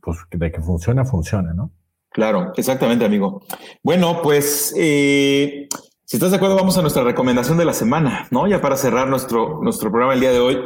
pues 0.00 0.18
de 0.30 0.52
que 0.52 0.60
funciona, 0.60 1.04
funciona, 1.04 1.52
¿no? 1.52 1.72
Claro, 2.10 2.52
exactamente, 2.56 3.04
amigo. 3.04 3.42
Bueno, 3.82 4.20
pues 4.22 4.72
eh, 4.78 5.68
si 6.04 6.16
estás 6.16 6.30
de 6.30 6.36
acuerdo, 6.36 6.56
vamos 6.56 6.78
a 6.78 6.80
nuestra 6.80 7.02
recomendación 7.02 7.58
de 7.58 7.64
la 7.64 7.72
semana, 7.72 8.28
¿no? 8.30 8.46
Ya 8.46 8.60
para 8.60 8.76
cerrar 8.76 9.08
nuestro, 9.08 9.60
nuestro 9.62 9.90
programa 9.90 10.14
el 10.14 10.20
día 10.20 10.30
de 10.30 10.38
hoy. 10.38 10.58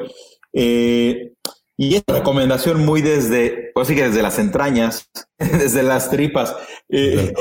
Eh, 0.53 1.33
y 1.81 1.95
es 1.95 2.05
una 2.07 2.19
recomendación 2.19 2.85
muy 2.85 3.01
desde, 3.01 3.71
pues 3.73 3.89
sí 3.89 3.95
que 3.95 4.03
desde 4.03 4.21
las 4.21 4.39
entrañas, 4.39 5.09
desde 5.39 5.83
las 5.83 6.11
tripas. 6.11 6.55
Eh, 6.91 7.33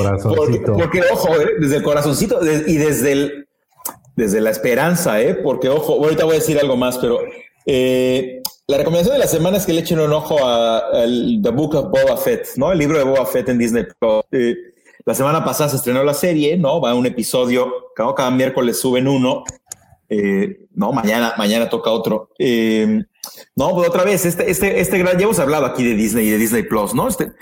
porque, 0.63 1.01
ojo, 1.11 1.35
eh, 1.35 1.55
desde 1.59 1.75
el 1.75 1.83
corazoncito 1.83 2.39
y 2.65 2.77
desde 2.77 3.11
el, 3.11 3.49
desde 4.15 4.39
la 4.39 4.51
esperanza, 4.51 5.21
¿eh? 5.21 5.33
Porque, 5.33 5.67
ojo, 5.67 5.95
ahorita 5.95 6.23
voy 6.23 6.35
a 6.35 6.39
decir 6.39 6.57
algo 6.57 6.77
más, 6.77 6.97
pero 6.99 7.19
eh, 7.65 8.41
la 8.67 8.77
recomendación 8.77 9.15
de 9.15 9.19
la 9.19 9.27
semana 9.27 9.57
es 9.57 9.65
que 9.65 9.73
le 9.73 9.81
echen 9.81 9.99
un 9.99 10.13
ojo 10.13 10.37
a, 10.41 10.83
The 10.93 11.49
Book 11.49 11.75
of 11.75 11.91
Boba 11.91 12.15
Fett, 12.15 12.47
¿no? 12.55 12.71
El 12.71 12.79
libro 12.79 12.97
de 12.97 13.03
Boba 13.03 13.25
Fett 13.25 13.49
en 13.49 13.57
Disney 13.57 13.87
Plus. 13.99 14.23
la 15.03 15.15
semana 15.15 15.43
pasada 15.43 15.69
se 15.69 15.75
estrenó 15.75 16.01
la 16.01 16.13
serie, 16.13 16.55
¿no? 16.55 16.79
Va 16.79 16.93
un 16.93 17.05
episodio, 17.05 17.91
cada, 17.93 18.15
cada 18.15 18.31
miércoles 18.31 18.79
suben 18.79 19.05
uno. 19.09 19.43
no, 20.75 20.93
mañana, 20.93 21.33
mañana 21.37 21.67
toca 21.67 21.91
otro. 21.91 22.29
No, 23.55 23.73
pues 23.73 23.89
otra 23.89 24.03
vez, 24.03 24.25
este, 24.25 24.49
este, 24.49 24.79
este 24.79 24.97
gran, 24.97 25.17
ya 25.17 25.23
hemos 25.23 25.39
hablado 25.39 25.65
aquí 25.65 25.83
de 25.83 25.95
Disney 25.95 26.27
y 26.27 26.31
de 26.31 26.37
Disney 26.37 26.63
Plus, 26.63 26.93
¿no? 26.93 27.07
Este, 27.07 27.33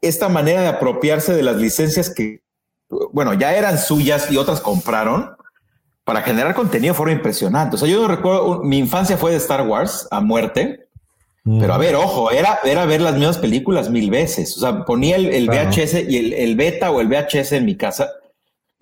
esta 0.00 0.28
manera 0.28 0.62
de 0.62 0.68
apropiarse 0.68 1.34
de 1.34 1.42
las 1.42 1.56
licencias 1.56 2.10
que, 2.10 2.42
bueno, 3.12 3.34
ya 3.34 3.54
eran 3.54 3.78
suyas 3.78 4.30
y 4.30 4.36
otras 4.36 4.60
compraron 4.60 5.30
para 6.04 6.22
generar 6.22 6.54
contenido 6.54 6.92
de 6.92 6.96
forma 6.96 7.12
impresionante. 7.12 7.76
O 7.76 7.78
sea, 7.78 7.88
yo 7.88 8.08
recuerdo, 8.08 8.62
mi 8.62 8.78
infancia 8.78 9.16
fue 9.16 9.32
de 9.32 9.36
Star 9.36 9.66
Wars 9.66 10.08
a 10.10 10.20
muerte, 10.20 10.88
pero 11.44 11.72
a 11.72 11.78
ver, 11.78 11.94
ojo, 11.96 12.30
era, 12.30 12.60
era 12.64 12.84
ver 12.84 13.00
las 13.00 13.14
mismas 13.14 13.38
películas 13.38 13.88
mil 13.90 14.10
veces. 14.10 14.56
O 14.56 14.60
sea, 14.60 14.84
ponía 14.84 15.16
el, 15.16 15.48
VHS 15.48 15.94
y 16.08 16.18
el, 16.18 16.32
el, 16.34 16.54
beta 16.54 16.90
o 16.90 17.00
el 17.00 17.08
VHS 17.08 17.52
en 17.52 17.64
mi 17.64 17.76
casa 17.76 18.10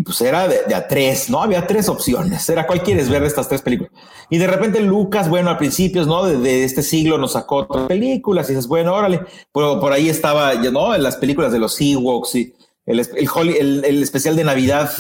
pues 0.05 0.21
era 0.21 0.47
de, 0.47 0.75
a 0.75 0.87
tres, 0.87 1.29
¿no? 1.29 1.43
Había 1.43 1.67
tres 1.67 1.89
opciones. 1.89 2.49
Era 2.49 2.67
cuál 2.67 2.83
quieres 2.83 3.09
ver 3.11 3.23
de 3.23 3.27
estas 3.27 3.49
tres 3.49 3.63
películas. 3.63 3.93
Y 4.31 4.39
de 4.39 4.47
repente 4.47 4.81
Lucas, 4.81 5.29
bueno, 5.29 5.51
a 5.51 5.59
principios, 5.59 6.07
¿no? 6.07 6.25
De, 6.25 6.65
este 6.65 6.83
siglo 6.83 7.19
nos 7.19 7.33
sacó 7.33 7.57
otras 7.57 7.89
películas 7.89 8.49
y 8.49 8.53
dices, 8.53 8.69
bueno, 8.69 8.95
órale. 8.95 9.23
Pero 9.53 9.81
por 9.81 9.93
ahí 9.93 10.09
estaba, 10.09 10.55
¿no? 10.55 10.95
En 10.95 11.03
las 11.03 11.17
películas 11.17 11.53
de 11.53 11.59
los 11.59 11.81
Ewoks 11.81 12.35
y 12.37 12.55
el, 12.87 13.01
el, 13.01 13.85
el, 13.85 14.03
especial 14.03 14.37
de 14.37 14.45
Navidad, 14.45 14.91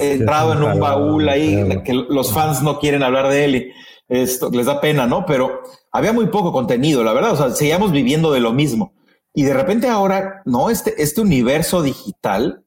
entrado 0.00 0.52
en 0.54 0.62
un 0.62 0.80
baúl 0.80 1.28
ahí, 1.28 1.82
que 1.84 1.92
los 1.92 2.32
fans 2.32 2.62
no 2.62 2.78
quieren 2.78 3.02
hablar 3.02 3.28
de 3.28 3.44
él 3.44 3.56
y 3.56 3.72
esto 4.08 4.48
les 4.50 4.66
da 4.66 4.80
pena, 4.80 5.06
¿no? 5.06 5.26
Pero 5.26 5.60
había 5.92 6.12
muy 6.12 6.28
poco 6.28 6.52
contenido, 6.52 7.02
la 7.02 7.12
verdad. 7.12 7.32
O 7.32 7.36
sea, 7.36 7.50
seguíamos 7.50 7.92
viviendo 7.92 8.32
de 8.32 8.40
lo 8.40 8.52
mismo. 8.52 8.94
Y 9.34 9.42
de 9.42 9.54
repente 9.54 9.88
ahora, 9.88 10.40
¿no? 10.46 10.70
Este, 10.70 11.02
este 11.02 11.20
universo 11.20 11.82
digital 11.82 12.64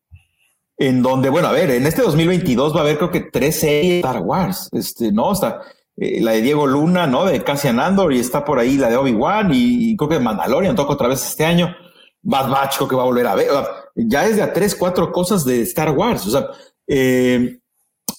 en 0.81 1.03
donde, 1.03 1.29
bueno, 1.29 1.47
a 1.47 1.51
ver, 1.51 1.69
en 1.69 1.85
este 1.85 2.01
2022 2.01 2.75
va 2.75 2.79
a 2.79 2.81
haber 2.81 2.97
creo 2.97 3.11
que 3.11 3.19
tres 3.19 3.59
series 3.59 3.87
de 3.87 3.99
Star 3.99 4.21
Wars, 4.23 4.67
este, 4.71 5.11
¿no? 5.11 5.31
Está 5.31 5.61
eh, 5.95 6.19
la 6.21 6.31
de 6.31 6.41
Diego 6.41 6.65
Luna, 6.65 7.05
¿no? 7.05 7.25
De 7.25 7.43
Cassian 7.43 7.79
Andor 7.79 8.11
y 8.13 8.19
está 8.19 8.43
por 8.43 8.57
ahí 8.57 8.77
la 8.77 8.89
de 8.89 8.97
Obi-Wan 8.97 9.51
y, 9.53 9.95
creo 9.95 10.09
que 10.09 10.19
Mandalorian 10.19 10.75
toca 10.75 10.93
otra 10.93 11.07
vez 11.07 11.23
este 11.23 11.45
año. 11.45 11.75
Bad 12.23 12.49
Batch 12.49 12.77
creo 12.77 12.87
que 12.87 12.95
va 12.95 13.03
a 13.03 13.05
volver 13.05 13.27
a 13.27 13.35
ver. 13.35 13.49
ya 13.95 14.25
es 14.25 14.37
de 14.37 14.41
a 14.41 14.53
tres, 14.53 14.73
cuatro 14.73 15.11
cosas 15.11 15.45
de 15.45 15.61
Star 15.61 15.91
Wars. 15.91 16.25
O 16.25 16.31
sea, 16.31 16.47
eh, 16.87 17.59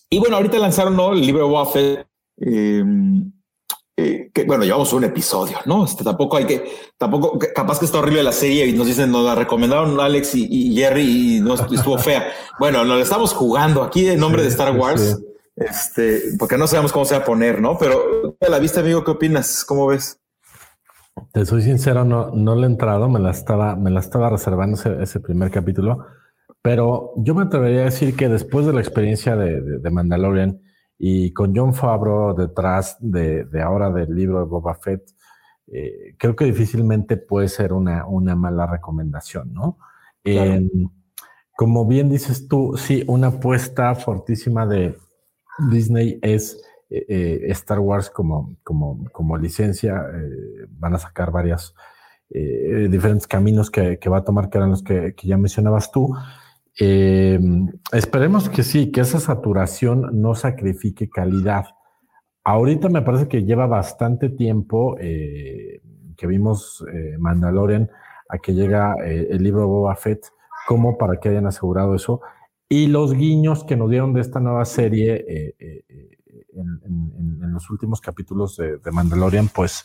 y 0.08 0.18
bueno, 0.20 0.36
ahorita 0.36 0.56
lanzaron 0.58 0.94
¿no? 0.94 1.14
el 1.14 1.20
libro 1.20 1.44
de 1.44 1.52
Waffle. 1.52 2.06
Eh, 2.42 2.84
eh, 3.94 4.30
que 4.32 4.44
bueno, 4.44 4.64
llevamos 4.64 4.92
un 4.94 5.04
episodio, 5.04 5.58
¿no? 5.66 5.84
Este, 5.84 6.02
tampoco 6.02 6.38
hay 6.38 6.46
que, 6.46 6.64
tampoco, 6.96 7.38
capaz 7.54 7.78
que 7.78 7.84
está 7.84 7.98
horrible 7.98 8.22
la 8.22 8.32
serie 8.32 8.66
y 8.66 8.72
nos 8.72 8.86
dicen, 8.86 9.10
nos 9.10 9.24
la 9.24 9.34
recomendaron 9.34 10.00
Alex 10.00 10.34
y, 10.34 10.74
Jerry 10.74 11.36
y 11.36 11.40
no 11.40 11.54
estuvo 11.54 11.98
fea. 11.98 12.26
Bueno, 12.58 12.84
nos 12.84 12.96
la 12.96 13.02
estamos 13.02 13.32
jugando 13.32 13.82
aquí 13.82 14.06
en 14.08 14.20
nombre 14.20 14.42
de 14.42 14.48
Star 14.48 14.76
Wars, 14.76 15.20
este, 15.56 16.22
porque 16.38 16.56
no 16.56 16.66
sabemos 16.66 16.92
cómo 16.92 17.04
se 17.04 17.16
va 17.16 17.22
a 17.22 17.24
poner, 17.24 17.60
¿no? 17.60 17.76
Pero 17.76 18.36
a 18.40 18.48
la 18.48 18.58
vista, 18.58 18.80
amigo, 18.80 19.02
¿qué 19.02 19.10
opinas? 19.10 19.64
¿Cómo 19.64 19.86
ves? 19.88 20.20
Te 21.32 21.44
soy 21.44 21.62
sincero, 21.62 22.04
no, 22.04 22.30
no 22.30 22.54
le 22.54 22.62
he 22.62 22.70
entrado, 22.70 23.08
me 23.08 23.18
la 23.18 23.30
estaba, 23.30 23.74
me 23.74 23.90
la 23.90 24.00
estaba 24.00 24.30
reservando 24.30 24.78
ese, 25.00 25.20
primer 25.20 25.50
capítulo, 25.50 26.06
pero 26.62 27.12
yo 27.16 27.34
me 27.34 27.42
atrevería 27.42 27.82
a 27.82 27.86
decir 27.86 28.16
que 28.16 28.28
después 28.28 28.64
de 28.66 28.72
la 28.72 28.80
experiencia 28.80 29.34
de, 29.34 29.60
de 29.60 29.90
Mandalorian, 29.90 30.60
y 31.04 31.32
con 31.32 31.52
John 31.52 31.74
Favreau 31.74 32.32
detrás 32.32 32.96
de, 33.00 33.44
ahora 33.60 33.90
del 33.90 34.14
libro 34.14 34.38
de 34.38 34.44
Boba 34.44 34.76
Fett, 34.76 35.02
eh, 35.66 36.14
creo 36.16 36.36
que 36.36 36.44
difícilmente 36.44 37.16
puede 37.16 37.48
ser 37.48 37.72
una, 37.72 38.06
una 38.06 38.36
mala 38.36 38.68
recomendación, 38.68 39.52
¿no? 39.52 39.78
Em, 40.22 40.70
como 41.56 41.88
bien 41.88 42.08
dices 42.08 42.46
tú, 42.46 42.76
sí, 42.76 43.02
una 43.08 43.26
apuesta 43.26 43.92
fortísima 43.96 44.64
de 44.64 44.96
Disney 45.72 46.20
es 46.22 46.62
eh, 46.88 47.04
eh, 47.08 47.46
Star 47.48 47.80
Wars 47.80 48.08
como, 48.08 48.54
como, 48.62 49.04
como 49.10 49.36
licencia. 49.36 50.06
van 50.78 50.94
a 50.94 51.00
sacar 51.00 51.32
varias 51.32 51.74
diferentes 52.28 53.26
caminos 53.26 53.72
que, 53.72 53.98
va 54.08 54.18
a 54.18 54.24
tomar, 54.24 54.50
que 54.50 54.58
eran 54.58 54.70
los 54.70 54.84
que, 54.84 55.16
que 55.16 55.26
ya 55.26 55.36
mencionabas 55.36 55.90
tú. 55.90 56.14
Eh, 56.78 57.38
esperemos 57.92 58.48
que 58.48 58.62
sí, 58.62 58.90
que 58.90 59.02
esa 59.02 59.20
saturación 59.20 60.20
no 60.20 60.34
sacrifique 60.34 61.08
calidad. 61.08 61.66
Ahorita 62.44 62.88
me 62.88 63.02
parece 63.02 63.28
que 63.28 63.44
lleva 63.44 63.66
bastante 63.66 64.30
tiempo 64.30 64.96
eh, 64.98 65.80
que 66.16 66.26
vimos 66.26 66.84
eh, 66.92 67.16
Mandalorian 67.18 67.90
a 68.28 68.38
que 68.38 68.54
llega 68.54 68.94
el 69.04 69.42
libro 69.42 69.68
Boba 69.68 69.94
Fett, 69.94 70.26
como 70.66 70.96
para 70.96 71.20
que 71.20 71.28
hayan 71.28 71.46
asegurado 71.46 71.94
eso. 71.94 72.22
Y 72.68 72.86
los 72.86 73.12
guiños 73.12 73.64
que 73.64 73.76
nos 73.76 73.90
dieron 73.90 74.14
de 74.14 74.22
esta 74.22 74.40
nueva 74.40 74.64
serie 74.64 75.54
en, 75.58 77.52
los 77.52 77.68
últimos 77.68 78.00
capítulos 78.00 78.56
de, 78.56 78.90
Mandalorian, 78.90 79.48
pues, 79.48 79.84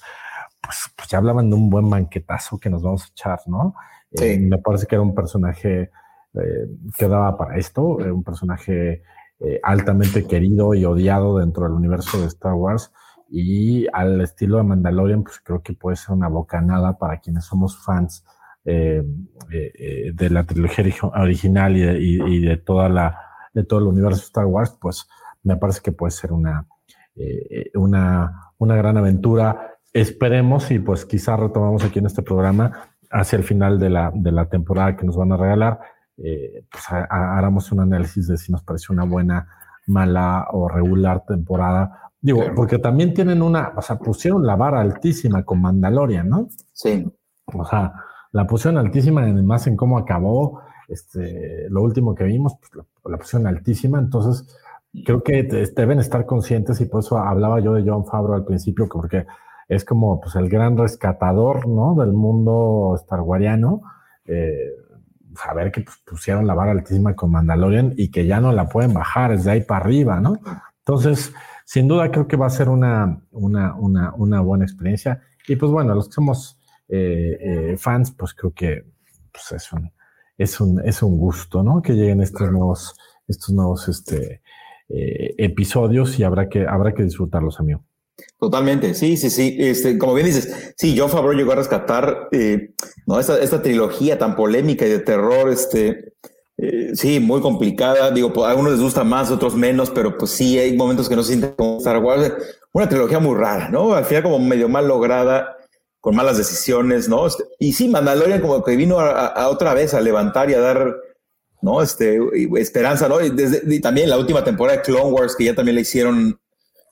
pues, 0.62 0.90
pues, 0.96 1.10
ya 1.10 1.18
hablaban 1.18 1.50
de 1.50 1.58
un 1.58 1.70
buen 1.70 1.90
banquetazo 1.90 2.58
que 2.58 2.70
nos 2.70 2.82
vamos 2.82 3.04
a 3.04 3.08
echar, 3.08 3.40
¿no? 3.48 3.76
me 4.12 4.58
parece 4.60 4.88
que 4.88 4.96
era 4.96 5.02
un 5.02 5.14
personaje 5.14 5.92
eh, 6.42 6.68
quedaba 6.98 7.38
para 7.38 7.58
esto, 7.58 8.00
eh, 8.00 8.12
un 8.12 8.24
personaje 8.24 9.04
eh, 9.40 9.60
altamente 9.64 10.26
querido 10.26 10.74
y 10.74 10.86
odiado 10.86 11.40
dentro 11.40 11.64
del 11.64 11.74
universo 11.74 12.20
de 12.20 12.28
Star 12.28 12.54
Wars. 12.54 12.92
Y 13.30 13.88
al 13.92 14.22
estilo 14.22 14.58
de 14.58 14.64
Mandalorian, 14.64 15.24
pues 15.24 15.40
creo 15.44 15.62
que 15.62 15.74
puede 15.74 15.98
ser 15.98 16.16
una 16.16 16.30
bocanada 16.30 16.98
para 16.98 17.20
quienes 17.20 17.46
somos 17.46 17.78
fans 17.84 18.26
de 18.64 20.30
la 20.30 20.44
trilogía 20.44 20.86
original 21.14 21.78
y 21.78 22.42
de, 22.42 22.58
toda 22.58 22.90
la, 22.90 23.18
de 23.54 23.64
todo 23.64 23.80
el 23.80 23.86
universo 23.86 24.20
de 24.20 24.26
Star 24.26 24.46
Wars, 24.46 24.78
pues 24.82 25.08
me 25.44 25.56
parece 25.56 25.80
que 25.82 25.94
puede 25.94 26.12
ser 26.12 26.34
una, 26.34 26.66
una, 27.76 28.52
una 28.58 28.76
gran 28.76 28.98
aventura. 28.98 29.78
Esperemos 29.94 30.70
y 30.72 30.80
pues 30.80 31.06
quizá 31.06 31.38
retomamos 31.38 31.86
aquí 31.86 32.00
en 32.00 32.08
este 32.08 32.24
programa 32.24 32.90
hacia 33.10 33.38
el 33.38 33.44
final 33.44 33.80
de 33.80 33.90
la, 33.90 34.12
de 34.14 34.32
la 34.34 34.50
temporada 34.50 34.98
que 34.98 35.06
nos 35.06 35.16
van 35.16 35.32
a 35.32 35.38
regalar 35.38 35.80
eh, 36.18 36.66
pues 36.72 36.84
hagamos 36.90 37.72
un 37.72 37.82
análisis 37.82 38.28
de 38.28 38.38
si 38.38 38.52
nos 38.52 38.64
pareció 38.64 38.94
una 38.94 39.06
buena, 39.06 39.48
mala 39.88 40.48
o 40.52 40.68
regular 40.68 41.24
temporada. 41.26 42.12
Digo, 42.20 42.42
porque 42.56 42.80
también 42.80 43.14
tienen 43.14 43.42
una, 43.42 43.74
o 43.76 43.82
sea, 43.82 43.98
pusieron 43.98 44.46
la 44.46 44.56
vara 44.56 44.82
altísima 44.82 45.44
con 45.44 45.62
Mandalorian, 45.62 46.28
¿no? 46.28 46.50
Sí. 46.74 47.08
O 47.46 47.66
sea, 47.66 47.94
la 48.32 48.46
pusieron 48.46 48.78
altísima 48.78 49.22
además 49.22 49.68
en 49.68 49.78
cómo 49.78 49.98
acabó, 49.98 50.62
este, 50.88 51.70
lo 51.70 51.82
último 51.82 52.16
que 52.16 52.24
vimos, 52.24 52.56
pues 52.60 52.86
la, 53.06 53.18
pusieron 53.18 53.48
altísima, 53.48 54.00
entonces 54.00 54.48
creo 55.06 55.22
que 55.22 55.44
deben 55.76 56.00
estar 56.00 56.26
conscientes 56.26 56.82
y 56.82 56.86
por 56.86 57.02
eso 57.02 57.18
hablaba 57.18 57.60
yo 57.60 57.74
de 57.74 57.90
John 57.90 58.06
Favreau 58.06 58.36
al 58.36 58.46
principio, 58.46 58.88
porque 58.92 59.26
es 59.68 59.86
como 59.86 60.20
pues 60.20 60.36
el 60.36 60.50
gran 60.50 60.78
rescatador, 60.78 61.68
¿no? 61.68 61.96
Del 61.96 62.14
mundo 62.14 62.96
starwariano. 62.98 63.82
Eh, 64.26 64.72
a 65.46 65.54
ver 65.54 65.72
que 65.72 65.82
pues, 65.82 65.98
pusieron 66.06 66.48
la 66.48 66.54
vara 66.54 66.72
altísima 66.72 67.16
con 67.16 67.32
Mandalorian 67.32 67.94
y 67.98 68.10
que 68.10 68.26
ya 68.26 68.40
no 68.40 68.52
la 68.52 68.68
pueden 68.70 68.94
bajar 68.94 69.32
desde 69.32 69.52
ahí 69.52 69.62
para 69.62 69.86
arriba, 69.86 70.20
¿no? 70.20 70.40
Entonces, 70.80 71.34
sin 71.66 71.88
duda 71.88 72.12
creo 72.12 72.28
que 72.28 72.38
va 72.38 72.48
a 72.48 72.50
ser 72.50 72.70
una, 72.70 73.22
una, 73.32 73.76
una, 73.76 74.14
una 74.14 74.42
buena 74.42 74.66
experiencia. 74.66 75.22
Y 75.48 75.56
pues 75.56 75.72
bueno, 75.72 75.94
los 75.96 76.08
que 76.08 76.14
somos 76.14 76.60
eh, 76.88 77.38
eh, 77.40 77.78
fans, 77.78 78.12
pues 78.12 78.34
creo 78.34 78.54
que 78.54 78.86
pues, 79.32 79.52
es, 79.52 79.74
un, 79.74 79.92
es, 80.38 80.62
un, 80.62 80.82
es 80.86 81.02
un 81.02 81.18
gusto, 81.18 81.64
¿no? 81.64 81.82
Que 81.82 81.94
lleguen 81.94 82.22
estos 82.22 82.52
nuevos, 82.52 82.96
estos 83.28 83.54
nuevos 83.54 83.88
este, 83.90 84.42
eh, 84.90 85.36
episodios 85.38 86.18
y 86.20 86.24
habrá 86.24 86.48
que, 86.48 86.66
habrá 86.66 86.94
que 86.94 87.04
disfrutarlos, 87.04 87.60
amigo. 87.60 87.84
Totalmente, 88.40 88.94
sí, 88.94 89.18
sí, 89.18 89.30
sí. 89.30 89.58
Este, 89.60 89.98
como 89.98 90.14
bien 90.14 90.28
dices, 90.28 90.74
sí, 90.78 90.96
John 90.98 91.10
Favreau 91.10 91.34
llegó 91.34 91.54
a 91.54 91.56
rescatar 91.56 92.30
eh, 92.32 92.74
¿no? 93.06 93.20
esta, 93.20 93.40
esta, 93.40 93.62
trilogía 93.62 94.18
tan 94.18 94.36
polémica 94.36 94.86
y 94.86 94.90
de 94.90 95.00
terror, 95.00 95.50
este, 95.50 96.14
eh, 96.58 96.92
sí, 96.96 97.20
muy 97.20 97.42
complicada. 97.42 98.12
Digo, 98.12 98.34
pues, 98.34 98.48
a 98.48 98.52
algunos 98.52 98.74
les 98.74 98.82
gusta 98.82 99.04
más, 99.04 99.30
otros 99.32 99.56
menos, 99.56 99.92
pero 99.92 100.18
pues 100.18 100.32
sí, 100.32 100.58
hay 100.58 100.76
momentos 100.76 101.08
que 101.08 101.16
no 101.16 101.24
se 101.24 101.30
sienten 101.30 101.54
como 101.56 101.78
Star 101.78 102.00
Wars. 102.00 102.34
Una 102.72 102.90
trilogía 102.90 103.20
muy 103.20 103.36
rara, 103.36 103.70
¿no? 103.70 103.94
Al 103.94 104.06
final 104.06 104.24
como 104.24 104.40
medio 104.40 104.68
mal 104.68 104.88
lograda, 104.88 105.56
con 106.00 106.16
malas 106.16 106.38
decisiones, 106.38 107.08
¿no? 107.10 107.28
Este, 107.28 107.44
y 107.60 107.74
sí, 107.74 107.88
Mandalorian 107.90 108.42
como 108.42 108.64
que 108.64 108.76
vino 108.76 109.00
a, 109.00 109.48
otra 109.50 109.74
vez 109.74 109.94
a 109.94 110.02
levantar 110.02 110.50
y 110.50 110.56
a 110.56 110.60
dar, 110.60 110.96
¿no? 111.62 111.82
Este, 111.82 112.20
esperanza, 112.58 113.08
¿no? 113.08 113.22
Y, 113.22 113.30
desde, 113.30 113.80
también 113.80 114.10
la 114.10 114.18
última 114.18 114.44
temporada 114.44 114.78
de 114.78 114.84
Clone 114.84 115.12
Wars, 115.12 115.36
que 115.36 115.46
ya 115.46 115.56
también 115.56 115.76
le 115.76 115.82
hicieron, 115.82 116.40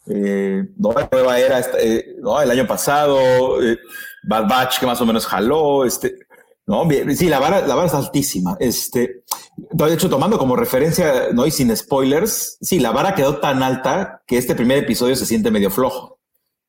eh, 0.08 0.64
¿no? 0.78 0.92
La 0.94 1.10
nueva 1.12 1.40
era, 1.40 1.60
este, 1.60 2.16
¿no? 2.20 2.42
El 2.42 2.52
año 2.52 2.68
pasado, 2.68 3.62
eh, 3.62 3.80
Bad 4.24 4.48
Batch, 4.48 4.80
que 4.80 4.86
más 4.86 5.02
o 5.02 5.06
menos 5.06 5.26
jaló, 5.26 5.86
este, 5.86 6.16
no, 6.68 6.88
sí, 7.16 7.28
la 7.30 7.40
vara, 7.40 7.62
la 7.62 7.76
vara 7.76 7.88
es 7.88 7.94
altísima. 7.94 8.58
Este, 8.60 9.24
de 9.56 9.94
hecho, 9.94 10.10
tomando 10.10 10.38
como 10.38 10.56
referencia, 10.56 11.30
no 11.32 11.46
y 11.46 11.52
sin 11.52 11.76
spoilers, 11.76 12.58
sí, 12.62 12.80
la 12.80 12.92
vara 12.92 13.14
quedó 13.14 13.38
tan 13.38 13.62
alta 13.62 14.24
que 14.26 14.38
este 14.38 14.56
primer 14.56 14.80
episodio 14.80 15.16
se 15.16 15.26
siente 15.26 15.52
medio 15.52 15.70
flojo. 15.70 16.20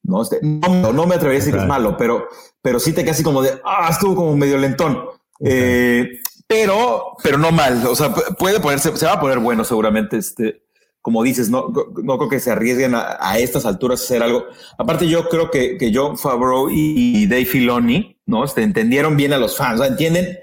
No, 0.02 0.22
este, 0.22 0.38
no, 0.42 0.92
no, 0.92 1.06
me 1.06 1.16
atrevería 1.16 1.40
a 1.40 1.44
decir 1.44 1.54
que 1.54 1.60
es 1.60 1.66
malo, 1.66 1.96
pero, 1.96 2.28
pero 2.62 2.78
sí 2.78 2.92
te 2.92 3.02
queda 3.02 3.12
así 3.12 3.22
como 3.22 3.42
de, 3.42 3.60
ah, 3.64 3.88
estuvo 3.90 4.14
como 4.14 4.36
medio 4.36 4.58
lentón. 4.58 5.04
Eh, 5.40 6.20
pero, 6.46 7.16
pero 7.22 7.38
no 7.38 7.50
mal. 7.50 7.84
O 7.86 7.96
sea, 7.96 8.14
puede 8.14 8.60
ponerse, 8.60 8.96
se 8.96 9.06
va 9.06 9.14
a 9.14 9.20
poner 9.20 9.38
bueno 9.38 9.64
seguramente. 9.64 10.16
Este, 10.18 10.62
como 11.06 11.22
dices, 11.22 11.50
no, 11.50 11.72
no 12.02 12.18
creo 12.18 12.28
que 12.28 12.40
se 12.40 12.50
arriesguen 12.50 12.96
a, 12.96 13.38
estas 13.38 13.64
alturas 13.64 14.00
a 14.00 14.02
hacer 14.02 14.24
algo. 14.24 14.46
Aparte, 14.76 15.06
yo 15.06 15.28
creo 15.28 15.52
que, 15.52 15.78
que 15.78 15.92
John 15.94 16.18
Favreau 16.18 16.68
y 16.68 17.28
Dave 17.28 17.44
Filoni, 17.44 18.18
¿no? 18.26 18.42
Este, 18.42 18.64
entendieron 18.64 19.16
bien 19.16 19.32
a 19.32 19.38
los 19.38 19.56
fans, 19.56 19.78
o 19.78 19.84
sea, 19.84 19.92
entienden, 19.92 20.36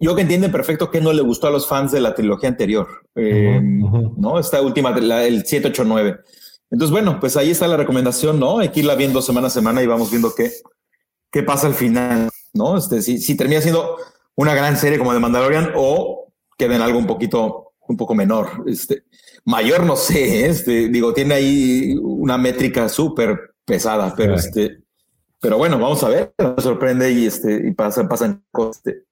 yo 0.00 0.14
que 0.14 0.22
entienden 0.22 0.50
perfecto 0.50 0.90
que 0.90 1.02
no 1.02 1.12
le 1.12 1.20
gustó 1.20 1.48
a 1.48 1.50
los 1.50 1.68
fans 1.68 1.92
de 1.92 2.00
la 2.00 2.14
trilogía 2.14 2.48
anterior, 2.48 2.88
eh, 3.16 3.60
¿no? 3.62 4.38
Esta 4.38 4.62
última, 4.62 4.98
la, 4.98 5.26
el 5.26 5.44
789. 5.44 6.20
Entonces, 6.70 6.90
bueno, 6.90 7.20
pues 7.20 7.36
ahí 7.36 7.50
está 7.50 7.68
la 7.68 7.76
recomendación, 7.76 8.40
¿no? 8.40 8.60
Hay 8.60 8.70
que 8.70 8.80
irla 8.80 8.94
viendo 8.94 9.20
semana 9.20 9.48
a 9.48 9.50
semana 9.50 9.82
y 9.82 9.86
vamos 9.86 10.10
viendo 10.10 10.34
qué, 10.34 10.52
qué 11.30 11.42
pasa 11.42 11.66
al 11.66 11.74
final, 11.74 12.30
¿no? 12.54 12.78
Este, 12.78 13.02
si, 13.02 13.18
si 13.18 13.36
termina 13.36 13.60
siendo 13.60 13.98
una 14.36 14.54
gran 14.54 14.78
serie 14.78 14.96
como 14.96 15.12
de 15.12 15.20
Mandalorian 15.20 15.72
o 15.76 16.32
queda 16.56 16.76
en 16.76 16.80
algo 16.80 16.98
un 16.98 17.06
poquito, 17.06 17.74
un 17.86 17.98
poco 17.98 18.14
menor. 18.14 18.64
Este, 18.66 19.04
mayor 19.44 19.84
no 19.84 19.96
sé, 19.96 20.44
¿eh? 20.44 20.48
este, 20.48 20.88
digo, 20.88 21.12
tiene 21.12 21.34
ahí 21.34 21.96
una 22.00 22.38
métrica 22.38 22.88
súper 22.88 23.54
pesada, 23.64 24.14
pero 24.16 24.34
este, 24.34 24.78
pero 25.40 25.58
bueno, 25.58 25.78
vamos 25.78 26.02
a 26.04 26.08
ver, 26.08 26.34
me 26.38 26.62
sorprende 26.62 27.10
y 27.12 27.26
este, 27.26 27.68
y 27.68 27.72
pasan, 27.72 28.08
pasan 28.08 28.44
cosas 28.50 28.76
este, 28.78 29.04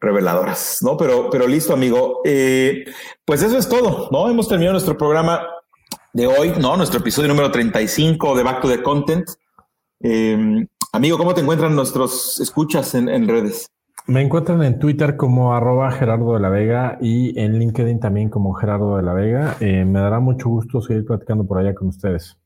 reveladoras, 0.00 0.78
¿no? 0.82 0.96
Pero, 0.96 1.28
pero 1.30 1.46
listo, 1.46 1.72
amigo. 1.72 2.20
Eh, 2.24 2.84
pues 3.24 3.42
eso 3.42 3.58
es 3.58 3.68
todo, 3.68 4.08
¿no? 4.10 4.30
Hemos 4.30 4.48
terminado 4.48 4.72
nuestro 4.72 4.96
programa 4.96 5.46
de 6.12 6.26
hoy, 6.26 6.52
¿no? 6.58 6.76
Nuestro 6.76 7.00
episodio 7.00 7.28
número 7.28 7.50
35 7.50 8.36
de 8.36 8.42
Back 8.42 8.62
to 8.62 8.68
the 8.68 8.82
Content. 8.82 9.28
Eh, 10.00 10.66
amigo, 10.92 11.18
¿cómo 11.18 11.34
te 11.34 11.40
encuentran 11.40 11.74
nuestros 11.74 12.40
escuchas 12.40 12.94
en 12.94 13.28
redes? 13.28 13.68
Me 14.08 14.22
encuentran 14.22 14.62
en 14.62 14.78
Twitter 14.78 15.18
como 15.18 15.54
arroba 15.54 15.90
Gerardo 15.90 16.32
de 16.32 16.40
la 16.40 16.48
Vega 16.48 16.96
y 16.98 17.38
en 17.38 17.58
LinkedIn 17.58 18.00
también 18.00 18.30
como 18.30 18.54
Gerardo 18.54 18.96
de 18.96 19.02
la 19.02 19.12
Vega. 19.12 19.58
Eh, 19.60 19.84
me 19.84 20.00
dará 20.00 20.18
mucho 20.18 20.48
gusto 20.48 20.80
seguir 20.80 21.04
platicando 21.04 21.46
por 21.46 21.58
allá 21.58 21.74
con 21.74 21.88
ustedes. 21.88 22.38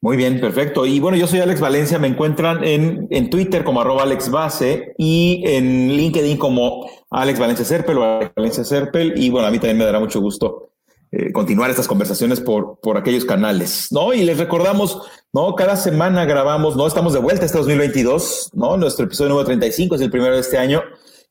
Muy 0.00 0.16
bien, 0.16 0.40
perfecto. 0.40 0.86
Y 0.86 1.00
bueno, 1.00 1.16
yo 1.16 1.26
soy 1.26 1.40
Alex 1.40 1.60
Valencia, 1.60 1.98
me 1.98 2.06
encuentran 2.06 2.62
en, 2.62 3.08
en 3.10 3.28
Twitter 3.28 3.64
como 3.64 3.80
arroba 3.80 4.04
Alex 4.04 4.30
Base 4.30 4.94
y 4.96 5.42
en 5.44 5.88
LinkedIn 5.88 6.36
como 6.36 6.88
Alex 7.10 7.40
Valencia 7.40 7.64
Serpel 7.64 7.98
o 7.98 8.04
Alex 8.04 8.32
Valencia 8.36 8.62
Serpel. 8.62 9.14
Y 9.16 9.30
bueno, 9.30 9.48
a 9.48 9.50
mí 9.50 9.58
también 9.58 9.78
me 9.78 9.84
dará 9.84 9.98
mucho 9.98 10.20
gusto 10.20 10.73
eh, 11.16 11.32
continuar 11.32 11.70
estas 11.70 11.86
conversaciones 11.86 12.40
por, 12.40 12.80
por 12.80 12.96
aquellos 12.96 13.24
canales, 13.24 13.86
¿no? 13.92 14.12
Y 14.12 14.24
les 14.24 14.36
recordamos, 14.36 15.00
¿no? 15.32 15.54
Cada 15.54 15.76
semana 15.76 16.24
grabamos, 16.24 16.74
¿no? 16.74 16.88
Estamos 16.88 17.12
de 17.12 17.20
vuelta 17.20 17.46
este 17.46 17.56
2022, 17.56 18.50
¿no? 18.54 18.76
Nuestro 18.76 19.04
episodio 19.04 19.28
número 19.28 19.46
35 19.46 19.94
es 19.94 20.00
el 20.00 20.10
primero 20.10 20.34
de 20.34 20.40
este 20.40 20.58
año. 20.58 20.82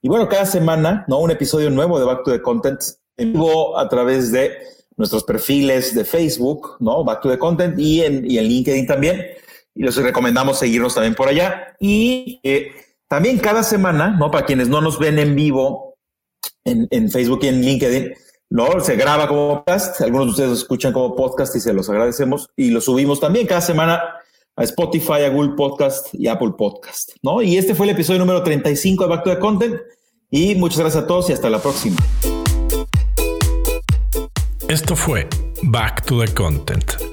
Y 0.02 0.08
bueno, 0.08 0.30
cada 0.30 0.46
semana, 0.46 1.04
¿no? 1.10 1.20
Un 1.20 1.32
episodio 1.32 1.70
nuevo 1.70 2.00
de 2.00 2.06
Back 2.06 2.24
to 2.24 2.32
the 2.32 2.42
Content 2.42 2.80
en 3.18 3.34
vivo 3.34 3.78
a 3.78 3.90
través 3.90 4.32
de 4.32 4.54
nuestros 4.96 5.26
perfiles 5.26 5.94
de 5.94 6.06
Facebook, 6.06 6.78
¿no? 6.80 7.04
Back 7.04 7.22
to 7.22 7.30
the 7.30 7.38
Content 7.38 7.78
y 7.78 8.04
en, 8.04 8.30
y 8.30 8.38
en 8.38 8.46
LinkedIn 8.46 8.88
también. 8.88 9.22
Y 9.76 9.84
les 9.84 9.98
recomendamos 9.98 10.60
seguirnos 10.60 10.94
también 10.94 11.14
por 11.14 11.28
allá. 11.28 11.76
Y 11.82 12.40
eh, 12.44 12.72
también 13.10 13.38
cada 13.38 13.64
semana, 13.64 14.16
¿no? 14.18 14.32
Para 14.32 14.46
quienes 14.46 14.70
no 14.70 14.80
nos 14.80 14.98
ven 14.98 15.20
en 15.20 15.36
vivo 15.36 15.98
en, 16.64 16.88
en 16.90 17.12
Facebook 17.12 17.40
y 17.44 17.48
en 17.48 17.62
LinkedIn, 17.62 18.14
¿no? 18.54 18.80
Se 18.82 18.96
graba 18.96 19.28
como 19.28 19.66
podcast, 19.66 20.00
algunos 20.02 20.28
de 20.28 20.32
ustedes 20.32 20.50
lo 20.50 20.56
escuchan 20.56 20.94
como 20.94 21.16
podcast 21.16 21.56
y 21.56 21.60
se 21.60 21.74
los 21.74 21.90
agradecemos 21.90 22.52
y 22.56 22.70
lo 22.70 22.82
subimos 22.82 23.20
también 23.20 23.48
cada 23.48 23.62
semana 23.62 24.00
a 24.56 24.64
Spotify, 24.64 25.24
a 25.26 25.30
Google 25.30 25.56
Podcast 25.58 26.14
y 26.14 26.28
Apple 26.28 26.52
Podcast, 26.56 27.14
¿no? 27.24 27.42
Y 27.42 27.58
este 27.58 27.74
fue 27.74 27.88
el 27.88 27.94
episodio 27.94 28.20
número 28.20 28.44
35 28.44 29.06
de 29.06 29.10
Back 29.10 29.24
to 29.24 29.32
the 29.32 29.40
Content 29.40 29.76
y 30.30 30.54
muchas 30.54 30.80
gracias 30.80 31.04
a 31.04 31.08
todos 31.08 31.32
y 31.32 31.34
hasta 31.34 31.50
la 31.50 31.60
próxima. 31.60 31.98
Esto 34.70 34.96
fue 34.96 35.28
Back 35.64 36.06
to 36.06 36.24
the 36.24 36.32
Content. 36.32 37.13